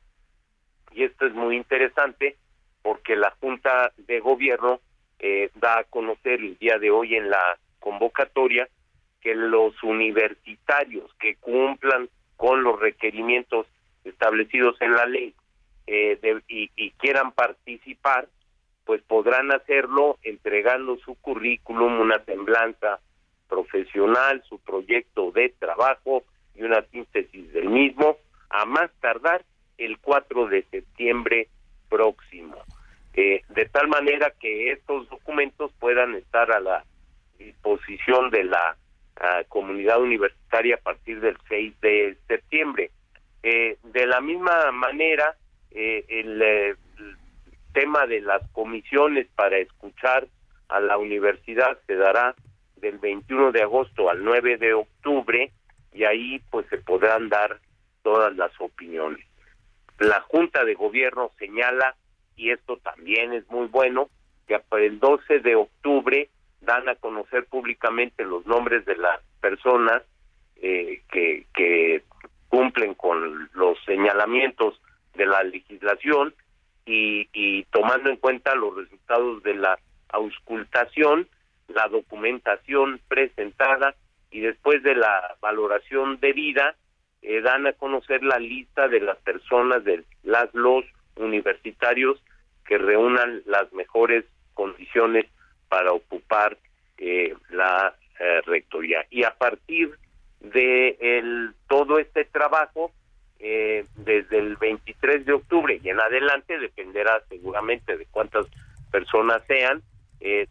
y 0.93 1.05
esto 1.05 1.26
es 1.26 1.35
muy 1.35 1.56
interesante, 1.56 2.36
porque 2.82 3.16
la 3.16 3.30
Junta 3.40 3.93
de 3.97 4.20
Gobierno 4.20 4.80
eh, 5.19 5.51
da 5.57 5.81
a 5.81 5.85
conocer 5.85 6.40
el 6.40 6.57
día 6.59 6.78
de 6.78 6.90
hoy 6.90 7.15
en 7.16 7.31
la 7.31 7.59
convocatoria 7.81 8.69
que 9.20 9.35
los 9.35 9.74
universitarios 9.82 11.12
que 11.20 11.36
cumplan 11.36 12.09
con 12.36 12.62
los 12.62 12.78
requerimientos 12.78 13.66
establecidos 14.05 14.81
en 14.81 14.93
la 14.95 15.07
ley 15.07 15.35
eh, 15.86 16.19
de- 16.23 16.43
y, 16.49 16.70
y 16.77 16.90
quieran 16.93 17.32
participar, 17.32 18.28
pues 18.85 19.03
podrán 19.03 19.51
hacerlo 19.53 20.19
entregando 20.23 20.97
su 20.99 21.15
currículum, 21.16 22.01
una 22.01 22.23
semblanza 22.24 23.01
profesional, 23.49 24.43
su 24.49 24.59
proyecto 24.61 25.31
de 25.32 25.49
trabajo 25.59 26.23
y 26.55 26.62
una 26.62 26.82
síntesis 26.90 27.53
del 27.53 27.69
mismo, 27.70 28.19
a 28.51 28.65
más 28.66 28.90
tardar 29.01 29.45
el 29.78 29.99
4 29.99 30.47
de 30.49 30.62
septiembre 30.70 31.49
próximo. 31.89 32.57
Eh, 33.20 33.43
de 33.49 33.65
tal 33.65 33.89
manera 33.89 34.32
que 34.39 34.70
estos 34.70 35.09
documentos 35.09 35.73
puedan 35.81 36.15
estar 36.15 36.53
a 36.53 36.61
la 36.61 36.85
disposición 37.36 38.31
de 38.31 38.45
la 38.45 38.77
ah, 39.16 39.43
comunidad 39.49 40.01
universitaria 40.01 40.77
a 40.77 40.81
partir 40.81 41.20
del 41.20 41.36
6 41.49 41.81
de 41.81 42.16
septiembre. 42.28 42.93
Eh, 43.43 43.77
de 43.82 44.07
la 44.07 44.20
misma 44.20 44.70
manera, 44.70 45.35
eh, 45.73 46.05
el, 46.07 46.40
el 46.40 46.77
tema 47.73 48.07
de 48.07 48.20
las 48.20 48.49
comisiones 48.53 49.27
para 49.35 49.59
escuchar 49.59 50.28
a 50.69 50.78
la 50.78 50.97
universidad 50.97 51.77
se 51.89 51.97
dará 51.97 52.36
del 52.77 52.99
21 52.99 53.51
de 53.51 53.62
agosto 53.62 54.11
al 54.11 54.23
9 54.23 54.59
de 54.59 54.74
octubre 54.74 55.51
y 55.93 56.05
ahí 56.05 56.40
pues 56.53 56.66
se 56.69 56.78
podrán 56.78 57.28
dar 57.28 57.59
todas 58.05 58.36
las 58.36 58.53
opiniones. 58.61 59.27
La 59.99 60.20
Junta 60.20 60.65
de 60.65 60.74
Gobierno 60.74 61.32
señala, 61.36 61.97
y 62.39 62.51
esto 62.52 62.78
también 62.78 63.32
es 63.35 63.47
muy 63.51 63.66
bueno, 63.66 64.09
que 64.47 64.59
el 64.78 64.98
12 64.98 65.40
de 65.40 65.56
octubre 65.56 66.31
dan 66.60 66.89
a 66.89 66.94
conocer 66.94 67.44
públicamente 67.47 68.24
los 68.24 68.47
nombres 68.47 68.86
de 68.86 68.97
las 68.97 69.20
personas 69.40 70.02
eh, 70.56 71.02
que, 71.10 71.47
que 71.55 72.02
cumplen 72.48 72.94
con 72.94 73.51
los 73.52 73.78
señalamientos 73.85 74.81
de 75.15 75.27
la 75.27 75.43
legislación 75.43 76.35
y, 76.86 77.28
y 77.32 77.65
tomando 77.65 78.09
en 78.09 78.16
cuenta 78.16 78.55
los 78.55 78.74
resultados 78.77 79.43
de 79.43 79.55
la 79.55 79.78
auscultación, 80.09 81.28
la 81.69 81.89
documentación 81.89 83.01
presentada 83.09 83.94
y 84.31 84.40
después 84.40 84.82
de 84.82 84.94
la 84.94 85.36
valoración 85.40 86.19
debida 86.20 86.77
eh, 87.23 87.40
dan 87.40 87.66
a 87.66 87.73
conocer 87.73 88.23
la 88.23 88.39
lista 88.39 88.89
de 88.89 89.01
las 89.01 89.19
personas 89.19 89.85
de 89.85 90.05
las 90.23 90.52
los 90.55 90.85
universitarios 91.16 92.23
que 92.69 92.78
reúnan 92.78 93.43
las 93.47 93.73
mejores 93.73 94.27
condiciones 94.53 95.24
para 95.69 95.93
ocupar 95.93 96.59
eh, 96.99 97.35
la 97.51 97.95
eh, 98.20 98.40
rectoría. 98.45 99.07
Y 99.11 99.24
a 99.24 99.31
partir 99.31 99.97
de 100.40 100.97
el, 101.01 101.55
todo 101.66 101.99
este 101.99 102.27
trabajo 102.27 102.93
eh, 103.39 103.86
desde 103.97 104.39
el 104.39 104.57
23 104.57 105.24
de 105.24 105.32
octubre 105.32 105.81
y 105.82 105.89
en 105.89 105.99
adelante 105.99 106.59
dependerá 106.59 107.23
seguramente 107.28 107.97
de 107.97 108.07
cuántas 108.07 108.47
personas 108.93 109.43
sean 109.47 109.82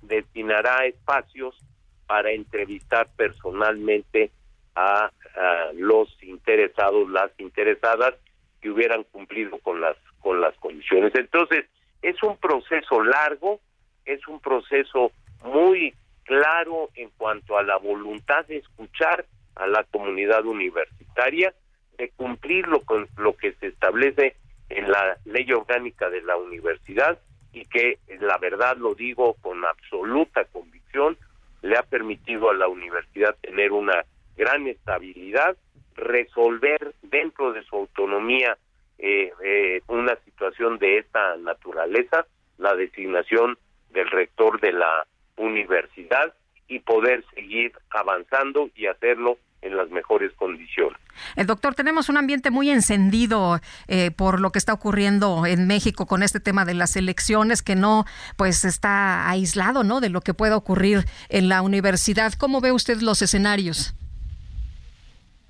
destinará 0.02 0.86
espacios 0.86 1.54
para 2.06 2.32
entrevistar 2.32 3.10
personalmente 3.18 4.32
a, 4.76 5.12
a 5.36 5.72
los 5.74 6.08
interesados 6.24 7.10
las 7.10 7.32
interesadas 7.38 8.16
que 8.62 8.70
hubieran 8.70 9.04
cumplido 9.12 9.58
con 9.60 9.82
las 9.82 9.98
con 10.22 10.40
las 10.40 10.56
condiciones. 10.56 11.14
Entonces 11.16 11.66
es 12.02 12.22
un 12.24 12.38
proceso 12.38 13.04
largo 13.04 13.60
es 14.08 14.26
un 14.28 14.40
proceso 14.40 15.12
muy 15.44 15.94
claro 16.24 16.90
en 16.96 17.10
cuanto 17.18 17.58
a 17.58 17.64
la 17.64 17.78
voluntad 17.78 18.46
de 18.48 18.58
escuchar 18.58 19.26
a 19.56 19.68
la 19.68 19.84
comunidad 19.84 20.46
universitaria, 20.46 21.54
de 21.98 22.10
cumplir 22.12 22.68
lo, 22.68 22.82
con, 22.82 23.08
lo 23.18 23.36
que 23.36 23.54
se 23.54 23.68
establece 23.68 24.36
en 24.70 24.90
la 24.92 25.18
ley 25.26 25.52
orgánica 25.52 26.10
de 26.10 26.22
la 26.22 26.38
universidad 26.38 27.20
y 27.54 27.66
que 27.66 28.00
la 28.20 28.38
verdad 28.38 28.78
lo 28.78 28.94
digo 28.96 29.36
con 29.42 29.64
absoluta 29.66 30.46
convicción, 30.46 31.18
le 31.62 31.78
ha 31.78 31.84
permitido 31.84 32.50
a 32.50 32.54
la 32.54 32.68
universidad 32.68 33.36
tener 33.42 33.72
una 33.72 34.06
gran 34.36 34.68
estabilidad, 34.68 35.58
resolver 35.96 36.94
dentro 37.02 37.52
de 37.52 37.64
su 37.64 37.76
autonomía 37.76 38.58
eh, 39.00 39.32
eh, 39.44 39.82
una 39.88 40.16
situación 40.26 40.78
de 40.80 41.00
esta 41.00 41.38
naturaleza, 41.38 42.26
la 42.58 42.76
designación 42.76 43.58
del 43.92 44.10
rector 44.10 44.60
de 44.62 44.74
la 44.74 45.06
universidad 45.38 46.34
y 46.68 46.80
poder 46.80 47.24
seguir 47.34 47.72
avanzando 47.90 48.70
y 48.76 48.88
hacerlo 48.88 49.38
en 49.62 49.76
las 49.76 49.90
mejores 49.90 50.32
condiciones. 50.34 50.98
El 51.36 51.48
doctor, 51.48 51.74
tenemos 51.74 52.10
un 52.10 52.18
ambiente 52.18 52.52
muy 52.52 52.70
encendido 52.70 53.60
eh, 53.88 54.12
por 54.12 54.40
lo 54.40 54.52
que 54.52 54.60
está 54.60 54.74
ocurriendo 54.74 55.46
en 55.46 55.68
México 55.68 56.06
con 56.06 56.24
este 56.24 56.40
tema 56.40 56.66
de 56.66 56.74
las 56.74 56.96
elecciones, 56.96 57.64
que 57.64 57.76
no, 57.76 58.06
pues 58.38 58.66
está 58.66 59.30
aislado, 59.30 59.84
¿no? 59.84 60.00
De 60.00 60.10
lo 60.10 60.22
que 60.22 60.34
pueda 60.34 60.56
ocurrir 60.56 61.06
en 61.30 61.50
la 61.50 61.62
universidad. 61.62 62.34
¿Cómo 62.34 62.62
ve 62.62 62.72
usted 62.72 63.02
los 63.02 63.22
escenarios? 63.22 63.96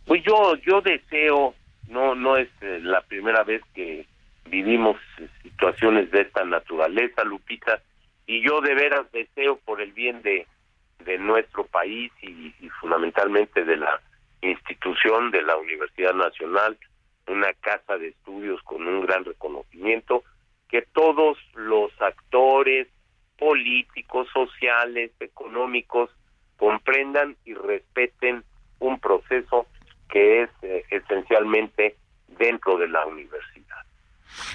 Pues 0.06 0.24
yo, 0.26 0.56
yo 0.66 0.82
deseo, 0.82 1.54
no, 1.88 2.16
no 2.16 2.38
es 2.38 2.50
eh, 2.62 2.80
la 2.82 3.02
primera 3.02 3.44
vez 3.44 3.62
que 3.74 4.06
vivimos 4.46 4.98
eh, 5.20 5.28
situaciones 5.44 6.12
de 6.12 6.22
esta 6.22 6.44
naturaleza, 6.46 7.24
Lupita, 7.24 7.82
y 8.26 8.42
yo 8.42 8.62
de 8.62 8.76
veras 8.76 9.12
deseo 9.12 9.58
por 9.58 9.82
el 9.82 9.94
bien 9.94 10.22
de, 10.22 10.46
nuestro 11.20 11.66
país 11.66 12.12
y, 12.22 12.54
y 12.60 12.70
fundamentalmente 12.82 13.64
de 13.64 13.78
la 13.78 14.02
institución 14.42 15.32
de 15.32 15.42
la 15.42 15.56
Universidad 15.56 16.14
Nacional, 16.14 16.78
una 17.28 17.54
casa 17.54 17.98
de 17.98 18.10
estudios 18.10 18.62
con 18.64 18.86
un 18.86 19.06
gran 19.06 19.24
reconocimiento, 19.24 20.24
que 20.68 20.82
todos 20.82 21.38
los 21.56 21.92
actores 22.02 22.90
políticos, 23.38 24.28
sociales, 24.34 25.12
económicos, 25.22 26.10
comprendan 26.58 27.38
y 27.46 27.54
respeten 27.54 28.44
un 28.80 29.00
proceso 29.00 29.68
que 30.10 30.44
es 30.44 30.50
eh, 30.62 30.84
esencialmente 30.90 31.98
dentro 32.38 32.78
de 32.78 32.88
la 32.88 33.06
universidad. 33.06 33.58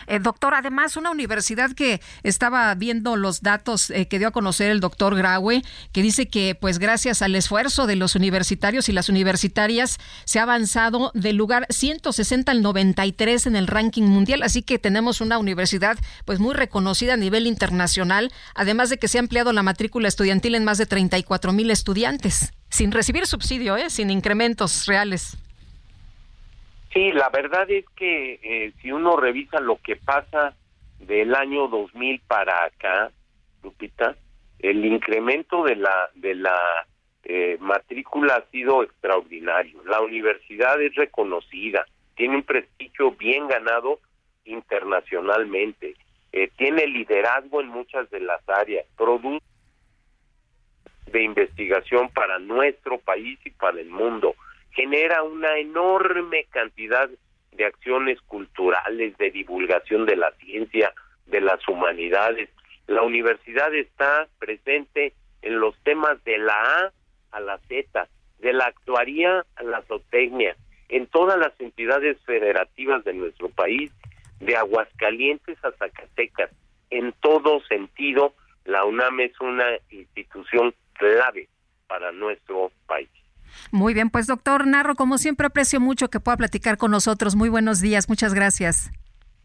Eh, 0.07 0.19
doctor, 0.21 0.55
además, 0.55 0.97
una 0.97 1.11
universidad 1.11 1.73
que 1.73 2.01
estaba 2.23 2.75
viendo 2.75 3.17
los 3.17 3.43
datos 3.43 3.91
eh, 3.91 4.09
que 4.09 4.19
dio 4.19 4.29
a 4.29 4.33
conocer 4.33 4.71
el 4.71 4.81
doctor 4.81 5.17
Graue, 5.17 5.63
que 5.93 6.03
dice 6.03 6.29
que, 6.29 6.55
pues, 6.55 6.79
gracias 6.79 7.23
al 7.23 7.35
esfuerzo 7.35 7.87
de 7.87 7.97
los 7.97 8.15
universitarios 8.15 8.89
y 8.89 8.93
las 8.93 9.09
universitarias, 9.09 9.99
se 10.25 10.39
ha 10.39 10.43
avanzado 10.43 11.11
del 11.15 11.37
lugar 11.37 11.67
160 11.71 12.53
al 12.53 12.63
93 12.63 13.47
en 13.47 13.57
el 13.57 13.67
ranking 13.67 14.05
mundial. 14.05 14.43
Así 14.43 14.63
que 14.63 14.79
tenemos 14.79 15.21
una 15.21 15.39
universidad, 15.39 15.99
pues, 16.25 16.39
muy 16.39 16.55
reconocida 16.55 17.15
a 17.15 17.17
nivel 17.17 17.47
internacional, 17.47 18.33
además 18.55 18.91
de 18.91 18.99
que 18.99 19.09
se 19.09 19.19
ha 19.19 19.21
ampliado 19.21 19.53
la 19.53 19.63
matrícula 19.63 20.09
estudiantil 20.09 20.55
en 20.55 20.65
más 20.65 20.79
de 20.79 20.87
34 20.87 21.53
mil 21.53 21.71
estudiantes, 21.71 22.53
sin 22.73 22.91
recibir 22.91 23.27
subsidio, 23.27 23.77
¿eh? 23.77 23.91
sin 23.91 24.11
incrementos 24.11 24.87
reales. 24.87 25.37
Sí, 26.93 27.13
la 27.13 27.29
verdad 27.29 27.71
es 27.71 27.85
que 27.95 28.41
eh, 28.43 28.73
si 28.81 28.91
uno 28.91 29.17
revisa 29.17 29.61
lo 29.61 29.77
que 29.77 29.97
pasa 29.97 30.55
del 30.99 31.35
año 31.35 31.69
2000 31.69 32.23
para 32.27 32.65
acá, 32.65 33.11
Lupita, 33.63 34.17
el 34.59 34.85
incremento 34.87 35.65
de 35.65 35.77
la 35.77 36.09
de 36.15 36.35
la 36.35 36.87
eh, 37.25 37.59
matrícula 37.61 38.37
ha 38.37 38.51
sido 38.51 38.83
extraordinario. 38.83 39.83
La 39.85 40.01
universidad 40.01 40.81
es 40.81 40.95
reconocida, 40.95 41.87
tiene 42.17 42.37
un 42.37 42.43
prestigio 42.43 43.13
bien 43.13 43.49
ganado 43.49 44.01
internacionalmente, 44.47 45.95
eh, 46.33 46.51
tiene 46.57 46.87
liderazgo 46.87 47.61
en 47.61 47.69
muchas 47.69 48.11
de 48.11 48.21
las 48.21 48.41
áreas, 48.49 48.87
produce 48.97 49.45
de 51.07 51.23
investigación 51.23 52.09
para 52.11 52.39
nuestro 52.39 52.99
país 52.99 53.39
y 53.45 53.51
para 53.51 53.81
el 53.81 53.91
mundo 53.91 54.35
genera 54.73 55.23
una 55.23 55.59
enorme 55.59 56.47
cantidad 56.51 57.09
de 57.53 57.65
acciones 57.65 58.21
culturales, 58.23 59.17
de 59.19 59.31
divulgación 59.31 60.07
de 60.07 60.17
la 60.17 60.33
ciencia, 60.33 60.93
de 61.27 61.41
las 61.41 61.67
humanidades. 61.69 62.49
La 62.87 63.03
universidad 63.03 63.75
está 63.75 64.29
presente 64.39 65.13
en 65.43 65.61
los 65.61 65.77
temas 65.83 66.23
de 66.25 66.39
la 66.39 66.55
A 66.55 66.93
a 67.33 67.41
la 67.41 67.59
Z, 67.69 68.09
de 68.39 68.53
la 68.53 68.67
actuaría 68.67 69.45
a 69.57 69.63
la 69.63 69.83
zootecnia, 69.83 70.57
en 70.89 71.07
todas 71.07 71.39
las 71.39 71.59
entidades 71.61 72.19
federativas 72.25 73.05
de 73.05 73.15
nuestro 73.15 73.49
país, 73.49 73.93
de 74.41 74.57
Aguascalientes 74.57 75.57
a 75.65 75.73
Zacatecas. 75.73 76.51
En 76.91 77.13
todo 77.21 77.61
sentido, 77.69 78.35
la 78.65 78.85
UNAM 78.85 79.21
es 79.21 79.41
una 79.41 79.67
institución 79.91 80.75
clave 81.03 81.49
para 81.89 82.13
nuestro 82.13 82.71
país. 82.87 83.11
Muy 83.71 83.93
bien, 83.93 84.09
pues 84.09 84.27
doctor 84.27 84.67
Narro, 84.67 84.95
como 84.95 85.19
siempre 85.19 85.47
aprecio 85.47 85.81
mucho 85.81 86.09
que 86.09 86.21
pueda 86.21 86.37
platicar 86.37 86.79
con 86.79 86.91
nosotros. 86.91 87.37
Muy 87.37 87.49
buenos 87.49 87.81
días, 87.81 88.09
muchas 88.09 88.33
gracias. 88.33 88.91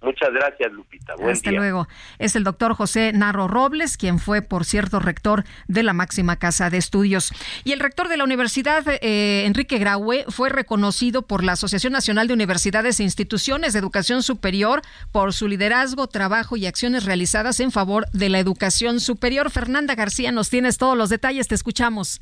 Muchas 0.01 0.31
gracias, 0.31 0.71
Lupita. 0.71 1.15
Buen 1.15 1.31
Hasta 1.31 1.49
día. 1.49 1.59
luego. 1.59 1.87
Es 2.19 2.35
el 2.35 2.43
doctor 2.43 2.75
José 2.75 3.11
Narro 3.13 3.47
Robles, 3.47 3.97
quien 3.97 4.19
fue, 4.19 4.43
por 4.43 4.63
cierto, 4.63 4.99
rector 4.99 5.43
de 5.67 5.81
la 5.81 5.93
máxima 5.93 6.35
casa 6.37 6.69
de 6.69 6.77
estudios. 6.77 7.31
Y 7.63 7.71
el 7.71 7.79
rector 7.79 8.07
de 8.07 8.17
la 8.17 8.23
universidad, 8.23 8.83
eh, 8.87 9.45
Enrique 9.45 9.79
Graue, 9.79 10.25
fue 10.29 10.49
reconocido 10.49 11.23
por 11.23 11.43
la 11.43 11.53
Asociación 11.53 11.93
Nacional 11.93 12.27
de 12.27 12.35
Universidades 12.35 12.99
e 12.99 13.03
Instituciones 13.03 13.73
de 13.73 13.79
Educación 13.79 14.21
Superior 14.21 14.81
por 15.11 15.33
su 15.33 15.47
liderazgo, 15.47 16.07
trabajo 16.07 16.57
y 16.57 16.67
acciones 16.67 17.03
realizadas 17.03 17.59
en 17.59 17.71
favor 17.71 18.05
de 18.13 18.29
la 18.29 18.37
educación 18.39 18.99
superior. 18.99 19.49
Fernanda 19.49 19.95
García, 19.95 20.31
nos 20.31 20.51
tienes 20.51 20.77
todos 20.77 20.95
los 20.95 21.09
detalles, 21.09 21.47
te 21.47 21.55
escuchamos. 21.55 22.21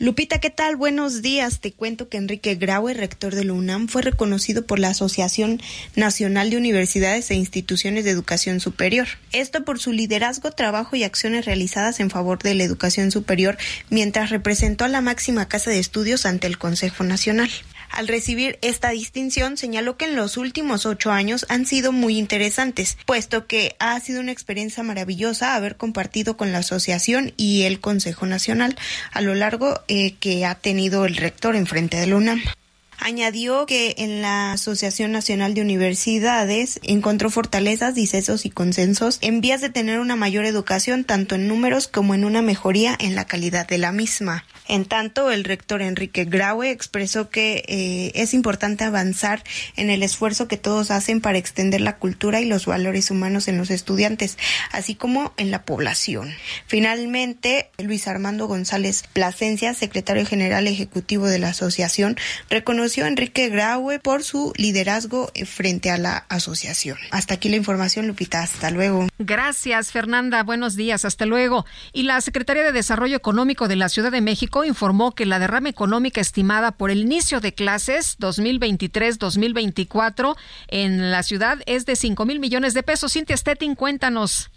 Lupita, 0.00 0.38
¿qué 0.38 0.48
tal? 0.48 0.76
Buenos 0.76 1.20
días. 1.20 1.60
Te 1.60 1.72
cuento 1.72 2.08
que 2.08 2.16
Enrique 2.16 2.54
Graue, 2.54 2.94
rector 2.94 3.34
de 3.34 3.44
la 3.44 3.52
UNAM, 3.52 3.86
fue 3.86 4.00
reconocido 4.00 4.64
por 4.64 4.78
la 4.78 4.88
Asociación 4.88 5.60
Nacional 5.94 6.48
de 6.48 6.56
Universidades 6.56 7.30
e 7.30 7.34
Instituciones 7.34 8.06
de 8.06 8.10
Educación 8.10 8.60
Superior. 8.60 9.06
Esto 9.32 9.62
por 9.62 9.78
su 9.78 9.92
liderazgo, 9.92 10.52
trabajo 10.52 10.96
y 10.96 11.04
acciones 11.04 11.44
realizadas 11.44 12.00
en 12.00 12.08
favor 12.08 12.38
de 12.38 12.54
la 12.54 12.64
educación 12.64 13.10
superior 13.10 13.58
mientras 13.90 14.30
representó 14.30 14.86
a 14.86 14.88
la 14.88 15.02
máxima 15.02 15.48
casa 15.48 15.68
de 15.68 15.80
estudios 15.80 16.24
ante 16.24 16.46
el 16.46 16.56
Consejo 16.56 17.04
Nacional. 17.04 17.50
Al 17.90 18.08
recibir 18.08 18.58
esta 18.62 18.90
distinción, 18.90 19.56
señaló 19.56 19.96
que 19.96 20.04
en 20.04 20.16
los 20.16 20.36
últimos 20.36 20.86
ocho 20.86 21.10
años 21.10 21.44
han 21.48 21.66
sido 21.66 21.92
muy 21.92 22.18
interesantes, 22.18 22.96
puesto 23.04 23.46
que 23.46 23.74
ha 23.78 23.98
sido 24.00 24.20
una 24.20 24.32
experiencia 24.32 24.82
maravillosa 24.82 25.54
haber 25.54 25.76
compartido 25.76 26.36
con 26.36 26.52
la 26.52 26.58
asociación 26.58 27.32
y 27.36 27.62
el 27.62 27.80
Consejo 27.80 28.26
Nacional 28.26 28.76
a 29.12 29.20
lo 29.20 29.34
largo 29.34 29.80
eh, 29.88 30.14
que 30.20 30.46
ha 30.46 30.54
tenido 30.54 31.04
el 31.04 31.16
rector 31.16 31.56
enfrente 31.56 31.96
de 31.96 32.06
la 32.06 32.16
UNAM. 32.16 32.42
Añadió 33.02 33.64
que 33.64 33.94
en 33.96 34.20
la 34.20 34.52
Asociación 34.52 35.10
Nacional 35.10 35.54
de 35.54 35.62
Universidades 35.62 36.80
encontró 36.82 37.30
fortalezas, 37.30 37.94
disensos 37.94 38.44
y 38.44 38.50
consensos 38.50 39.18
en 39.22 39.40
vías 39.40 39.62
de 39.62 39.70
tener 39.70 40.00
una 40.00 40.16
mayor 40.16 40.44
educación 40.44 41.04
tanto 41.04 41.34
en 41.34 41.48
números 41.48 41.88
como 41.88 42.14
en 42.14 42.26
una 42.26 42.42
mejoría 42.42 42.94
en 43.00 43.14
la 43.14 43.26
calidad 43.26 43.66
de 43.66 43.78
la 43.78 43.90
misma. 43.90 44.44
En 44.70 44.84
tanto, 44.84 45.32
el 45.32 45.42
rector 45.42 45.82
Enrique 45.82 46.24
Graue 46.26 46.70
expresó 46.70 47.28
que 47.28 47.64
eh, 47.66 48.12
es 48.14 48.34
importante 48.34 48.84
avanzar 48.84 49.42
en 49.74 49.90
el 49.90 50.04
esfuerzo 50.04 50.46
que 50.46 50.58
todos 50.58 50.92
hacen 50.92 51.20
para 51.20 51.38
extender 51.38 51.80
la 51.80 51.96
cultura 51.96 52.40
y 52.40 52.44
los 52.44 52.66
valores 52.66 53.10
humanos 53.10 53.48
en 53.48 53.58
los 53.58 53.68
estudiantes, 53.72 54.38
así 54.70 54.94
como 54.94 55.32
en 55.38 55.50
la 55.50 55.64
población. 55.64 56.32
Finalmente, 56.68 57.68
Luis 57.78 58.06
Armando 58.06 58.46
González 58.46 59.02
Plasencia, 59.12 59.74
secretario 59.74 60.24
general 60.24 60.68
ejecutivo 60.68 61.26
de 61.26 61.40
la 61.40 61.48
asociación, 61.48 62.16
reconoció 62.48 63.06
a 63.06 63.08
Enrique 63.08 63.48
Graue 63.48 63.98
por 63.98 64.22
su 64.22 64.52
liderazgo 64.54 65.32
frente 65.46 65.90
a 65.90 65.98
la 65.98 66.26
asociación. 66.28 66.96
Hasta 67.10 67.34
aquí 67.34 67.48
la 67.48 67.56
información, 67.56 68.06
Lupita. 68.06 68.40
Hasta 68.44 68.70
luego. 68.70 69.08
Gracias, 69.18 69.90
Fernanda. 69.90 70.44
Buenos 70.44 70.76
días. 70.76 71.04
Hasta 71.04 71.26
luego. 71.26 71.66
Y 71.92 72.04
la 72.04 72.20
Secretaría 72.20 72.62
de 72.62 72.70
Desarrollo 72.70 73.16
Económico 73.16 73.66
de 73.66 73.74
la 73.74 73.88
Ciudad 73.88 74.12
de 74.12 74.20
México 74.20 74.59
informó 74.64 75.12
que 75.12 75.26
la 75.26 75.38
derrama 75.38 75.68
económica 75.68 76.20
estimada 76.20 76.72
por 76.72 76.90
el 76.90 76.98
inicio 76.98 77.40
de 77.40 77.54
clases 77.54 78.18
2023-2024 78.18 80.36
en 80.68 81.10
la 81.10 81.22
ciudad 81.22 81.58
es 81.66 81.86
de 81.86 81.96
5 81.96 82.26
mil 82.26 82.40
millones 82.40 82.74
de 82.74 82.82
pesos. 82.82 83.12
Cintia 83.12 83.36
Stettin, 83.36 83.74
cuéntanos. 83.74 84.50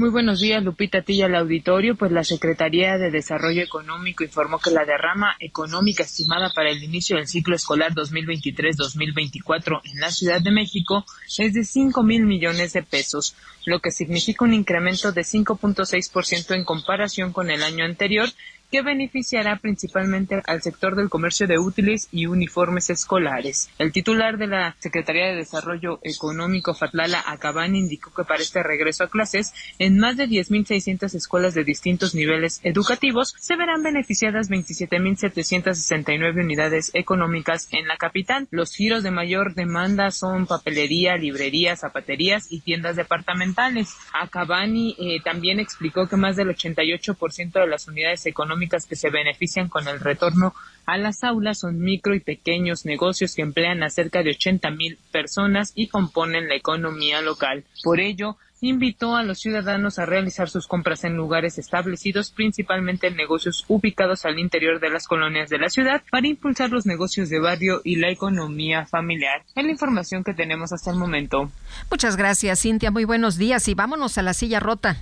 Muy 0.00 0.08
buenos 0.08 0.40
días, 0.40 0.64
Lupita 0.64 1.02
Tilla, 1.02 1.26
al 1.26 1.34
auditorio. 1.34 1.94
Pues 1.94 2.10
la 2.10 2.24
Secretaría 2.24 2.96
de 2.96 3.10
Desarrollo 3.10 3.62
Económico 3.62 4.24
informó 4.24 4.58
que 4.58 4.70
la 4.70 4.86
derrama 4.86 5.36
económica 5.40 6.04
estimada 6.04 6.50
para 6.54 6.70
el 6.70 6.82
inicio 6.82 7.16
del 7.16 7.26
ciclo 7.26 7.54
escolar 7.54 7.92
2023-2024 7.92 9.82
en 9.92 10.00
la 10.00 10.10
Ciudad 10.10 10.40
de 10.40 10.52
México 10.52 11.04
es 11.36 11.52
de 11.52 11.64
5 11.64 12.02
mil 12.02 12.24
millones 12.24 12.72
de 12.72 12.82
pesos, 12.82 13.36
lo 13.66 13.80
que 13.80 13.90
significa 13.90 14.46
un 14.46 14.54
incremento 14.54 15.12
de 15.12 15.20
5.6% 15.20 16.54
en 16.54 16.64
comparación 16.64 17.34
con 17.34 17.50
el 17.50 17.62
año 17.62 17.84
anterior 17.84 18.30
que 18.70 18.82
beneficiará 18.82 19.56
principalmente 19.56 20.40
al 20.46 20.62
sector 20.62 20.94
del 20.94 21.10
comercio 21.10 21.46
de 21.46 21.58
útiles 21.58 22.08
y 22.12 22.26
uniformes 22.26 22.90
escolares. 22.90 23.70
El 23.78 23.92
titular 23.92 24.38
de 24.38 24.46
la 24.46 24.76
Secretaría 24.78 25.26
de 25.26 25.36
Desarrollo 25.36 25.98
Económico, 26.02 26.74
Fatlala 26.74 27.22
Acabani, 27.26 27.80
indicó 27.80 28.12
que 28.14 28.24
para 28.24 28.42
este 28.42 28.62
regreso 28.62 29.04
a 29.04 29.10
clases, 29.10 29.52
en 29.78 29.98
más 29.98 30.16
de 30.16 30.28
10.600 30.28 31.14
escuelas 31.14 31.54
de 31.54 31.64
distintos 31.64 32.14
niveles 32.14 32.60
educativos, 32.62 33.34
se 33.38 33.56
verán 33.56 33.82
beneficiadas 33.82 34.48
27.769 34.50 36.44
unidades 36.44 36.90
económicas 36.94 37.68
en 37.72 37.88
la 37.88 37.96
capital. 37.96 38.46
Los 38.50 38.74
giros 38.74 39.02
de 39.02 39.10
mayor 39.10 39.54
demanda 39.54 40.10
son 40.10 40.46
papelería, 40.46 41.16
librerías, 41.16 41.80
zapaterías 41.80 42.46
y 42.50 42.60
tiendas 42.60 42.96
departamentales. 42.96 43.96
Acabani 44.12 44.94
eh, 44.98 45.20
también 45.22 45.58
explicó 45.58 46.06
que 46.08 46.16
más 46.16 46.36
del 46.36 46.48
88% 46.48 47.52
de 47.52 47.66
las 47.66 47.88
unidades 47.88 48.26
económicas 48.26 48.59
que 48.68 48.96
se 48.96 49.10
benefician 49.10 49.68
con 49.68 49.88
el 49.88 50.00
retorno 50.00 50.54
a 50.86 50.98
las 50.98 51.22
aulas 51.22 51.60
son 51.60 51.78
micro 51.78 52.14
y 52.16 52.20
pequeños 52.20 52.84
negocios 52.84 53.34
que 53.36 53.42
emplean 53.42 53.82
a 53.84 53.90
cerca 53.90 54.24
de 54.24 54.30
80 54.30 54.70
mil 54.72 54.98
personas 55.12 55.72
y 55.76 55.86
componen 55.86 56.48
la 56.48 56.56
economía 56.56 57.20
local. 57.20 57.64
Por 57.84 58.00
ello, 58.00 58.36
invitó 58.60 59.14
a 59.14 59.22
los 59.22 59.38
ciudadanos 59.38 60.00
a 60.00 60.06
realizar 60.06 60.50
sus 60.50 60.66
compras 60.66 61.04
en 61.04 61.16
lugares 61.16 61.58
establecidos, 61.58 62.32
principalmente 62.32 63.06
en 63.06 63.16
negocios 63.16 63.64
ubicados 63.68 64.24
al 64.24 64.40
interior 64.40 64.80
de 64.80 64.90
las 64.90 65.06
colonias 65.06 65.48
de 65.48 65.58
la 65.58 65.70
ciudad, 65.70 66.02
para 66.10 66.26
impulsar 66.26 66.70
los 66.70 66.86
negocios 66.86 67.28
de 67.28 67.38
barrio 67.38 67.80
y 67.84 67.96
la 67.96 68.10
economía 68.10 68.84
familiar. 68.86 69.42
Es 69.54 69.64
la 69.64 69.70
información 69.70 70.24
que 70.24 70.34
tenemos 70.34 70.72
hasta 70.72 70.90
el 70.90 70.96
momento. 70.96 71.52
Muchas 71.90 72.16
gracias, 72.16 72.62
Cintia. 72.62 72.90
Muy 72.90 73.04
buenos 73.04 73.38
días 73.38 73.68
y 73.68 73.74
vámonos 73.74 74.18
a 74.18 74.22
la 74.22 74.34
silla 74.34 74.58
rota. 74.58 74.96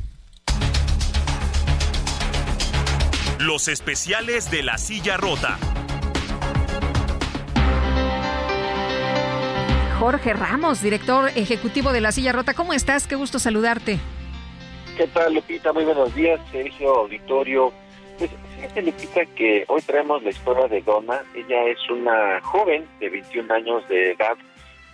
Los 3.40 3.68
especiales 3.68 4.50
de 4.50 4.64
la 4.64 4.78
silla 4.78 5.16
rota. 5.16 5.58
Jorge 10.00 10.32
Ramos, 10.32 10.82
director 10.82 11.30
ejecutivo 11.36 11.92
de 11.92 12.00
la 12.00 12.10
silla 12.10 12.32
rota. 12.32 12.54
¿Cómo 12.54 12.72
estás? 12.72 13.06
Qué 13.06 13.14
gusto 13.14 13.38
saludarte. 13.38 14.00
¿Qué 14.96 15.06
tal, 15.06 15.34
Lupita? 15.34 15.72
Muy 15.72 15.84
buenos 15.84 16.12
días, 16.16 16.40
Sergio 16.50 16.96
Auditorio. 16.96 17.72
Pues 18.18 18.28
fíjate, 18.56 18.82
Lupita, 18.82 19.24
que 19.36 19.64
hoy 19.68 19.82
traemos 19.82 20.20
la 20.24 20.30
historia 20.30 20.66
de 20.66 20.82
Donna. 20.82 21.22
Ella 21.32 21.64
es 21.66 21.78
una 21.90 22.40
joven 22.40 22.88
de 22.98 23.08
21 23.08 23.54
años 23.54 23.88
de 23.88 24.14
edad 24.14 24.36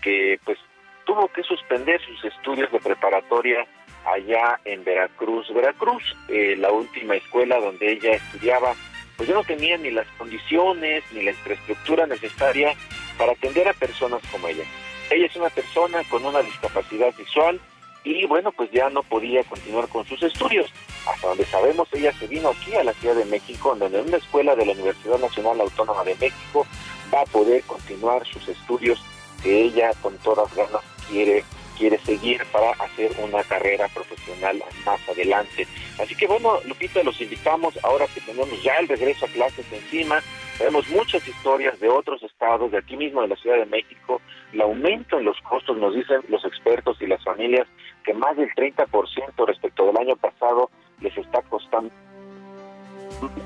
que 0.03 0.39
pues 0.45 0.59
tuvo 1.07 1.29
que 1.29 1.43
suspender 1.45 1.99
sus 2.03 2.31
estudios 2.31 2.71
de 2.71 2.79
preparatoria 2.79 3.67
allá 4.05 4.61
en 4.65 4.85
Veracruz. 4.85 5.53
Veracruz, 5.53 6.03
eh, 6.29 6.57
la 6.59 6.71
última 6.71 7.17
escuela 7.17 7.59
donde 7.59 7.93
ella 7.93 8.13
estudiaba, 8.13 8.75
pues 9.17 9.29
ya 9.29 9.35
no 9.35 9.45
tenía 9.45 9.77
ni 9.79 9.91
las 9.91 10.07
condiciones 10.19 11.05
ni 11.13 11.23
la 11.23 11.31
infraestructura 11.31 12.07
necesaria 12.07 12.75
para 13.19 13.33
atender 13.33 13.69
a 13.69 13.73
personas 13.75 14.21
como 14.31 14.49
ella. 14.49 14.65
Ella 15.11 15.27
es 15.27 15.37
una 15.37 15.51
persona 15.51 16.03
con 16.11 16.25
una 16.25 16.43
discapacidad 16.43 17.15
visual 17.17 17.61
y 18.03 18.27
bueno, 18.27 18.53
pues 18.53 18.71
ya 18.71 18.91
no 18.91 19.03
podía 19.03 19.43
continuar 19.45 19.89
con 19.89 20.07
sus 20.07 20.23
estudios. 20.23 20.71
Hasta 21.07 21.29
donde 21.29 21.45
sabemos, 21.47 21.89
ella 21.93 22.13
se 22.13 22.27
vino 22.27 22.51
aquí 22.51 22.75
a 22.75 22.85
la 22.85 22.93
Ciudad 22.95 23.15
de 23.15 23.25
México, 23.25 23.75
donde 23.75 23.99
en 23.99 24.09
una 24.09 24.19
escuela 24.19 24.55
de 24.55 24.67
la 24.67 24.73
Universidad 24.73 25.19
Nacional 25.19 25.61
Autónoma 25.61 26.05
de 26.05 26.15
México 26.17 26.67
va 27.13 27.23
a 27.23 27.27
poder 27.27 27.63
continuar 27.65 28.27
sus 28.27 28.47
estudios 28.49 29.03
que 29.43 29.63
ella 29.63 29.93
con 30.03 30.17
todas 30.19 30.55
ganas 30.55 30.83
quiere 31.09 31.45
quiere 31.79 31.99
seguir 31.99 32.45
para 32.53 32.71
hacer 32.73 33.13
una 33.19 33.43
carrera 33.45 33.89
profesional 33.89 34.63
más 34.85 35.09
adelante. 35.09 35.67
Así 35.99 36.15
que 36.15 36.27
bueno, 36.27 36.61
Lupita, 36.67 37.03
los 37.03 37.21
invitamos 37.21 37.79
ahora 37.85 38.07
que 38.07 38.21
tenemos 38.21 38.63
ya 38.63 38.77
el 38.77 38.89
regreso 38.89 39.27
a 39.27 39.29
clases 39.29 39.67
encima. 39.73 40.21
Tenemos 40.59 40.89
muchas 40.89 41.27
historias 41.27 41.79
de 41.81 41.89
otros 41.89 42.23
estados, 42.23 42.71
de 42.71 42.79
aquí 42.79 42.97
mismo 42.97 43.23
de 43.23 43.29
la 43.29 43.37
Ciudad 43.37 43.59
de 43.59 43.67
México. 43.67 44.21
El 44.53 44.61
aumento 44.61 45.19
en 45.19 45.25
los 45.25 45.41
costos, 45.43 45.77
nos 45.77 45.95
dicen 45.95 46.21
los 46.29 46.45
expertos 46.45 46.97
y 47.01 47.07
las 47.07 47.23
familias, 47.25 47.67
que 48.05 48.15
más 48.15 48.37
del 48.37 48.51
30% 48.55 49.47
respecto 49.47 49.87
del 49.87 49.97
año 49.97 50.17
pasado 50.17 50.71
les 51.01 51.17
está 51.17 51.43
costando 51.43 51.93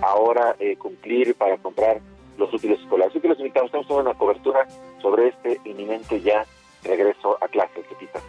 ahora 0.02 0.54
eh, 0.58 0.76
cumplir 0.76 1.34
para 1.34 1.56
comprar 1.58 2.00
los 2.36 2.52
útiles 2.52 2.78
escolares. 2.80 3.12
Así 3.12 3.20
que 3.20 3.28
los 3.28 3.38
invitamos, 3.38 3.66
estamos 3.66 3.90
una 3.90 4.14
cobertura 4.14 4.66
sobre 5.00 5.28
este 5.28 5.60
inminente 5.64 6.20
ya 6.20 6.44
regreso 6.84 7.38
a 7.42 7.48
clase, 7.48 7.84
Lupita. 7.90 8.20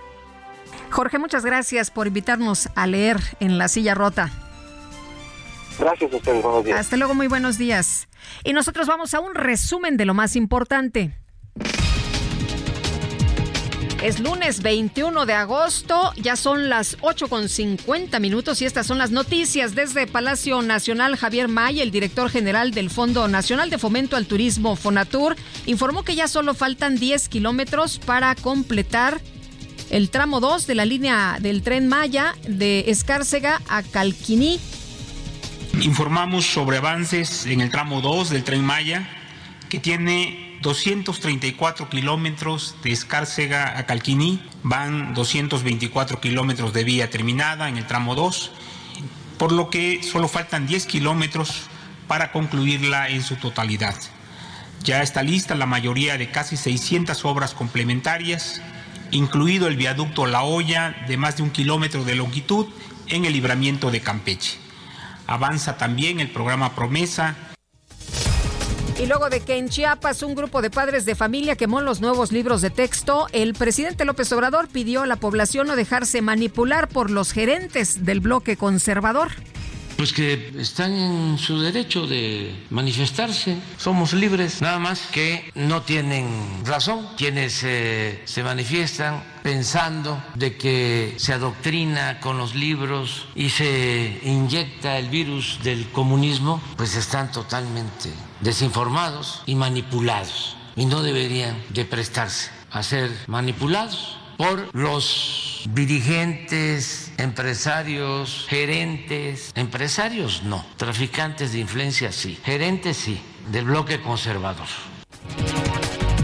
Jorge, 0.92 1.20
muchas 1.20 1.46
gracias 1.46 1.92
por 1.92 2.08
invitarnos 2.08 2.70
a 2.76 2.88
leer 2.88 3.18
en 3.40 3.58
La 3.58 3.68
Silla 3.68 3.96
Rota. 3.96 4.30
Gracias 5.80 6.12
a 6.12 6.18
ustedes, 6.18 6.44
buenos 6.44 6.66
días. 6.66 6.80
Hasta 6.80 6.98
luego, 6.98 7.14
muy 7.14 7.28
buenos 7.28 7.58
días. 7.58 8.10
Y 8.44 8.54
nosotros 8.54 8.88
vamos 8.88 9.14
a 9.14 9.20
un 9.20 9.34
resumen 9.34 9.98
de 9.98 10.06
lo 10.06 10.14
más 10.14 10.36
importante. 10.36 11.14
Es 14.04 14.22
lunes 14.22 14.62
21 14.62 15.26
de 15.26 15.34
agosto, 15.34 16.14
ya 16.16 16.38
son 16.38 16.70
las 16.70 16.96
8 17.02 17.28
con 17.28 17.50
50 17.50 18.18
minutos 18.20 18.62
y 18.62 18.66
estas 18.66 18.88
son 18.88 18.98
las 18.98 19.12
noticias 19.12 19.76
desde 19.76 20.08
Palacio 20.08 20.62
Nacional. 20.62 21.18
Javier 21.18 21.50
May, 21.50 21.82
el 21.82 21.92
director 21.92 22.30
general 22.30 22.72
del 22.72 22.90
Fondo 22.90 23.28
Nacional 23.28 23.70
de 23.70 23.78
Fomento 23.78 24.16
al 24.16 24.26
Turismo 24.26 24.78
Fonatur, 24.78 25.36
informó 25.66 26.04
que 26.04 26.16
ya 26.16 26.30
solo 26.30 26.54
faltan 26.54 26.96
10 26.96 27.28
kilómetros 27.28 28.00
para 28.00 28.36
completar 28.36 29.20
el 29.90 30.10
tramo 30.10 30.40
2 30.40 30.66
de 30.66 30.76
la 30.76 30.86
línea 30.86 31.38
del 31.42 31.62
tren 31.62 31.90
Maya 31.90 32.36
de 32.48 32.86
Escárcega 32.88 33.62
a 33.68 33.84
Calquiní. 33.84 34.62
Informamos 35.82 36.46
sobre 36.46 36.78
avances 36.78 37.46
en 37.46 37.60
el 37.60 37.70
tramo 37.70 38.00
2 38.00 38.30
del 38.30 38.46
tren 38.46 38.64
Maya 38.64 39.10
que 39.68 39.78
tiene 39.78 40.49
234 40.62 41.90
kilómetros 41.90 42.76
de 42.84 42.92
Escárcega 42.92 43.78
a 43.78 43.86
Calquiní, 43.86 44.42
van 44.64 45.14
224 45.14 46.20
kilómetros 46.20 46.74
de 46.74 46.84
vía 46.84 47.10
terminada 47.10 47.70
en 47.70 47.78
el 47.78 47.88
tramo 47.88 48.16
2, 48.16 48.52
por 49.38 49.52
lo 49.54 49.70
que 49.70 50.04
solo 50.04 50.28
faltan 50.28 50.68
10 50.68 50.86
kilómetros 50.86 51.70
para 52.08 52.32
concluirla 52.32 53.10
en 53.10 53.24
su 53.24 53.38
totalidad. 53.38 53.96
Ya 54.84 55.02
está 55.02 55.24
lista 55.24 55.56
la 55.56 55.66
mayoría 55.66 56.18
de 56.18 56.30
casi 56.30 56.58
600 56.58 57.24
obras 57.24 57.54
complementarias, 57.54 58.62
incluido 59.12 59.68
el 59.68 59.78
viaducto 59.78 60.26
La 60.26 60.44
Hoya 60.44 60.96
de 61.08 61.18
más 61.18 61.38
de 61.38 61.44
un 61.44 61.52
kilómetro 61.52 62.04
de 62.04 62.16
longitud 62.16 62.68
en 63.08 63.26
el 63.26 63.34
libramiento 63.34 63.92
de 63.92 64.02
Campeche. 64.02 64.58
Avanza 65.28 65.78
también 65.78 66.20
el 66.20 66.32
programa 66.32 66.76
Promesa, 66.76 67.36
Y 69.00 69.06
luego 69.06 69.30
de 69.30 69.40
que 69.40 69.58
en 69.58 69.70
Chiapas 69.70 70.24
un 70.24 70.36
grupo 70.36 70.62
de 70.62 70.70
padres 70.70 71.06
de 71.06 71.16
familia 71.16 71.56
quemó 71.56 71.80
los 71.80 72.02
nuevos 72.02 72.34
libros 72.34 72.62
de 72.62 72.70
texto, 72.70 73.28
el 73.32 73.54
presidente 73.54 74.04
López 74.04 74.30
Obrador 74.34 74.68
pidió 74.68 75.04
a 75.04 75.08
la 75.08 75.16
población 75.16 75.68
no 75.68 75.78
dejarse 75.78 76.22
manipular 76.22 76.90
por 76.90 77.10
los 77.10 77.32
gerentes 77.32 78.04
del 78.04 78.20
bloque 78.20 78.58
conservador. 78.58 79.32
Pues 79.96 80.12
que 80.12 80.52
están 80.58 80.92
en 80.92 81.38
su 81.38 81.62
derecho 81.62 82.08
de 82.08 82.54
manifestarse, 82.72 83.56
somos 83.78 84.12
libres, 84.12 84.62
nada 84.62 84.80
más 84.80 85.08
que 85.14 85.50
no 85.56 85.82
tienen 85.82 86.28
razón 86.66 87.08
quienes 87.16 87.62
eh, 87.64 88.22
se 88.26 88.44
manifiestan 88.44 89.24
pensando 89.44 90.22
de 90.36 90.58
que 90.58 91.16
se 91.18 91.32
adoctrina 91.32 92.20
con 92.20 92.38
los 92.38 92.54
libros 92.54 93.28
y 93.34 93.50
se 93.50 94.20
inyecta 94.24 94.98
el 94.98 95.08
virus 95.08 95.60
del 95.64 95.88
comunismo, 95.90 96.62
pues 96.76 96.98
están 96.98 97.32
totalmente 97.32 98.10
desinformados 98.42 99.44
y 99.46 99.56
manipulados 99.56 100.56
y 100.76 100.86
no 100.86 101.02
deberían 101.02 101.62
de 101.70 101.86
prestarse 101.86 102.52
a 102.72 102.84
ser 102.84 103.12
manipulados 103.28 104.18
por 104.38 104.74
los 104.74 105.64
dirigentes, 105.74 107.12
empresarios, 107.18 108.46
gerentes, 108.48 109.52
empresarios 109.56 110.44
no, 110.44 110.66
traficantes 110.78 111.52
de 111.52 111.60
influencia 111.60 112.12
sí, 112.12 112.40
gerentes 112.44 112.96
sí, 112.96 113.20
del 113.52 113.66
bloque 113.66 114.00
conservador. 114.02 114.68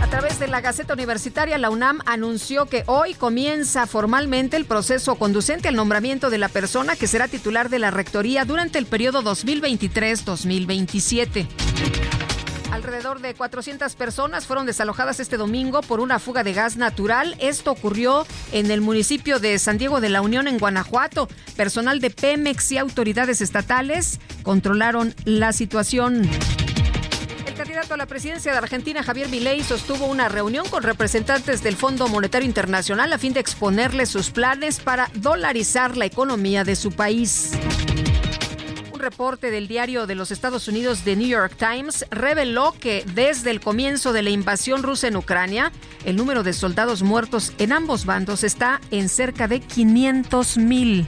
A 0.05 0.07
través 0.07 0.37
de 0.37 0.47
la 0.47 0.61
Gaceta 0.61 0.93
Universitaria, 0.93 1.57
la 1.57 1.71
UNAM 1.71 1.99
anunció 2.05 2.67
que 2.67 2.83
hoy 2.85 3.15
comienza 3.15 3.87
formalmente 3.87 4.55
el 4.55 4.65
proceso 4.65 5.15
conducente 5.15 5.67
al 5.67 5.75
nombramiento 5.75 6.29
de 6.29 6.37
la 6.37 6.47
persona 6.47 6.95
que 6.95 7.07
será 7.07 7.27
titular 7.27 7.69
de 7.69 7.79
la 7.79 7.89
Rectoría 7.89 8.45
durante 8.45 8.77
el 8.77 8.85
periodo 8.85 9.23
2023-2027. 9.23 11.47
Alrededor 12.71 13.19
de 13.19 13.33
400 13.33 13.95
personas 13.95 14.45
fueron 14.45 14.67
desalojadas 14.67 15.19
este 15.19 15.37
domingo 15.37 15.81
por 15.81 15.99
una 15.99 16.19
fuga 16.19 16.43
de 16.43 16.53
gas 16.53 16.77
natural. 16.77 17.35
Esto 17.39 17.71
ocurrió 17.71 18.27
en 18.51 18.69
el 18.69 18.81
municipio 18.81 19.39
de 19.39 19.57
San 19.57 19.79
Diego 19.79 20.01
de 20.01 20.09
la 20.09 20.21
Unión, 20.21 20.47
en 20.47 20.59
Guanajuato. 20.59 21.27
Personal 21.57 21.99
de 21.99 22.11
Pemex 22.11 22.73
y 22.73 22.77
autoridades 22.77 23.41
estatales 23.41 24.19
controlaron 24.43 25.15
la 25.25 25.51
situación. 25.51 26.29
El 27.55 27.59
candidato 27.59 27.93
a 27.93 27.97
la 27.97 28.05
presidencia 28.05 28.51
de 28.51 28.57
Argentina, 28.57 29.01
Javier 29.01 29.29
Milei, 29.29 29.63
sostuvo 29.63 30.07
una 30.07 30.27
reunión 30.27 30.67
con 30.67 30.83
representantes 30.83 31.63
del 31.63 31.77
Fondo 31.77 32.09
Monetario 32.09 32.45
Internacional 32.45 33.13
a 33.13 33.17
fin 33.17 33.31
de 33.31 33.39
exponerles 33.39 34.09
sus 34.09 34.29
planes 34.29 34.81
para 34.81 35.09
dolarizar 35.13 35.95
la 35.95 36.03
economía 36.03 36.65
de 36.65 36.75
su 36.75 36.91
país. 36.91 37.51
Un 38.91 38.99
reporte 38.99 39.51
del 39.51 39.69
diario 39.69 40.05
de 40.05 40.15
los 40.15 40.31
Estados 40.31 40.67
Unidos 40.67 41.03
The 41.05 41.15
New 41.15 41.29
York 41.29 41.55
Times 41.57 42.05
reveló 42.11 42.75
que 42.77 43.05
desde 43.13 43.51
el 43.51 43.61
comienzo 43.61 44.11
de 44.11 44.23
la 44.23 44.31
invasión 44.31 44.83
rusa 44.83 45.07
en 45.07 45.15
Ucrania, 45.15 45.71
el 46.03 46.17
número 46.17 46.43
de 46.43 46.51
soldados 46.51 47.03
muertos 47.03 47.53
en 47.57 47.71
ambos 47.71 48.05
bandos 48.05 48.43
está 48.43 48.81
en 48.91 49.07
cerca 49.07 49.47
de 49.47 49.61
500 49.61 50.57
mil. 50.57 51.07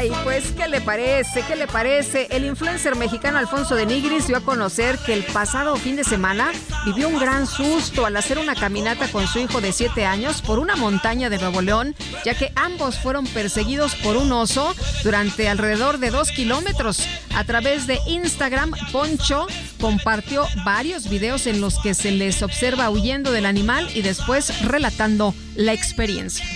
Ay, 0.00 0.10
pues, 0.24 0.52
¿qué 0.52 0.66
le 0.66 0.80
parece? 0.80 1.42
¿Qué 1.42 1.56
le 1.56 1.66
parece? 1.66 2.26
El 2.30 2.46
influencer 2.46 2.96
mexicano 2.96 3.36
Alfonso 3.36 3.74
de 3.74 3.84
Nigris 3.84 4.28
dio 4.28 4.38
a 4.38 4.40
conocer 4.40 4.96
que 5.04 5.12
el 5.12 5.22
pasado 5.24 5.76
fin 5.76 5.94
de 5.94 6.04
semana 6.04 6.52
vivió 6.86 7.06
un 7.06 7.18
gran 7.18 7.46
susto 7.46 8.06
al 8.06 8.16
hacer 8.16 8.38
una 8.38 8.54
caminata 8.54 9.08
con 9.08 9.26
su 9.26 9.40
hijo 9.40 9.60
de 9.60 9.72
7 9.72 10.06
años 10.06 10.40
por 10.40 10.58
una 10.58 10.74
montaña 10.74 11.28
de 11.28 11.36
Nuevo 11.36 11.60
León, 11.60 11.94
ya 12.24 12.32
que 12.32 12.50
ambos 12.56 12.98
fueron 12.98 13.26
perseguidos 13.26 13.94
por 13.96 14.16
un 14.16 14.32
oso 14.32 14.74
durante 15.04 15.50
alrededor 15.50 15.98
de 15.98 16.08
dos 16.08 16.30
kilómetros. 16.30 17.06
A 17.34 17.44
través 17.44 17.86
de 17.86 17.98
Instagram, 18.06 18.72
Poncho 18.92 19.48
compartió 19.82 20.46
varios 20.64 21.10
videos 21.10 21.46
en 21.46 21.60
los 21.60 21.78
que 21.78 21.92
se 21.92 22.10
les 22.10 22.42
observa 22.42 22.88
huyendo 22.88 23.32
del 23.32 23.44
animal 23.44 23.86
y 23.94 24.00
después 24.00 24.62
relatando 24.62 25.34
la 25.56 25.74
experiencia. 25.74 26.46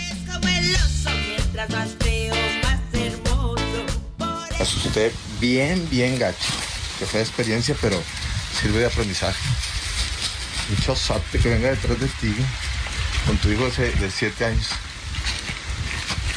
Asusté 4.64 5.12
bien, 5.40 5.88
bien 5.90 6.18
gacho. 6.18 6.52
Que 6.98 7.06
fue 7.06 7.20
experiencia, 7.20 7.76
pero 7.80 8.00
sirve 8.60 8.80
de 8.80 8.86
aprendizaje. 8.86 9.38
Mucho 10.70 10.96
sote 10.96 11.38
que 11.38 11.48
venga 11.48 11.70
detrás 11.70 12.00
de 12.00 12.06
ti 12.06 12.34
con 13.26 13.36
tu 13.38 13.50
hijo 13.50 13.68
de 13.68 13.92
de 13.92 14.10
7 14.10 14.44
años. 14.44 14.68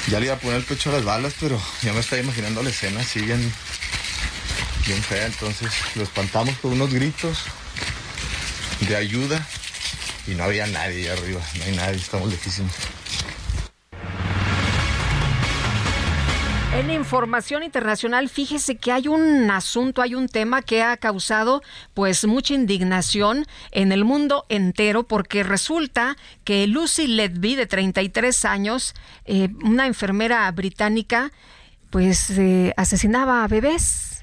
Ya 0.10 0.20
le 0.20 0.28
iba 0.28 0.36
a 0.36 0.40
poner 0.40 0.58
el 0.58 0.64
pecho 0.64 0.90
a 0.90 0.94
las 0.94 1.04
balas, 1.04 1.34
pero 1.40 1.62
ya 1.82 1.94
me 1.94 2.00
estaba 2.00 2.22
imaginando 2.22 2.64
la 2.64 2.70
escena 2.70 3.02
así 3.02 3.22
bien, 3.22 3.54
bien 4.86 5.04
fea. 5.04 5.26
Entonces 5.26 5.72
lo 5.96 6.04
espantamos 6.04 6.56
con 6.60 6.74
unos 6.74 6.94
gritos 6.94 7.40
de 8.82 8.96
ayuda 8.96 9.46
y 10.28 10.32
no 10.32 10.44
había 10.44 10.66
nadie 10.68 11.12
arriba. 11.12 11.42
No 11.58 11.66
hay 11.66 11.76
nadie, 11.76 11.98
estamos 11.98 12.30
lejísimos. 12.32 12.74
En 16.78 16.92
información 16.92 17.64
internacional, 17.64 18.30
fíjese 18.30 18.76
que 18.76 18.92
hay 18.92 19.08
un 19.08 19.50
asunto, 19.50 20.04
hay 20.04 20.14
un 20.14 20.28
tema 20.28 20.62
que 20.62 20.84
ha 20.84 20.96
causado 20.96 21.64
pues 21.96 22.24
mucha 22.28 22.54
indignación 22.54 23.48
en 23.72 23.92
el 23.92 24.06
mundo 24.06 24.46
entero 24.48 25.02
porque 25.02 25.42
resulta 25.42 26.18
que 26.44 26.68
Lucy 26.68 27.08
Letby, 27.08 27.56
de 27.56 27.66
33 27.66 28.46
años, 28.46 28.94
eh, 29.26 29.50
una 29.64 29.88
enfermera 29.88 30.52
británica, 30.52 31.32
pues 31.90 32.30
eh, 32.38 32.76
asesinaba 32.78 33.44
a 33.44 33.48
bebés 33.48 34.17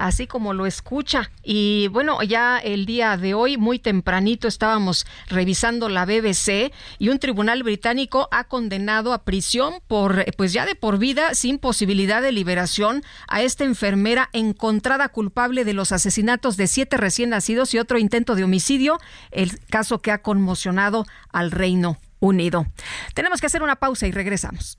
así 0.00 0.26
como 0.26 0.54
lo 0.54 0.66
escucha. 0.66 1.30
Y 1.44 1.88
bueno, 1.88 2.22
ya 2.22 2.58
el 2.58 2.86
día 2.86 3.16
de 3.16 3.34
hoy, 3.34 3.58
muy 3.58 3.78
tempranito, 3.78 4.48
estábamos 4.48 5.06
revisando 5.28 5.88
la 5.88 6.06
BBC 6.06 6.72
y 6.98 7.10
un 7.10 7.18
tribunal 7.18 7.62
británico 7.62 8.26
ha 8.32 8.44
condenado 8.44 9.12
a 9.12 9.24
prisión 9.24 9.74
por, 9.86 10.24
pues 10.36 10.52
ya 10.54 10.64
de 10.64 10.74
por 10.74 10.98
vida, 10.98 11.34
sin 11.34 11.58
posibilidad 11.58 12.22
de 12.22 12.32
liberación, 12.32 13.02
a 13.28 13.42
esta 13.42 13.64
enfermera 13.64 14.30
encontrada 14.32 15.10
culpable 15.10 15.64
de 15.64 15.74
los 15.74 15.92
asesinatos 15.92 16.56
de 16.56 16.66
siete 16.66 16.96
recién 16.96 17.30
nacidos 17.30 17.74
y 17.74 17.78
otro 17.78 17.98
intento 17.98 18.34
de 18.34 18.44
homicidio, 18.44 18.98
el 19.30 19.60
caso 19.66 20.00
que 20.00 20.12
ha 20.12 20.22
conmocionado 20.22 21.04
al 21.30 21.50
Reino 21.50 21.98
Unido. 22.20 22.66
Tenemos 23.14 23.40
que 23.40 23.46
hacer 23.46 23.62
una 23.62 23.76
pausa 23.76 24.06
y 24.06 24.12
regresamos. 24.12 24.78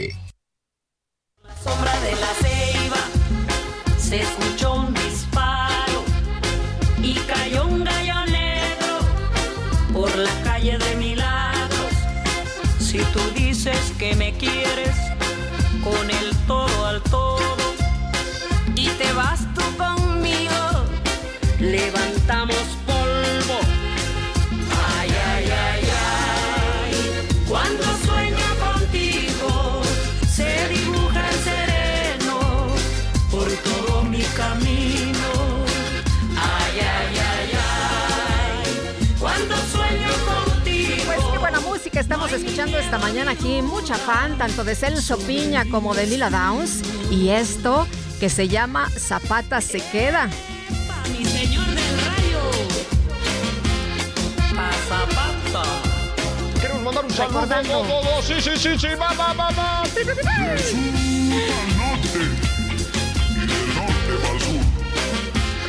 sombra 1.63 1.93
de 1.99 2.11
la 2.15 2.33
ceiba 2.41 3.01
se 3.97 4.21
escuchó 4.21 4.73
un 4.73 4.93
disparo 4.93 6.03
y 7.01 7.13
cayó 7.31 7.67
un 7.67 7.83
gallo 7.83 8.25
negro 8.25 8.99
por 9.93 10.15
la 10.17 10.31
calle 10.43 10.77
de 10.77 10.95
Milagros. 10.95 11.93
Si 12.79 12.97
tú 13.13 13.19
dices 13.35 13.93
que 13.99 14.15
me 14.15 14.33
quieres 14.33 14.95
con 15.83 16.09
el 16.09 16.35
todo 16.47 16.85
al 16.85 17.01
todo 17.03 17.55
y 18.75 18.87
te 18.89 19.13
vas 19.13 19.41
tú 19.53 19.63
conmigo, 19.77 20.59
levantamos 21.59 22.80
estamos 42.11 42.33
escuchando 42.33 42.77
esta 42.77 42.97
mañana 42.97 43.31
aquí. 43.31 43.61
Mucha 43.61 43.95
fan, 43.95 44.37
tanto 44.37 44.65
de 44.65 44.75
Celso 44.75 45.17
Piña 45.17 45.63
como 45.71 45.93
de 45.93 46.05
Lila 46.07 46.29
Downs. 46.29 46.81
Y 47.09 47.29
esto 47.29 47.87
que 48.19 48.29
se 48.29 48.49
llama 48.49 48.89
Zapata 48.89 49.61
se 49.61 49.79
queda. 49.79 50.29
Mi 51.17 51.23
señor 51.23 51.65
del 51.67 51.77
rayo. 51.77 52.41
Pasa, 54.53 55.05
pasa. 55.15 55.63
Queremos 56.59 56.83
mandar 56.83 57.05
un 57.05 57.11
saludo. 57.11 57.39
Recordando. 57.39 57.83
do, 57.83 57.85
do, 57.85 58.01
do. 58.03 58.21
Sí, 58.21 58.41
sí, 58.41 58.51
sí, 58.57 58.77
sí. 58.77 58.87
Va, 58.99 59.13
va, 59.13 59.31
va, 59.31 59.49
va. 59.51 59.83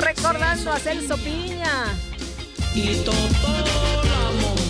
Recordando 0.01 0.73
a 0.73 0.79
Celso 0.81 1.17
Piña. 1.19 1.85
Y 2.75 2.97
Totó 3.05 3.53
la 4.03 4.31
momposina. 4.41 4.62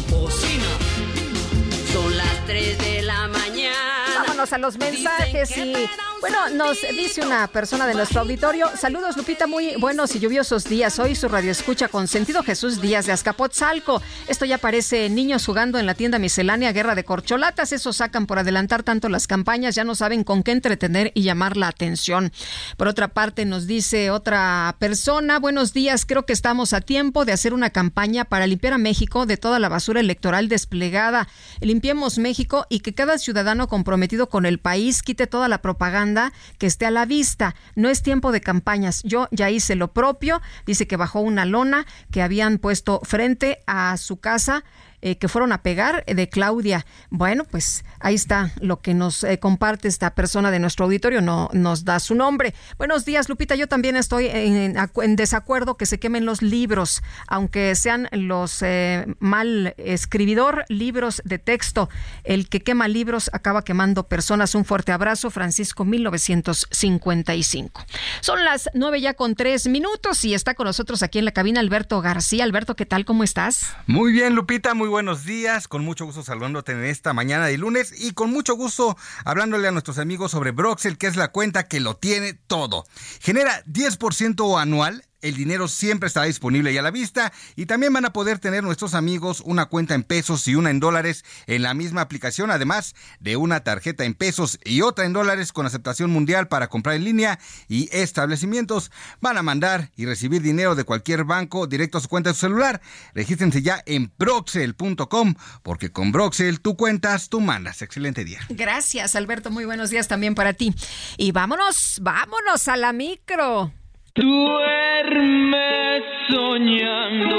Son 1.93 2.17
las 2.17 2.47
3 2.47 2.79
de 2.79 3.03
la 3.03 3.29
mañana. 3.29 4.32
Vámonos 4.43 4.53
a 4.55 4.59
los 4.59 4.77
mensajes 4.77 5.57
y 5.57 5.73
bueno, 6.21 6.51
nos 6.51 6.81
dice 6.97 7.21
una 7.21 7.49
persona 7.49 7.87
de 7.87 7.95
nuestro 7.95 8.21
auditorio, 8.21 8.69
saludos 8.77 9.17
Lupita, 9.17 9.49
muy 9.49 9.75
buenos 9.75 10.15
y 10.15 10.21
lluviosos 10.21 10.65
días. 10.65 10.99
Hoy 11.01 11.17
su 11.17 11.29
radio 11.29 11.51
escucha 11.51 11.89
con 11.89 12.07
sentido 12.07 12.45
Jesús 12.45 12.81
Díaz 12.81 13.07
de 13.07 13.13
Azcapotzalco. 13.13 14.01
Esto 14.29 14.45
ya 14.45 14.59
parece 14.59 15.09
niños 15.11 15.45
jugando 15.45 15.79
en 15.79 15.87
la 15.87 15.95
tienda 15.95 16.21
miscelánea 16.21 16.73
Guerra 16.73 16.95
de 16.95 17.05
Corcholatas. 17.05 17.73
Eso 17.73 17.93
sacan 17.93 18.27
por 18.27 18.39
adelantar 18.39 18.85
tanto 18.85 19.09
las 19.09 19.27
campañas, 19.27 19.75
ya 19.75 19.85
no 19.85 19.95
saben 19.95 20.25
con 20.25 20.43
qué 20.43 20.53
entretener 20.53 21.13
y 21.15 21.23
llamar 21.23 21.57
la 21.57 21.69
atención. 21.69 22.33
Por 22.77 22.89
otra 22.89 23.09
parte, 23.09 23.45
nos 23.45 23.67
dice 23.67 24.11
otra 24.11 24.77
persona, 24.79 25.39
buenos 25.41 25.73
días, 25.73 26.07
creo 26.07 26.25
que 26.25 26.33
estamos 26.33 26.73
a 26.73 26.81
tiempo 26.81 27.25
de 27.25 27.33
hacer 27.33 27.53
una 27.53 27.71
campaña 27.71 28.25
para 28.25 28.47
limpiar 28.47 28.75
a 28.75 28.79
México 28.79 29.27
de 29.27 29.37
toda 29.37 29.59
la 29.59 29.69
basura 29.69 30.01
electoral 30.01 30.49
desplegada. 30.49 31.29
Limpiemos 31.61 32.19
México 32.19 32.67
y 32.69 32.81
que 32.81 32.95
cada 32.95 33.19
ciudadano 33.19 33.69
comprometido 33.69 34.29
con 34.33 34.47
el 34.47 34.59
país 34.59 35.03
quite 35.03 35.27
toda 35.27 35.47
la 35.47 35.61
propaganda 35.61 36.33
que 36.57 36.67
esté 36.67 36.87
a 36.87 36.91
la 36.91 37.05
vista. 37.05 37.55
No 37.77 37.91
es 37.91 38.03
tiempo 38.03 38.33
de 38.33 38.41
campañas. 38.41 39.03
Yo 39.05 39.29
ya 39.31 39.51
hice 39.51 39.77
lo 39.77 39.93
propio. 39.93 40.41
Dice 40.65 40.87
que 40.87 40.97
bajó 40.97 41.21
una 41.21 41.45
lona 41.45 41.87
que 42.11 42.23
habían 42.23 42.57
puesto 42.57 43.03
frente 43.05 43.59
a 43.67 43.95
su 43.99 44.21
casa. 44.21 44.65
Eh, 45.03 45.17
que 45.19 45.29
fueron 45.29 45.53
a 45.53 45.63
pegar 45.63 46.05
eh, 46.07 46.15
de 46.15 46.29
Claudia. 46.29 46.87
Bueno, 47.11 47.45
pues 47.45 47.85
ahí 48.01 48.15
está 48.15 48.53
lo 48.61 48.81
que 48.81 48.95
nos 48.95 49.25
eh, 49.25 49.39
comparte 49.39 49.89
esta 49.89 50.15
persona 50.15 50.51
de 50.51 50.59
nuestro 50.59 50.85
auditorio, 50.87 51.21
no 51.21 51.49
nos 51.53 51.85
da 51.85 52.01
su 52.01 52.15
nombre. 52.15 52.55
Buenos 52.79 53.05
días, 53.05 53.29
Lupita. 53.29 53.55
Yo 53.55 53.67
también 53.67 53.97
estoy 53.97 54.27
en, 54.29 54.75
acu- 54.77 55.05
en 55.05 55.17
desacuerdo 55.17 55.77
que 55.77 55.87
se 55.87 55.99
quemen 55.99 56.25
los 56.25 56.41
libros, 56.43 57.03
aunque 57.27 57.75
sean 57.75 58.09
los 58.13 58.63
eh, 58.63 59.07
mal 59.19 59.75
escribidor, 59.77 60.65
libros 60.69 61.21
de 61.25 61.39
texto. 61.39 61.89
El 62.25 62.49
que 62.49 62.63
quema 62.63 62.89
libros 62.89 63.31
acaba 63.33 63.65
quemando 63.65 64.05
personas. 64.09 64.55
Un 64.55 64.65
fuerte 64.65 64.93
abrazo, 64.93 65.31
Francisco 65.31 65.85
1955. 65.85 67.85
Son 68.21 68.45
las 68.45 68.69
nueve 68.75 69.01
ya 69.01 69.15
con 69.15 69.35
tres 69.35 69.67
minutos 69.67 70.25
y 70.25 70.35
está 70.35 70.55
con 70.55 70.67
nosotros 70.67 71.03
aquí 71.03 71.19
en 71.19 71.25
la 71.25 71.33
cabina 71.33 71.61
Alberto 71.61 72.01
García. 72.01 72.45
Alberto, 72.45 72.77
¿qué 72.77 72.87
tal? 72.87 73.05
¿Cómo 73.05 73.25
estás? 73.25 73.75
Muy 73.87 74.13
bien, 74.13 74.35
Lupita, 74.35 74.75
muy 74.75 74.89
buenos 74.93 75.25
días. 75.25 75.69
Con 75.69 75.87
mucho 75.87 76.05
gusto 76.05 76.23
saludándote 76.23 76.73
en 76.73 76.85
esta 76.85 77.15
mañana 77.15 77.47
de 77.47 77.57
lunes 77.57 77.95
y 77.99 78.13
con 78.13 78.31
mucho 78.31 78.57
gusto 78.57 78.95
hablándole 79.25 79.67
a 79.67 79.71
nuestros 79.71 79.97
amigos 79.97 80.33
sobre 80.33 80.51
Broxel, 80.51 80.99
que 80.99 81.07
es 81.07 81.17
la 81.17 81.29
cuenta 81.29 81.67
que 81.67 81.81
lo 81.81 81.97
tiene 81.97 82.35
todo. 82.35 82.85
Genera 83.23 83.65
10% 83.65 84.61
anual. 84.61 85.03
El 85.23 85.37
dinero 85.37 85.69
siempre 85.69 86.09
estará 86.09 86.27
disponible 86.27 86.73
y 86.73 86.79
a 86.79 86.83
la 86.83 86.91
vista 86.91 87.33
y 87.57 87.67
también 87.67 87.93
van 87.93 88.05
a 88.05 88.13
poder 88.13 88.39
tener 88.39 88.63
nuestros 88.63 88.95
amigos 88.95 89.41
una 89.45 89.67
cuenta 89.67 89.95
en 89.95 90.03
pesos 90.03 90.47
y 90.49 90.55
una 90.55 90.71
en 90.71 90.81
dólares 90.81 91.25
en 91.47 91.63
la 91.63 91.75
misma 91.75 92.01
aplicación, 92.03 92.51
además 92.51 92.95
de 93.21 93.37
una 93.37 93.61
tarjeta 93.61 94.05
en 94.05 94.15
pesos 94.15 94.59
y 94.65 94.83
otra 94.83 95.05
en 95.05 95.13
dólares 95.13 95.53
con 95.53 95.65
aceptación 95.65 96.11
mundial 96.11 96.49
para 96.49 96.69
comprar 96.69 96.97
en 96.97 97.05
línea 97.05 97.39
y 97.69 97.89
establecimientos 97.93 98.91
van 99.21 99.39
a 99.39 99.43
mandar 99.43 99.91
y 99.97 100.07
recibir 100.07 100.43
dinero 100.43 100.75
de 100.75 100.85
cualquier 100.85 101.25
banco 101.25 101.67
directo 101.67 101.99
a 101.99 102.01
su 102.01 102.09
cuenta 102.09 102.31
de 102.31 102.35
su 102.35 102.41
celular. 102.41 102.81
Regístrense 103.15 103.63
ya 103.63 103.83
en 103.87 104.13
broxel.com 104.19 105.35
porque 105.63 105.93
con 105.93 106.13
Broxel 106.13 106.61
tú 106.61 106.77
cuentas, 106.77 107.29
tú 107.29 107.41
mandas. 107.41 107.83
Excelente 107.83 108.25
día. 108.25 108.41
Gracias, 108.49 109.17
Alberto. 109.17 109.51
Muy 109.51 109.65
buenos 109.65 109.91
días 109.91 110.09
también 110.09 110.35
para 110.35 110.53
ti. 110.53 110.75
Y 111.17 111.33
vámonos, 111.33 111.99
vámonos 112.03 112.69
a 112.69 112.77
la 112.77 112.93
micro. 112.93 113.73
Duerme 114.15 116.03
soñando 116.29 117.35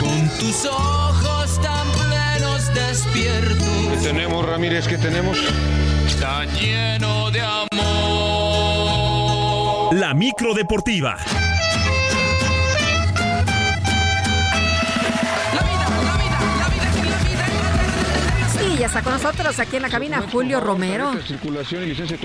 con 0.00 0.28
tus 0.40 0.64
ojos 0.64 1.60
tan 1.60 1.86
plenos 1.92 2.72
despiertos. 2.72 3.68
¿Qué 3.92 3.98
tenemos, 4.02 4.46
Ramírez? 4.46 4.88
¿Qué 4.88 4.96
tenemos? 4.96 5.36
Está 6.06 6.46
lleno 6.58 7.30
de 7.30 7.42
amor. 7.42 7.68
La 9.94 10.14
micro 10.14 10.54
deportiva. 10.54 11.18
Ya 18.78 18.86
está 18.86 19.02
con 19.02 19.12
nosotros 19.12 19.58
aquí 19.58 19.76
en 19.76 19.82
la 19.82 19.88
cabina 19.88 20.22
Julio 20.30 20.60
Romero. 20.60 21.12
Circulación 21.26 21.82
y 21.82 21.86
licencia. 21.86 22.16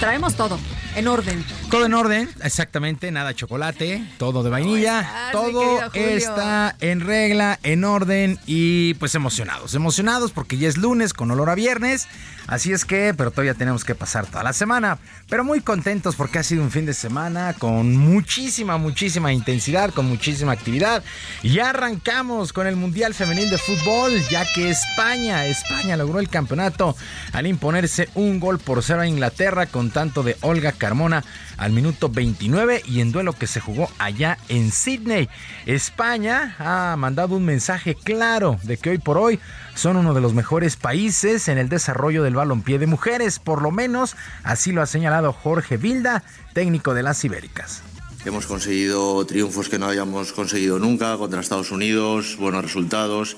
Traemos 0.00 0.34
todo 0.34 0.58
en 0.96 1.06
orden. 1.06 1.44
Todo 1.70 1.86
en 1.86 1.94
orden, 1.94 2.28
exactamente, 2.42 3.10
nada 3.12 3.34
chocolate, 3.34 4.04
todo 4.18 4.42
de 4.42 4.50
vainilla, 4.50 5.00
estás, 5.00 5.32
todo 5.32 5.92
está 5.94 6.74
en 6.80 7.00
regla, 7.00 7.58
en 7.62 7.84
orden 7.84 8.38
y 8.46 8.94
pues 8.94 9.14
emocionados, 9.14 9.74
emocionados 9.74 10.32
porque 10.32 10.58
ya 10.58 10.68
es 10.68 10.76
lunes 10.76 11.12
con 11.12 11.30
olor 11.30 11.50
a 11.50 11.54
viernes, 11.54 12.08
así 12.48 12.72
es 12.72 12.84
que, 12.84 13.14
pero 13.16 13.30
todavía 13.30 13.54
tenemos 13.54 13.84
que 13.84 13.94
pasar 13.94 14.26
toda 14.26 14.42
la 14.42 14.52
semana, 14.52 14.98
pero 15.28 15.44
muy 15.44 15.60
contentos 15.60 16.16
porque 16.16 16.40
ha 16.40 16.42
sido 16.42 16.64
un 16.64 16.72
fin 16.72 16.84
de 16.84 16.94
semana 16.94 17.54
con 17.56 17.96
muchísima, 17.96 18.76
muchísima 18.78 19.32
intensidad, 19.32 19.90
con 19.94 20.06
muchísima 20.06 20.50
actividad. 20.50 21.04
Ya 21.44 21.70
arrancamos 21.70 22.52
con 22.52 22.66
el 22.66 22.74
Mundial 22.74 23.14
Femenil 23.14 23.50
de 23.50 23.58
Fútbol, 23.58 24.20
ya 24.28 24.44
que 24.52 24.70
España, 24.70 25.46
España 25.46 25.96
logró 25.96 26.18
el 26.18 26.28
campeonato 26.28 26.96
al 27.32 27.46
imponerse 27.46 28.08
un 28.14 28.40
gol 28.40 28.58
por 28.58 28.82
cero 28.82 29.02
a 29.02 29.06
Inglaterra 29.06 29.66
con 29.66 29.90
tanto 29.90 30.22
de 30.24 30.36
Olga 30.40 30.72
Carmona 30.72 31.22
al 31.58 31.72
minuto 31.72 32.08
29 32.08 32.82
y 32.86 33.00
en 33.00 33.12
duelo 33.12 33.32
que 33.34 33.46
se 33.46 33.60
jugó 33.60 33.90
allá 33.98 34.38
en 34.48 34.72
Sydney. 34.72 35.28
España 35.66 36.56
ha 36.58 36.96
mandado 36.96 37.36
un 37.36 37.44
mensaje 37.44 37.94
claro 37.94 38.58
de 38.62 38.76
que 38.76 38.90
hoy 38.90 38.98
por 38.98 39.18
hoy 39.18 39.38
son 39.74 39.96
uno 39.96 40.14
de 40.14 40.20
los 40.20 40.32
mejores 40.32 40.76
países 40.76 41.48
en 41.48 41.58
el 41.58 41.68
desarrollo 41.68 42.22
del 42.22 42.36
balompié 42.36 42.78
de 42.78 42.86
mujeres, 42.86 43.38
por 43.38 43.60
lo 43.60 43.70
menos 43.70 44.16
así 44.44 44.72
lo 44.72 44.80
ha 44.80 44.86
señalado 44.86 45.32
Jorge 45.32 45.76
Vilda, 45.76 46.22
técnico 46.54 46.94
de 46.94 47.02
las 47.02 47.22
Ibéricas. 47.24 47.82
Hemos 48.24 48.46
conseguido 48.46 49.24
triunfos 49.26 49.68
que 49.68 49.78
no 49.78 49.86
habíamos 49.86 50.32
conseguido 50.32 50.78
nunca 50.78 51.16
contra 51.16 51.40
Estados 51.40 51.70
Unidos, 51.70 52.36
buenos 52.36 52.62
resultados, 52.62 53.36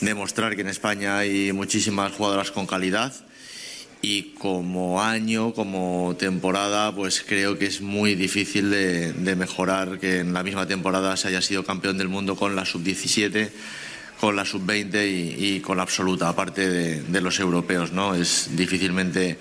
demostrar 0.00 0.54
que 0.54 0.62
en 0.62 0.68
España 0.68 1.18
hay 1.18 1.52
muchísimas 1.52 2.12
jugadoras 2.12 2.50
con 2.50 2.66
calidad 2.66 3.12
y 4.04 4.34
como 4.38 5.02
año, 5.02 5.54
como 5.54 6.14
temporada, 6.18 6.94
pues 6.94 7.24
creo 7.26 7.58
que 7.58 7.64
es 7.64 7.80
muy 7.80 8.14
difícil 8.14 8.70
de, 8.70 9.34
mejorar 9.34 9.98
que 9.98 10.18
en 10.18 10.34
la 10.34 10.42
misma 10.42 10.66
temporada 10.66 11.16
se 11.16 11.28
haya 11.28 11.40
sido 11.40 11.64
campeón 11.64 11.96
del 11.96 12.08
mundo 12.08 12.36
con 12.36 12.54
la 12.54 12.66
sub-17 12.66 13.50
con 14.20 14.36
la 14.36 14.44
sub-20 14.44 15.38
y, 15.38 15.60
con 15.60 15.78
la 15.78 15.82
absoluta, 15.82 16.28
aparte 16.28 16.68
de, 16.68 17.02
de 17.02 17.20
los 17.20 17.40
europeos, 17.40 17.92
¿no? 17.92 18.14
Es 18.14 18.56
difícilmente 18.56 19.38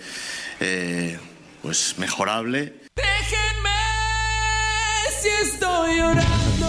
eh, 0.60 1.18
pues 1.62 1.96
mejorable. 1.98 2.74
Déjenme 2.96 3.70
si 5.22 5.30
estoy 5.48 5.98
llorando. 5.98 6.63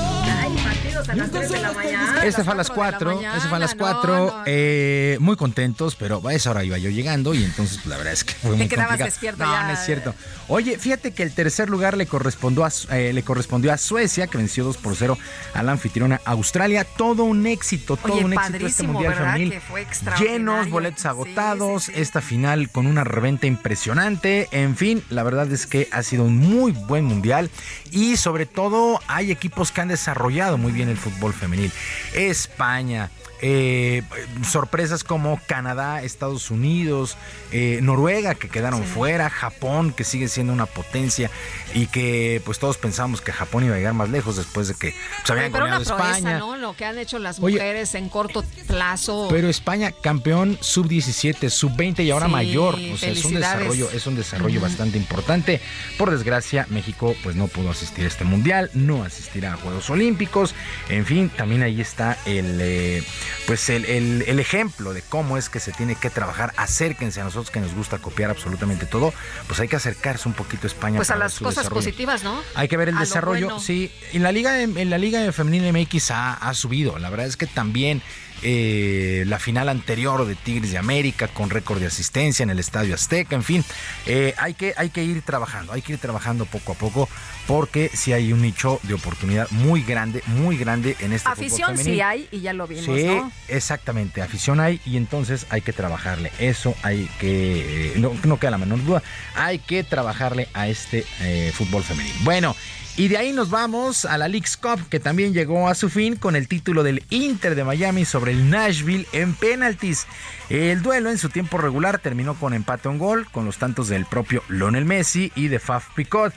A 0.97 1.15
las 1.15 1.31
3 1.31 1.51
de 1.51 1.61
la 1.61 1.73
mañana. 1.73 2.25
Este 2.25 2.45
fue 2.45 2.53
a 2.53 2.57
las 2.57 2.71
4, 2.71 3.21
este 3.21 3.49
fue 3.49 3.57
a 3.57 3.61
las 3.61 3.75
4, 3.75 4.43
eh, 4.47 5.17
muy 5.21 5.37
contentos, 5.37 5.97
pero 5.97 6.27
a 6.27 6.35
esa 6.35 6.51
hora 6.51 6.65
iba 6.65 6.79
yo 6.79 6.91
llegando 6.91 7.35
y 7.35 7.45
entonces 7.45 7.79
pues, 7.79 7.87
la 7.87 7.97
verdad 7.97 8.13
es 8.13 8.25
que 8.25 8.35
fue 8.35 8.57
muy 8.57 8.69
quedabas 8.69 8.89
complicado. 8.89 9.11
despierto 9.11 9.45
no, 9.45 9.53
ya. 9.53 9.67
no 9.67 9.73
es 9.73 9.85
cierto. 9.85 10.15
Oye, 10.49 10.79
fíjate 10.79 11.13
que 11.13 11.23
el 11.23 11.33
tercer 11.33 11.71
lugar 11.71 11.97
le 11.97 12.07
correspondió 12.07 12.65
a, 12.65 12.71
eh, 12.91 13.13
le 13.13 13.23
correspondió 13.23 13.73
a 13.73 13.79
Suecia, 13.79 14.27
que 14.27 14.39
venció 14.39 14.65
2 14.65 14.77
por 14.77 14.95
0 14.95 15.19
a 15.55 15.63
la 15.63 15.73
anfitriona 15.73 16.21
Australia. 16.25 16.85
Todo 16.85 17.25
un 17.25 17.47
éxito, 17.47 17.97
todo 17.97 18.15
Oye, 18.15 18.25
un 18.25 18.33
éxito 18.35 18.67
este 18.67 18.83
Mundial 18.85 19.15
¿verdad? 19.15 19.33
Femenil. 19.33 19.51
Que 19.51 19.61
fue 19.61 19.83
extraordinario. 19.83 20.39
Llenos, 20.39 20.71
boletos 20.71 21.07
agotados, 21.07 21.89
esta 21.89 22.21
final 22.21 22.71
con 22.71 22.87
una 22.87 23.05
reventa 23.05 23.47
impresionante. 23.47 24.49
En 24.51 24.77
fin, 24.77 25.03
la 25.11 25.23
verdad 25.23 25.51
es 25.51 25.67
que 25.67 25.89
ha 25.91 26.03
sido 26.03 26.25
un 26.25 26.37
muy 26.37 26.73
buen 26.73 27.05
Mundial 27.05 27.51
y 27.91 28.17
sobre 28.17 28.47
todo 28.47 29.01
hay 29.07 29.31
equipos 29.31 29.73
que 29.73 29.81
han 29.81 29.89
desarrollado 29.89 30.59
muy 30.59 30.73
bien 30.73 30.84
el 30.89 30.97
fútbol 30.97 31.33
femenil. 31.33 31.73
España. 32.15 33.11
Eh, 33.47 34.03
sorpresas 34.43 35.05
como 35.05 35.39
Canadá, 35.47 36.03
Estados 36.03 36.51
Unidos, 36.51 37.19
eh, 37.53 37.79
Noruega 37.83 38.35
que 38.35 38.49
quedaron 38.49 38.83
fuera, 38.85 39.29
Japón 39.29 39.93
que 39.93 40.03
sigue 40.03 40.29
siendo 40.29 40.55
una 40.55 40.65
potencia 40.65 41.31
y 41.75 41.89
que 41.89 42.41
pues 42.47 42.59
todos 42.59 42.79
pensamos 42.79 43.21
que 43.21 43.33
Japón 43.33 43.67
iba 43.67 43.75
a 43.75 43.77
llegar 43.77 43.93
más 43.93 44.09
lejos 44.09 44.37
después 44.37 44.69
de 44.69 44.75
que 44.75 44.95
pues, 45.19 45.31
habían 45.31 45.53
Pero 45.53 45.67
una 45.67 45.75
proeza, 45.75 45.95
España. 45.95 46.39
¿no? 46.39 46.57
Lo 46.57 46.75
que 46.75 46.87
han 46.87 46.97
hecho 46.97 47.19
las 47.19 47.39
Oye, 47.39 47.57
mujeres 47.57 47.95
en 47.95 48.09
corto 48.09 48.43
plazo. 48.67 49.27
Pero 49.29 49.51
España 49.51 49.93
campeón 49.93 50.57
sub-17, 50.63 51.51
sub-20 51.51 52.03
y 52.03 52.13
ahora 52.13 52.25
Sí, 52.25 52.33
mayor. 52.33 52.77
O 52.95 52.97
sea, 52.97 53.11
es 53.11 53.27
un 53.27 53.35
desarrollo, 53.35 53.91
es 53.91 54.07
un 54.07 54.17
desarrollo 54.17 54.59
bastante 54.63 54.97
importante. 54.97 55.61
Por 55.99 56.11
desgracia, 56.11 56.67
México 56.71 57.15
pues 57.23 57.37
no 57.37 57.49
pudo 57.49 57.69
asistir 57.69 58.07
a 58.07 58.09
este 58.09 58.25
mundial, 58.25 58.71
no 58.73 59.05
asistirá 59.05 59.53
a 59.53 59.57
Juegos 59.59 59.91
Olímpicos. 59.91 60.55
En 60.89 61.05
fin, 61.05 61.29
también 61.29 61.63
ahí 61.63 61.83
está 61.83 62.17
el 62.25 62.59
eh, 62.63 63.05
pues 63.47 63.69
el, 63.71 63.85
el- 63.87 64.25
el 64.27 64.41
ejemplo 64.41 64.93
de 64.93 65.03
cómo 65.03 65.37
es 65.37 65.49
que 65.49 65.61
se 65.61 65.73
tiene 65.73 65.95
que 65.97 66.11
trabajar. 66.11 66.53
Acérquense 66.57 67.21
a 67.21 67.25
nosotros 67.25 67.51
que 67.51 67.61
nos 67.61 67.75
gusta 67.75 67.99
copiar 67.99 68.31
absolutamente 68.31 68.87
todo. 68.87 69.13
Pues 69.47 69.61
hay 69.61 69.69
que 69.69 69.77
acercarse 69.77 70.29
un 70.29 70.35
poquito 70.35 70.67
a 70.67 70.69
España. 70.69 70.97
pues 70.97 71.11
a 71.11 71.15
para 71.15 71.27
las 71.27 71.39
cosas 71.39 71.57
desarrollo. 71.65 71.75
positivas, 71.75 72.23
¿no? 72.25 72.41
Hay 72.55 72.69
que 72.69 72.77
ver 72.77 72.89
el 72.91 72.97
A 72.97 73.01
desarrollo. 73.01 73.47
bueno. 73.47 73.61
Sí, 73.61 73.93
en 74.13 74.23
la 74.23 74.33
liga 74.33 74.63
en 74.63 74.91
la 74.91 74.99
liga 74.99 75.31
femenil 75.33 75.73
MX 75.73 76.11
ha, 76.11 76.35
ha 76.35 76.55
subido. 76.55 76.99
La 76.99 77.11
verdad 77.11 77.27
es 77.27 77.37
que 77.37 77.47
también 77.47 78.03
eh, 78.43 79.25
la 79.27 79.39
final 79.39 79.69
anterior 79.69 80.27
de 80.27 80.35
Tigres 80.35 80.71
de 80.71 80.79
América 80.79 81.29
con 81.29 81.51
récord 81.51 81.81
de 81.81 81.87
asistencia 81.87 82.43
en 82.43 82.51
el 82.51 82.59
Estadio 82.59 82.95
Azteca. 82.95 83.35
En 83.35 83.43
fin, 83.43 83.65
eh, 84.07 84.35
hay 84.39 84.55
que 84.55 84.75
hay 84.77 84.91
que 84.91 85.03
ir 85.03 85.23
trabajando, 85.23 85.73
hay 85.73 85.83
que 85.83 85.95
ir 85.95 85.99
trabajando 85.99 86.45
poco 86.45 86.73
a 86.73 86.75
poco 86.75 87.09
porque 87.47 87.91
sí 87.93 88.13
hay 88.13 88.33
un 88.33 88.43
nicho 88.43 88.81
de 88.85 88.95
oportunidad 88.95 89.51
muy 89.51 89.83
grande, 89.83 90.23
muy 90.27 90.57
grande 90.57 90.97
en 91.01 91.13
este 91.13 91.29
fútbol 91.29 91.45
Afición 91.45 91.79
sí 91.79 92.01
hay 92.01 92.29
y 92.31 92.41
ya 92.41 92.53
lo 92.53 92.67
vimos, 92.67 92.85
Sí, 92.85 93.05
¿no? 93.05 93.31
exactamente, 93.49 94.23
afición 94.23 94.61
hay 94.61 94.81
y 94.85 94.97
entonces 94.97 95.47
hay 95.51 95.61
que 95.61 95.73
trabajarle. 95.73 96.33
Eso 96.39 96.75
hay 96.83 97.09
que, 97.19 97.93
eh, 97.93 97.93
no, 97.97 98.13
no 98.25 98.39
queda 98.39 98.53
la 98.53 98.59
menor 98.59 98.85
duda, 98.85 99.03
hay 99.35 99.59
que 99.59 99.85
trabajarle 99.85 100.49
a 100.55 100.69
este 100.69 101.05
eh, 101.21 101.53
fútbol 101.55 101.83
femenil. 101.83 102.15
Bueno, 102.23 102.57
y 102.97 103.09
de 103.09 103.17
ahí 103.19 103.33
nos 103.33 103.51
vamos 103.51 104.05
a 104.05 104.17
la 104.17 104.29
League's 104.29 104.57
Cup, 104.57 104.89
que 104.89 105.01
también 105.01 105.35
llegó 105.35 105.69
a 105.69 105.75
su 105.75 105.91
fin 105.91 106.15
con 106.15 106.37
el 106.37 106.47
título 106.47 106.85
del 106.85 107.03
Inter 107.11 107.57
de 107.57 107.65
Miami 107.65 108.05
sobre 108.05 108.31
el 108.31 108.49
Nashville 108.49 109.09
en 109.13 109.35
penaltis. 109.35 110.07
El 110.49 110.81
duelo 110.81 111.11
en 111.11 111.19
su 111.19 111.29
tiempo 111.29 111.59
regular 111.59 111.99
terminó 111.99 112.35
con 112.35 112.55
empate 112.55 112.87
a 112.87 112.93
un 112.93 112.99
gol, 112.99 113.27
con 113.33 113.47
los 113.47 113.59
tantos 113.59 113.89
del 113.89 114.07
propio 114.07 114.45
Lionel 114.49 114.85
Messi 114.85 115.33
y 115.35 115.49
de 115.49 115.59
Faf 115.59 115.89
Picot. 115.97 116.33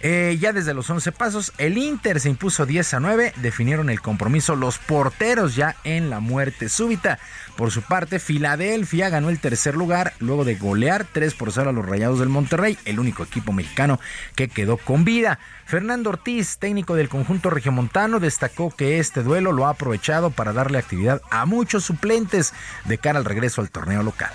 Eh, 0.00 0.36
ya 0.40 0.52
desde 0.52 0.74
los 0.74 0.88
11 0.88 1.10
pasos, 1.12 1.52
el 1.58 1.76
Inter 1.76 2.20
se 2.20 2.28
impuso 2.28 2.66
10 2.66 2.94
a 2.94 3.00
9, 3.00 3.32
definieron 3.36 3.90
el 3.90 4.00
compromiso 4.00 4.54
los 4.54 4.78
porteros 4.78 5.56
ya 5.56 5.76
en 5.82 6.08
la 6.08 6.20
muerte 6.20 6.68
súbita. 6.68 7.18
Por 7.56 7.72
su 7.72 7.82
parte, 7.82 8.20
Filadelfia 8.20 9.08
ganó 9.08 9.28
el 9.28 9.40
tercer 9.40 9.74
lugar 9.74 10.12
luego 10.20 10.44
de 10.44 10.54
golear 10.54 11.04
3 11.10 11.34
por 11.34 11.52
0 11.52 11.70
a 11.70 11.72
los 11.72 11.84
Rayados 11.84 12.20
del 12.20 12.28
Monterrey, 12.28 12.78
el 12.84 13.00
único 13.00 13.24
equipo 13.24 13.52
mexicano 13.52 13.98
que 14.36 14.48
quedó 14.48 14.76
con 14.76 15.04
vida. 15.04 15.40
Fernando 15.66 16.10
Ortiz, 16.10 16.58
técnico 16.58 16.94
del 16.94 17.08
conjunto 17.08 17.50
regiomontano, 17.50 18.20
destacó 18.20 18.70
que 18.70 19.00
este 19.00 19.24
duelo 19.24 19.50
lo 19.50 19.66
ha 19.66 19.70
aprovechado 19.70 20.30
para 20.30 20.52
darle 20.52 20.78
actividad 20.78 21.20
a 21.30 21.44
muchos 21.44 21.84
suplentes 21.84 22.54
de 22.84 22.98
cara 22.98 23.18
al 23.18 23.24
regreso 23.24 23.60
al 23.60 23.70
torneo 23.70 24.04
local. 24.04 24.30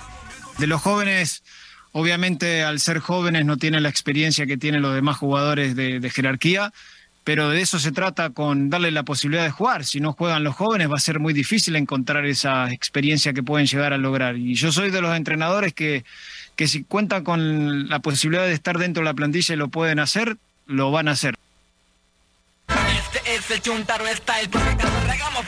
De 0.58 0.68
los 0.68 0.82
jóvenes, 0.82 1.44
obviamente 1.94 2.64
al 2.64 2.80
ser 2.80 3.00
jóvenes 3.00 3.46
no 3.46 3.58
tienen 3.58 3.84
la 3.84 3.90
experiencia 3.90 4.46
que 4.46 4.58
tienen 4.58 4.82
los 4.82 4.94
demás 4.94 5.18
jugadores 5.18 5.76
de, 5.76 6.10
jerarquía, 6.10 6.74
pero 7.24 7.50
de 7.50 7.62
eso 7.62 7.80
se 7.80 7.94
trata 7.94 8.32
con 8.32 8.70
darle 8.70 8.92
la 8.92 9.04
posibilidad 9.04 9.44
de 9.44 9.52
jugar. 9.52 9.86
Si 9.86 10.02
no 10.02 10.12
juegan 10.12 10.44
los 10.44 10.56
jóvenes 10.56 10.92
va 10.92 10.98
a 10.98 11.00
ser 11.00 11.20
muy 11.20 11.34
difícil 11.34 11.76
encontrar 11.78 12.26
esa 12.26 12.72
experiencia 12.72 13.32
que 13.32 13.44
pueden 13.44 13.68
llegar 13.68 13.94
a 13.94 13.98
lograr. 13.98 14.36
Y 14.36 14.56
yo 14.56 14.72
soy 14.72 14.92
de 14.92 15.02
los 15.02 15.16
entrenadores 15.16 15.74
que, 15.74 16.04
que 16.58 16.68
si 16.68 16.84
cuentan 16.84 17.24
con 17.24 17.88
la 17.88 18.00
posibilidad 18.00 18.46
de 18.46 18.54
estar 18.54 18.78
dentro 18.78 19.02
de 19.02 19.06
la 19.06 19.14
plantilla 19.14 19.54
y 19.54 19.58
lo 19.58 19.70
pueden 19.70 20.00
hacer, 20.00 20.38
lo 20.66 20.92
van 20.92 21.08
a 21.08 21.12
hacer. 21.12 21.36
Este 22.68 23.36
es 23.36 23.52
el 23.52 23.62
Chuntaro 23.62 24.06
Style, 24.08 24.50
porque 24.50 24.86
regamos 25.08 25.46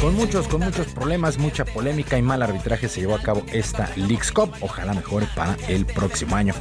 Con 0.00 0.14
muchos, 0.14 0.48
con 0.48 0.62
muchos 0.62 0.86
problemas, 0.86 1.36
mucha 1.36 1.66
polémica 1.66 2.16
y 2.16 2.22
mal 2.22 2.42
arbitraje 2.42 2.88
se 2.88 3.02
llevó 3.02 3.16
a 3.16 3.22
cabo 3.22 3.44
esta 3.52 3.90
League's 3.96 4.32
Cup. 4.32 4.50
Ojalá 4.62 4.94
mejore 4.94 5.26
para 5.36 5.58
el 5.68 5.84
próximo 5.84 6.36
año. 6.36 6.54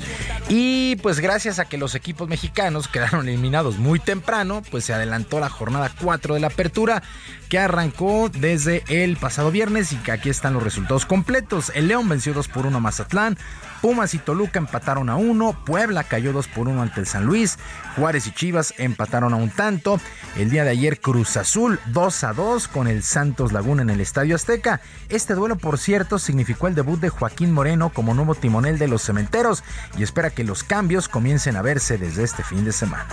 Y 0.50 0.98
pues 0.98 1.22
gracias 1.22 1.58
a 1.58 1.64
que 1.64 1.78
los 1.78 1.96
equipos 1.96 2.28
mexicanos 2.28 2.88
quedaron 2.90 3.30
eliminados 3.30 3.78
muy 3.78 4.00
temprano, 4.00 4.62
pues 4.70 4.84
se 4.84 4.94
adelantó 4.94 5.40
la 5.40 5.50
jornada 5.50 5.90
4 6.02 6.34
de 6.34 6.42
la 6.42 6.48
apertura 6.48 7.02
que 7.48 7.58
arrancó 7.58 8.30
desde 8.30 8.84
el 8.90 9.16
pasado 9.16 9.52
viernes 9.52 9.94
y 9.94 9.96
que 9.96 10.12
aquí 10.12 10.30
están 10.30 10.54
los 10.54 10.62
resultados 10.62 11.06
completos. 11.06 11.72
El 11.74 11.88
León 11.88 12.10
venció 12.10 12.34
2 12.34 12.48
por 12.50 12.66
1 12.66 12.78
a 12.78 12.82
Mazatlán. 12.82 13.38
Pumas 13.82 14.14
y 14.14 14.18
Toluca 14.18 14.60
empataron 14.60 15.10
a 15.10 15.16
1, 15.16 15.64
Puebla 15.66 16.04
cayó 16.04 16.34
2 16.34 16.48
por 16.50 16.68
1 16.68 16.82
ante 16.82 17.00
el 17.00 17.06
San 17.06 17.26
Luis, 17.26 17.58
Juárez 17.96 18.28
y 18.28 18.32
Chivas 18.32 18.74
empataron 18.78 19.34
a 19.34 19.38
un 19.38 19.50
tanto, 19.50 20.02
el 20.36 20.50
día 20.50 20.66
de 20.66 20.72
ayer 20.72 21.00
Cruz 21.00 21.38
Azul 21.38 21.80
2 21.88 22.24
a 22.26 22.34
2 22.34 22.68
con 22.68 22.89
el 22.90 23.04
Santos 23.04 23.52
Laguna 23.52 23.82
en 23.82 23.90
el 23.90 24.02
Estadio 24.02 24.36
Azteca. 24.36 24.82
Este 25.10 25.34
duelo, 25.34 25.58
por 25.58 25.78
cierto, 25.78 26.20
significó 26.20 26.68
el 26.68 26.76
debut 26.76 27.00
de 27.00 27.10
Joaquín 27.10 27.52
Moreno 27.52 27.90
como 27.90 28.14
nuevo 28.14 28.36
timonel 28.36 28.78
de 28.78 28.88
los 28.88 29.04
Cementeros 29.04 29.64
y 29.98 30.04
espera 30.04 30.30
que 30.30 30.44
los 30.44 30.64
cambios 30.64 31.08
comiencen 31.08 31.56
a 31.56 31.62
verse 31.62 31.98
desde 31.98 32.24
este 32.24 32.44
fin 32.44 32.66
de 32.66 32.72
semana. 32.72 33.08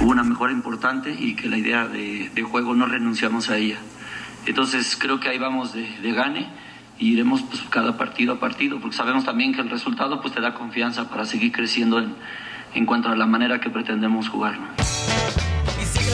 hubo 0.00 0.10
una 0.10 0.22
mejora 0.22 0.52
importante 0.52 1.10
y 1.10 1.34
que 1.36 1.48
la 1.48 1.56
idea 1.56 1.86
de, 1.86 2.30
juego 2.42 2.74
no 2.74 2.86
renunciamos 2.86 3.50
a 3.50 3.56
ella. 3.56 3.78
Entonces 4.46 4.96
creo 4.96 5.20
que 5.20 5.28
ahí 5.28 5.38
vamos 5.38 5.72
de, 5.72 6.12
gane 6.12 6.48
y 6.98 7.12
iremos 7.12 7.42
pues, 7.42 7.62
cada 7.70 7.96
partido 7.96 8.34
a 8.34 8.40
partido, 8.40 8.80
porque 8.80 8.96
sabemos 8.96 9.24
también 9.24 9.54
que 9.54 9.60
el 9.60 9.70
resultado 9.70 10.20
pues, 10.20 10.34
te 10.34 10.40
da 10.40 10.54
confianza 10.54 11.08
para 11.08 11.24
seguir 11.24 11.52
creciendo 11.52 11.98
en, 12.74 12.86
cuanto 12.86 13.08
a 13.08 13.16
la 13.16 13.26
manera 13.26 13.60
que 13.60 13.70
pretendemos 13.70 14.28
jugar. 14.28 14.58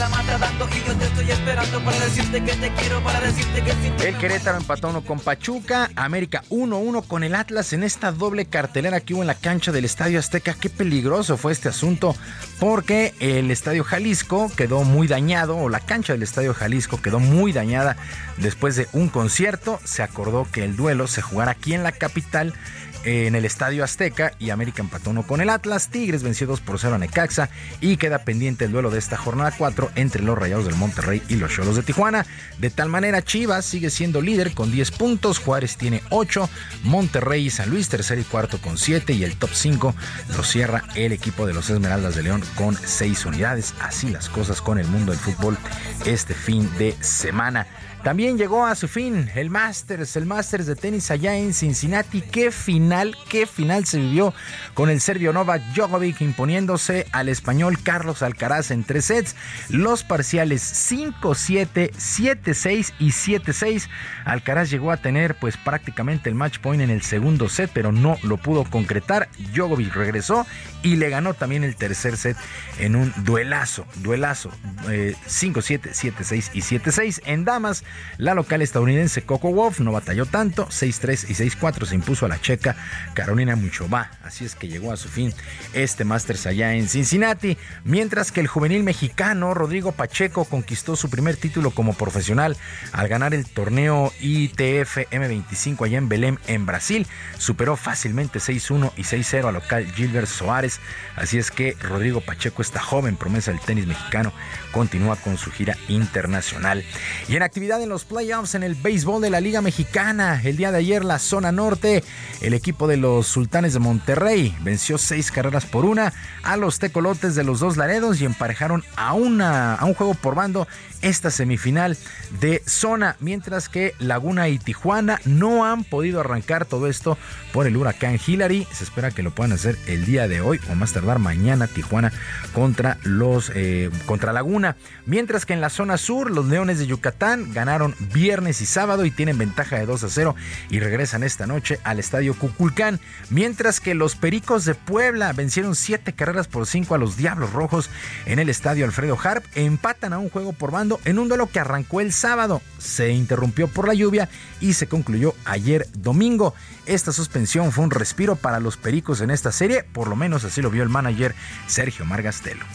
La 0.01 0.09
yo 0.09 0.97
te 0.97 1.05
estoy 1.05 1.29
esperando 1.29 1.79
para 1.83 1.99
decirte 1.99 2.43
que 2.43 2.53
te 2.53 2.73
quiero, 2.73 3.03
para 3.03 3.21
decirte 3.21 3.61
que 3.61 3.71
ti 3.71 3.91
El 4.03 4.17
Querétaro 4.17 4.57
empató 4.57 4.89
uno 4.89 5.03
con 5.03 5.19
Pachuca, 5.19 5.91
América 5.95 6.43
1-1 6.49 7.05
con 7.05 7.23
el 7.23 7.35
Atlas 7.35 7.71
en 7.73 7.83
esta 7.83 8.11
doble 8.11 8.45
cartelera 8.45 9.01
que 9.01 9.13
hubo 9.13 9.21
en 9.21 9.27
la 9.27 9.35
cancha 9.35 9.71
del 9.71 9.85
Estadio 9.85 10.17
Azteca. 10.17 10.55
Qué 10.59 10.71
peligroso 10.71 11.37
fue 11.37 11.51
este 11.51 11.69
asunto 11.69 12.15
porque 12.59 13.13
el 13.19 13.51
Estadio 13.51 13.83
Jalisco 13.83 14.51
quedó 14.57 14.83
muy 14.83 15.07
dañado, 15.07 15.55
o 15.55 15.69
la 15.69 15.79
cancha 15.79 16.13
del 16.13 16.23
Estadio 16.23 16.55
Jalisco 16.55 16.99
quedó 16.99 17.19
muy 17.19 17.53
dañada 17.53 17.95
después 18.37 18.75
de 18.75 18.87
un 18.93 19.07
concierto. 19.07 19.79
Se 19.83 20.01
acordó 20.01 20.47
que 20.51 20.65
el 20.65 20.75
duelo 20.75 21.05
se 21.05 21.21
jugara 21.21 21.51
aquí 21.51 21.75
en 21.75 21.83
la 21.83 21.91
capital 21.91 22.55
en 23.03 23.35
el 23.35 23.45
Estadio 23.45 23.83
Azteca 23.83 24.33
y 24.39 24.49
América 24.49 24.81
empató 24.81 25.09
uno 25.09 25.23
con 25.23 25.41
el 25.41 25.49
Atlas. 25.49 25.89
Tigres 25.89 26.23
venció 26.23 26.47
2 26.47 26.61
por 26.61 26.79
0 26.79 26.95
a 26.95 26.97
Necaxa 26.97 27.49
y 27.79 27.97
queda 27.97 28.19
pendiente 28.19 28.65
el 28.65 28.71
duelo 28.71 28.89
de 28.89 28.99
esta 28.99 29.17
jornada 29.17 29.53
4 29.57 29.91
entre 29.95 30.23
los 30.23 30.37
Rayados 30.37 30.65
del 30.65 30.75
Monterrey 30.75 31.21
y 31.29 31.35
los 31.35 31.51
Cholos 31.51 31.75
de 31.75 31.83
Tijuana. 31.83 32.25
De 32.59 32.69
tal 32.69 32.89
manera, 32.89 33.21
Chivas 33.21 33.65
sigue 33.65 33.89
siendo 33.89 34.21
líder 34.21 34.53
con 34.53 34.71
10 34.71 34.91
puntos, 34.91 35.39
Juárez 35.39 35.77
tiene 35.77 36.01
8, 36.09 36.49
Monterrey 36.83 37.45
y 37.45 37.49
San 37.49 37.69
Luis 37.69 37.89
tercer 37.89 38.19
y 38.19 38.23
cuarto 38.23 38.59
con 38.59 38.77
7 38.77 39.13
y 39.13 39.23
el 39.23 39.35
top 39.35 39.51
5 39.53 39.95
lo 40.35 40.43
cierra 40.43 40.83
el 40.95 41.11
equipo 41.11 41.45
de 41.45 41.53
los 41.53 41.69
Esmeraldas 41.69 42.15
de 42.15 42.23
León 42.23 42.43
con 42.55 42.75
6 42.75 43.25
unidades. 43.25 43.73
Así 43.81 44.09
las 44.09 44.29
cosas 44.29 44.61
con 44.61 44.79
el 44.79 44.87
mundo 44.87 45.11
del 45.11 45.19
fútbol 45.19 45.57
este 46.05 46.33
fin 46.33 46.69
de 46.77 46.95
semana. 47.01 47.67
También 48.03 48.35
llegó 48.35 48.65
a 48.65 48.73
su 48.73 48.87
fin 48.87 49.29
el 49.35 49.51
Masters, 49.51 50.15
el 50.15 50.25
Masters 50.25 50.65
de 50.65 50.75
tenis 50.75 51.11
allá 51.11 51.37
en 51.37 51.53
Cincinnati. 51.53 52.21
Qué 52.21 52.49
final, 52.49 53.15
qué 53.29 53.45
final 53.45 53.85
se 53.85 53.99
vivió 53.99 54.33
con 54.73 54.89
el 54.89 54.99
serbio 54.99 55.33
Novak 55.33 55.61
Djokovic 55.75 56.19
imponiéndose 56.21 57.05
al 57.11 57.29
español 57.29 57.77
Carlos 57.83 58.23
Alcaraz 58.23 58.71
en 58.71 58.83
tres 58.83 59.05
sets. 59.05 59.35
Los 59.69 60.03
parciales 60.03 60.91
5-7, 60.91 61.91
7-6 61.91 62.93
y 62.97 63.09
7-6. 63.09 63.87
Alcaraz 64.25 64.71
llegó 64.71 64.91
a 64.91 64.97
tener 64.97 65.35
pues 65.35 65.57
prácticamente 65.57 66.27
el 66.27 66.35
match 66.35 66.57
point 66.57 66.81
en 66.81 66.89
el 66.89 67.03
segundo 67.03 67.49
set, 67.49 67.69
pero 67.71 67.91
no 67.91 68.17
lo 68.23 68.37
pudo 68.37 68.63
concretar. 68.63 69.29
Djokovic 69.53 69.93
regresó 69.93 70.47
y 70.81 70.95
le 70.95 71.09
ganó 71.09 71.35
también 71.35 71.63
el 71.63 71.75
tercer 71.75 72.17
set 72.17 72.37
en 72.79 72.95
un 72.95 73.13
duelazo, 73.17 73.85
duelazo, 73.97 74.51
eh, 74.89 75.15
5-7, 75.27 75.91
7-6 75.93 76.49
y 76.53 76.61
7-6. 76.61 77.21
En 77.25 77.45
damas, 77.45 77.83
la 78.17 78.33
local 78.33 78.61
estadounidense 78.61 79.23
Coco 79.23 79.51
Wolf 79.51 79.79
no 79.79 79.91
batalló 79.91 80.25
tanto, 80.25 80.67
6-3 80.67 81.29
y 81.29 81.33
6-4 81.33 81.85
se 81.85 81.95
impuso 81.95 82.25
a 82.25 82.29
la 82.29 82.39
checa 82.39 82.75
Carolina 83.13 83.55
Muchova. 83.55 84.11
Así 84.23 84.45
es 84.45 84.55
que 84.55 84.67
llegó 84.67 84.91
a 84.91 84.97
su 84.97 85.09
fin 85.09 85.33
este 85.73 86.05
Masters 86.05 86.45
allá 86.45 86.73
en 86.73 86.87
Cincinnati, 86.87 87.57
mientras 87.83 88.31
que 88.31 88.41
el 88.41 88.47
juvenil 88.47 88.83
mexicano 88.83 89.53
Rodrigo 89.53 89.91
Pacheco 89.91 90.45
conquistó 90.45 90.95
su 90.95 91.09
primer 91.09 91.35
título 91.35 91.71
como 91.71 91.93
profesional 91.93 92.57
al 92.91 93.07
ganar 93.07 93.33
el 93.33 93.45
torneo 93.45 94.13
ITF 94.21 95.09
M25 95.11 95.85
allá 95.85 95.97
en 95.97 96.09
Belém, 96.09 96.37
en 96.47 96.65
Brasil. 96.65 97.07
Superó 97.37 97.75
fácilmente 97.75 98.39
6-1 98.39 98.91
y 98.97 99.03
6-0 99.03 99.47
al 99.47 99.53
local 99.55 99.85
Gilbert 99.93 100.27
Soares. 100.27 100.79
Así 101.15 101.37
es 101.37 101.51
que 101.51 101.75
Rodrigo 101.81 102.21
Pacheco, 102.21 102.61
esta 102.61 102.79
joven 102.79 103.15
promesa 103.15 103.51
del 103.51 103.59
tenis 103.59 103.87
mexicano, 103.87 104.33
continúa 104.71 105.15
con 105.15 105.37
su 105.37 105.51
gira 105.51 105.75
internacional. 105.87 106.83
Y 107.27 107.35
en 107.35 107.43
actividad 107.43 107.80
en 107.83 107.89
los 107.89 108.05
playoffs 108.05 108.55
en 108.55 108.63
el 108.63 108.75
béisbol 108.75 109.21
de 109.21 109.29
la 109.29 109.41
Liga 109.41 109.61
Mexicana, 109.61 110.41
el 110.43 110.57
día 110.57 110.71
de 110.71 110.77
ayer 110.77 111.03
la 111.03 111.19
zona 111.19 111.51
norte, 111.51 112.03
el 112.41 112.53
equipo 112.53 112.87
de 112.87 112.97
los 112.97 113.27
Sultanes 113.27 113.73
de 113.73 113.79
Monterrey 113.79 114.55
venció 114.61 114.97
seis 114.97 115.31
carreras 115.31 115.65
por 115.65 115.85
una 115.85 116.13
a 116.43 116.57
los 116.57 116.79
tecolotes 116.79 117.35
de 117.35 117.43
los 117.43 117.59
dos 117.59 117.77
Laredos 117.77 118.21
y 118.21 118.25
emparejaron 118.25 118.83
a, 118.95 119.13
una, 119.13 119.75
a 119.75 119.85
un 119.85 119.93
juego 119.93 120.13
por 120.13 120.35
bando 120.35 120.67
esta 121.01 121.31
semifinal 121.31 121.97
de 122.39 122.61
zona, 122.67 123.15
mientras 123.19 123.69
que 123.69 123.95
Laguna 123.97 124.49
y 124.49 124.59
Tijuana 124.59 125.19
no 125.25 125.65
han 125.65 125.83
podido 125.83 126.19
arrancar 126.19 126.65
todo 126.65 126.87
esto 126.87 127.17
por 127.51 127.65
el 127.65 127.75
huracán 127.75 128.19
Hillary. 128.25 128.67
Se 128.71 128.83
espera 128.83 129.11
que 129.11 129.23
lo 129.23 129.31
puedan 129.31 129.53
hacer 129.53 129.77
el 129.87 130.05
día 130.05 130.27
de 130.27 130.41
hoy 130.41 130.59
o 130.69 130.75
más 130.75 130.93
tardar 130.93 131.17
mañana 131.19 131.67
Tijuana 131.67 132.11
contra 132.53 132.97
los 133.03 133.51
eh, 133.55 133.89
contra 134.05 134.33
Laguna, 134.33 134.75
mientras 135.05 135.45
que 135.45 135.53
en 135.53 135.61
la 135.61 135.69
zona 135.69 135.97
sur 135.97 136.29
los 136.29 136.45
Leones 136.45 136.77
de 136.77 136.87
Yucatán 136.87 137.51
ganaron 137.51 137.70
viernes 138.11 138.61
y 138.61 138.65
sábado 138.65 139.05
y 139.05 139.11
tienen 139.11 139.37
ventaja 139.37 139.77
de 139.77 139.85
2 139.85 140.03
a 140.03 140.09
0 140.09 140.35
y 140.69 140.79
regresan 140.79 141.23
esta 141.23 141.47
noche 141.47 141.79
al 141.83 141.99
estadio 141.99 142.33
Cuculcán, 142.33 142.99
mientras 143.29 143.79
que 143.79 143.95
los 143.95 144.15
Pericos 144.15 144.65
de 144.65 144.75
Puebla 144.75 145.31
vencieron 145.31 145.75
7 145.75 146.13
carreras 146.13 146.47
por 146.47 146.67
5 146.67 146.95
a 146.95 146.97
los 146.97 147.15
Diablos 147.15 147.53
Rojos 147.53 147.89
en 148.25 148.39
el 148.39 148.49
estadio 148.49 148.85
Alfredo 148.85 149.17
Harp, 149.23 149.45
empatan 149.55 150.13
a 150.13 150.19
un 150.19 150.29
juego 150.29 150.53
por 150.53 150.71
bando 150.71 150.99
en 151.05 151.17
un 151.17 151.29
duelo 151.29 151.47
que 151.47 151.59
arrancó 151.59 152.01
el 152.01 152.11
sábado, 152.11 152.61
se 152.77 153.11
interrumpió 153.11 153.67
por 153.67 153.87
la 153.87 153.93
lluvia 153.93 154.27
y 154.59 154.73
se 154.73 154.87
concluyó 154.87 155.33
ayer 155.45 155.87
domingo. 155.93 156.53
Esta 156.85 157.13
suspensión 157.13 157.71
fue 157.71 157.85
un 157.85 157.91
respiro 157.91 158.35
para 158.35 158.59
los 158.59 158.75
Pericos 158.75 159.21
en 159.21 159.31
esta 159.31 159.51
serie, 159.51 159.83
por 159.83 160.07
lo 160.09 160.15
menos 160.15 160.43
así 160.43 160.61
lo 160.61 160.71
vio 160.71 160.83
el 160.83 160.89
manager 160.89 161.35
Sergio 161.67 162.05
Margastelo. 162.05 162.65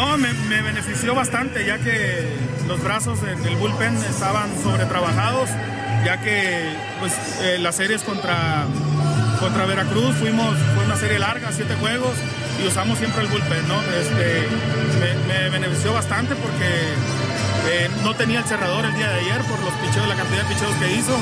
No, 0.00 0.16
me, 0.16 0.32
benefició 0.62 1.14
bastante 1.14 1.66
ya 1.66 1.76
que 1.76 2.26
los 2.66 2.82
brazos 2.82 3.20
del, 3.20 3.40
del 3.42 3.54
bullpen 3.56 3.94
estaban 4.08 4.48
sobretrabajados, 4.62 5.50
ya 6.06 6.18
que 6.22 6.72
pues, 7.00 7.12
eh, 7.42 7.58
las 7.58 7.76
series 7.76 8.02
contra, 8.02 8.64
contra 9.40 9.66
Veracruz 9.66 10.16
fuimos, 10.16 10.56
fue 10.74 10.86
una 10.86 10.96
serie 10.96 11.18
larga, 11.18 11.52
siete 11.52 11.74
juegos, 11.74 12.12
y 12.62 12.66
usamos 12.66 12.98
siempre 12.98 13.20
el 13.20 13.28
bullpen, 13.28 13.68
¿no? 13.68 13.78
Este, 13.82 14.48
me, 15.28 15.50
benefició 15.50 15.92
bastante 15.92 16.34
porque 16.34 16.66
eh, 17.68 17.90
no 18.02 18.16
tenía 18.16 18.38
el 18.38 18.46
cerrador 18.46 18.86
el 18.86 18.94
día 18.94 19.10
de 19.10 19.20
ayer 19.20 19.42
por 19.42 19.60
los 19.60 19.74
picheos, 19.74 20.08
la 20.08 20.16
cantidad 20.16 20.44
de 20.44 20.54
picheos 20.54 20.74
que 20.76 20.94
hizo. 20.94 21.20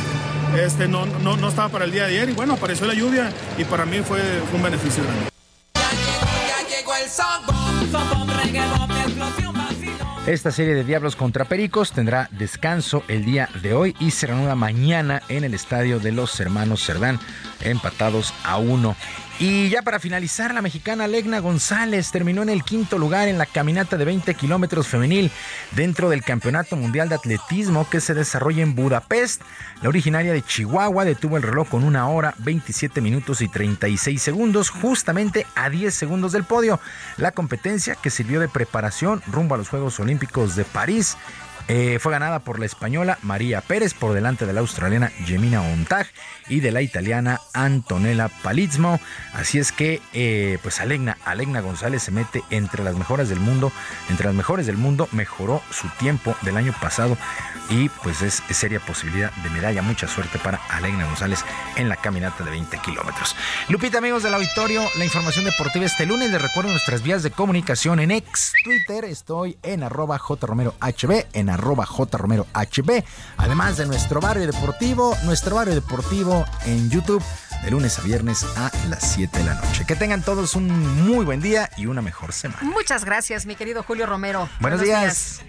Este, 0.56 0.86
no, 0.86 1.05
no, 1.05 1.36
no 1.36 1.48
estaba 1.48 1.68
para 1.68 1.84
el 1.84 1.90
día 1.90 2.05
de 2.06 2.10
ayer 2.10 2.30
y 2.30 2.32
bueno, 2.32 2.55
apareció 2.55 2.86
la 2.86 2.94
lluvia 2.94 3.32
y 3.59 3.64
para 3.64 3.84
mí 3.86 4.02
fue, 4.06 4.20
fue 4.48 4.56
un 4.56 4.62
beneficio 4.62 5.02
grande. 5.02 5.28
Esta 10.28 10.51
serie 10.51 10.74
de 10.74 10.85
Diablos 10.85 11.16
contra 11.16 11.47
Pericos 11.47 11.93
tendrá 11.93 12.28
descanso 12.32 13.02
el 13.09 13.24
día 13.24 13.48
de 13.62 13.73
hoy 13.73 13.97
y 13.98 14.10
se 14.10 14.27
reanuda 14.27 14.55
mañana 14.55 15.23
en 15.31 15.43
el 15.43 15.55
estadio 15.55 16.01
de 16.01 16.12
los 16.12 16.39
hermanos 16.39 16.85
Cerdán, 16.85 17.19
empatados 17.62 18.35
a 18.44 18.59
uno. 18.59 18.94
Y 19.40 19.69
ya 19.69 19.82
para 19.82 20.01
finalizar, 20.01 20.52
la 20.52 20.62
mexicana 20.62 21.06
Legna 21.06 21.39
González 21.39 22.10
terminó 22.10 22.43
en 22.43 22.48
el 22.48 22.65
quinto 22.65 22.98
lugar 22.98 23.28
en 23.28 23.39
la 23.39 23.47
caminata 23.47 23.97
de 23.97 24.05
20 24.05 24.35
kilómetros 24.35 24.89
femenil 24.89 25.31
dentro 25.77 26.10
del 26.10 26.24
Campeonato 26.24 26.74
Mundial 26.74 27.09
de 27.09 27.15
Atletismo 27.15 27.89
que 27.89 28.01
se 28.01 28.15
desarrolla 28.15 28.65
en 28.65 28.74
Budapest. 28.74 29.43
La 29.81 29.90
originaria 29.90 30.32
de 30.32 30.43
Chihuahua 30.43 31.05
detuvo 31.05 31.36
el 31.36 31.44
reloj 31.44 31.69
con 31.69 31.85
una 31.85 32.09
hora, 32.09 32.35
27 32.39 33.01
minutos 33.01 33.40
y 33.40 33.47
36 33.47 34.20
segundos, 34.20 34.70
justamente 34.70 35.47
a 35.55 35.70
10 35.70 35.94
segundos 35.94 36.32
del 36.32 36.43
podio. 36.43 36.81
La 37.16 37.31
competencia 37.31 37.94
que 37.94 38.10
sirvió 38.10 38.40
de 38.40 38.48
preparación 38.48 39.23
rumbo 39.28 39.55
a 39.55 39.59
los 39.59 39.69
Juegos 39.69 40.01
Olímpicos 40.01 40.56
de 40.56 40.65
París 40.65 41.16
eh, 41.68 41.98
fue 42.00 42.12
ganada 42.12 42.38
por 42.38 42.58
la 42.58 42.66
española 42.66 43.18
María 43.22 43.60
Pérez 43.60 43.92
por 43.92 44.14
delante 44.14 44.46
de 44.46 44.54
la 44.54 44.60
australiana 44.60 45.08
Gemina 45.08 45.60
Ontag 45.60 46.06
y 46.48 46.60
de 46.60 46.72
la 46.72 46.80
italiana 46.80 47.40
Antonella 47.52 48.30
Palizmo. 48.42 48.98
Así 49.34 49.58
es 49.58 49.70
que, 49.70 50.00
eh, 50.14 50.58
pues 50.62 50.80
Alegna, 50.80 51.18
González 51.60 52.02
se 52.02 52.10
mete 52.10 52.42
entre 52.50 52.82
las 52.82 52.96
mejores 52.96 53.28
del 53.28 53.40
mundo, 53.40 53.70
entre 54.08 54.26
las 54.26 54.34
mejores 54.34 54.66
del 54.66 54.78
mundo, 54.78 55.08
mejoró 55.12 55.62
su 55.70 55.88
tiempo 55.98 56.34
del 56.42 56.56
año 56.56 56.74
pasado 56.80 57.18
y 57.68 57.88
pues 57.88 58.22
es, 58.22 58.42
seria 58.50 58.80
posibilidad 58.80 59.32
de 59.32 59.50
medalla. 59.50 59.82
Mucha 59.82 60.08
suerte 60.08 60.38
para 60.38 60.60
Alegna 60.68 61.06
González 61.06 61.44
en 61.76 61.88
la 61.88 61.96
caminata 61.96 62.44
de 62.44 62.50
20 62.50 62.78
kilómetros. 62.78 63.36
Lupita, 63.68 63.98
amigos 63.98 64.22
del 64.22 64.34
auditorio, 64.34 64.82
la 64.96 65.04
información 65.04 65.44
deportiva 65.44 65.84
este 65.84 66.06
lunes. 66.06 66.30
Les 66.30 66.40
recuerdo 66.40 66.70
nuestras 66.70 67.02
vías 67.02 67.22
de 67.22 67.30
comunicación 67.30 68.00
en 68.00 68.10
ex 68.10 68.52
Twitter. 68.64 69.04
Estoy 69.04 69.58
en 69.62 69.82
arroba 69.82 70.18
jromerohb, 70.18 71.26
en 71.32 71.50
arroba 71.50 71.86
jromerohb. 71.86 73.04
Además 73.36 73.76
de 73.76 73.86
nuestro 73.86 74.20
barrio 74.20 74.46
deportivo, 74.46 75.16
nuestro 75.24 75.56
barrio 75.56 75.74
deportivo 75.74 76.44
en 76.64 76.90
YouTube 76.90 77.22
de 77.62 77.70
lunes 77.70 77.98
a 77.98 78.02
viernes 78.02 78.44
a 78.56 78.70
las 78.88 79.12
7 79.12 79.38
de 79.38 79.44
la 79.44 79.54
noche. 79.54 79.84
Que 79.86 79.96
tengan 79.96 80.22
todos 80.22 80.54
un 80.54 80.68
muy 81.06 81.24
buen 81.24 81.40
día 81.40 81.70
y 81.76 81.86
una 81.86 82.02
mejor 82.02 82.32
semana. 82.32 82.62
Muchas 82.62 83.04
gracias, 83.04 83.46
mi 83.46 83.56
querido 83.56 83.82
Julio 83.82 84.06
Romero. 84.06 84.48
Buenos, 84.60 84.80
días. 84.80 85.42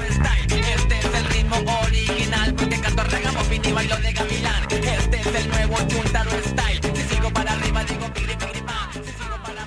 Este 0.00 0.98
es 0.98 1.14
el 1.14 1.24
ritmo 1.26 1.56
original 1.82 2.54
porque 2.54 2.80
canto 2.80 3.04
regamos 3.04 3.46
y 3.52 3.72
bailo 3.72 3.96
de 3.98 4.12
gavilán. 4.12 4.66
Este 4.70 5.20
es 5.20 5.26
el 5.26 5.48
nuevo 5.48 5.76
Chuntaro 5.86 6.30
Style. 6.30 6.80
Si 6.94 7.14
sigo 7.14 7.30
para 7.30 7.52
arriba 7.52 7.84
digo 7.84 8.12
piri 8.12 8.36
piri. 8.36 8.62
Si 8.92 9.12
sigo 9.12 9.36
para 9.44 9.66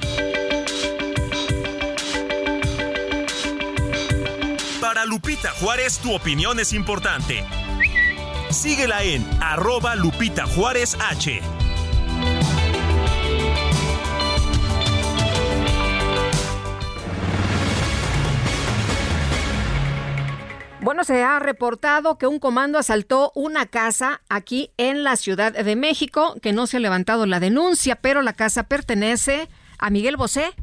Para 4.82 5.06
Lupita 5.06 5.52
Juárez, 5.52 6.00
tu 6.00 6.14
opinión 6.14 6.60
es 6.60 6.74
importante. 6.74 7.46
Síguela 8.50 9.04
en 9.04 9.26
arroba 9.42 9.96
Lupita 9.96 10.46
Juárez 10.46 10.98
H. 11.00 11.42
Bueno, 20.88 21.04
se 21.04 21.22
ha 21.22 21.38
reportado 21.40 22.18
que 22.18 22.28
un 22.28 22.40
comando 22.40 22.80
asaltó 22.80 23.34
una 23.36 23.66
casa 23.66 24.22
aquí 24.30 24.72
en 24.78 25.04
la 25.04 25.18
Ciudad 25.18 25.52
de 25.52 25.76
México, 25.76 26.38
que 26.42 26.54
no 26.54 26.66
se 26.66 26.78
ha 26.78 26.80
levantado 26.80 27.26
la 27.26 27.42
denuncia, 27.42 27.98
pero 27.98 28.22
la 28.22 28.32
casa 28.32 28.64
pertenece 28.64 29.50
a 29.80 29.90
Miguel 29.90 30.16
Bosé. 30.16 30.54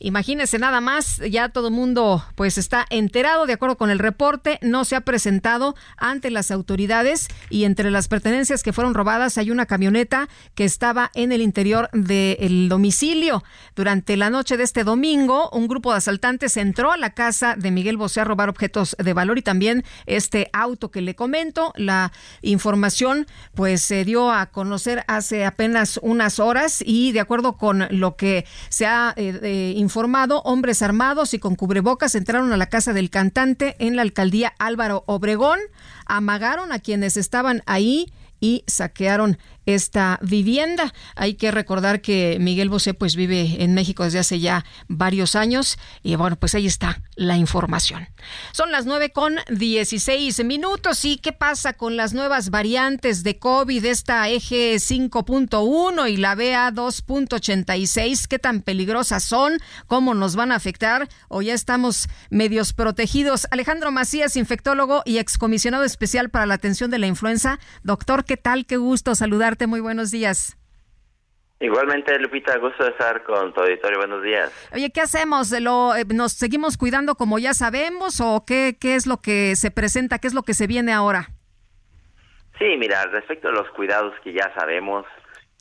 Imagínese 0.00 0.58
nada 0.60 0.80
más, 0.80 1.20
ya 1.28 1.48
todo 1.48 1.68
el 1.68 1.74
mundo 1.74 2.24
pues 2.36 2.56
está 2.56 2.86
enterado, 2.88 3.46
de 3.46 3.54
acuerdo 3.54 3.76
con 3.76 3.90
el 3.90 3.98
reporte, 3.98 4.60
no 4.62 4.84
se 4.84 4.94
ha 4.94 5.00
presentado 5.00 5.74
ante 5.96 6.30
las 6.30 6.52
autoridades 6.52 7.26
y 7.50 7.64
entre 7.64 7.90
las 7.90 8.06
pertenencias 8.06 8.62
que 8.62 8.72
fueron 8.72 8.94
robadas 8.94 9.38
hay 9.38 9.50
una 9.50 9.66
camioneta 9.66 10.28
que 10.54 10.64
estaba 10.64 11.10
en 11.14 11.32
el 11.32 11.42
interior 11.42 11.90
del 11.92 12.68
domicilio. 12.68 13.42
Durante 13.74 14.16
la 14.16 14.30
noche 14.30 14.56
de 14.56 14.62
este 14.62 14.84
domingo, 14.84 15.50
un 15.50 15.66
grupo 15.66 15.90
de 15.90 15.98
asaltantes 15.98 16.56
entró 16.56 16.92
a 16.92 16.96
la 16.96 17.10
casa 17.10 17.56
de 17.56 17.72
Miguel 17.72 17.96
Bosé 17.96 18.20
a 18.20 18.24
robar 18.24 18.48
objetos 18.48 18.94
de 19.00 19.12
valor 19.12 19.38
y 19.38 19.42
también 19.42 19.84
este 20.06 20.48
auto 20.52 20.92
que 20.92 21.00
le 21.00 21.16
comento. 21.16 21.72
La 21.74 22.12
información 22.42 23.26
pues 23.54 23.82
se 23.82 24.04
dio 24.04 24.30
a 24.30 24.46
conocer 24.46 25.04
hace 25.08 25.44
apenas 25.44 25.98
unas 26.02 26.38
horas 26.38 26.82
y 26.86 27.10
de 27.10 27.20
acuerdo 27.20 27.56
con 27.56 27.88
lo 27.90 28.16
que 28.16 28.46
se 28.68 28.86
ha 28.86 29.12
eh, 29.16 29.38
eh, 29.42 29.72
informado 29.88 30.42
hombres 30.42 30.82
armados 30.82 31.32
y 31.32 31.38
con 31.38 31.56
cubrebocas 31.56 32.14
entraron 32.14 32.52
a 32.52 32.58
la 32.58 32.68
casa 32.68 32.92
del 32.92 33.08
cantante 33.08 33.74
en 33.78 33.96
la 33.96 34.02
alcaldía 34.02 34.52
Álvaro 34.58 35.02
Obregón, 35.06 35.58
amagaron 36.04 36.72
a 36.72 36.78
quienes 36.78 37.16
estaban 37.16 37.62
ahí 37.64 38.12
y 38.38 38.64
saquearon 38.66 39.38
esta 39.74 40.18
vivienda. 40.22 40.94
Hay 41.14 41.34
que 41.34 41.50
recordar 41.50 42.00
que 42.00 42.38
Miguel 42.40 42.70
Bosé 42.70 42.94
pues 42.94 43.16
vive 43.16 43.62
en 43.62 43.74
México 43.74 44.04
desde 44.04 44.18
hace 44.18 44.40
ya 44.40 44.64
varios 44.88 45.36
años 45.36 45.78
y 46.02 46.16
bueno, 46.16 46.36
pues 46.36 46.54
ahí 46.54 46.66
está 46.66 47.02
la 47.16 47.36
información. 47.36 48.08
Son 48.52 48.72
las 48.72 48.86
9 48.86 49.10
con 49.10 49.36
16 49.50 50.42
minutos 50.44 51.04
y 51.04 51.18
qué 51.18 51.32
pasa 51.32 51.74
con 51.74 51.98
las 51.98 52.14
nuevas 52.14 52.48
variantes 52.48 53.22
de 53.22 53.38
COVID, 53.38 53.84
esta 53.84 54.28
eje 54.30 54.76
5.1 54.76 56.10
y 56.10 56.16
la 56.16 56.34
BA 56.34 56.72
2.86, 56.72 58.26
qué 58.26 58.38
tan 58.38 58.62
peligrosas 58.62 59.22
son, 59.22 59.58
cómo 59.86 60.14
nos 60.14 60.34
van 60.34 60.50
a 60.50 60.56
afectar 60.56 61.08
o 61.28 61.42
ya 61.42 61.52
estamos 61.52 62.08
medios 62.30 62.72
protegidos. 62.72 63.46
Alejandro 63.50 63.90
Macías, 63.90 64.36
infectólogo 64.36 65.02
y 65.04 65.18
excomisionado 65.18 65.84
especial 65.84 66.30
para 66.30 66.46
la 66.46 66.54
atención 66.54 66.90
de 66.90 66.98
la 66.98 67.06
influenza. 67.06 67.58
Doctor, 67.82 68.24
¿qué 68.24 68.38
tal? 68.38 68.64
Qué 68.64 68.78
gusto 68.78 69.14
saludarte. 69.14 69.57
Muy 69.66 69.80
buenos 69.80 70.10
días. 70.10 70.56
Igualmente, 71.60 72.16
Lupita, 72.20 72.56
gusto 72.58 72.84
de 72.84 72.90
estar 72.90 73.24
con 73.24 73.52
tu 73.52 73.60
auditorio. 73.60 73.98
Buenos 73.98 74.22
días. 74.22 74.70
Oye, 74.72 74.90
¿qué 74.90 75.00
hacemos? 75.00 75.50
¿Lo, 75.60 75.94
eh, 75.96 76.04
¿Nos 76.14 76.32
seguimos 76.32 76.76
cuidando 76.76 77.16
como 77.16 77.40
ya 77.40 77.52
sabemos 77.52 78.20
o 78.20 78.44
qué, 78.46 78.76
qué 78.80 78.94
es 78.94 79.06
lo 79.06 79.16
que 79.20 79.56
se 79.56 79.72
presenta? 79.72 80.20
¿Qué 80.20 80.28
es 80.28 80.34
lo 80.34 80.44
que 80.44 80.54
se 80.54 80.68
viene 80.68 80.92
ahora? 80.92 81.30
Sí, 82.58 82.76
mira, 82.78 83.04
respecto 83.06 83.48
a 83.48 83.52
los 83.52 83.68
cuidados 83.70 84.14
que 84.22 84.32
ya 84.32 84.52
sabemos, 84.54 85.04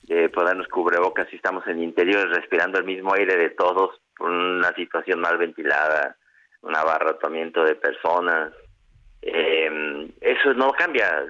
de 0.03 0.29
ponernos 0.29 0.67
cubrebocas 0.67 1.27
si 1.29 1.35
estamos 1.35 1.65
en 1.67 1.83
interior 1.83 2.29
respirando 2.29 2.79
el 2.79 2.85
mismo 2.85 3.13
aire 3.13 3.35
de 3.35 3.49
todos 3.51 3.99
por 4.17 4.29
una 4.29 4.73
situación 4.73 5.19
mal 5.19 5.37
ventilada, 5.37 6.15
un 6.61 6.75
abarrotamiento 6.75 7.63
de 7.63 7.75
personas, 7.75 8.53
eh, 9.21 10.09
eso 10.21 10.53
no 10.53 10.71
cambia, 10.71 11.23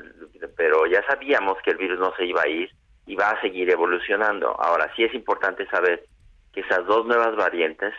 pero 0.55 0.85
ya 0.85 1.03
sabíamos 1.07 1.57
que 1.64 1.72
el 1.72 1.77
virus 1.77 1.99
no 1.99 2.14
se 2.15 2.26
iba 2.26 2.41
a 2.41 2.47
ir 2.47 2.69
y 3.05 3.15
va 3.15 3.31
a 3.31 3.41
seguir 3.41 3.69
evolucionando. 3.69 4.49
Ahora 4.59 4.91
sí 4.95 5.03
es 5.03 5.14
importante 5.14 5.65
saber 5.68 6.05
que 6.53 6.61
esas 6.61 6.85
dos 6.85 7.05
nuevas 7.05 7.35
variantes, 7.35 7.93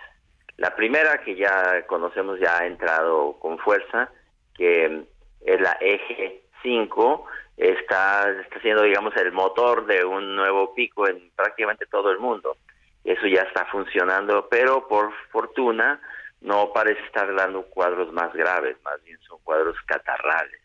la 0.56 0.74
primera 0.74 1.18
que 1.24 1.34
ya 1.34 1.86
conocemos 1.86 2.38
ya 2.40 2.58
ha 2.58 2.66
entrado 2.66 3.38
con 3.40 3.58
fuerza, 3.58 4.10
que 4.54 5.04
es 5.40 5.60
la 5.60 5.76
eje 5.80 6.42
5, 6.62 7.26
está, 7.56 8.30
está 8.40 8.60
siendo, 8.60 8.82
digamos, 8.82 9.16
el 9.16 9.32
motor 9.32 9.86
de 9.86 10.04
un 10.04 10.36
nuevo 10.36 10.74
pico 10.74 11.08
en 11.08 11.30
prácticamente 11.34 11.86
todo 11.86 12.10
el 12.10 12.18
mundo. 12.18 12.56
Eso 13.04 13.26
ya 13.26 13.42
está 13.42 13.64
funcionando, 13.66 14.48
pero 14.50 14.86
por 14.86 15.12
fortuna 15.30 16.00
no 16.40 16.72
parece 16.72 17.00
estar 17.04 17.34
dando 17.34 17.62
cuadros 17.62 18.12
más 18.12 18.32
graves, 18.32 18.76
más 18.84 19.02
bien 19.04 19.18
son 19.20 19.38
cuadros 19.42 19.76
catarrales. 19.86 20.60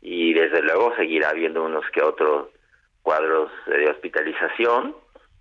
Y 0.00 0.32
desde 0.32 0.62
luego 0.62 0.94
seguirá 0.96 1.30
habiendo 1.30 1.64
unos 1.64 1.84
que 1.90 2.02
otros 2.02 2.48
cuadros 3.02 3.50
de 3.66 3.90
hospitalización 3.90 4.96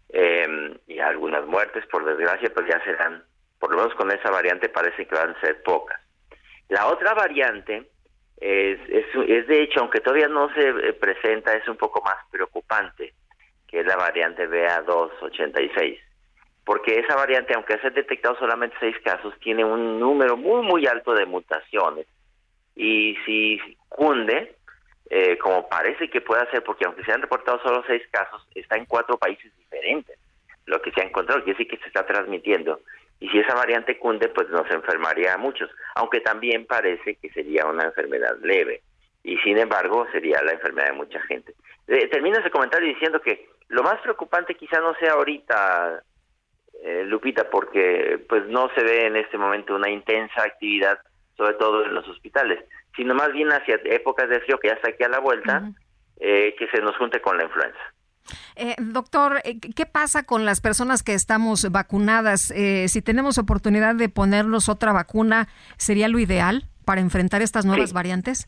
eh, 0.09 0.77
y 0.87 0.99
algunas 0.99 1.45
muertes, 1.45 1.85
por 1.87 2.05
desgracia, 2.05 2.51
pues 2.53 2.67
ya 2.67 2.83
serán, 2.83 3.23
por 3.59 3.71
lo 3.71 3.77
menos 3.77 3.95
con 3.95 4.11
esa 4.11 4.31
variante 4.31 4.69
parece 4.69 5.05
que 5.05 5.15
van 5.15 5.35
a 5.35 5.41
ser 5.41 5.61
pocas. 5.63 5.99
La 6.67 6.87
otra 6.87 7.13
variante 7.13 7.89
es, 8.37 8.79
es, 8.89 9.47
de 9.47 9.61
hecho, 9.61 9.81
aunque 9.81 10.01
todavía 10.01 10.27
no 10.27 10.53
se 10.53 10.69
eh, 10.69 10.93
presenta, 10.93 11.53
es 11.53 11.67
un 11.67 11.77
poco 11.77 12.01
más 12.03 12.17
preocupante, 12.31 13.13
que 13.67 13.83
la 13.83 13.95
variante 13.95 14.49
BA286 14.49 15.99
porque 16.69 16.99
esa 16.99 17.15
variante, 17.15 17.55
aunque 17.55 17.79
se 17.79 17.87
han 17.87 17.95
detectado 17.95 18.37
solamente 18.37 18.75
seis 18.79 18.95
casos, 19.03 19.33
tiene 19.39 19.65
un 19.65 19.99
número 19.99 20.37
muy, 20.37 20.61
muy 20.61 20.85
alto 20.85 21.15
de 21.15 21.25
mutaciones. 21.25 22.05
Y 22.79 23.17
si 23.25 23.59
cunde, 23.89 24.55
eh, 25.09 25.37
como 25.37 25.67
parece 25.67 26.09
que 26.09 26.21
puede 26.21 26.49
ser, 26.49 26.63
porque 26.63 26.85
aunque 26.85 27.03
se 27.03 27.11
han 27.11 27.21
reportado 27.21 27.61
solo 27.61 27.83
seis 27.85 28.01
casos, 28.09 28.47
está 28.55 28.77
en 28.77 28.85
cuatro 28.85 29.17
países 29.17 29.51
diferentes, 29.57 30.17
lo 30.65 30.81
que 30.81 30.89
se 30.91 31.01
ha 31.01 31.03
encontrado, 31.03 31.43
quiere 31.43 31.57
decir 31.57 31.69
que 31.69 31.83
se 31.83 31.87
está 31.87 32.05
transmitiendo. 32.05 32.79
Y 33.19 33.27
si 33.27 33.39
esa 33.39 33.53
variante 33.53 33.97
cunde, 33.97 34.29
pues 34.29 34.47
nos 34.47 34.71
enfermaría 34.71 35.33
a 35.33 35.37
muchos, 35.37 35.69
aunque 35.95 36.21
también 36.21 36.65
parece 36.65 37.15
que 37.15 37.29
sería 37.31 37.65
una 37.65 37.83
enfermedad 37.83 38.37
leve. 38.41 38.81
Y 39.25 39.37
sin 39.39 39.57
embargo, 39.57 40.07
sería 40.13 40.41
la 40.41 40.53
enfermedad 40.53 40.91
de 40.91 40.93
mucha 40.93 41.19
gente. 41.23 41.53
Eh, 41.85 42.07
termino 42.07 42.39
ese 42.39 42.49
comentario 42.49 42.87
diciendo 42.87 43.19
que 43.19 43.49
lo 43.67 43.83
más 43.83 43.99
preocupante 43.99 44.55
quizá 44.55 44.79
no 44.79 44.95
sea 44.95 45.11
ahorita 45.15 46.01
eh, 46.81 47.03
Lupita, 47.03 47.49
porque 47.49 48.23
pues 48.29 48.45
no 48.45 48.69
se 48.73 48.81
ve 48.85 49.07
en 49.07 49.17
este 49.17 49.37
momento 49.37 49.75
una 49.75 49.89
intensa 49.89 50.43
actividad, 50.43 50.97
sobre 51.39 51.53
todo 51.53 51.85
en 51.85 51.93
los 51.93 52.05
hospitales, 52.09 52.59
sino 52.97 53.15
más 53.15 53.31
bien 53.31 53.49
hacia 53.49 53.79
épocas 53.85 54.27
de 54.29 54.41
frío 54.41 54.59
que 54.59 54.67
ya 54.67 54.73
está 54.73 54.89
aquí 54.89 55.03
a 55.03 55.07
la 55.07 55.19
vuelta, 55.19 55.71
eh, 56.19 56.53
que 56.59 56.67
se 56.67 56.81
nos 56.81 56.97
junte 56.97 57.21
con 57.21 57.37
la 57.37 57.45
influenza. 57.45 57.79
Eh, 58.57 58.75
doctor, 58.77 59.37
eh, 59.45 59.57
¿qué 59.59 59.85
pasa 59.85 60.23
con 60.23 60.43
las 60.43 60.59
personas 60.59 61.01
que 61.01 61.13
estamos 61.13 61.71
vacunadas? 61.71 62.53
si 62.87 63.01
tenemos 63.01 63.37
oportunidad 63.37 63.95
de 63.95 64.09
ponernos 64.09 64.67
otra 64.67 64.91
vacuna, 64.91 65.47
¿sería 65.77 66.09
lo 66.09 66.19
ideal 66.19 66.65
para 66.83 66.99
enfrentar 66.99 67.41
estas 67.41 67.65
nuevas 67.65 67.93
variantes? 67.93 68.47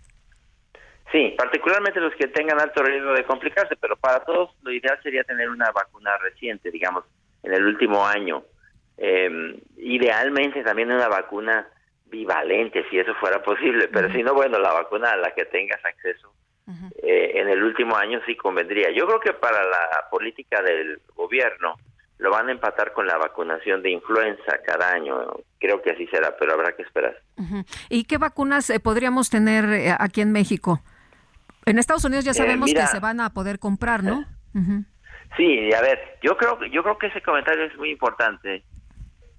Sí, 1.14 1.34
particularmente 1.38 2.02
los 2.02 2.14
que 2.16 2.28
tengan 2.28 2.60
alto 2.60 2.84
riesgo 2.84 3.14
de 3.14 3.24
complicarse, 3.24 3.78
pero 3.78 3.96
para 3.96 4.20
todos 4.26 4.52
lo 4.64 4.72
ideal 4.72 5.00
sería 5.02 5.24
tener 5.24 5.50
una 5.50 5.72
vacuna 5.72 6.18
reciente, 6.18 6.72
digamos, 6.72 7.06
en 7.44 7.54
el 7.54 7.66
último 7.66 8.06
año. 8.06 8.44
Eh, 8.98 9.60
idealmente 9.78 10.64
también 10.64 10.92
una 10.92 11.08
vacuna 11.08 11.68
bivalente, 12.12 12.86
si 12.90 13.00
eso 13.00 13.16
fuera 13.16 13.42
posible, 13.42 13.88
pero 13.88 14.12
si 14.12 14.22
no, 14.22 14.34
bueno, 14.34 14.60
la 14.60 14.74
vacuna 14.74 15.12
a 15.12 15.18
la 15.18 15.32
que 15.32 15.46
tengas 15.46 15.84
acceso 15.84 16.34
eh, 17.02 17.32
en 17.36 17.50
el 17.50 17.64
último 17.64 17.96
año 17.98 18.20
sí 18.26 18.36
convendría. 18.36 18.92
Yo 18.92 19.08
creo 19.08 19.20
que 19.20 19.34
para 19.34 19.64
la 19.64 20.10
política 20.10 20.62
del 20.62 21.02
gobierno 21.16 21.76
lo 22.20 22.30
van 22.30 22.50
a 22.50 22.52
empatar 22.52 22.94
con 22.94 23.08
la 23.08 23.18
vacunación 23.18 23.82
de 23.82 23.90
influenza 23.90 24.60
cada 24.66 24.92
año. 24.92 25.16
Creo 25.60 25.82
que 25.82 25.92
así 25.92 26.06
será, 26.08 26.36
pero 26.38 26.54
habrá 26.54 26.76
que 26.76 26.84
esperar. 26.84 27.18
¿Y 27.90 28.04
qué 28.04 28.18
vacunas 28.20 28.70
eh, 28.70 28.80
podríamos 28.80 29.30
tener 29.30 29.66
eh, 29.66 29.96
aquí 29.98 30.22
en 30.22 30.32
México? 30.32 30.82
En 31.66 31.80
Estados 31.80 32.06
Unidos 32.06 32.26
ya 32.26 32.34
sabemos 32.34 32.72
que 32.72 32.86
se 32.88 33.00
van 33.00 33.20
a 33.20 33.32
poder 33.32 33.58
comprar, 33.58 34.04
¿no? 34.04 34.26
Sí, 35.36 35.74
a 35.74 35.82
ver, 35.82 36.20
yo 36.22 36.38
creo, 36.38 36.64
yo 36.66 36.84
creo 36.84 36.98
que 36.98 37.08
ese 37.08 37.22
comentario 37.22 37.66
es 37.66 37.76
muy 37.78 37.90
importante, 37.90 38.64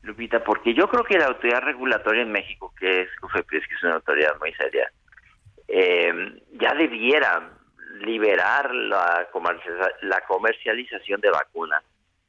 Lupita, 0.03 0.43
porque 0.43 0.75
yo 0.75 0.89
creo 0.89 1.05
que 1.05 1.19
la 1.19 1.27
autoridad 1.27 1.63
regulatoria 1.63 2.23
en 2.23 2.33
México, 2.33 2.73
que 2.79 3.03
es 3.03 3.09
COFEPRIS, 3.21 3.67
que 3.69 3.75
es 3.75 3.83
una 3.85 3.95
autoridad 3.95 4.39
muy 4.41 4.53
seria, 4.55 4.91
eh, 5.69 6.43
ya 6.53 6.75
debiera 6.75 7.51
liberar 8.01 8.75
la, 8.75 9.29
la 10.03 10.21
comercialización 10.23 11.21
de 11.21 11.31
vacunas 11.31 11.85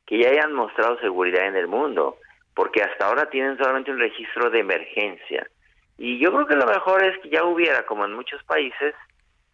que 0.06 0.20
ya 0.20 0.30
hayan 0.30 0.54
mostrado 0.54 1.00
seguridad 1.00 1.48
en 1.48 1.56
el 1.56 1.68
mundo, 1.68 2.18
porque 2.54 2.84
hasta 2.84 3.08
ahora 3.08 3.30
tienen 3.30 3.58
solamente 3.58 3.92
un 3.92 4.00
registro 4.00 4.50
de 4.50 4.60
emergencia. 4.60 5.48
Y 5.98 6.20
yo 6.20 6.32
creo 6.32 6.46
que 6.46 6.56
lo 6.56 6.66
mejor 6.66 7.04
es 7.04 7.18
que 7.20 7.30
ya 7.30 7.44
hubiera, 7.44 7.86
como 7.86 8.06
en 8.06 8.14
muchos 8.14 8.44
países, 8.44 8.94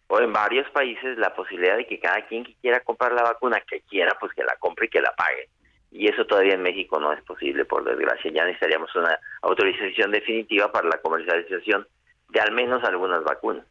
o 0.08 0.20
en 0.20 0.32
varios 0.32 0.68
países 0.70 1.16
la 1.18 1.32
posibilidad 1.34 1.76
de 1.76 1.86
que 1.86 2.00
cada 2.00 2.26
quien 2.26 2.44
que 2.44 2.56
quiera 2.60 2.80
comprar 2.80 3.12
la 3.12 3.22
vacuna, 3.22 3.60
que 3.60 3.80
quiera, 3.82 4.16
pues 4.18 4.32
que 4.32 4.42
la 4.42 4.56
compre 4.58 4.86
y 4.86 4.88
que 4.88 5.00
la 5.00 5.14
pague. 5.16 5.48
Y 5.92 6.08
eso 6.08 6.24
todavía 6.24 6.54
en 6.54 6.62
México 6.62 7.00
no 7.00 7.12
es 7.12 7.22
posible, 7.22 7.64
por 7.64 7.84
desgracia. 7.84 8.30
Ya 8.32 8.44
necesitaríamos 8.44 8.94
una 8.94 9.18
autorización 9.42 10.12
definitiva 10.12 10.70
para 10.70 10.88
la 10.88 10.98
comercialización 10.98 11.86
de 12.28 12.40
al 12.40 12.52
menos 12.52 12.84
algunas 12.84 13.24
vacunas. 13.24 13.66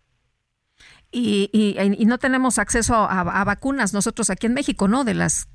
Y, 1.12 1.50
y, 1.52 2.06
no 2.06 2.20
tenemos 2.20 2.60
acceso 2.60 2.94
a, 2.96 3.44
vacunas 3.44 3.94
nosotros 3.94 4.30
aquí 4.30 4.46
en 4.46 4.54
México, 4.54 4.88
¿no? 4.88 5.04
De 5.04 5.16
las... 5.16 5.50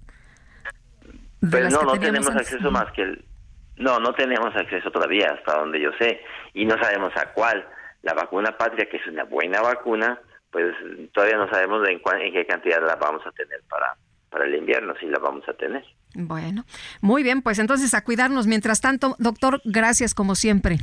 pues 1.49 1.73
no, 1.73 1.83
no 1.83 1.99
tenemos 1.99 2.35
acceso 2.35 2.71
más 2.71 2.91
que 2.93 3.03
el... 3.03 3.25
No, 3.77 3.99
no 3.99 4.15
tenemos 4.15 4.55
acceso 4.57 4.91
todavía, 4.91 5.33
hasta 5.37 5.59
donde 5.59 5.81
yo 5.81 5.91
sé. 5.99 6.21
Y 6.55 6.65
no 6.65 6.77
sabemos 6.79 7.13
a 7.17 7.33
cuál. 7.33 7.67
La 8.03 8.15
vacuna 8.15 8.57
patria, 8.57 8.89
que 8.89 8.97
es 8.97 9.07
una 9.07 9.25
buena 9.25 9.61
vacuna, 9.61 10.19
pues 10.51 10.75
todavía 11.13 11.37
no 11.37 11.49
sabemos 11.49 11.87
en, 11.89 12.01
en 12.21 12.33
qué 12.33 12.47
cantidad 12.47 12.85
la 12.85 12.97
vamos 12.97 13.27
a 13.27 13.33
tener 13.33 13.61
para, 13.69 13.97
para 14.31 14.45
el 14.45 14.55
invierno, 14.55 14.95
si 14.99 15.07
la 15.07 15.19
vamos 15.19 15.49
a 15.49 15.55
tener. 15.55 15.85
Bueno, 16.15 16.65
muy 17.01 17.23
bien, 17.23 17.43
pues 17.43 17.59
entonces 17.59 17.93
a 17.95 18.03
cuidarnos. 18.03 18.47
Mientras 18.47 18.81
tanto, 18.81 19.17
doctor, 19.19 19.61
gracias 19.65 20.15
como 20.15 20.35
siempre. 20.35 20.79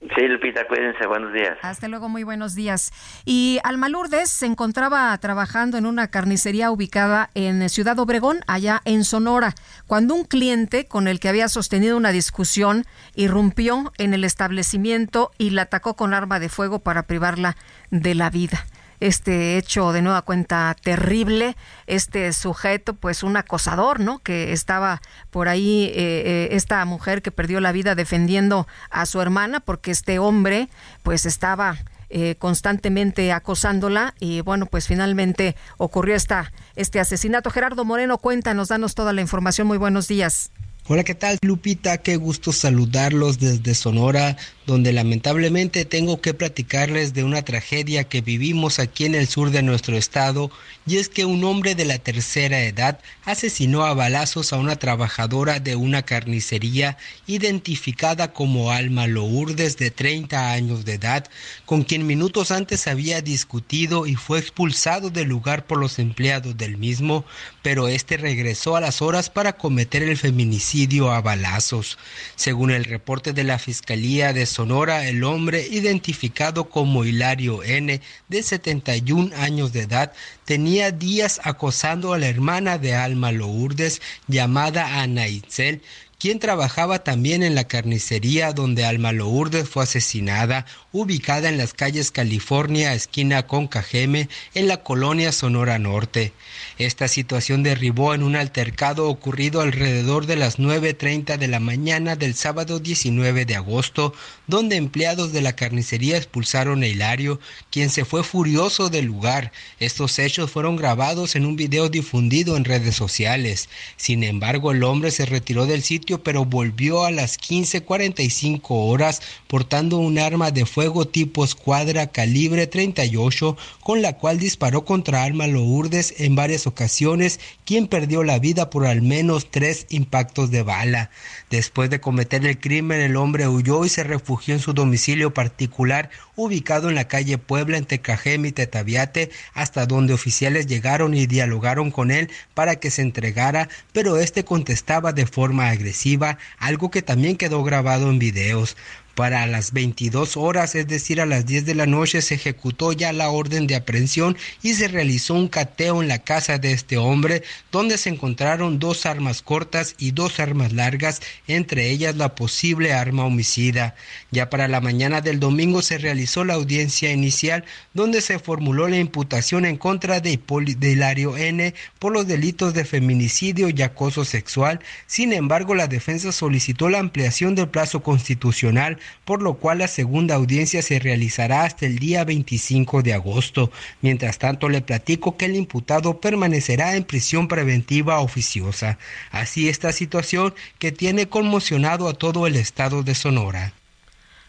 Sí, 0.00 0.28
Lupita, 0.28 0.64
cuídense, 0.68 1.06
buenos 1.08 1.32
días. 1.32 1.58
Hasta 1.60 1.88
luego, 1.88 2.08
muy 2.08 2.22
buenos 2.22 2.54
días. 2.54 2.92
Y 3.24 3.58
Alma 3.64 3.88
Lourdes 3.88 4.30
se 4.30 4.46
encontraba 4.46 5.16
trabajando 5.18 5.76
en 5.76 5.86
una 5.86 6.06
carnicería 6.06 6.70
ubicada 6.70 7.30
en 7.34 7.68
Ciudad 7.68 7.98
Obregón, 7.98 8.38
allá 8.46 8.80
en 8.84 9.02
Sonora, 9.02 9.54
cuando 9.88 10.14
un 10.14 10.22
cliente 10.22 10.86
con 10.86 11.08
el 11.08 11.18
que 11.18 11.28
había 11.28 11.48
sostenido 11.48 11.96
una 11.96 12.12
discusión 12.12 12.84
irrumpió 13.16 13.92
en 13.98 14.14
el 14.14 14.22
establecimiento 14.22 15.32
y 15.36 15.50
la 15.50 15.62
atacó 15.62 15.96
con 15.96 16.14
arma 16.14 16.38
de 16.38 16.48
fuego 16.48 16.78
para 16.78 17.02
privarla 17.02 17.56
de 17.90 18.14
la 18.14 18.30
vida. 18.30 18.66
Este 19.00 19.56
hecho 19.56 19.92
de 19.92 20.02
nueva 20.02 20.22
cuenta 20.22 20.76
terrible, 20.82 21.56
este 21.86 22.32
sujeto, 22.32 22.94
pues 22.94 23.22
un 23.22 23.36
acosador, 23.36 24.00
¿no? 24.00 24.18
Que 24.18 24.52
estaba 24.52 25.00
por 25.30 25.48
ahí, 25.48 25.84
eh, 25.84 25.92
eh, 25.96 26.48
esta 26.52 26.84
mujer 26.84 27.22
que 27.22 27.30
perdió 27.30 27.60
la 27.60 27.72
vida 27.72 27.94
defendiendo 27.94 28.66
a 28.90 29.06
su 29.06 29.20
hermana 29.20 29.60
porque 29.60 29.90
este 29.90 30.18
hombre, 30.18 30.68
pues 31.02 31.26
estaba 31.26 31.78
eh, 32.10 32.36
constantemente 32.38 33.32
acosándola 33.32 34.14
y 34.18 34.40
bueno, 34.40 34.64
pues 34.64 34.86
finalmente 34.86 35.56
ocurrió 35.76 36.14
esta, 36.14 36.52
este 36.74 37.00
asesinato. 37.00 37.50
Gerardo 37.50 37.84
Moreno, 37.84 38.16
cuéntanos, 38.16 38.68
danos 38.68 38.94
toda 38.94 39.12
la 39.12 39.20
información. 39.20 39.66
Muy 39.66 39.76
buenos 39.76 40.08
días. 40.08 40.50
Hola, 40.86 41.04
¿qué 41.04 41.14
tal 41.14 41.36
Lupita? 41.42 41.98
Qué 41.98 42.16
gusto 42.16 42.50
saludarlos 42.50 43.38
desde 43.38 43.74
Sonora, 43.74 44.38
donde 44.68 44.92
lamentablemente 44.92 45.86
tengo 45.86 46.20
que 46.20 46.34
platicarles 46.34 47.14
de 47.14 47.24
una 47.24 47.40
tragedia 47.40 48.04
que 48.04 48.20
vivimos 48.20 48.78
aquí 48.78 49.06
en 49.06 49.14
el 49.14 49.26
sur 49.26 49.50
de 49.50 49.62
nuestro 49.62 49.96
estado, 49.96 50.50
y 50.86 50.98
es 50.98 51.08
que 51.08 51.24
un 51.24 51.42
hombre 51.44 51.74
de 51.74 51.86
la 51.86 51.98
tercera 51.98 52.60
edad 52.60 53.00
asesinó 53.24 53.86
a 53.86 53.94
balazos 53.94 54.52
a 54.52 54.58
una 54.58 54.76
trabajadora 54.76 55.58
de 55.58 55.74
una 55.74 56.02
carnicería 56.02 56.98
identificada 57.26 58.34
como 58.34 58.70
Alma 58.70 59.06
Lourdes 59.06 59.78
de 59.78 59.90
30 59.90 60.52
años 60.52 60.84
de 60.84 60.94
edad, 60.94 61.26
con 61.64 61.82
quien 61.82 62.06
minutos 62.06 62.50
antes 62.50 62.86
había 62.88 63.22
discutido 63.22 64.06
y 64.06 64.16
fue 64.16 64.38
expulsado 64.38 65.08
del 65.08 65.28
lugar 65.28 65.66
por 65.66 65.78
los 65.78 65.98
empleados 65.98 66.58
del 66.58 66.76
mismo, 66.76 67.24
pero 67.62 67.88
este 67.88 68.18
regresó 68.18 68.76
a 68.76 68.82
las 68.82 69.00
horas 69.00 69.30
para 69.30 69.54
cometer 69.54 70.02
el 70.02 70.18
feminicidio 70.18 71.10
a 71.10 71.22
balazos. 71.22 71.96
Según 72.36 72.70
el 72.70 72.84
reporte 72.84 73.32
de 73.32 73.44
la 73.44 73.58
Fiscalía 73.58 74.34
de 74.34 74.44
Sonora, 74.58 75.06
el 75.06 75.22
hombre 75.22 75.68
identificado 75.70 76.68
como 76.68 77.04
Hilario 77.04 77.62
N, 77.62 78.00
de 78.26 78.42
71 78.42 79.30
años 79.36 79.72
de 79.72 79.82
edad, 79.82 80.12
tenía 80.44 80.90
días 80.90 81.40
acosando 81.44 82.12
a 82.12 82.18
la 82.18 82.26
hermana 82.26 82.76
de 82.76 82.96
Alma 82.96 83.30
Lourdes, 83.30 84.02
llamada 84.26 85.00
Ana 85.00 85.28
Itzel, 85.28 85.80
quien 86.18 86.40
trabajaba 86.40 87.04
también 87.04 87.44
en 87.44 87.54
la 87.54 87.68
carnicería 87.68 88.52
donde 88.52 88.84
Alma 88.84 89.12
Lourdes 89.12 89.68
fue 89.68 89.84
asesinada, 89.84 90.66
ubicada 90.90 91.48
en 91.48 91.56
las 91.56 91.72
calles 91.72 92.10
California, 92.10 92.94
esquina 92.94 93.46
con 93.46 93.68
Cajeme, 93.68 94.28
en 94.54 94.66
la 94.66 94.82
colonia 94.82 95.30
Sonora 95.30 95.78
Norte. 95.78 96.32
Esta 96.78 97.08
situación 97.08 97.64
derribó 97.64 98.14
en 98.14 98.22
un 98.22 98.36
altercado 98.36 99.08
ocurrido 99.08 99.60
alrededor 99.60 100.26
de 100.26 100.36
las 100.36 100.60
9.30 100.60 101.36
de 101.36 101.48
la 101.48 101.58
mañana 101.58 102.14
del 102.14 102.36
sábado 102.36 102.78
19 102.78 103.44
de 103.46 103.56
agosto, 103.56 104.14
donde 104.46 104.76
empleados 104.76 105.32
de 105.32 105.40
la 105.40 105.56
carnicería 105.56 106.16
expulsaron 106.16 106.84
a 106.84 106.86
Hilario, 106.86 107.40
quien 107.72 107.90
se 107.90 108.04
fue 108.04 108.22
furioso 108.22 108.90
del 108.90 109.06
lugar. 109.06 109.50
Estos 109.80 110.20
hechos 110.20 110.52
fueron 110.52 110.76
grabados 110.76 111.34
en 111.34 111.46
un 111.46 111.56
video 111.56 111.88
difundido 111.88 112.56
en 112.56 112.64
redes 112.64 112.94
sociales. 112.94 113.68
Sin 113.96 114.22
embargo, 114.22 114.70
el 114.70 114.84
hombre 114.84 115.10
se 115.10 115.26
retiró 115.26 115.66
del 115.66 115.82
sitio 115.82 116.22
pero 116.22 116.44
volvió 116.44 117.04
a 117.04 117.10
las 117.10 117.38
15:45 117.38 118.60
horas 118.68 119.20
portando 119.48 119.98
un 119.98 120.20
arma 120.20 120.52
de 120.52 120.64
fuego 120.64 121.08
tipo 121.08 121.44
escuadra 121.44 122.06
calibre 122.06 122.68
38 122.68 123.56
con 123.80 124.00
la 124.00 124.12
cual 124.12 124.38
disparó 124.38 124.84
contra 124.84 125.24
Alma 125.24 125.48
Lourdes 125.48 126.14
en 126.18 126.36
varias 126.36 126.67
ocasiones, 126.68 127.40
quien 127.64 127.88
perdió 127.88 128.22
la 128.22 128.38
vida 128.38 128.70
por 128.70 128.86
al 128.86 129.02
menos 129.02 129.50
tres 129.50 129.86
impactos 129.88 130.50
de 130.50 130.62
bala. 130.62 131.10
Después 131.50 131.90
de 131.90 132.00
cometer 132.00 132.46
el 132.46 132.60
crimen, 132.60 133.00
el 133.00 133.16
hombre 133.16 133.48
huyó 133.48 133.84
y 133.84 133.88
se 133.88 134.04
refugió 134.04 134.54
en 134.54 134.60
su 134.60 134.72
domicilio 134.72 135.34
particular 135.34 136.10
ubicado 136.36 136.88
en 136.88 136.94
la 136.94 137.08
calle 137.08 137.36
Puebla 137.36 137.78
entre 137.78 137.98
Cajem 137.98 138.46
y 138.46 138.52
Tetaviate, 138.52 139.30
hasta 139.54 139.86
donde 139.86 140.14
oficiales 140.14 140.66
llegaron 140.66 141.14
y 141.14 141.26
dialogaron 141.26 141.90
con 141.90 142.12
él 142.12 142.30
para 142.54 142.76
que 142.76 142.90
se 142.90 143.02
entregara, 143.02 143.68
pero 143.92 144.18
este 144.18 144.44
contestaba 144.44 145.12
de 145.12 145.26
forma 145.26 145.68
agresiva 145.68 146.38
algo 146.58 146.90
que 146.90 147.02
también 147.02 147.36
quedó 147.36 147.64
grabado 147.64 148.08
en 148.10 148.20
videos. 148.20 148.76
Para 149.18 149.48
las 149.48 149.72
22 149.72 150.36
horas, 150.36 150.76
es 150.76 150.86
decir, 150.86 151.20
a 151.20 151.26
las 151.26 151.44
10 151.44 151.66
de 151.66 151.74
la 151.74 151.86
noche, 151.86 152.22
se 152.22 152.36
ejecutó 152.36 152.92
ya 152.92 153.12
la 153.12 153.30
orden 153.30 153.66
de 153.66 153.74
aprehensión 153.74 154.36
y 154.62 154.74
se 154.74 154.86
realizó 154.86 155.34
un 155.34 155.48
cateo 155.48 156.00
en 156.00 156.06
la 156.06 156.20
casa 156.20 156.58
de 156.58 156.70
este 156.70 156.98
hombre, 156.98 157.42
donde 157.72 157.98
se 157.98 158.10
encontraron 158.10 158.78
dos 158.78 159.06
armas 159.06 159.42
cortas 159.42 159.96
y 159.98 160.12
dos 160.12 160.38
armas 160.38 160.72
largas, 160.72 161.20
entre 161.48 161.90
ellas 161.90 162.14
la 162.14 162.36
posible 162.36 162.92
arma 162.92 163.24
homicida. 163.24 163.96
Ya 164.30 164.50
para 164.50 164.68
la 164.68 164.80
mañana 164.80 165.20
del 165.20 165.40
domingo 165.40 165.82
se 165.82 165.98
realizó 165.98 166.44
la 166.44 166.54
audiencia 166.54 167.10
inicial, 167.10 167.64
donde 167.94 168.20
se 168.20 168.38
formuló 168.38 168.86
la 168.86 168.98
imputación 168.98 169.64
en 169.64 169.78
contra 169.78 170.20
de, 170.20 170.38
de 170.78 170.90
Hilario 170.92 171.36
N 171.36 171.74
por 171.98 172.12
los 172.12 172.28
delitos 172.28 172.72
de 172.72 172.84
feminicidio 172.84 173.68
y 173.68 173.82
acoso 173.82 174.24
sexual. 174.24 174.78
Sin 175.08 175.32
embargo, 175.32 175.74
la 175.74 175.88
defensa 175.88 176.30
solicitó 176.30 176.88
la 176.88 177.00
ampliación 177.00 177.56
del 177.56 177.68
plazo 177.68 178.00
constitucional 178.04 179.00
por 179.24 179.42
lo 179.42 179.54
cual 179.54 179.78
la 179.78 179.88
segunda 179.88 180.34
audiencia 180.34 180.82
se 180.82 180.98
realizará 180.98 181.64
hasta 181.64 181.86
el 181.86 181.98
día 181.98 182.24
25 182.24 183.02
de 183.02 183.14
agosto. 183.14 183.70
Mientras 184.00 184.38
tanto, 184.38 184.68
le 184.68 184.80
platico 184.80 185.36
que 185.36 185.46
el 185.46 185.56
imputado 185.56 186.20
permanecerá 186.20 186.96
en 186.96 187.04
prisión 187.04 187.48
preventiva 187.48 188.20
oficiosa. 188.20 188.98
Así 189.30 189.68
esta 189.68 189.92
situación 189.92 190.54
que 190.78 190.92
tiene 190.92 191.28
conmocionado 191.28 192.08
a 192.08 192.14
todo 192.14 192.46
el 192.46 192.56
estado 192.56 193.02
de 193.02 193.14
Sonora 193.14 193.72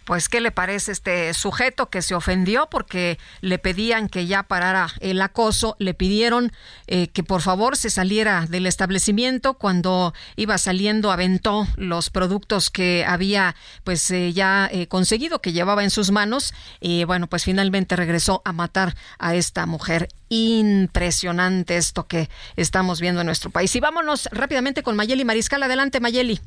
pues 0.10 0.28
qué 0.28 0.42
le 0.42 0.50
parece 0.50 0.92
este 0.92 1.32
sujeto 1.36 1.92
que 1.92 2.02
se 2.02 2.16
ofendió 2.16 2.68
porque 2.72 3.20
le 3.42 3.60
pedían 3.60 4.10
que 4.10 4.26
ya 4.26 4.42
parara 4.42 4.90
el 5.02 5.22
acoso, 5.22 5.76
le 5.78 5.94
pidieron 5.94 6.52
eh, 6.88 7.10
que 7.10 7.22
por 7.22 7.44
favor 7.44 7.78
se 7.78 7.92
saliera 7.92 8.48
del 8.50 8.66
establecimiento. 8.66 9.54
Cuando 9.54 10.16
iba 10.36 10.58
saliendo 10.58 11.12
aventó 11.12 11.68
los 11.76 12.10
productos 12.10 12.72
que 12.72 13.06
había 13.08 13.56
pues 13.84 14.10
eh, 14.10 14.34
ya 14.34 14.68
eh, 14.74 14.88
conseguido 14.88 15.44
que 15.44 15.54
llevaba 15.54 15.84
en 15.84 15.92
sus 15.92 16.10
manos. 16.10 16.56
Y 16.80 17.04
bueno 17.04 17.28
pues 17.28 17.44
finalmente 17.44 17.96
regresó 17.96 18.42
a 18.46 18.52
matar 18.52 18.96
a 19.20 19.36
esta 19.36 19.68
mujer. 19.68 20.08
Impresionante 20.30 21.78
esto 21.78 22.08
que 22.08 22.32
estamos 22.56 23.00
viendo 23.00 23.22
en 23.22 23.28
nuestro 23.28 23.52
país. 23.52 23.76
Y 23.76 23.80
vámonos 23.80 24.28
rápidamente 24.32 24.82
con 24.82 24.96
Mayeli 24.96 25.24
Mariscal. 25.24 25.62
Adelante 25.62 26.00
Mayeli 26.00 26.42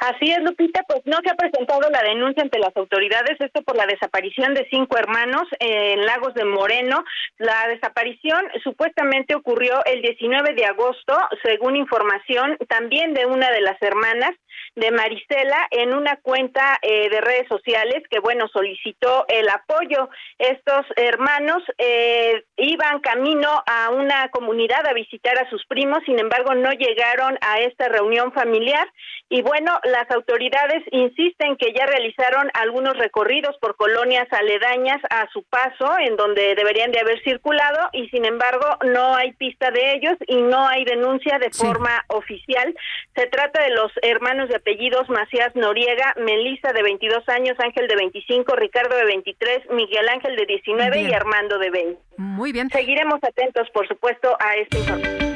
Así 0.00 0.30
es, 0.30 0.42
Lupita, 0.42 0.82
pues 0.86 1.00
no 1.06 1.16
se 1.24 1.30
ha 1.30 1.34
presentado 1.34 1.88
la 1.90 2.02
denuncia 2.02 2.42
ante 2.42 2.58
las 2.58 2.76
autoridades, 2.76 3.40
esto 3.40 3.62
por 3.62 3.76
la 3.76 3.86
desaparición 3.86 4.54
de 4.54 4.66
cinco 4.70 4.98
hermanos 4.98 5.44
en 5.58 6.04
Lagos 6.04 6.34
de 6.34 6.44
Moreno. 6.44 7.04
La 7.38 7.66
desaparición 7.68 8.42
supuestamente 8.62 9.34
ocurrió 9.34 9.84
el 9.86 10.02
19 10.02 10.54
de 10.54 10.66
agosto, 10.66 11.16
según 11.42 11.76
información 11.76 12.56
también 12.68 13.14
de 13.14 13.26
una 13.26 13.50
de 13.50 13.60
las 13.62 13.80
hermanas 13.80 14.32
de 14.76 14.90
Marisela 14.90 15.66
en 15.70 15.94
una 15.94 16.16
cuenta 16.16 16.78
eh, 16.82 17.08
de 17.08 17.20
redes 17.20 17.48
sociales 17.48 18.02
que, 18.10 18.20
bueno, 18.20 18.46
solicitó 18.48 19.24
el 19.28 19.48
apoyo. 19.48 20.10
Estos 20.38 20.86
hermanos 20.96 21.62
eh, 21.78 22.44
iban 22.56 23.00
camino 23.00 23.48
a 23.66 23.90
una 23.90 24.28
comunidad 24.28 24.86
a 24.86 24.92
visitar 24.92 25.38
a 25.38 25.48
sus 25.48 25.64
primos, 25.66 26.00
sin 26.04 26.18
embargo, 26.18 26.54
no 26.54 26.70
llegaron 26.72 27.38
a 27.40 27.60
esta 27.60 27.88
reunión 27.88 28.32
familiar 28.32 28.86
y, 29.28 29.42
bueno, 29.42 29.80
las 29.84 30.10
autoridades 30.10 30.84
insisten 30.92 31.56
que 31.56 31.72
ya 31.72 31.86
realizaron 31.86 32.50
algunos 32.54 32.96
recorridos 32.98 33.56
por 33.58 33.76
colonias 33.76 34.28
aledañas 34.30 35.00
a 35.10 35.26
su 35.32 35.42
paso, 35.44 35.98
en 35.98 36.16
donde 36.16 36.54
deberían 36.54 36.92
de 36.92 37.00
haber 37.00 37.22
circulado 37.24 37.88
y, 37.92 38.08
sin 38.10 38.26
embargo, 38.26 38.66
no 38.84 39.16
hay 39.16 39.32
pista 39.32 39.70
de 39.70 39.94
ellos 39.94 40.14
y 40.26 40.36
no 40.36 40.68
hay 40.68 40.84
denuncia 40.84 41.38
de 41.38 41.50
forma 41.50 42.04
oficial. 42.08 42.74
Se 43.14 43.26
trata 43.26 43.62
de 43.62 43.70
los 43.70 43.90
hermanos 44.02 44.48
de 44.50 44.60
apellidos 44.66 45.08
Macías 45.08 45.54
Noriega, 45.54 46.12
Melissa 46.16 46.72
de 46.72 46.82
22 46.82 47.28
años, 47.28 47.56
Ángel 47.60 47.86
de 47.86 47.94
25, 47.94 48.56
Ricardo 48.56 48.96
de 48.96 49.04
23, 49.04 49.70
Miguel 49.70 50.08
Ángel 50.08 50.34
de 50.34 50.44
19 50.44 51.02
y 51.02 51.12
Armando 51.12 51.58
de 51.58 51.70
20. 51.70 52.00
Muy 52.16 52.50
bien. 52.50 52.68
Seguiremos 52.70 53.20
atentos, 53.22 53.68
por 53.72 53.86
supuesto, 53.86 54.36
a 54.40 54.56
este 54.56 54.78
informe. 54.78 55.35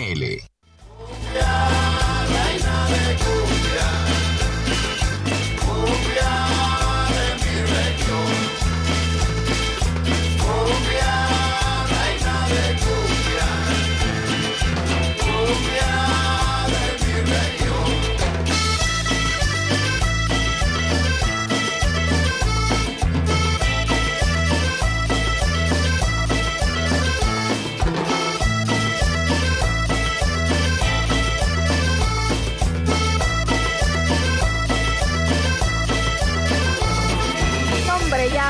Hombre, 0.00 0.42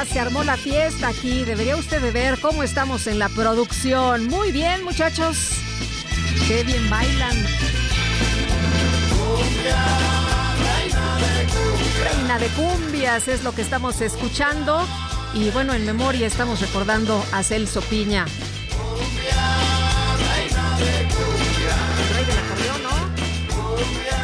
se 0.04 0.20
armó 0.20 0.44
la 0.44 0.56
fiesta 0.56 1.08
aquí. 1.08 1.44
Debería 1.44 1.76
usted 1.76 2.00
de 2.00 2.10
ver 2.10 2.38
cómo 2.40 2.62
estamos 2.62 3.06
en 3.06 3.18
la 3.18 3.28
producción. 3.28 4.28
Muy 4.28 4.52
bien, 4.52 4.84
muchachos. 4.84 5.52
Qué 6.46 6.62
bien 6.62 6.88
bailan. 6.88 7.36
Reina 12.02 12.38
de 12.38 12.46
cumbias 12.48 13.28
es 13.28 13.42
lo 13.42 13.52
que 13.52 13.62
estamos 13.62 14.00
escuchando. 14.00 14.86
Y 15.34 15.50
bueno, 15.50 15.74
en 15.74 15.84
memoria 15.84 16.26
estamos 16.26 16.60
recordando 16.60 17.24
a 17.32 17.42
Celso 17.42 17.80
Piña. 17.82 18.26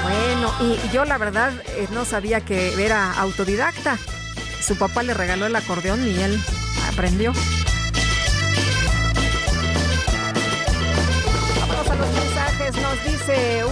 Bueno, 0.02 0.52
y 0.60 0.92
yo 0.92 1.04
la 1.04 1.18
verdad 1.18 1.52
eh, 1.76 1.88
no 1.92 2.04
sabía 2.04 2.40
que 2.40 2.74
era 2.84 3.12
autodidacta. 3.14 3.98
Su 4.66 4.76
papá 4.76 5.02
le 5.02 5.12
regaló 5.12 5.44
el 5.44 5.54
acordeón 5.56 6.08
y 6.08 6.22
él 6.22 6.40
aprendió. 6.90 7.32
A 11.90 11.94
los 11.94 12.08
mensajes. 12.08 12.74
Nos 12.76 13.04
dice 13.04 13.13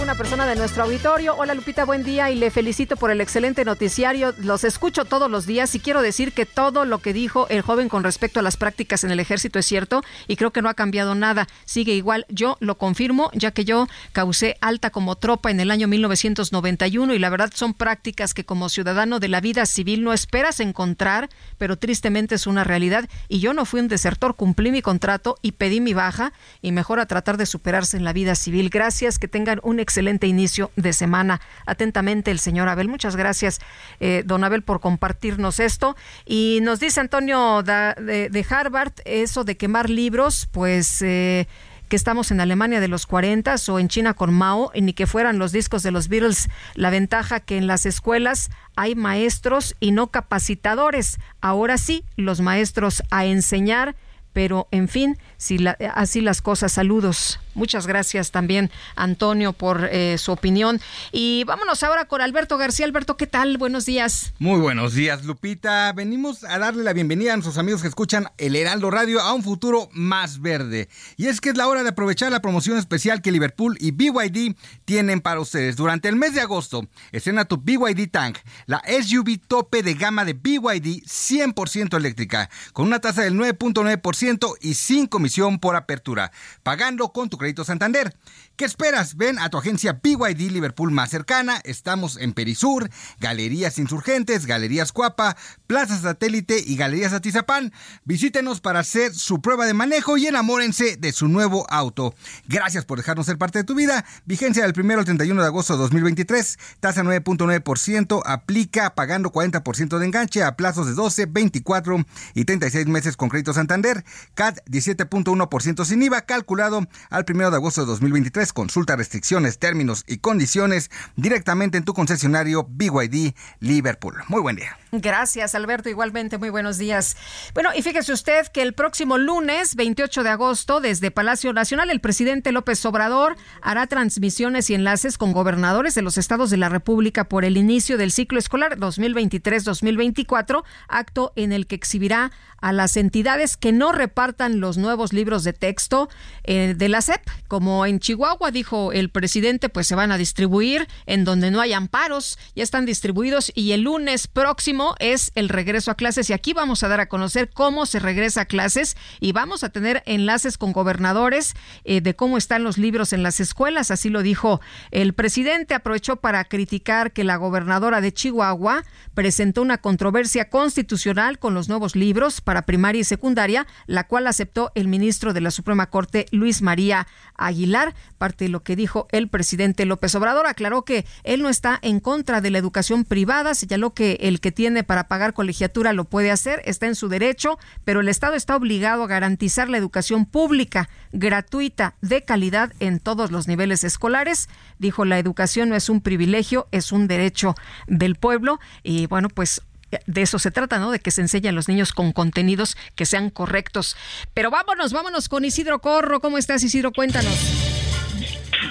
una 0.01 0.15
persona 0.15 0.47
de 0.47 0.55
nuestro 0.55 0.83
auditorio. 0.83 1.35
Hola 1.37 1.53
Lupita, 1.53 1.85
buen 1.85 2.03
día 2.03 2.31
y 2.31 2.35
le 2.35 2.49
felicito 2.49 2.97
por 2.97 3.11
el 3.11 3.21
excelente 3.21 3.63
noticiario. 3.65 4.33
Los 4.39 4.63
escucho 4.63 5.05
todos 5.05 5.29
los 5.29 5.45
días 5.45 5.75
y 5.75 5.79
quiero 5.79 6.01
decir 6.01 6.33
que 6.33 6.47
todo 6.47 6.85
lo 6.85 6.99
que 6.99 7.13
dijo 7.13 7.47
el 7.49 7.61
joven 7.61 7.87
con 7.87 8.03
respecto 8.03 8.39
a 8.39 8.43
las 8.43 8.57
prácticas 8.57 9.03
en 9.03 9.11
el 9.11 9.19
ejército 9.19 9.59
es 9.59 9.65
cierto 9.67 10.01
y 10.27 10.37
creo 10.37 10.51
que 10.51 10.63
no 10.63 10.69
ha 10.69 10.73
cambiado 10.73 11.13
nada. 11.13 11.47
Sigue 11.65 11.93
igual. 11.93 12.25
Yo 12.29 12.57
lo 12.61 12.79
confirmo 12.79 13.29
ya 13.33 13.51
que 13.51 13.63
yo 13.63 13.87
causé 14.11 14.57
alta 14.59 14.89
como 14.89 15.17
tropa 15.17 15.51
en 15.51 15.59
el 15.59 15.69
año 15.69 15.87
1991 15.87 17.13
y 17.13 17.19
la 17.19 17.29
verdad 17.29 17.51
son 17.53 17.75
prácticas 17.75 18.33
que 18.33 18.45
como 18.45 18.69
ciudadano 18.69 19.19
de 19.19 19.27
la 19.27 19.39
vida 19.39 19.67
civil 19.67 20.03
no 20.03 20.13
esperas 20.13 20.61
encontrar, 20.61 21.29
pero 21.59 21.77
tristemente 21.77 22.35
es 22.35 22.47
una 22.47 22.63
realidad 22.63 23.07
y 23.29 23.39
yo 23.39 23.53
no 23.53 23.65
fui 23.65 23.81
un 23.81 23.87
desertor, 23.87 24.35
cumplí 24.35 24.71
mi 24.71 24.81
contrato 24.81 25.37
y 25.43 25.51
pedí 25.53 25.79
mi 25.79 25.93
baja 25.93 26.33
y 26.61 26.71
mejor 26.71 26.99
a 26.99 27.05
tratar 27.05 27.37
de 27.37 27.45
superarse 27.45 27.97
en 27.97 28.03
la 28.03 28.13
vida 28.13 28.33
civil. 28.33 28.69
Gracias, 28.69 29.19
que 29.19 29.27
tengan 29.43 29.59
un 29.63 29.81
excelente 29.81 30.25
inicio 30.25 30.71
de 30.77 30.93
semana. 30.93 31.41
Atentamente 31.65 32.31
el 32.31 32.39
señor 32.39 32.69
Abel. 32.69 32.87
Muchas 32.87 33.17
gracias, 33.17 33.59
eh, 33.99 34.23
don 34.25 34.45
Abel, 34.45 34.61
por 34.61 34.79
compartirnos 34.79 35.59
esto. 35.59 35.97
Y 36.25 36.59
nos 36.61 36.79
dice 36.79 37.01
Antonio 37.01 37.61
de 37.61 38.45
Harvard, 38.49 38.93
eso 39.03 39.43
de 39.43 39.57
quemar 39.57 39.89
libros, 39.89 40.47
pues... 40.51 41.01
eh, 41.01 41.45
que 41.89 41.97
estamos 41.97 42.31
en 42.31 42.41
Alemania 42.41 42.79
de 42.79 42.87
los 42.87 43.05
40 43.05 43.55
o 43.67 43.77
en 43.77 43.87
China 43.87 44.15
con 44.15 44.33
Mao, 44.33 44.71
y 44.73 44.81
ni 44.81 44.93
que 44.93 45.05
fueran 45.05 45.37
los 45.37 45.51
discos 45.51 45.83
de 45.83 45.91
los 45.91 46.07
Beatles. 46.07 46.49
La 46.73 46.89
ventaja 46.89 47.39
que 47.39 47.55
en 47.55 47.67
las 47.67 47.85
escuelas 47.85 48.49
hay 48.75 48.95
maestros 48.95 49.75
y 49.79 49.91
no 49.91 50.07
capacitadores. 50.07 51.19
Ahora 51.39 51.77
sí, 51.77 52.03
los 52.15 52.41
maestros 52.41 53.03
a 53.11 53.25
enseñar, 53.25 53.95
pero 54.33 54.67
en 54.71 54.87
fin, 54.89 55.17
si 55.37 55.57
la- 55.57 55.77
así 55.95 56.21
las 56.21 56.41
cosas. 56.41 56.71
Saludos. 56.73 57.39
Muchas 57.55 57.85
gracias 57.85 58.31
también, 58.31 58.71
Antonio, 58.95 59.53
por 59.53 59.87
eh, 59.91 60.17
su 60.17 60.31
opinión. 60.31 60.81
Y 61.11 61.43
vámonos 61.43 61.83
ahora 61.83 62.05
con 62.05 62.19
Alberto 62.19 62.57
García. 62.57 62.85
Alberto, 62.87 63.15
¿qué 63.15 63.27
tal? 63.27 63.59
Buenos 63.59 63.85
días. 63.85 64.33
Muy 64.39 64.59
buenos 64.59 64.95
días, 64.95 65.23
Lupita. 65.23 65.93
Venimos 65.93 66.43
a 66.45 66.57
darle 66.57 66.81
la 66.83 66.93
bienvenida 66.93 67.33
a 67.33 67.35
nuestros 67.35 67.59
amigos 67.59 67.83
que 67.83 67.87
escuchan 67.89 68.27
el 68.39 68.55
Heraldo 68.55 68.89
Radio 68.89 69.21
a 69.21 69.33
un 69.33 69.43
futuro 69.43 69.87
más 69.93 70.41
verde. 70.41 70.89
Y 71.15 71.27
es 71.27 71.41
que 71.41 71.49
es 71.49 71.57
la 71.57 71.67
hora 71.67 71.83
de 71.83 71.89
aprovechar 71.89 72.31
la 72.31 72.41
promoción 72.41 72.75
especial 72.79 73.21
que 73.21 73.31
Liverpool 73.31 73.77
y 73.79 73.91
BYD 73.91 74.55
tienen 74.85 75.21
para 75.21 75.39
ustedes. 75.39 75.75
Durante 75.75 76.09
el 76.09 76.15
mes 76.15 76.33
de 76.33 76.41
agosto, 76.41 76.87
estrena 77.11 77.45
tu 77.45 77.57
BYD 77.57 78.07
Tank, 78.09 78.39
la 78.65 78.81
SUV 78.87 79.37
tope 79.47 79.83
de 79.83 79.93
gama 79.93 80.25
de 80.25 80.33
BYD 80.33 81.03
100% 81.05 81.97
eléctrica, 81.97 82.49
con 82.73 82.87
una 82.87 82.99
tasa 82.99 83.21
del 83.21 83.35
9.9% 83.35 84.22
y 84.61 84.73
sin 84.75 85.07
comisión 85.07 85.59
por 85.59 85.75
apertura, 85.75 86.31
pagando 86.63 87.11
con 87.11 87.29
tu 87.29 87.37
crédito 87.37 87.63
Santander. 87.63 88.15
¿Qué 88.55 88.65
esperas? 88.65 89.17
Ven 89.17 89.39
a 89.39 89.49
tu 89.49 89.57
agencia 89.57 89.99
BYD 90.03 90.51
Liverpool 90.51 90.91
más 90.91 91.09
cercana. 91.09 91.59
Estamos 91.63 92.17
en 92.17 92.33
Perisur, 92.33 92.87
Galerías 93.19 93.79
Insurgentes, 93.79 94.45
Galerías 94.45 94.91
Cuapa, 94.91 95.35
Plaza 95.65 95.97
Satélite 95.97 96.63
y 96.63 96.75
Galerías 96.75 97.13
Atizapán. 97.13 97.73
Visítenos 98.05 98.61
para 98.61 98.81
hacer 98.81 99.11
su 99.15 99.41
prueba 99.41 99.65
de 99.65 99.73
manejo 99.73 100.17
y 100.17 100.27
enamórense 100.27 100.97
de 100.97 101.11
su 101.13 101.29
nuevo 101.29 101.65
auto. 101.67 102.13
Gracias 102.47 102.85
por 102.85 102.99
dejarnos 102.99 103.25
ser 103.25 103.39
parte 103.39 103.57
de 103.57 103.63
tu 103.63 103.73
vida. 103.73 104.05
Vigencia 104.25 104.61
del 104.67 104.79
1 104.79 104.99
al 104.99 105.05
31 105.05 105.41
de 105.41 105.47
agosto 105.47 105.73
de 105.73 105.79
2023. 105.79 106.59
Tasa 106.79 107.01
9.9%. 107.01 108.21
Aplica 108.23 108.93
pagando 108.93 109.31
40% 109.31 109.97
de 109.97 110.05
enganche 110.05 110.43
a 110.43 110.55
plazos 110.55 110.85
de 110.85 110.93
12, 110.93 111.25
24 111.25 112.05
y 112.35 112.45
36 112.45 112.85
meses 112.85 113.17
con 113.17 113.29
crédito 113.29 113.51
Santander. 113.51 114.05
CAT 114.35 114.59
17.1% 114.67 115.85
sin 115.85 116.03
IVA 116.03 116.21
calculado 116.21 116.87
al 117.09 117.25
1 117.27 117.49
de 117.49 117.55
agosto 117.55 117.81
de 117.81 117.87
2023. 117.87 118.42
Consulta 118.51 118.97
restricciones, 118.97 119.59
términos 119.59 120.03
y 120.07 120.17
condiciones 120.17 120.91
directamente 121.15 121.77
en 121.77 121.85
tu 121.85 121.93
concesionario 121.93 122.67
BYD 122.69 123.33
Liverpool. 123.59 124.15
Muy 124.27 124.41
buen 124.41 124.57
día. 124.57 124.82
Gracias, 124.95 125.55
Alberto. 125.55 125.89
Igualmente, 125.89 126.37
muy 126.37 126.51
buenos 126.51 126.77
días. 126.77 127.17
Bueno, 127.55 127.71
y 127.75 127.81
fíjese 127.81 128.13
usted 128.13 128.45
que 128.49 128.61
el 128.61 128.73
próximo 128.73 129.17
lunes, 129.17 129.75
28 129.75 130.21
de 130.21 130.29
agosto, 130.29 130.81
desde 130.81 131.09
Palacio 131.09 131.51
Nacional, 131.51 131.89
el 131.89 131.99
presidente 131.99 132.51
López 132.51 132.85
Obrador 132.85 133.35
hará 133.63 133.87
transmisiones 133.87 134.69
y 134.69 134.75
enlaces 134.75 135.17
con 135.17 135.31
gobernadores 135.31 135.95
de 135.95 136.03
los 136.03 136.19
estados 136.19 136.51
de 136.51 136.57
la 136.57 136.69
República 136.69 137.23
por 137.23 137.43
el 137.43 137.57
inicio 137.57 137.97
del 137.97 138.11
ciclo 138.11 138.37
escolar 138.37 138.77
2023-2024, 138.77 140.63
acto 140.87 141.33
en 141.35 141.53
el 141.53 141.65
que 141.65 141.73
exhibirá 141.73 142.31
a 142.61 142.71
las 142.71 142.95
entidades 142.95 143.57
que 143.57 143.71
no 143.71 143.93
repartan 143.93 144.59
los 144.59 144.77
nuevos 144.77 145.11
libros 145.11 145.43
de 145.43 145.53
texto 145.53 146.07
eh, 146.43 146.75
de 146.77 146.87
la 146.87 147.01
SEP, 147.01 147.21
como 147.47 147.85
en 147.87 147.99
Chihuahua, 147.99 148.51
dijo 148.51 148.91
el 148.93 149.09
presidente, 149.09 149.69
pues 149.69 149.87
se 149.87 149.95
van 149.95 150.11
a 150.11 150.17
distribuir 150.17 150.87
en 151.07 151.25
donde 151.25 151.49
no 151.49 151.61
hay 151.61 151.73
amparos, 151.73 152.37
ya 152.55 152.63
están 152.63 152.85
distribuidos 152.85 153.51
y 153.55 153.71
el 153.71 153.81
lunes 153.81 154.27
próximo 154.27 154.82
es 154.99 155.31
el 155.35 155.49
regreso 155.49 155.91
a 155.91 155.95
clases 155.95 156.29
y 156.29 156.33
aquí 156.33 156.53
vamos 156.53 156.83
a 156.83 156.87
dar 156.87 156.99
a 156.99 157.07
conocer 157.07 157.49
cómo 157.49 157.85
se 157.85 157.99
regresa 157.99 158.41
a 158.41 158.45
clases 158.45 158.95
y 159.19 159.31
vamos 159.31 159.63
a 159.63 159.69
tener 159.69 160.03
enlaces 160.05 160.57
con 160.57 160.73
gobernadores 160.73 161.53
eh, 161.83 162.01
de 162.01 162.15
cómo 162.15 162.37
están 162.37 162.63
los 162.63 162.77
libros 162.77 163.13
en 163.13 163.23
las 163.23 163.39
escuelas, 163.39 163.91
así 163.91 164.09
lo 164.09 164.21
dijo 164.21 164.61
el 164.91 165.13
presidente, 165.13 165.73
aprovechó 165.73 166.17
para 166.17 166.43
criticar 166.45 167.11
que 167.11 167.23
la 167.23 167.37
gobernadora 167.37 168.01
de 168.01 168.13
Chihuahua 168.13 168.83
presentó 169.13 169.61
una 169.61 169.77
controversia 169.77 170.49
constitucional 170.49 171.39
con 171.39 171.53
los 171.53 171.69
nuevos 171.69 171.95
libros 171.95 172.41
para 172.41 172.63
primaria 172.63 173.01
y 173.01 173.05
secundaria, 173.05 173.67
la 173.87 174.07
cual 174.07 174.27
aceptó 174.27 174.71
el 174.75 174.87
ministro 174.87 175.33
de 175.33 175.41
la 175.41 175.51
Suprema 175.51 175.89
Corte, 175.89 176.25
Luis 176.31 176.61
María 176.61 177.07
Aguilar. 177.35 177.95
Parte 178.17 178.45
de 178.45 178.49
lo 178.49 178.63
que 178.63 178.75
dijo 178.75 179.07
el 179.11 179.27
presidente 179.27 179.85
López 179.85 180.15
Obrador, 180.15 180.47
aclaró 180.47 180.83
que 180.83 181.05
él 181.23 181.41
no 181.41 181.49
está 181.49 181.79
en 181.81 181.99
contra 181.99 182.41
de 182.41 182.49
la 182.49 182.57
educación 182.57 183.05
privada, 183.05 183.53
señaló 183.55 183.93
que 183.93 184.17
el 184.21 184.39
que 184.39 184.51
tiene 184.51 184.83
para 184.83 185.07
pagar 185.07 185.33
colegiatura 185.33 185.93
lo 185.93 186.05
puede 186.05 186.31
hacer, 186.31 186.61
está 186.65 186.87
en 186.87 186.95
su 186.95 187.09
derecho, 187.09 187.57
pero 187.83 188.01
el 188.01 188.09
Estado 188.09 188.35
está 188.35 188.55
obligado 188.55 189.03
a 189.03 189.07
garantizar 189.07 189.69
la 189.69 189.77
educación 189.77 190.25
pública, 190.25 190.89
gratuita, 191.11 191.95
de 192.01 192.23
calidad 192.23 192.73
en 192.79 192.99
todos 192.99 193.31
los 193.31 193.47
niveles 193.47 193.83
escolares. 193.83 194.49
Dijo, 194.79 195.05
la 195.05 195.19
educación 195.19 195.69
no 195.69 195.75
es 195.75 195.89
un 195.89 196.01
privilegio, 196.01 196.67
es 196.71 196.91
un 196.91 197.07
derecho 197.07 197.55
del 197.87 198.15
pueblo. 198.15 198.59
Y 198.83 199.07
bueno, 199.07 199.29
pues 199.29 199.61
de 200.05 200.21
eso 200.21 200.39
se 200.39 200.51
trata, 200.51 200.79
¿no? 200.79 200.91
De 200.91 200.99
que 200.99 201.11
se 201.11 201.21
enseñen 201.21 201.49
a 201.49 201.55
los 201.55 201.67
niños 201.67 201.93
con 201.93 202.11
contenidos 202.11 202.77
que 202.95 203.05
sean 203.05 203.29
correctos. 203.29 203.95
Pero 204.33 204.51
vámonos, 204.51 204.93
vámonos 204.93 205.29
con 205.29 205.45
Isidro 205.45 205.79
Corro. 205.79 206.19
¿Cómo 206.19 206.37
estás, 206.37 206.63
Isidro? 206.63 206.91
Cuéntanos. 206.91 207.33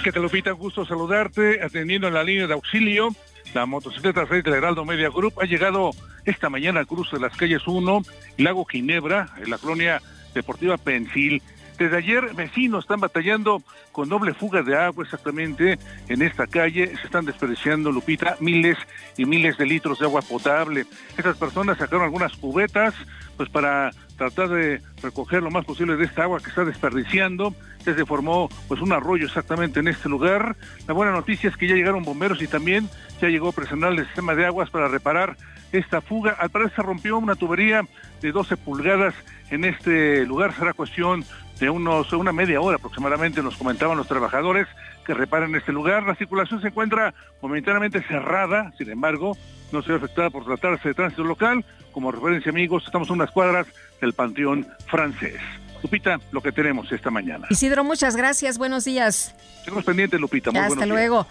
Que 0.03 0.11
te 0.11 0.19
Lupita, 0.19 0.51
gusto 0.51 0.85
saludarte, 0.85 1.61
atendiendo 1.63 2.07
en 2.07 2.13
la 2.13 2.23
línea 2.23 2.47
de 2.47 2.53
auxilio. 2.53 3.15
La 3.53 3.65
motocicleta 3.65 4.25
Rey 4.25 4.41
del 4.41 4.55
Heraldo 4.55 4.83
Media 4.83 5.09
Group 5.09 5.39
ha 5.39 5.45
llegado 5.45 5.91
esta 6.25 6.49
mañana 6.49 6.79
al 6.79 6.87
cruce 6.87 7.17
de 7.17 7.21
las 7.21 7.35
calles 7.37 7.61
1 7.67 8.01
y 8.37 8.43
Lago 8.43 8.65
Ginebra, 8.65 9.29
en 9.37 9.49
la 9.49 9.57
colonia 9.57 10.01
deportiva 10.33 10.77
Pensil. 10.77 11.41
Desde 11.77 11.97
ayer 11.97 12.33
vecinos 12.35 12.83
están 12.83 12.99
batallando 12.99 13.63
con 13.91 14.09
doble 14.09 14.33
fuga 14.33 14.61
de 14.61 14.75
agua 14.75 15.03
exactamente 15.03 15.79
en 16.07 16.21
esta 16.21 16.47
calle. 16.47 16.95
Se 16.97 17.05
están 17.05 17.25
desperdiciando, 17.25 17.91
Lupita, 17.91 18.37
miles 18.39 18.77
y 19.17 19.25
miles 19.25 19.57
de 19.57 19.65
litros 19.65 19.99
de 19.99 20.05
agua 20.05 20.21
potable. 20.21 20.85
Estas 21.17 21.37
personas 21.37 21.77
sacaron 21.77 22.03
algunas 22.03 22.33
cubetas 22.37 22.93
pues 23.37 23.49
para 23.49 23.91
tratar 24.17 24.49
de 24.49 24.81
recoger 25.01 25.41
lo 25.41 25.49
más 25.49 25.65
posible 25.65 25.95
de 25.97 26.05
esta 26.05 26.23
agua 26.23 26.39
que 26.39 26.49
está 26.49 26.63
desperdiciando. 26.63 27.55
Ya 27.85 27.95
se 27.95 28.05
formó 28.05 28.49
pues 28.67 28.81
un 28.81 28.93
arroyo 28.93 29.25
exactamente 29.25 29.79
en 29.79 29.87
este 29.87 30.07
lugar. 30.09 30.55
La 30.87 30.93
buena 30.93 31.11
noticia 31.11 31.49
es 31.49 31.57
que 31.57 31.67
ya 31.67 31.75
llegaron 31.75 32.03
bomberos 32.03 32.41
y 32.41 32.47
también 32.47 32.89
ya 33.19 33.27
llegó 33.27 33.51
personal 33.51 33.95
del 33.95 34.05
sistema 34.05 34.35
de 34.35 34.45
aguas 34.45 34.69
para 34.69 34.87
reparar 34.87 35.35
esta 35.71 36.01
fuga. 36.01 36.37
Al 36.39 36.49
parecer 36.49 36.75
se 36.75 36.81
rompió 36.83 37.17
una 37.17 37.35
tubería 37.35 37.81
de 38.21 38.31
12 38.31 38.57
pulgadas 38.57 39.15
en 39.49 39.65
este 39.65 40.25
lugar. 40.25 40.53
Será 40.55 40.73
cuestión 40.73 41.25
de 41.63 41.69
unos 41.69 42.11
una 42.11 42.33
media 42.33 42.59
hora 42.59 42.75
aproximadamente, 42.75 43.41
nos 43.41 43.55
comentaban 43.55 43.95
los 43.95 44.05
trabajadores 44.05 44.67
que 45.05 45.13
reparan 45.13 45.55
este 45.55 45.71
lugar. 45.71 46.03
La 46.03 46.13
circulación 46.13 46.61
se 46.61 46.67
encuentra 46.67 47.13
momentáneamente 47.41 48.01
cerrada, 48.03 48.73
sin 48.77 48.89
embargo, 48.89 49.37
no 49.71 49.81
se 49.81 49.91
ve 49.91 49.95
afectada 49.95 50.29
por 50.29 50.43
tratarse 50.43 50.89
de 50.89 50.93
tránsito 50.93 51.23
local. 51.23 51.63
Como 51.93 52.11
referencia, 52.11 52.49
amigos, 52.49 52.83
estamos 52.85 53.09
a 53.09 53.13
unas 53.13 53.31
cuadras 53.31 53.65
del 54.01 54.11
Panteón 54.11 54.67
Francés. 54.87 55.39
Lupita, 55.81 56.19
lo 56.33 56.41
que 56.41 56.51
tenemos 56.51 56.91
esta 56.91 57.09
mañana. 57.09 57.47
Isidro, 57.49 57.85
muchas 57.85 58.17
gracias. 58.17 58.57
Buenos 58.57 58.83
días. 58.83 59.33
Tenemos 59.63 59.85
pendiente, 59.85 60.19
Lupita. 60.19 60.51
Muy 60.51 60.59
Hasta 60.59 60.75
buenos 60.75 60.97
días. 60.97 61.25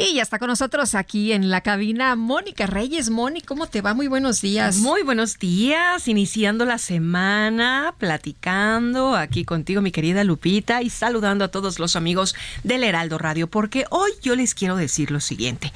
Y 0.00 0.14
ya 0.14 0.22
está 0.22 0.38
con 0.38 0.46
nosotros 0.46 0.94
aquí 0.94 1.32
en 1.32 1.50
la 1.50 1.62
cabina 1.62 2.14
Mónica 2.14 2.66
Reyes. 2.66 3.10
Moni, 3.10 3.40
¿cómo 3.40 3.66
te 3.66 3.80
va? 3.80 3.94
Muy 3.94 4.06
buenos 4.06 4.40
días. 4.40 4.76
Muy 4.76 5.02
buenos 5.02 5.40
días, 5.40 6.06
iniciando 6.06 6.64
la 6.64 6.78
semana, 6.78 7.96
platicando 7.98 9.16
aquí 9.16 9.44
contigo, 9.44 9.82
mi 9.82 9.90
querida 9.90 10.22
Lupita, 10.22 10.82
y 10.82 10.90
saludando 10.90 11.44
a 11.44 11.48
todos 11.48 11.80
los 11.80 11.96
amigos 11.96 12.36
del 12.62 12.84
Heraldo 12.84 13.18
Radio, 13.18 13.48
porque 13.48 13.86
hoy 13.90 14.12
yo 14.22 14.36
les 14.36 14.54
quiero 14.54 14.76
decir 14.76 15.10
lo 15.10 15.18
siguiente. 15.18 15.72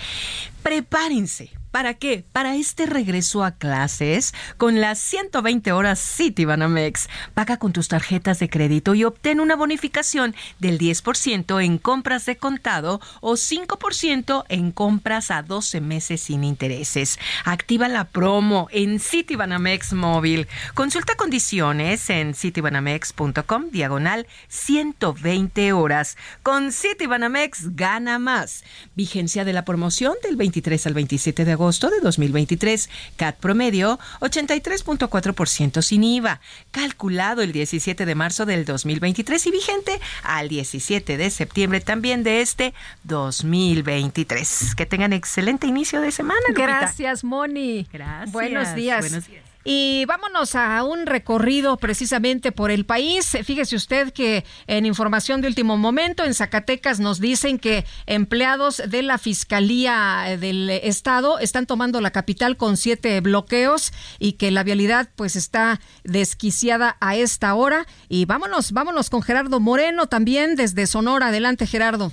Prepárense. 0.62 1.50
¿Para 1.72 1.94
qué? 1.94 2.22
Para 2.32 2.54
este 2.54 2.84
regreso 2.84 3.42
a 3.42 3.52
clases 3.52 4.34
con 4.58 4.82
las 4.82 4.98
120 4.98 5.72
horas 5.72 5.98
Citibanamex. 6.00 7.08
Paga 7.32 7.56
con 7.56 7.72
tus 7.72 7.88
tarjetas 7.88 8.38
de 8.40 8.50
crédito 8.50 8.94
y 8.94 9.04
obtén 9.04 9.40
una 9.40 9.56
bonificación 9.56 10.34
del 10.58 10.78
10% 10.78 11.64
en 11.64 11.78
compras 11.78 12.26
de 12.26 12.36
contado 12.36 13.00
o 13.22 13.32
5% 13.32 14.44
en 14.50 14.70
compras 14.70 15.30
a 15.30 15.42
12 15.42 15.80
meses 15.80 16.20
sin 16.20 16.44
intereses. 16.44 17.18
Activa 17.46 17.88
la 17.88 18.04
promo 18.04 18.68
en 18.70 19.00
Citibanamex 19.00 19.94
Móvil. 19.94 20.48
Consulta 20.74 21.14
condiciones 21.14 22.10
en 22.10 22.34
citibanamex.com 22.34 23.70
diagonal 23.70 24.26
120 24.48 25.72
horas. 25.72 26.18
Con 26.42 26.70
Citibanamex 26.70 27.74
gana 27.74 28.18
más. 28.18 28.62
Vigencia 28.94 29.46
de 29.46 29.54
la 29.54 29.64
promoción 29.64 30.12
del 30.22 30.36
23 30.36 30.86
al 30.86 30.92
27 30.92 31.46
de 31.46 31.52
agosto 31.52 31.61
de 31.70 32.00
2023. 32.00 32.90
CAT 33.16 33.36
promedio 33.36 33.98
83.4% 34.20 35.82
sin 35.82 36.04
IVA. 36.04 36.40
Calculado 36.70 37.42
el 37.42 37.52
17 37.52 38.04
de 38.04 38.14
marzo 38.14 38.46
del 38.46 38.64
2023 38.64 39.46
y 39.46 39.50
vigente 39.50 40.00
al 40.24 40.48
17 40.48 41.16
de 41.16 41.30
septiembre 41.30 41.80
también 41.80 42.22
de 42.24 42.40
este 42.40 42.74
2023. 43.04 44.74
Que 44.74 44.86
tengan 44.86 45.12
excelente 45.12 45.66
inicio 45.66 46.00
de 46.00 46.10
semana. 46.10 46.40
Lupita. 46.48 46.66
Gracias, 46.66 47.24
Moni. 47.24 47.86
Gracias. 47.92 48.32
Buenos 48.32 48.74
días. 48.74 49.00
Buenos 49.00 49.28
días. 49.28 49.51
Y 49.64 50.04
vámonos 50.06 50.54
a 50.54 50.82
un 50.82 51.06
recorrido 51.06 51.76
precisamente 51.76 52.50
por 52.50 52.70
el 52.70 52.84
país. 52.84 53.36
Fíjese 53.44 53.76
usted 53.76 54.12
que 54.12 54.44
en 54.66 54.86
información 54.86 55.40
de 55.40 55.48
último 55.48 55.76
momento 55.76 56.24
en 56.24 56.34
Zacatecas 56.34 56.98
nos 56.98 57.20
dicen 57.20 57.58
que 57.58 57.84
empleados 58.06 58.82
de 58.88 59.02
la 59.02 59.18
Fiscalía 59.18 60.36
del 60.38 60.68
Estado 60.70 61.38
están 61.38 61.66
tomando 61.66 62.00
la 62.00 62.10
capital 62.10 62.56
con 62.56 62.76
siete 62.76 63.20
bloqueos 63.20 63.92
y 64.18 64.32
que 64.32 64.50
la 64.50 64.64
vialidad 64.64 65.10
pues 65.14 65.36
está 65.36 65.80
desquiciada 66.02 66.96
a 67.00 67.16
esta 67.16 67.54
hora. 67.54 67.86
Y 68.08 68.24
vámonos, 68.24 68.72
vámonos 68.72 69.10
con 69.10 69.22
Gerardo 69.22 69.60
Moreno 69.60 70.06
también 70.06 70.56
desde 70.56 70.86
Sonora. 70.86 71.28
Adelante, 71.28 71.66
Gerardo. 71.66 72.12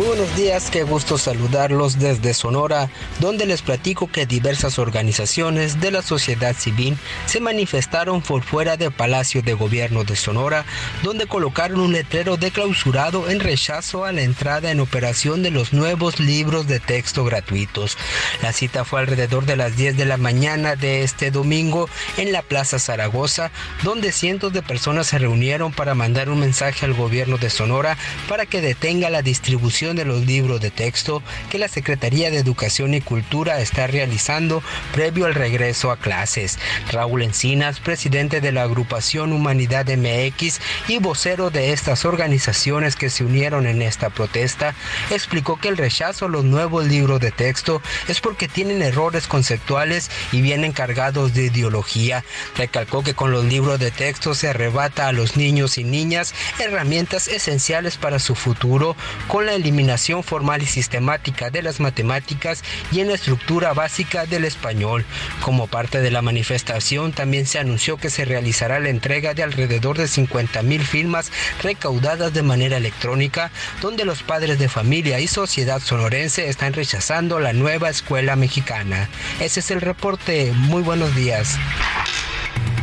Muy 0.00 0.08
buenos 0.16 0.34
días, 0.34 0.70
qué 0.70 0.82
gusto 0.82 1.18
saludarlos 1.18 1.98
desde 1.98 2.32
Sonora, 2.32 2.88
donde 3.18 3.44
les 3.44 3.60
platico 3.60 4.10
que 4.10 4.24
diversas 4.24 4.78
organizaciones 4.78 5.78
de 5.78 5.90
la 5.90 6.00
sociedad 6.00 6.56
civil 6.56 6.96
se 7.26 7.38
manifestaron 7.38 8.22
por 8.22 8.42
fuera 8.42 8.78
del 8.78 8.92
Palacio 8.92 9.42
de 9.42 9.52
Gobierno 9.52 10.04
de 10.04 10.16
Sonora, 10.16 10.64
donde 11.02 11.26
colocaron 11.26 11.80
un 11.80 11.92
letrero 11.92 12.38
de 12.38 12.50
clausurado 12.50 13.28
en 13.28 13.40
rechazo 13.40 14.06
a 14.06 14.12
la 14.12 14.22
entrada 14.22 14.70
en 14.70 14.80
operación 14.80 15.42
de 15.42 15.50
los 15.50 15.74
nuevos 15.74 16.18
libros 16.18 16.66
de 16.66 16.80
texto 16.80 17.22
gratuitos. 17.26 17.98
La 18.40 18.54
cita 18.54 18.86
fue 18.86 19.00
alrededor 19.00 19.44
de 19.44 19.56
las 19.56 19.76
10 19.76 19.98
de 19.98 20.06
la 20.06 20.16
mañana 20.16 20.76
de 20.76 21.02
este 21.02 21.30
domingo 21.30 21.90
en 22.16 22.32
la 22.32 22.40
Plaza 22.40 22.78
Zaragoza, 22.78 23.50
donde 23.82 24.12
cientos 24.12 24.54
de 24.54 24.62
personas 24.62 25.08
se 25.08 25.18
reunieron 25.18 25.72
para 25.72 25.94
mandar 25.94 26.30
un 26.30 26.40
mensaje 26.40 26.86
al 26.86 26.94
gobierno 26.94 27.36
de 27.36 27.50
Sonora 27.50 27.98
para 28.30 28.46
que 28.46 28.62
detenga 28.62 29.10
la 29.10 29.20
distribución 29.20 29.89
de 29.96 30.04
los 30.04 30.24
libros 30.26 30.60
de 30.60 30.70
texto 30.70 31.22
que 31.50 31.58
la 31.58 31.68
Secretaría 31.68 32.30
de 32.30 32.38
Educación 32.38 32.94
y 32.94 33.00
Cultura 33.00 33.60
está 33.60 33.86
realizando 33.86 34.62
previo 34.92 35.26
al 35.26 35.34
regreso 35.34 35.90
a 35.90 35.96
clases. 35.96 36.58
Raúl 36.92 37.22
Encinas, 37.22 37.80
presidente 37.80 38.40
de 38.40 38.52
la 38.52 38.62
agrupación 38.62 39.32
Humanidad 39.32 39.86
MX 39.88 40.60
y 40.88 40.98
vocero 40.98 41.50
de 41.50 41.72
estas 41.72 42.04
organizaciones 42.04 42.96
que 42.96 43.10
se 43.10 43.24
unieron 43.24 43.66
en 43.66 43.82
esta 43.82 44.10
protesta, 44.10 44.74
explicó 45.10 45.58
que 45.58 45.68
el 45.68 45.76
rechazo 45.76 46.26
a 46.26 46.28
los 46.28 46.44
nuevos 46.44 46.86
libros 46.86 47.20
de 47.20 47.32
texto 47.32 47.82
es 48.08 48.20
porque 48.20 48.48
tienen 48.48 48.82
errores 48.82 49.26
conceptuales 49.26 50.10
y 50.32 50.40
vienen 50.40 50.72
cargados 50.72 51.34
de 51.34 51.46
ideología. 51.46 52.24
Recalcó 52.56 53.02
que 53.02 53.14
con 53.14 53.32
los 53.32 53.44
libros 53.44 53.78
de 53.80 53.90
texto 53.90 54.34
se 54.34 54.48
arrebata 54.48 55.08
a 55.08 55.12
los 55.12 55.36
niños 55.36 55.78
y 55.78 55.84
niñas 55.84 56.34
herramientas 56.58 57.28
esenciales 57.28 57.96
para 57.96 58.18
su 58.18 58.34
futuro 58.34 58.96
con 59.28 59.46
la 59.46 59.54
eliminación 59.54 59.79
formal 60.22 60.62
y 60.62 60.66
sistemática 60.66 61.50
de 61.50 61.62
las 61.62 61.80
matemáticas 61.80 62.62
y 62.92 63.00
en 63.00 63.08
la 63.08 63.14
estructura 63.14 63.72
básica 63.72 64.26
del 64.26 64.44
español. 64.44 65.04
Como 65.42 65.66
parte 65.66 66.00
de 66.00 66.10
la 66.10 66.22
manifestación 66.22 67.12
también 67.12 67.46
se 67.46 67.58
anunció 67.58 67.96
que 67.96 68.10
se 68.10 68.24
realizará 68.24 68.78
la 68.80 68.88
entrega 68.88 69.34
de 69.34 69.42
alrededor 69.42 69.98
de 69.98 70.08
50 70.08 70.62
mil 70.62 70.82
firmas 70.84 71.32
recaudadas 71.62 72.32
de 72.32 72.42
manera 72.42 72.76
electrónica, 72.76 73.50
donde 73.80 74.04
los 74.04 74.22
padres 74.22 74.58
de 74.58 74.68
familia 74.68 75.20
y 75.20 75.26
sociedad 75.26 75.80
sonorense 75.80 76.48
están 76.48 76.72
rechazando 76.72 77.40
la 77.40 77.52
nueva 77.52 77.90
escuela 77.90 78.36
mexicana. 78.36 79.08
Ese 79.40 79.60
es 79.60 79.70
el 79.70 79.80
reporte. 79.80 80.52
Muy 80.54 80.82
buenos 80.82 81.14
días. 81.14 81.58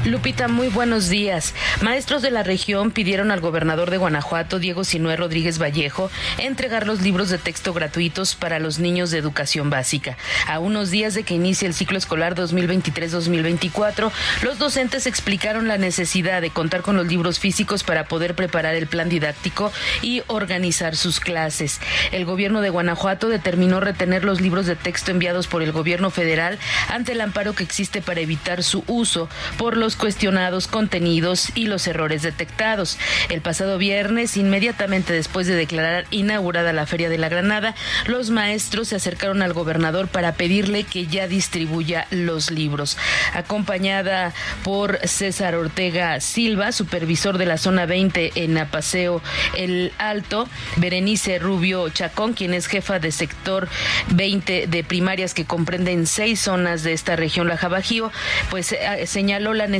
Lupita, 0.05 0.47
muy 0.47 0.69
buenos 0.69 1.09
días. 1.09 1.53
Maestros 1.81 2.21
de 2.21 2.31
la 2.31 2.43
región 2.43 2.91
pidieron 2.91 3.29
al 3.31 3.41
gobernador 3.41 3.91
de 3.91 3.97
Guanajuato, 3.97 4.59
Diego 4.59 4.83
Sinué 4.83 5.17
Rodríguez 5.17 5.59
Vallejo, 5.61 6.09
entregar 6.37 6.87
los 6.87 7.01
libros 7.01 7.29
de 7.29 7.37
texto 7.37 7.73
gratuitos 7.73 8.35
para 8.35 8.59
los 8.59 8.79
niños 8.79 9.11
de 9.11 9.17
educación 9.17 9.69
básica. 9.69 10.17
A 10.47 10.59
unos 10.59 10.91
días 10.91 11.13
de 11.13 11.23
que 11.23 11.33
inicie 11.33 11.67
el 11.67 11.73
ciclo 11.73 11.97
escolar 11.97 12.35
2023-2024, 12.35 14.11
los 14.43 14.59
docentes 14.59 15.07
explicaron 15.07 15.67
la 15.67 15.77
necesidad 15.77 16.41
de 16.41 16.51
contar 16.51 16.83
con 16.83 16.95
los 16.95 17.07
libros 17.07 17.39
físicos 17.39 17.83
para 17.83 18.05
poder 18.05 18.33
preparar 18.35 18.75
el 18.75 18.87
plan 18.87 19.09
didáctico 19.09 19.73
y 20.01 20.21
organizar 20.27 20.95
sus 20.95 21.19
clases. 21.19 21.81
El 22.11 22.25
gobierno 22.25 22.61
de 22.61 22.69
Guanajuato 22.69 23.27
determinó 23.27 23.79
retener 23.81 24.23
los 24.23 24.39
libros 24.39 24.67
de 24.67 24.75
texto 24.75 25.11
enviados 25.11 25.47
por 25.47 25.63
el 25.63 25.71
gobierno 25.71 26.11
federal 26.11 26.59
ante 26.87 27.11
el 27.11 27.21
amparo 27.21 27.53
que 27.53 27.63
existe 27.63 28.01
para 28.01 28.21
evitar 28.21 28.63
su 28.63 28.83
uso 28.87 29.27
por 29.57 29.75
los 29.75 29.86
cuestionados 29.95 30.67
contenidos 30.67 31.51
y 31.55 31.65
los 31.65 31.87
errores 31.87 32.21
detectados. 32.21 32.97
El 33.29 33.41
pasado 33.41 33.77
viernes, 33.77 34.37
inmediatamente 34.37 35.13
después 35.13 35.47
de 35.47 35.55
declarar 35.55 36.05
inaugurada 36.11 36.73
la 36.73 36.85
Feria 36.85 37.09
de 37.09 37.17
la 37.17 37.29
Granada, 37.29 37.75
los 38.05 38.29
maestros 38.29 38.89
se 38.89 38.95
acercaron 38.95 39.41
al 39.41 39.53
gobernador 39.53 40.07
para 40.07 40.33
pedirle 40.33 40.83
que 40.83 41.07
ya 41.07 41.27
distribuya 41.27 42.07
los 42.11 42.51
libros. 42.51 42.97
Acompañada 43.33 44.33
por 44.63 44.99
César 45.07 45.55
Ortega 45.55 46.19
Silva, 46.19 46.71
supervisor 46.71 47.37
de 47.37 47.45
la 47.45 47.57
zona 47.57 47.85
20 47.85 48.33
en 48.35 48.57
Apaseo 48.57 49.21
El 49.55 49.93
Alto, 49.97 50.47
Berenice 50.77 51.39
Rubio 51.39 51.89
Chacón, 51.89 52.33
quien 52.33 52.53
es 52.53 52.67
jefa 52.67 52.99
de 52.99 53.11
sector 53.11 53.67
20 54.09 54.67
de 54.67 54.83
primarias 54.83 55.33
que 55.33 55.45
comprenden 55.45 56.07
seis 56.07 56.41
zonas 56.41 56.83
de 56.83 56.93
esta 56.93 57.15
región, 57.15 57.47
la 57.47 57.57
Jabajío, 57.57 58.11
pues 58.49 58.71
eh, 58.71 59.05
señaló 59.05 59.53
la 59.53 59.67
necesidad 59.67 59.76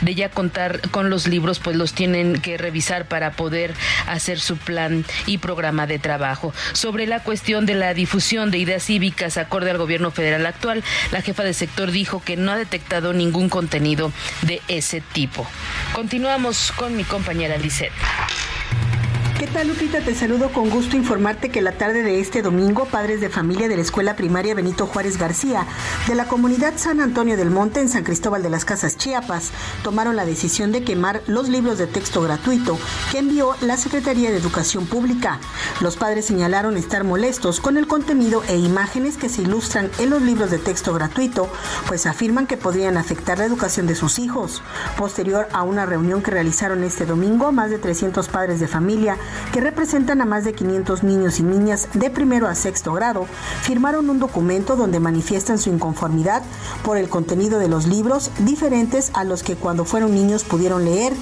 de 0.00 0.14
ya 0.14 0.28
contar 0.30 0.80
con 0.90 1.10
los 1.10 1.26
libros, 1.26 1.58
pues 1.58 1.76
los 1.76 1.92
tienen 1.92 2.40
que 2.40 2.58
revisar 2.58 3.06
para 3.06 3.32
poder 3.32 3.74
hacer 4.06 4.40
su 4.40 4.56
plan 4.56 5.04
y 5.26 5.38
programa 5.38 5.86
de 5.86 5.98
trabajo. 5.98 6.52
Sobre 6.72 7.06
la 7.06 7.20
cuestión 7.22 7.66
de 7.66 7.74
la 7.74 7.94
difusión 7.94 8.50
de 8.50 8.58
ideas 8.58 8.84
cívicas 8.84 9.36
acorde 9.36 9.70
al 9.70 9.78
gobierno 9.78 10.10
federal 10.10 10.46
actual, 10.46 10.82
la 11.12 11.22
jefa 11.22 11.44
de 11.44 11.54
sector 11.54 11.90
dijo 11.90 12.22
que 12.24 12.36
no 12.36 12.52
ha 12.52 12.56
detectado 12.56 13.12
ningún 13.12 13.48
contenido 13.48 14.12
de 14.42 14.60
ese 14.68 15.00
tipo. 15.00 15.46
Continuamos 15.92 16.72
con 16.72 16.96
mi 16.96 17.04
compañera 17.04 17.56
Lisette. 17.56 17.92
¿Qué 19.38 19.48
tal, 19.48 19.66
Lupita? 19.66 19.98
Te 20.00 20.14
saludo 20.14 20.52
con 20.52 20.70
gusto 20.70 20.96
informarte 20.96 21.50
que 21.50 21.60
la 21.60 21.72
tarde 21.72 22.04
de 22.04 22.20
este 22.20 22.40
domingo, 22.40 22.84
padres 22.84 23.20
de 23.20 23.28
familia 23.28 23.68
de 23.68 23.74
la 23.74 23.82
Escuela 23.82 24.14
Primaria 24.14 24.54
Benito 24.54 24.86
Juárez 24.86 25.18
García 25.18 25.66
de 26.06 26.14
la 26.14 26.26
comunidad 26.26 26.74
San 26.76 27.00
Antonio 27.00 27.36
del 27.36 27.50
Monte 27.50 27.80
en 27.80 27.88
San 27.88 28.04
Cristóbal 28.04 28.44
de 28.44 28.50
las 28.50 28.64
Casas 28.64 28.96
Chiapas 28.96 29.50
tomaron 29.82 30.14
la 30.14 30.24
decisión 30.24 30.70
de 30.70 30.84
quemar 30.84 31.20
los 31.26 31.48
libros 31.48 31.78
de 31.78 31.88
texto 31.88 32.22
gratuito 32.22 32.78
que 33.10 33.18
envió 33.18 33.56
la 33.60 33.76
Secretaría 33.76 34.30
de 34.30 34.36
Educación 34.36 34.86
Pública. 34.86 35.40
Los 35.80 35.96
padres 35.96 36.26
señalaron 36.26 36.76
estar 36.76 37.02
molestos 37.02 37.58
con 37.58 37.76
el 37.76 37.88
contenido 37.88 38.44
e 38.46 38.56
imágenes 38.56 39.16
que 39.16 39.28
se 39.28 39.42
ilustran 39.42 39.90
en 39.98 40.10
los 40.10 40.22
libros 40.22 40.52
de 40.52 40.58
texto 40.58 40.94
gratuito, 40.94 41.50
pues 41.88 42.06
afirman 42.06 42.46
que 42.46 42.56
podrían 42.56 42.96
afectar 42.96 43.38
la 43.38 43.46
educación 43.46 43.88
de 43.88 43.96
sus 43.96 44.20
hijos. 44.20 44.62
Posterior 44.96 45.48
a 45.52 45.64
una 45.64 45.86
reunión 45.86 46.22
que 46.22 46.30
realizaron 46.30 46.84
este 46.84 47.04
domingo, 47.04 47.50
más 47.50 47.70
de 47.70 47.78
300 47.78 48.28
padres 48.28 48.60
de 48.60 48.68
familia 48.68 49.18
que 49.52 49.60
representan 49.60 50.20
a 50.20 50.24
más 50.24 50.44
de 50.44 50.52
500 50.52 51.02
niños 51.02 51.38
y 51.38 51.42
niñas 51.42 51.88
de 51.94 52.10
primero 52.10 52.48
a 52.48 52.54
sexto 52.54 52.92
grado, 52.92 53.26
firmaron 53.62 54.10
un 54.10 54.18
documento 54.18 54.76
donde 54.76 55.00
manifiestan 55.00 55.58
su 55.58 55.70
inconformidad 55.70 56.42
por 56.82 56.96
el 56.96 57.08
contenido 57.08 57.58
de 57.58 57.68
los 57.68 57.86
libros 57.86 58.30
diferentes 58.40 59.10
a 59.14 59.24
los 59.24 59.42
que 59.42 59.56
cuando 59.56 59.84
fueron 59.84 60.14
niños 60.14 60.44
pudieron 60.44 60.84
leer. 60.84 61.12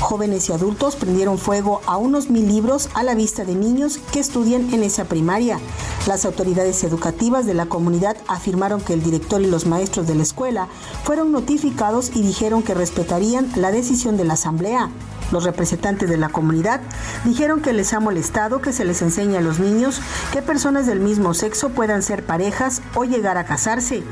Jóvenes 0.00 0.48
y 0.48 0.52
adultos 0.52 0.96
prendieron 0.96 1.38
fuego 1.38 1.80
a 1.86 1.96
unos 1.96 2.30
mil 2.30 2.46
libros 2.48 2.90
a 2.94 3.02
la 3.02 3.14
vista 3.14 3.44
de 3.44 3.54
niños 3.54 3.98
que 4.12 4.20
estudian 4.20 4.72
en 4.72 4.82
esa 4.82 5.04
primaria. 5.04 5.58
Las 6.06 6.24
autoridades 6.24 6.82
educativas 6.84 7.46
de 7.46 7.54
la 7.54 7.66
comunidad 7.66 8.16
afirmaron 8.26 8.80
que 8.80 8.94
el 8.94 9.02
director 9.02 9.40
y 9.40 9.46
los 9.46 9.66
maestros 9.66 10.06
de 10.06 10.14
la 10.14 10.22
escuela 10.22 10.68
fueron 11.04 11.32
notificados 11.32 12.10
y 12.14 12.22
dijeron 12.22 12.62
que 12.62 12.74
respetarían 12.74 13.50
la 13.56 13.70
decisión 13.70 14.16
de 14.16 14.24
la 14.24 14.34
asamblea. 14.34 14.90
Los 15.30 15.44
representantes 15.44 16.08
de 16.08 16.16
la 16.16 16.28
comunidad 16.28 16.80
dijeron 17.24 17.60
que 17.60 17.72
les 17.72 17.92
ha 17.92 18.00
molestado 18.00 18.60
que 18.60 18.72
se 18.72 18.84
les 18.84 19.02
enseñe 19.02 19.36
a 19.36 19.40
los 19.40 19.58
niños 19.58 20.00
que 20.32 20.42
personas 20.42 20.86
del 20.86 21.00
mismo 21.00 21.34
sexo 21.34 21.70
puedan 21.70 22.02
ser 22.02 22.24
parejas 22.24 22.82
o 22.94 23.04
llegar 23.04 23.38
a 23.38 23.44
casarse. 23.44 24.02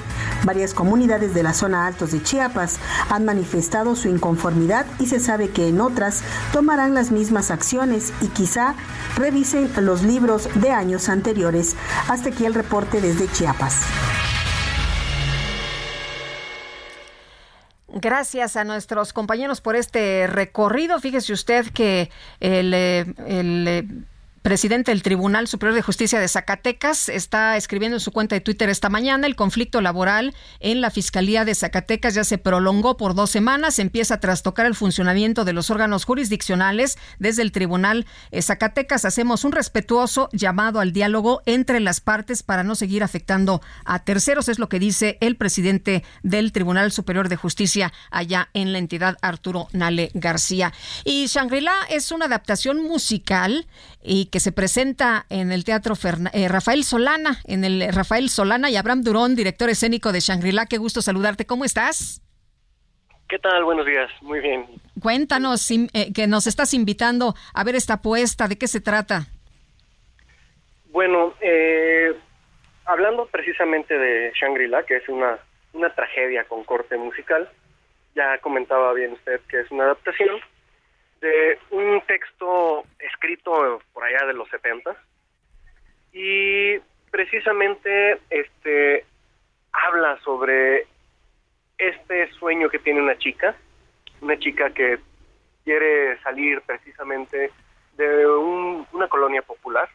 Varias 0.45 0.75
comunidades 0.75 1.35
de 1.35 1.43
la 1.43 1.55
zona 1.55 1.87
altos 1.87 2.13
de 2.13 2.23
Chiapas 2.23 2.77
han 3.11 3.25
manifestado 3.25 3.97
su 3.97 4.09
inconformidad 4.09 4.87
y 4.99 5.07
se 5.07 5.21
sabe 5.21 5.51
que 5.51 5.69
en 5.69 5.81
otras 5.81 6.23
tomarán 6.53 6.95
las 6.95 7.11
mismas 7.11 7.51
acciones 7.51 8.13
y 8.21 8.29
quizá 8.29 8.75
revisen 9.17 9.71
los 9.81 10.03
libros 10.03 10.49
de 10.55 10.71
años 10.71 11.09
anteriores. 11.09 11.77
Hasta 12.09 12.31
aquí 12.31 12.45
el 12.45 12.55
reporte 12.55 13.01
desde 13.01 13.31
Chiapas. 13.31 13.77
Gracias 18.01 18.57
a 18.57 18.65
nuestros 18.65 19.13
compañeros 19.13 19.61
por 19.61 19.75
este 19.75 20.27
recorrido. 20.29 21.01
Fíjese 21.01 21.33
usted 21.33 21.67
que 21.73 22.11
el, 22.39 22.73
eh, 22.75 23.85
presidente 24.49 24.93
del 24.93 25.03
Tribunal 25.03 25.47
Superior 25.47 25.75
de 25.75 25.83
Justicia 25.83 26.19
de 26.19 26.27
Zacatecas 26.27 27.11
está 27.11 27.59
escribiendo 27.59 27.99
en 27.99 28.01
su 28.01 28.13
cuenta 28.13 28.35
de 28.35 28.41
Twitter 28.41 28.71
esta 28.71 28.89
mañana 28.89 29.27
el 29.27 29.37
conflicto 29.37 29.83
laboral 29.83 30.35
en 30.61 30.81
la 30.81 30.91
Fiscalía 30.91 31.45
de 31.45 31.55
Zacatecas 31.55 32.15
ya 32.15 32.25
se 32.25 32.39
prolongó 32.39 32.97
por 32.97 33.15
dos 33.15 33.29
semanas, 33.29 33.79
empieza 33.79 34.15
a 34.15 34.21
trastocar 34.21 34.65
el 34.65 34.75
funcionamiento 34.75 35.45
de 35.45 35.53
los 35.53 35.69
órganos 35.69 36.07
jurisdiccionales 36.07 36.97
desde 37.19 37.43
el 37.43 37.53
Tribunal 37.53 38.07
eh, 38.31 38.41
Zacatecas. 38.41 39.05
Hacemos 39.05 39.45
un 39.45 39.53
respetuoso 39.53 40.31
llamado 40.33 40.81
al 40.81 40.95
diálogo 40.95 41.43
entre 41.45 41.79
las 41.79 42.01
partes 42.01 42.43
para 42.43 42.65
no 42.65 42.75
seguir 42.75 43.03
afectando 43.03 43.61
a 43.85 44.03
terceros, 44.03 44.49
es 44.49 44.59
lo 44.59 44.71
que 44.71 44.79
dice 44.79 45.19
el 45.21 45.37
presidente 45.37 46.05
del 46.23 46.53
Tribunal 46.53 46.91
Superior 46.91 47.29
de 47.29 47.37
Justicia 47.37 47.93
allá 48.11 48.49
en 48.55 48.73
la 48.73 48.79
entidad 48.79 49.19
Arturo 49.21 49.69
Nale 49.73 50.11
García. 50.15 50.73
Y 51.05 51.27
Shangri-La 51.27 51.75
es 51.91 52.13
una 52.13 52.25
adaptación 52.25 52.83
musical 52.83 53.67
y 54.09 54.31
que 54.31 54.41
se 54.41 54.53
presenta 54.53 55.27
en 55.29 55.53
el 55.53 55.65
Teatro 55.65 55.95
eh, 56.33 56.49
Rafael 56.49 56.83
Solana, 56.83 57.41
en 57.47 57.63
el 57.63 57.93
Rafael 57.93 58.31
Solana 58.31 58.71
y 58.71 58.77
Abraham 58.77 59.03
Durón, 59.03 59.37
director 59.37 59.69
escénico 59.69 60.13
de 60.13 60.21
Shangri-La. 60.21 60.67
Qué 60.67 60.79
gusto 60.79 61.03
saludarte. 61.03 61.45
¿Cómo 61.45 61.67
estás? 61.67 62.23
¿Qué 63.29 63.39
tal? 63.39 63.63
Buenos 63.65 63.85
días. 63.85 64.11
Muy 64.23 64.41
bien. 64.41 64.65
Cuéntanos 65.03 65.71
eh, 65.71 66.13
que 66.15 66.27
nos 66.27 66.47
estás 66.47 66.73
invitando 66.73 67.35
a 67.53 67.65
ver 67.65 67.75
esta 67.75 67.95
apuesta. 67.95 68.49
¿De 68.49 68.57
qué 68.57 68.67
se 68.67 68.81
trata? 68.81 69.27
Bueno, 70.87 71.35
eh, 71.43 72.15
hablando 72.87 73.27
precisamente 73.27 73.99
de 73.99 74.33
Shangri-La, 74.41 74.85
que 74.85 74.97
es 74.97 75.09
una, 75.11 75.39
una 75.75 75.95
tragedia 75.95 76.45
con 76.45 76.65
corte 76.65 76.97
musical, 76.97 77.47
ya 78.17 78.39
comentaba 78.39 78.95
bien 78.95 79.13
usted 79.13 79.41
que 79.51 79.61
es 79.61 79.71
una 79.71 79.85
adaptación 79.85 80.41
de 81.21 81.59
un 81.71 82.01
texto 82.07 82.85
escrito 82.99 83.81
por 83.93 84.05
allá 84.05 84.27
de 84.27 84.35
los 84.35 84.49
70 84.51 84.97
y 86.13 86.79
precisamente 87.11 88.19
este 88.31 89.05
habla 89.73 90.19
sobre 90.21 90.87
este 91.77 92.31
sueño 92.33 92.69
que 92.69 92.79
tiene 92.79 93.01
una 93.01 93.19
chica, 93.19 93.55
una 94.21 94.39
chica 94.39 94.71
que 94.71 94.99
quiere 95.65 96.19
salir 96.23 96.61
precisamente 96.63 97.51
de 97.97 98.27
una 98.27 99.09
colonia 99.09 99.43
popular, 99.43 99.89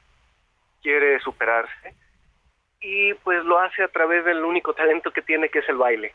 quiere 0.82 1.20
superarse 1.20 1.96
y 2.82 3.14
pues 3.16 3.44
lo 3.46 3.60
hace 3.60 3.84
a 3.84 3.88
través 3.88 4.26
del 4.26 4.44
único 4.44 4.74
talento 4.74 5.12
que 5.12 5.22
tiene 5.22 5.50
que 5.50 5.60
es 5.60 5.70
el 5.70 5.78
baile 5.78 6.14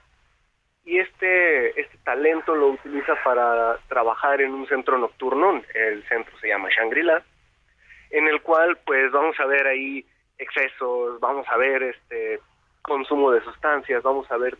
y 0.89 0.99
este, 1.01 1.79
este 1.79 1.99
talento 1.99 2.55
lo 2.55 2.69
utiliza 2.69 3.15
para 3.23 3.77
trabajar 3.89 4.41
en 4.41 4.55
un 4.55 4.67
centro 4.69 4.97
nocturno, 4.97 5.61
el 5.75 6.03
centro 6.09 6.33
se 6.39 6.49
llama 6.49 6.71
Shangri-La, 6.71 7.23
en 8.11 8.27
el 8.27 8.41
cual 8.41 8.79
pues 8.87 9.13
vamos 9.13 9.39
a 9.39 9.45
ver 9.45 9.67
ahí 9.67 10.03
excesos, 10.39 11.21
vamos 11.21 11.47
a 11.51 11.59
ver 11.59 11.83
este 11.83 12.41
consumo 12.81 13.31
de 13.33 13.43
sustancias, 13.43 14.03
vamos 14.03 14.31
a 14.31 14.39
ver 14.39 14.57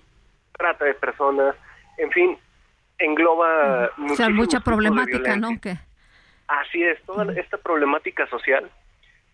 trata 0.53 0.85
de 0.85 0.93
personas, 0.93 1.57
en 1.97 2.11
fin, 2.11 2.37
engloba 2.99 3.91
o 4.11 4.15
sea, 4.15 4.29
mucha 4.29 4.61
problemática, 4.61 5.35
¿no? 5.37 5.49
Así 6.47 6.83
es, 6.83 7.01
toda 7.05 7.33
esta 7.41 7.57
problemática 7.57 8.27
social 8.27 8.71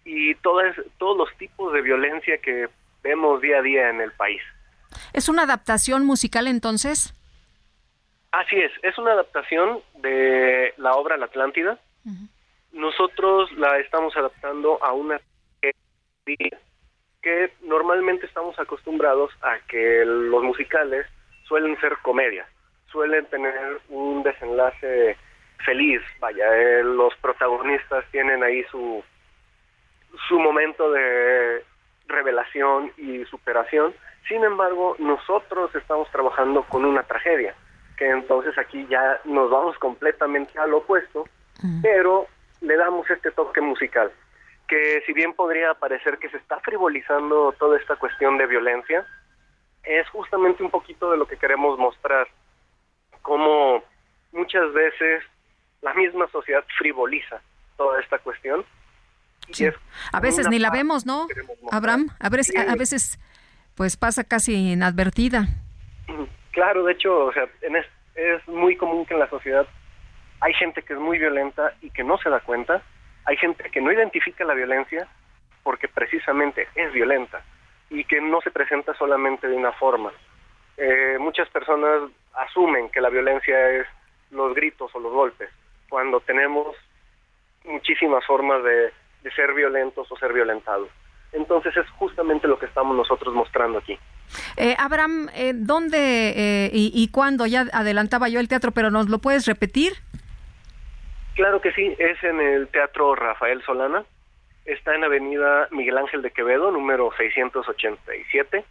y 0.04 0.36
todas, 0.36 0.76
todos 0.98 1.16
los 1.16 1.36
tipos 1.38 1.72
de 1.72 1.82
violencia 1.82 2.38
que 2.38 2.68
vemos 3.02 3.40
día 3.40 3.58
a 3.58 3.62
día 3.62 3.90
en 3.90 4.00
el 4.00 4.12
país. 4.12 4.42
¿Es 5.14 5.28
una 5.28 5.44
adaptación 5.44 6.04
musical 6.04 6.48
entonces? 6.48 7.14
Así 8.32 8.56
es, 8.56 8.72
es 8.82 8.98
una 8.98 9.12
adaptación 9.12 9.80
de 10.00 10.74
la 10.76 10.94
obra 10.94 11.16
La 11.16 11.26
Atlántida. 11.26 11.78
Nosotros 12.72 13.50
la 13.52 13.78
estamos 13.78 14.16
adaptando 14.16 14.82
a 14.82 14.92
una 14.92 15.20
que 17.22 17.52
normalmente 17.62 18.26
estamos 18.26 18.58
acostumbrados 18.58 19.30
a 19.40 19.58
que 19.68 20.04
los 20.04 20.42
musicales 20.42 21.06
suelen 21.46 21.78
ser 21.80 21.96
comedias, 22.02 22.48
suelen 22.90 23.24
tener 23.26 23.80
un 23.88 24.22
desenlace 24.24 25.16
feliz, 25.64 26.02
vaya, 26.18 26.44
eh, 26.56 26.82
los 26.82 27.14
protagonistas 27.16 28.04
tienen 28.10 28.42
ahí 28.42 28.64
su 28.64 29.02
su 30.28 30.38
momento 30.40 30.90
de 30.90 31.64
revelación 32.08 32.92
y 32.96 33.24
superación 33.26 33.94
sin 34.28 34.42
embargo, 34.44 34.96
nosotros 34.98 35.74
estamos 35.74 36.10
trabajando 36.10 36.62
con 36.64 36.84
una 36.84 37.02
tragedia, 37.02 37.54
que 37.96 38.08
entonces 38.08 38.56
aquí 38.58 38.86
ya 38.88 39.20
nos 39.24 39.50
vamos 39.50 39.78
completamente 39.78 40.58
al 40.58 40.74
opuesto, 40.74 41.28
pero 41.82 42.26
le 42.60 42.76
damos 42.76 43.08
este 43.10 43.30
toque 43.30 43.60
musical, 43.60 44.10
que 44.66 45.02
si 45.06 45.12
bien 45.12 45.34
podría 45.34 45.74
parecer 45.74 46.18
que 46.18 46.30
se 46.30 46.38
está 46.38 46.58
frivolizando 46.60 47.52
toda 47.52 47.78
esta 47.78 47.96
cuestión 47.96 48.38
de 48.38 48.46
violencia, 48.46 49.06
es 49.82 50.08
justamente 50.08 50.62
un 50.62 50.70
poquito 50.70 51.10
de 51.10 51.18
lo 51.18 51.26
que 51.26 51.36
queremos 51.36 51.78
mostrar, 51.78 52.26
cómo 53.22 53.82
muchas 54.32 54.72
veces 54.72 55.22
la 55.82 55.92
misma 55.94 56.26
sociedad 56.28 56.64
frivoliza 56.78 57.40
toda 57.76 58.00
esta 58.00 58.18
cuestión. 58.18 58.64
Sí. 59.52 59.68
A 60.12 60.20
veces 60.20 60.48
ni 60.48 60.58
la 60.58 60.70
vemos, 60.70 61.04
¿no? 61.04 61.26
Abraham, 61.70 62.08
a 62.18 62.30
veces, 62.30 62.56
a 62.56 62.74
veces 62.74 63.18
pues 63.76 63.96
pasa 63.96 64.24
casi 64.24 64.72
inadvertida. 64.72 65.46
Claro, 66.52 66.84
de 66.84 66.92
hecho, 66.92 67.26
o 67.26 67.32
sea, 67.32 67.48
en 67.62 67.76
es, 67.76 68.48
muy 68.48 68.76
común 68.76 69.04
que 69.06 69.14
en 69.14 69.20
la 69.20 69.28
sociedad 69.28 69.66
hay 70.40 70.54
gente 70.54 70.82
que 70.82 70.92
es 70.92 70.98
muy 70.98 71.18
violenta 71.18 71.74
y 71.80 71.90
que 71.90 72.04
no 72.04 72.16
se 72.18 72.30
da 72.30 72.40
cuenta, 72.40 72.82
hay 73.24 73.36
gente 73.36 73.68
que 73.70 73.80
no 73.80 73.90
identifica 73.92 74.44
la 74.44 74.54
violencia 74.54 75.08
porque 75.62 75.88
precisamente 75.88 76.68
es 76.74 76.92
violenta 76.92 77.42
y 77.90 78.04
que 78.04 78.20
no 78.20 78.40
se 78.40 78.50
presenta 78.50 78.94
solamente 78.94 79.48
de 79.48 79.56
una 79.56 79.72
forma. 79.72 80.12
Eh, 80.76 81.16
muchas 81.18 81.48
personas 81.48 82.10
asumen 82.34 82.90
que 82.90 83.00
la 83.00 83.08
violencia 83.08 83.70
es 83.70 83.86
los 84.30 84.54
gritos 84.54 84.94
o 84.94 85.00
los 85.00 85.12
golpes, 85.12 85.48
cuando 85.88 86.20
tenemos 86.20 86.76
muchísimas 87.64 88.24
formas 88.26 88.62
de 88.62 88.92
ser 89.34 89.54
violentos 89.54 90.10
o 90.10 90.16
ser 90.18 90.32
violentados. 90.32 90.88
Entonces 91.34 91.76
es 91.76 91.88
justamente 91.90 92.48
lo 92.48 92.58
que 92.58 92.66
estamos 92.66 92.96
nosotros 92.96 93.34
mostrando 93.34 93.78
aquí. 93.78 93.98
Eh, 94.56 94.76
Abraham, 94.78 95.28
eh, 95.34 95.52
¿dónde 95.54 95.98
eh, 96.30 96.70
y, 96.72 96.92
y 96.94 97.08
cuándo? 97.08 97.46
Ya 97.46 97.66
adelantaba 97.72 98.28
yo 98.28 98.40
el 98.40 98.48
teatro, 98.48 98.70
pero 98.70 98.90
¿nos 98.90 99.08
lo 99.08 99.18
puedes 99.18 99.46
repetir? 99.46 99.94
Claro 101.34 101.60
que 101.60 101.72
sí, 101.72 101.94
es 101.98 102.22
en 102.22 102.40
el 102.40 102.68
Teatro 102.68 103.14
Rafael 103.16 103.62
Solana. 103.64 104.04
Está 104.64 104.94
en 104.94 105.04
Avenida 105.04 105.68
Miguel 105.72 105.98
Ángel 105.98 106.22
de 106.22 106.30
Quevedo, 106.30 106.70
número 106.70 107.10
687, 107.16 108.64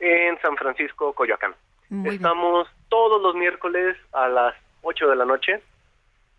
en 0.00 0.40
San 0.40 0.56
Francisco, 0.56 1.12
Coyoacán. 1.12 1.54
Muy 1.90 2.16
Estamos 2.16 2.68
todos 2.88 3.22
los 3.22 3.34
miércoles 3.34 3.96
a 4.12 4.28
las 4.28 4.54
8 4.82 5.08
de 5.08 5.16
la 5.16 5.26
noche, 5.26 5.60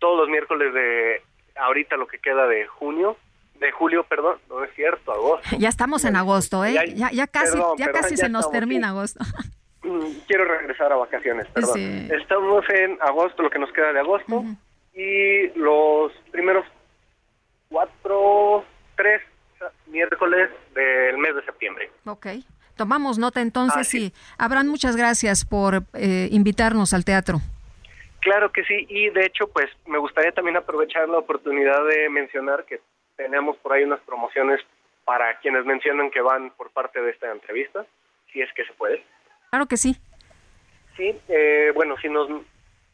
todos 0.00 0.18
los 0.18 0.28
miércoles 0.28 0.74
de 0.74 1.22
ahorita 1.56 1.96
lo 1.96 2.08
que 2.08 2.18
queda 2.18 2.46
de 2.46 2.66
junio, 2.66 3.16
de 3.60 3.70
julio, 3.72 4.04
perdón, 4.04 4.38
no 4.48 4.64
es 4.64 4.74
cierto, 4.74 5.12
agosto. 5.12 5.48
Ya 5.58 5.68
estamos 5.68 6.04
en 6.04 6.16
agosto, 6.16 6.64
¿eh? 6.64 6.72
Ya- 6.72 6.84
Ya, 6.86 7.10
ya 7.12 7.26
casi, 7.28 7.52
perdón, 7.52 7.76
ya 7.78 7.84
perdón, 7.86 8.02
casi 8.02 8.16
ya 8.16 8.24
se 8.24 8.28
nos 8.30 8.50
termina 8.50 8.88
sí. 8.88 8.90
agosto. 8.90 9.20
Mm, 9.82 10.10
Quiero 10.28 10.44
regresar 10.44 10.92
a 10.92 10.96
vacaciones, 10.96 11.46
perdón. 11.54 11.72
Sí. 11.74 12.08
Estamos 12.12 12.62
en 12.68 12.98
agosto, 13.00 13.42
lo 13.42 13.48
que 13.48 13.58
nos 13.58 13.72
queda 13.72 13.94
de 13.94 14.00
agosto, 14.00 14.44
y 14.92 15.48
los 15.58 16.12
primeros 16.30 16.66
cuatro, 17.70 18.64
tres 18.96 19.22
miércoles 19.86 20.50
del 20.74 21.16
mes 21.18 21.34
de 21.34 21.42
septiembre. 21.46 21.90
Ok. 22.04 22.26
Tomamos 22.76 23.18
nota 23.18 23.40
entonces 23.40 23.92
y 23.94 24.12
Abraham, 24.38 24.68
muchas 24.68 24.96
gracias 24.96 25.44
por 25.46 25.82
eh, 25.94 26.28
invitarnos 26.30 26.92
al 26.94 27.04
teatro. 27.06 27.40
Claro 28.20 28.52
que 28.52 28.62
sí, 28.64 28.86
y 28.88 29.08
de 29.10 29.24
hecho, 29.26 29.48
pues 29.48 29.70
me 29.86 29.96
gustaría 29.98 30.32
también 30.32 30.56
aprovechar 30.58 31.08
la 31.08 31.18
oportunidad 31.18 31.78
de 31.86 32.08
mencionar 32.10 32.64
que 32.66 32.80
tenemos 33.20 33.56
por 33.58 33.74
ahí 33.74 33.84
unas 33.84 34.00
promociones 34.00 34.60
para 35.04 35.38
quienes 35.40 35.66
mencionan 35.66 36.10
que 36.10 36.22
van 36.22 36.50
por 36.52 36.70
parte 36.70 37.02
de 37.02 37.10
esta 37.10 37.30
entrevista, 37.30 37.84
si 38.32 38.40
es 38.40 38.50
que 38.54 38.64
se 38.64 38.72
puede. 38.72 39.04
Claro 39.50 39.66
que 39.66 39.76
sí. 39.76 39.94
Sí, 40.96 41.14
eh, 41.28 41.70
bueno, 41.74 41.96
si 42.00 42.08
nos 42.08 42.28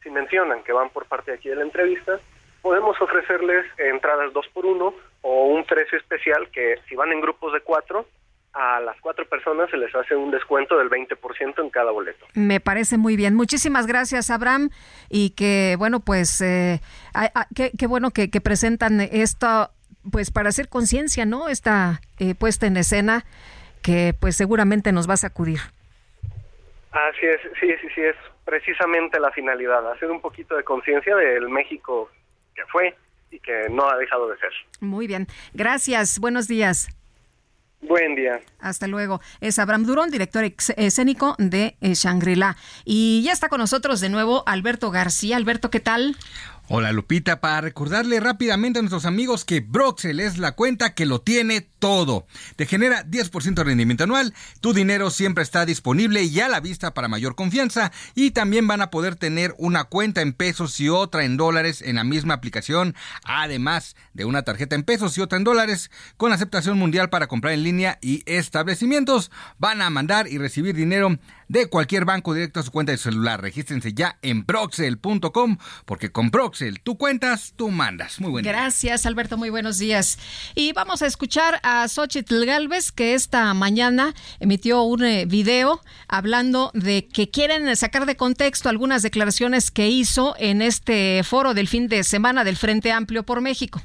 si 0.03 0.09
mencionan 0.09 0.63
que 0.63 0.73
van 0.73 0.89
por 0.89 1.05
parte 1.05 1.31
de 1.31 1.37
aquí 1.37 1.47
de 1.47 1.55
la 1.55 1.63
entrevista, 1.63 2.19
podemos 2.61 2.99
ofrecerles 3.01 3.65
entradas 3.77 4.33
dos 4.33 4.45
por 4.49 4.65
uno 4.65 4.93
o 5.21 5.45
un 5.45 5.63
precio 5.63 5.97
especial 5.97 6.49
que 6.51 6.75
si 6.89 6.95
van 6.95 7.13
en 7.13 7.21
grupos 7.21 7.53
de 7.53 7.61
cuatro, 7.61 8.05
a 8.51 8.81
las 8.81 8.99
cuatro 8.99 9.25
personas 9.29 9.69
se 9.69 9.77
les 9.77 9.93
hace 9.95 10.15
un 10.15 10.31
descuento 10.31 10.77
del 10.77 10.89
20% 10.89 11.61
en 11.61 11.69
cada 11.69 11.91
boleto. 11.91 12.25
Me 12.33 12.59
parece 12.59 12.97
muy 12.97 13.15
bien. 13.15 13.35
Muchísimas 13.35 13.87
gracias, 13.87 14.29
Abraham. 14.29 14.71
Y 15.09 15.31
que, 15.31 15.75
bueno, 15.77 15.99
pues, 15.99 16.41
eh, 16.41 16.81
qué, 17.55 17.71
qué 17.77 17.87
bueno 17.87 18.09
que, 18.11 18.29
que 18.29 18.41
presentan 18.41 18.99
esto, 18.99 19.69
pues, 20.11 20.31
para 20.31 20.49
hacer 20.49 20.69
conciencia, 20.69 21.25
¿no? 21.25 21.49
Esta 21.49 22.01
eh, 22.19 22.35
puesta 22.35 22.67
en 22.67 22.77
escena 22.77 23.25
que, 23.81 24.13
pues, 24.19 24.35
seguramente 24.35 24.91
nos 24.91 25.09
va 25.09 25.13
a 25.15 25.17
sacudir. 25.17 25.59
Así 26.91 27.25
es, 27.25 27.41
sí, 27.59 27.67
sí, 27.81 27.87
sí, 27.93 28.01
es 28.01 28.15
precisamente 28.45 29.19
la 29.19 29.31
finalidad, 29.31 29.91
hacer 29.91 30.09
un 30.09 30.21
poquito 30.21 30.55
de 30.55 30.63
conciencia 30.63 31.15
del 31.15 31.49
México 31.49 32.09
que 32.55 32.65
fue 32.65 32.95
y 33.29 33.39
que 33.39 33.67
no 33.69 33.89
ha 33.89 33.97
dejado 33.97 34.29
de 34.29 34.37
ser. 34.37 34.51
Muy 34.79 35.05
bien. 35.05 35.27
Gracias. 35.53 36.17
Buenos 36.19 36.47
días. 36.47 36.87
Buen 37.81 38.15
día. 38.15 38.41
Hasta 38.59 38.87
luego. 38.87 39.21
Es 39.39 39.59
Abraham 39.59 39.83
Durón, 39.85 40.09
director 40.09 40.43
escénico 40.77 41.35
de 41.37 41.75
eh, 41.81 41.93
Shangri-La. 41.93 42.57
Y 42.85 43.21
ya 43.23 43.33
está 43.33 43.49
con 43.49 43.59
nosotros 43.59 44.01
de 44.01 44.09
nuevo 44.09 44.43
Alberto 44.47 44.89
García. 44.89 45.37
Alberto, 45.37 45.69
¿qué 45.69 45.79
tal? 45.79 46.15
Hola 46.69 46.91
Lupita, 46.91 47.39
para 47.39 47.61
recordarle 47.61 48.19
rápidamente 48.19 48.79
a 48.79 48.81
nuestros 48.81 49.05
amigos 49.05 49.45
que 49.45 49.61
Broxel 49.61 50.19
es 50.19 50.37
la 50.37 50.51
cuenta 50.51 50.93
que 50.93 51.05
lo 51.05 51.21
tiene 51.21 51.61
todo. 51.61 52.27
Te 52.57 52.65
genera 52.65 53.05
10% 53.05 53.53
de 53.53 53.63
rendimiento 53.63 54.03
anual, 54.03 54.33
tu 54.59 54.73
dinero 54.73 55.09
siempre 55.09 55.45
está 55.45 55.65
disponible 55.65 56.23
y 56.23 56.41
a 56.41 56.49
la 56.49 56.59
vista 56.59 56.93
para 56.93 57.07
mayor 57.07 57.35
confianza 57.35 57.93
y 58.15 58.31
también 58.31 58.67
van 58.67 58.81
a 58.81 58.89
poder 58.89 59.15
tener 59.15 59.55
una 59.57 59.85
cuenta 59.85 60.21
en 60.21 60.33
pesos 60.33 60.77
y 60.81 60.89
otra 60.89 61.23
en 61.23 61.37
dólares 61.37 61.81
en 61.81 61.95
la 61.95 62.03
misma 62.03 62.33
aplicación, 62.33 62.95
además 63.23 63.95
de 64.13 64.25
una 64.25 64.43
tarjeta 64.43 64.75
en 64.75 64.83
pesos 64.83 65.17
y 65.17 65.21
otra 65.21 65.37
en 65.37 65.45
dólares 65.45 65.89
con 66.17 66.33
aceptación 66.33 66.77
mundial 66.77 67.09
para 67.09 67.27
comprar 67.27 67.53
en 67.53 67.63
línea 67.63 67.97
y 68.01 68.23
establecimientos. 68.25 69.31
Van 69.57 69.81
a 69.81 69.89
mandar 69.89 70.27
y 70.27 70.37
recibir 70.37 70.75
dinero 70.75 71.17
de 71.47 71.67
cualquier 71.67 72.05
banco 72.05 72.33
directo 72.33 72.59
a 72.59 72.63
su 72.63 72.71
cuenta 72.71 72.91
de 72.91 72.97
celular. 72.97 73.41
Regístrense 73.41 73.93
ya 73.93 74.17
en 74.21 74.45
broxel.com 74.45 75.57
porque 75.85 76.11
con 76.11 76.29
Broxel 76.29 76.81
tú 76.81 76.97
cuentas, 76.97 77.53
tú 77.55 77.69
mandas. 77.69 78.19
Muy 78.19 78.31
buen 78.31 78.43
día. 78.43 78.51
Gracias, 78.51 79.05
Alberto. 79.05 79.37
Muy 79.37 79.49
buenos 79.49 79.77
días. 79.77 80.17
Y 80.55 80.73
vamos 80.73 81.01
a 81.01 81.07
escuchar 81.07 81.59
a 81.63 81.87
Xochitl 81.87 82.45
Galvez, 82.45 82.91
que 82.91 83.13
esta 83.13 83.53
mañana 83.53 84.13
emitió 84.39 84.83
un 84.83 85.03
eh, 85.03 85.25
video 85.25 85.81
hablando 86.07 86.71
de 86.73 87.07
que 87.07 87.29
quieren 87.29 87.75
sacar 87.75 88.05
de 88.05 88.15
contexto 88.15 88.69
algunas 88.69 89.01
declaraciones 89.01 89.71
que 89.71 89.87
hizo 89.87 90.35
en 90.39 90.61
este 90.61 91.23
foro 91.23 91.53
del 91.53 91.67
fin 91.67 91.87
de 91.87 92.03
semana 92.03 92.43
del 92.43 92.57
Frente 92.57 92.91
Amplio 92.91 93.23
por 93.23 93.41
México. 93.41 93.81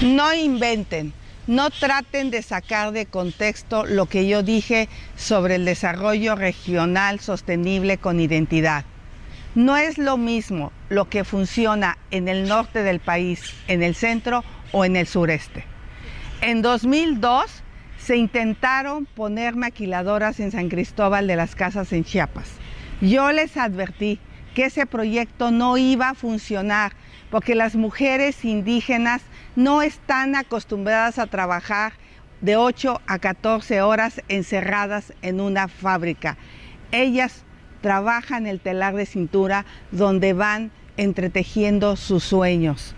No 0.00 0.34
inventen, 0.34 1.12
no 1.46 1.70
traten 1.70 2.30
de 2.30 2.42
sacar 2.42 2.92
de 2.92 3.06
contexto 3.06 3.84
lo 3.84 4.06
que 4.06 4.26
yo 4.26 4.42
dije 4.42 4.88
sobre 5.16 5.56
el 5.56 5.64
desarrollo 5.64 6.34
regional 6.34 7.20
sostenible 7.20 7.98
con 7.98 8.20
identidad. 8.20 8.84
No 9.54 9.76
es 9.76 9.98
lo 9.98 10.16
mismo 10.16 10.72
lo 10.88 11.08
que 11.08 11.24
funciona 11.24 11.98
en 12.10 12.28
el 12.28 12.48
norte 12.48 12.82
del 12.82 13.00
país, 13.00 13.54
en 13.68 13.82
el 13.82 13.94
centro 13.94 14.44
o 14.70 14.84
en 14.84 14.96
el 14.96 15.06
sureste. 15.06 15.64
En 16.40 16.62
2002 16.62 17.62
se 17.98 18.16
intentaron 18.16 19.04
poner 19.06 19.54
maquiladoras 19.54 20.40
en 20.40 20.50
San 20.52 20.68
Cristóbal 20.68 21.26
de 21.26 21.36
las 21.36 21.54
Casas 21.54 21.92
en 21.92 22.04
Chiapas. 22.04 22.48
Yo 23.00 23.30
les 23.30 23.56
advertí 23.56 24.18
que 24.54 24.64
ese 24.64 24.86
proyecto 24.86 25.50
no 25.50 25.76
iba 25.76 26.10
a 26.10 26.14
funcionar 26.14 26.92
porque 27.30 27.54
las 27.54 27.76
mujeres 27.76 28.44
indígenas 28.44 29.22
no 29.56 29.82
están 29.82 30.34
acostumbradas 30.34 31.18
a 31.18 31.26
trabajar 31.26 31.92
de 32.40 32.56
8 32.56 33.00
a 33.06 33.18
14 33.18 33.82
horas 33.82 34.22
encerradas 34.28 35.12
en 35.22 35.40
una 35.40 35.68
fábrica. 35.68 36.36
Ellas 36.90 37.44
trabajan 37.80 38.46
el 38.46 38.60
telar 38.60 38.94
de 38.94 39.06
cintura 39.06 39.64
donde 39.90 40.32
van 40.32 40.70
entretejiendo 40.96 41.96
sus 41.96 42.24
sueños. 42.24 42.94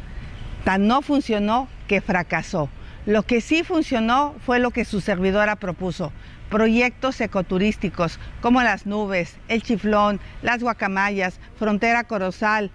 Tan 0.64 0.86
no 0.86 1.02
funcionó 1.02 1.68
que 1.88 2.00
fracasó. 2.00 2.68
Lo 3.06 3.22
que 3.22 3.40
sí 3.40 3.64
funcionó 3.64 4.34
fue 4.46 4.58
lo 4.58 4.70
que 4.70 4.84
su 4.84 5.00
servidora 5.00 5.56
propuso. 5.56 6.10
Proyectos 6.48 7.20
ecoturísticos 7.20 8.18
como 8.40 8.62
las 8.62 8.86
nubes, 8.86 9.36
el 9.48 9.62
chiflón, 9.62 10.20
las 10.42 10.62
guacamayas, 10.62 11.38
frontera 11.58 12.04
corozal. 12.04 12.70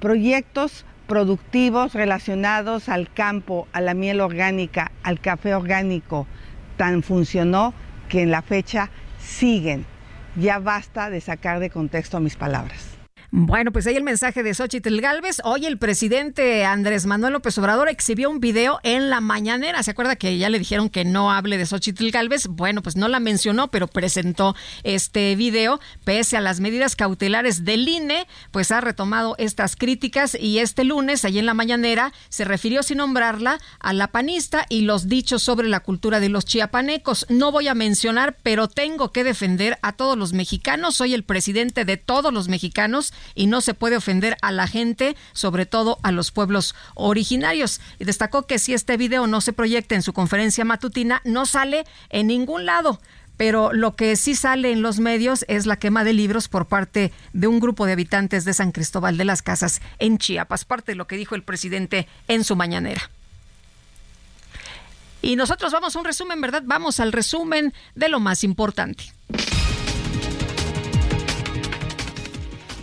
Proyectos 0.00 0.86
productivos 1.06 1.94
relacionados 1.94 2.88
al 2.88 3.12
campo, 3.12 3.68
a 3.72 3.80
la 3.80 3.94
miel 3.94 4.20
orgánica, 4.20 4.90
al 5.02 5.20
café 5.20 5.54
orgánico. 5.54 6.26
Tan 6.76 7.02
funcionó 7.02 7.72
que 8.08 8.22
en 8.22 8.30
la 8.30 8.42
fecha 8.42 8.90
siguen. 9.18 9.86
Ya 10.36 10.58
basta 10.58 11.08
de 11.08 11.20
sacar 11.20 11.60
de 11.60 11.70
contexto 11.70 12.20
mis 12.20 12.36
palabras. 12.36 12.95
Bueno, 13.38 13.70
pues 13.70 13.86
ahí 13.86 13.94
el 13.96 14.02
mensaje 14.02 14.42
de 14.42 14.54
Xochitl 14.54 14.98
Galvez. 14.98 15.42
Hoy 15.44 15.66
el 15.66 15.76
presidente 15.76 16.64
Andrés 16.64 17.04
Manuel 17.04 17.34
López 17.34 17.58
Obrador 17.58 17.90
exhibió 17.90 18.30
un 18.30 18.40
video 18.40 18.80
en 18.82 19.10
la 19.10 19.20
mañanera. 19.20 19.82
¿Se 19.82 19.90
acuerda 19.90 20.16
que 20.16 20.38
ya 20.38 20.48
le 20.48 20.58
dijeron 20.58 20.88
que 20.88 21.04
no 21.04 21.30
hable 21.30 21.58
de 21.58 21.66
Xochitl 21.66 22.08
Galvez? 22.08 22.46
Bueno, 22.46 22.80
pues 22.82 22.96
no 22.96 23.08
la 23.08 23.20
mencionó, 23.20 23.68
pero 23.68 23.88
presentó 23.88 24.56
este 24.84 25.36
video. 25.36 25.80
Pese 26.02 26.38
a 26.38 26.40
las 26.40 26.60
medidas 26.60 26.96
cautelares 26.96 27.66
del 27.66 27.86
INE, 27.86 28.26
pues 28.52 28.70
ha 28.70 28.80
retomado 28.80 29.34
estas 29.36 29.76
críticas 29.76 30.34
y 30.34 30.60
este 30.60 30.84
lunes, 30.84 31.26
allí 31.26 31.38
en 31.38 31.44
la 31.44 31.52
mañanera, 31.52 32.14
se 32.30 32.46
refirió 32.46 32.82
sin 32.82 32.96
nombrarla 32.96 33.58
a 33.80 33.92
la 33.92 34.12
panista 34.12 34.64
y 34.70 34.80
los 34.80 35.08
dichos 35.10 35.42
sobre 35.42 35.68
la 35.68 35.80
cultura 35.80 36.20
de 36.20 36.30
los 36.30 36.46
chiapanecos. 36.46 37.26
No 37.28 37.52
voy 37.52 37.68
a 37.68 37.74
mencionar, 37.74 38.38
pero 38.42 38.66
tengo 38.66 39.12
que 39.12 39.24
defender 39.24 39.78
a 39.82 39.92
todos 39.92 40.16
los 40.16 40.32
mexicanos. 40.32 40.96
Soy 40.96 41.12
el 41.12 41.22
presidente 41.22 41.84
de 41.84 41.98
todos 41.98 42.32
los 42.32 42.48
mexicanos 42.48 43.12
y 43.34 43.46
no 43.46 43.60
se 43.60 43.74
puede 43.74 43.96
ofender 43.96 44.36
a 44.42 44.52
la 44.52 44.66
gente, 44.66 45.16
sobre 45.32 45.66
todo 45.66 45.98
a 46.02 46.12
los 46.12 46.30
pueblos 46.30 46.74
originarios. 46.94 47.80
Y 47.98 48.04
destacó 48.04 48.46
que 48.46 48.58
si 48.58 48.74
este 48.74 48.96
video 48.96 49.26
no 49.26 49.40
se 49.40 49.52
proyecta 49.52 49.94
en 49.94 50.02
su 50.02 50.12
conferencia 50.12 50.64
matutina, 50.64 51.20
no 51.24 51.46
sale 51.46 51.84
en 52.10 52.28
ningún 52.28 52.66
lado 52.66 53.00
pero 53.36 53.72
lo 53.72 53.96
que 53.96 54.16
sí 54.16 54.34
sale 54.34 54.72
en 54.72 54.82
los 54.82 54.98
medios 54.98 55.44
es 55.48 55.66
la 55.66 55.76
quema 55.76 56.04
de 56.04 56.12
libros 56.12 56.48
por 56.48 56.66
parte 56.66 57.12
de 57.32 57.46
un 57.46 57.60
grupo 57.60 57.86
de 57.86 57.92
habitantes 57.92 58.44
de 58.44 58.54
San 58.54 58.72
Cristóbal 58.72 59.16
de 59.16 59.24
las 59.24 59.42
Casas 59.42 59.82
en 59.98 60.18
Chiapas, 60.18 60.64
parte 60.64 60.92
de 60.92 60.96
lo 60.96 61.06
que 61.06 61.16
dijo 61.16 61.34
el 61.34 61.42
presidente 61.42 62.08
en 62.28 62.44
su 62.44 62.56
mañanera. 62.56 63.10
Y 65.22 65.36
nosotros 65.36 65.72
vamos 65.72 65.96
a 65.96 65.98
un 65.98 66.04
resumen, 66.04 66.40
¿verdad? 66.40 66.62
Vamos 66.64 67.00
al 67.00 67.12
resumen 67.12 67.74
de 67.94 68.08
lo 68.08 68.20
más 68.20 68.44
importante. 68.44 69.12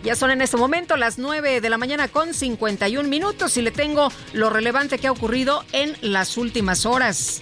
Ya 0.03 0.17
son 0.17 0.31
en 0.31 0.41
este 0.41 0.57
momento 0.57 0.97
las 0.97 1.17
9 1.17 1.61
de 1.61 1.69
la 1.69 1.77
mañana 1.77 2.09
con 2.09 2.33
51 2.33 3.07
minutos 3.07 3.55
y 3.55 3.61
le 3.61 3.71
tengo 3.71 4.11
lo 4.33 4.49
relevante 4.49 4.99
que 4.99 5.07
ha 5.07 5.13
ocurrido 5.13 5.63
en 5.71 5.95
las 6.01 6.35
últimas 6.35 6.85
horas. 6.85 7.41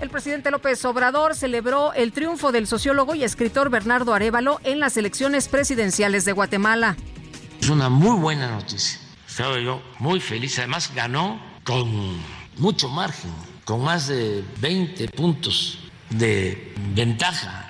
El 0.00 0.08
presidente 0.08 0.50
López 0.50 0.82
Obrador 0.86 1.34
celebró 1.34 1.92
el 1.92 2.12
triunfo 2.12 2.52
del 2.52 2.66
sociólogo 2.66 3.14
y 3.14 3.22
escritor 3.22 3.68
Bernardo 3.68 4.14
Arevalo 4.14 4.58
en 4.64 4.80
las 4.80 4.96
elecciones 4.96 5.48
presidenciales 5.48 6.24
de 6.24 6.32
Guatemala. 6.32 6.96
Es 7.60 7.68
una 7.68 7.90
muy 7.90 8.18
buena 8.18 8.48
noticia. 8.48 8.98
Estaba 9.28 9.60
yo 9.60 9.82
muy 9.98 10.20
feliz. 10.20 10.58
Además 10.58 10.90
ganó 10.94 11.38
con 11.64 12.16
mucho 12.56 12.88
margen, 12.88 13.30
con 13.66 13.84
más 13.84 14.06
de 14.06 14.42
20 14.62 15.08
puntos 15.08 15.80
de 16.08 16.72
ventaja 16.94 17.65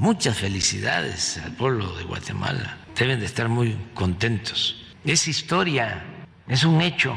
Muchas 0.00 0.38
felicidades 0.38 1.36
al 1.44 1.52
pueblo 1.52 1.94
de 1.94 2.04
Guatemala. 2.04 2.78
Deben 2.96 3.20
de 3.20 3.26
estar 3.26 3.50
muy 3.50 3.76
contentos. 3.92 4.82
Es 5.04 5.28
historia, 5.28 6.02
es 6.48 6.64
un 6.64 6.80
hecho 6.80 7.14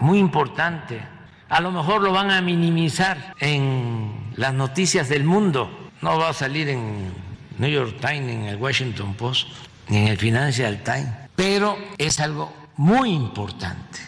muy 0.00 0.20
importante. 0.20 1.02
A 1.50 1.60
lo 1.60 1.70
mejor 1.70 2.00
lo 2.00 2.12
van 2.12 2.30
a 2.30 2.40
minimizar 2.40 3.34
en 3.40 4.32
las 4.36 4.54
noticias 4.54 5.10
del 5.10 5.24
mundo. 5.24 5.90
No 6.00 6.16
va 6.16 6.30
a 6.30 6.32
salir 6.32 6.70
en 6.70 7.12
New 7.58 7.70
York 7.70 7.98
Times, 8.00 8.30
en 8.30 8.44
el 8.44 8.56
Washington 8.56 9.12
Post, 9.12 9.48
ni 9.88 9.98
en 9.98 10.08
el 10.08 10.16
Financial 10.16 10.82
Times. 10.82 11.10
Pero 11.36 11.76
es 11.98 12.20
algo 12.20 12.50
muy 12.78 13.10
importante. 13.10 13.98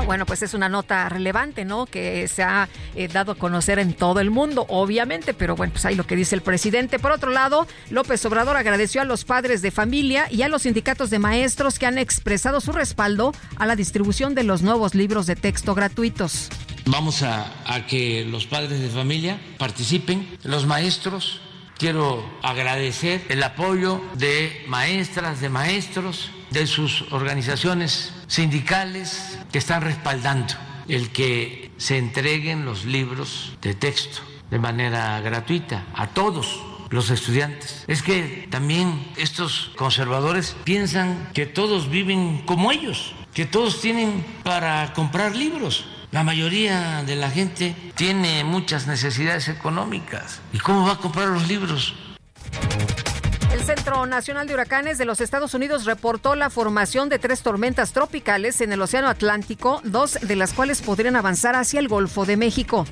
Ah, 0.00 0.04
bueno, 0.06 0.24
pues 0.24 0.40
es 0.42 0.54
una 0.54 0.70
nota 0.70 1.10
relevante, 1.10 1.66
¿no? 1.66 1.84
Que 1.84 2.26
se 2.26 2.42
ha 2.42 2.70
eh, 2.94 3.06
dado 3.08 3.32
a 3.32 3.34
conocer 3.34 3.78
en 3.78 3.92
todo 3.92 4.20
el 4.20 4.30
mundo, 4.30 4.64
obviamente, 4.70 5.34
pero 5.34 5.56
bueno, 5.56 5.74
pues 5.74 5.84
ahí 5.84 5.94
lo 5.94 6.06
que 6.06 6.16
dice 6.16 6.34
el 6.34 6.40
presidente. 6.40 6.98
Por 6.98 7.12
otro 7.12 7.30
lado, 7.30 7.66
López 7.90 8.24
Obrador 8.24 8.56
agradeció 8.56 9.02
a 9.02 9.04
los 9.04 9.26
padres 9.26 9.60
de 9.60 9.70
familia 9.70 10.26
y 10.30 10.40
a 10.40 10.48
los 10.48 10.62
sindicatos 10.62 11.10
de 11.10 11.18
maestros 11.18 11.78
que 11.78 11.84
han 11.84 11.98
expresado 11.98 12.62
su 12.62 12.72
respaldo 12.72 13.34
a 13.56 13.66
la 13.66 13.76
distribución 13.76 14.34
de 14.34 14.42
los 14.42 14.62
nuevos 14.62 14.94
libros 14.94 15.26
de 15.26 15.36
texto 15.36 15.74
gratuitos. 15.74 16.48
Vamos 16.86 17.22
a, 17.22 17.52
a 17.66 17.86
que 17.86 18.24
los 18.24 18.46
padres 18.46 18.80
de 18.80 18.88
familia 18.88 19.38
participen, 19.58 20.26
los 20.44 20.64
maestros. 20.64 21.42
Quiero 21.76 22.24
agradecer 22.42 23.22
el 23.28 23.42
apoyo 23.42 24.00
de 24.14 24.64
maestras, 24.66 25.42
de 25.42 25.50
maestros, 25.50 26.30
de 26.50 26.66
sus 26.66 27.02
organizaciones 27.12 28.12
sindicales 28.26 29.38
que 29.52 29.58
están 29.58 29.82
respaldando 29.82 30.54
el 30.88 31.10
que 31.10 31.70
se 31.76 31.98
entreguen 31.98 32.64
los 32.64 32.84
libros 32.84 33.56
de 33.62 33.74
texto 33.74 34.22
de 34.50 34.58
manera 34.58 35.20
gratuita 35.20 35.86
a 35.94 36.08
todos 36.08 36.60
los 36.90 37.10
estudiantes. 37.10 37.84
Es 37.86 38.02
que 38.02 38.48
también 38.50 39.12
estos 39.16 39.70
conservadores 39.76 40.56
piensan 40.64 41.30
que 41.32 41.46
todos 41.46 41.88
viven 41.88 42.42
como 42.44 42.72
ellos, 42.72 43.14
que 43.32 43.46
todos 43.46 43.80
tienen 43.80 44.24
para 44.42 44.92
comprar 44.92 45.36
libros. 45.36 45.86
La 46.10 46.24
mayoría 46.24 47.04
de 47.04 47.14
la 47.14 47.30
gente 47.30 47.76
tiene 47.94 48.42
muchas 48.42 48.88
necesidades 48.88 49.48
económicas. 49.48 50.40
¿Y 50.52 50.58
cómo 50.58 50.84
va 50.84 50.94
a 50.94 50.98
comprar 50.98 51.28
los 51.28 51.46
libros? 51.46 51.94
El 53.52 53.64
Centro 53.64 54.06
Nacional 54.06 54.46
de 54.46 54.54
Huracanes 54.54 54.96
de 54.96 55.04
los 55.04 55.20
Estados 55.20 55.54
Unidos 55.54 55.84
reportó 55.84 56.36
la 56.36 56.50
formación 56.50 57.08
de 57.08 57.18
tres 57.18 57.42
tormentas 57.42 57.92
tropicales 57.92 58.60
en 58.60 58.72
el 58.72 58.80
Océano 58.80 59.08
Atlántico, 59.08 59.80
dos 59.82 60.18
de 60.22 60.36
las 60.36 60.52
cuales 60.52 60.82
podrían 60.82 61.16
avanzar 61.16 61.56
hacia 61.56 61.80
el 61.80 61.88
Golfo 61.88 62.24
de 62.26 62.36
México. 62.36 62.86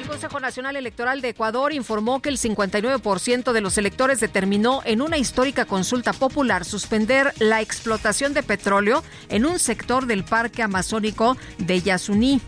El 0.00 0.08
Consejo 0.08 0.40
Nacional 0.40 0.74
Electoral 0.74 1.20
de 1.20 1.28
Ecuador 1.28 1.72
informó 1.72 2.20
que 2.20 2.28
el 2.28 2.38
59% 2.38 3.52
de 3.52 3.60
los 3.60 3.78
electores 3.78 4.18
determinó 4.18 4.82
en 4.84 5.00
una 5.00 5.16
histórica 5.16 5.64
consulta 5.64 6.12
popular 6.12 6.64
suspender 6.64 7.32
la 7.38 7.60
explotación 7.60 8.34
de 8.34 8.42
petróleo 8.42 9.04
en 9.28 9.46
un 9.46 9.60
sector 9.60 10.06
del 10.06 10.24
Parque 10.24 10.62
Amazónico 10.64 11.36
de 11.58 11.80
Yasuní. 11.80 12.40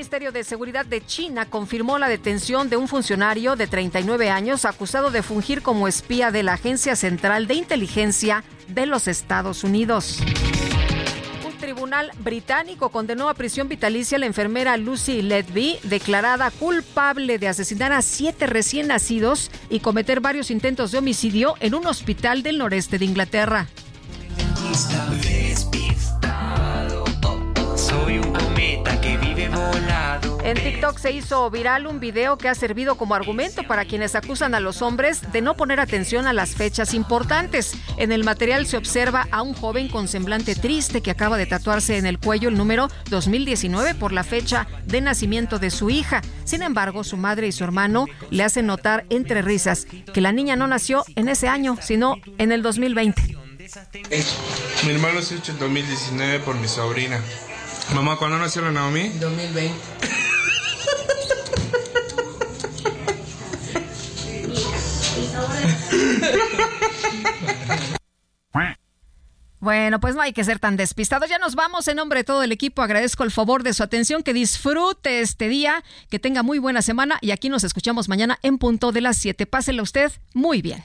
El 0.00 0.04
Ministerio 0.04 0.32
de 0.32 0.44
Seguridad 0.44 0.86
de 0.86 1.04
China 1.04 1.44
confirmó 1.44 1.98
la 1.98 2.08
detención 2.08 2.70
de 2.70 2.78
un 2.78 2.88
funcionario 2.88 3.54
de 3.54 3.66
39 3.66 4.30
años 4.30 4.64
acusado 4.64 5.10
de 5.10 5.22
fungir 5.22 5.60
como 5.60 5.88
espía 5.88 6.30
de 6.30 6.42
la 6.42 6.54
Agencia 6.54 6.96
Central 6.96 7.46
de 7.46 7.52
Inteligencia 7.52 8.42
de 8.68 8.86
los 8.86 9.06
Estados 9.08 9.62
Unidos. 9.62 10.20
Un 11.46 11.52
tribunal 11.58 12.10
británico 12.20 12.88
condenó 12.88 13.28
a 13.28 13.34
prisión 13.34 13.68
vitalicia 13.68 14.16
a 14.16 14.20
la 14.20 14.24
enfermera 14.24 14.78
Lucy 14.78 15.20
Ledby, 15.20 15.78
declarada 15.82 16.50
culpable 16.50 17.38
de 17.38 17.48
asesinar 17.48 17.92
a 17.92 18.00
siete 18.00 18.46
recién 18.46 18.88
nacidos 18.88 19.50
y 19.68 19.80
cometer 19.80 20.20
varios 20.20 20.50
intentos 20.50 20.92
de 20.92 20.98
homicidio 20.98 21.56
en 21.60 21.74
un 21.74 21.86
hospital 21.86 22.42
del 22.42 22.56
noreste 22.56 22.98
de 22.98 23.04
Inglaterra. 23.04 23.68
En 30.42 30.56
TikTok 30.56 30.98
se 30.98 31.12
hizo 31.12 31.48
viral 31.50 31.86
un 31.86 32.00
video 32.00 32.36
que 32.36 32.48
ha 32.48 32.54
servido 32.56 32.96
como 32.96 33.14
argumento 33.14 33.62
para 33.62 33.84
quienes 33.84 34.16
acusan 34.16 34.54
a 34.54 34.60
los 34.60 34.82
hombres 34.82 35.30
de 35.32 35.42
no 35.42 35.56
poner 35.56 35.78
atención 35.78 36.26
a 36.26 36.32
las 36.32 36.56
fechas 36.56 36.92
importantes. 36.92 37.74
En 37.98 38.10
el 38.10 38.24
material 38.24 38.66
se 38.66 38.76
observa 38.76 39.28
a 39.30 39.42
un 39.42 39.54
joven 39.54 39.88
con 39.88 40.08
semblante 40.08 40.56
triste 40.56 41.02
que 41.02 41.12
acaba 41.12 41.38
de 41.38 41.46
tatuarse 41.46 41.98
en 41.98 42.06
el 42.06 42.18
cuello 42.18 42.48
el 42.48 42.56
número 42.56 42.88
2019 43.10 43.94
por 43.94 44.12
la 44.12 44.24
fecha 44.24 44.66
de 44.86 45.00
nacimiento 45.00 45.58
de 45.58 45.70
su 45.70 45.88
hija. 45.88 46.22
Sin 46.44 46.62
embargo, 46.62 47.04
su 47.04 47.16
madre 47.16 47.46
y 47.46 47.52
su 47.52 47.62
hermano 47.62 48.06
le 48.30 48.42
hacen 48.42 48.66
notar 48.66 49.04
entre 49.08 49.42
risas 49.42 49.86
que 50.12 50.20
la 50.20 50.32
niña 50.32 50.56
no 50.56 50.66
nació 50.66 51.04
en 51.14 51.28
ese 51.28 51.46
año, 51.46 51.76
sino 51.80 52.16
en 52.38 52.50
el 52.50 52.62
2020. 52.62 53.36
Mi 54.84 54.90
hermano 54.90 55.22
se 55.22 55.36
hecho 55.36 55.52
en 55.52 55.58
2019 55.60 56.40
por 56.40 56.56
mi 56.56 56.66
sobrina. 56.66 57.20
Mamá, 57.94 58.16
¿cuándo 58.16 58.38
nació 58.38 58.62
la 58.62 58.70
Naomi? 58.70 59.08
2020. 59.20 59.74
Bueno, 69.60 70.00
pues 70.00 70.14
no 70.14 70.22
hay 70.22 70.32
que 70.32 70.42
ser 70.42 70.58
tan 70.58 70.76
despistados. 70.76 71.28
Ya 71.28 71.38
nos 71.38 71.54
vamos. 71.54 71.86
En 71.86 71.96
nombre 71.96 72.20
de 72.20 72.24
todo 72.24 72.42
el 72.42 72.50
equipo, 72.50 72.80
agradezco 72.80 73.24
el 73.24 73.30
favor 73.30 73.62
de 73.62 73.74
su 73.74 73.82
atención. 73.82 74.22
Que 74.22 74.32
disfrute 74.32 75.20
este 75.20 75.48
día, 75.48 75.84
que 76.08 76.18
tenga 76.18 76.42
muy 76.42 76.58
buena 76.58 76.80
semana 76.80 77.18
y 77.20 77.30
aquí 77.30 77.50
nos 77.50 77.62
escuchamos 77.62 78.08
mañana 78.08 78.38
en 78.42 78.56
punto 78.56 78.90
de 78.90 79.02
las 79.02 79.18
7. 79.18 79.46
Pásela 79.46 79.82
usted 79.82 80.12
muy 80.32 80.62
bien. 80.62 80.82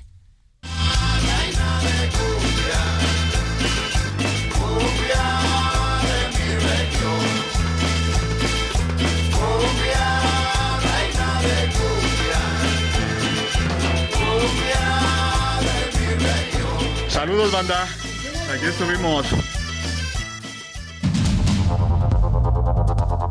Saludos, 17.25 17.51
banda. 17.51 17.87
Aquí 18.53 18.65
estuvimos. 18.67 19.25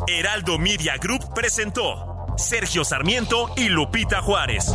Heraldo 0.08 0.58
Media 0.58 0.96
Group 0.96 1.32
presentó 1.32 2.26
Sergio 2.36 2.84
Sarmiento 2.84 3.52
y 3.56 3.68
Lupita 3.68 4.20
Juárez. 4.20 4.74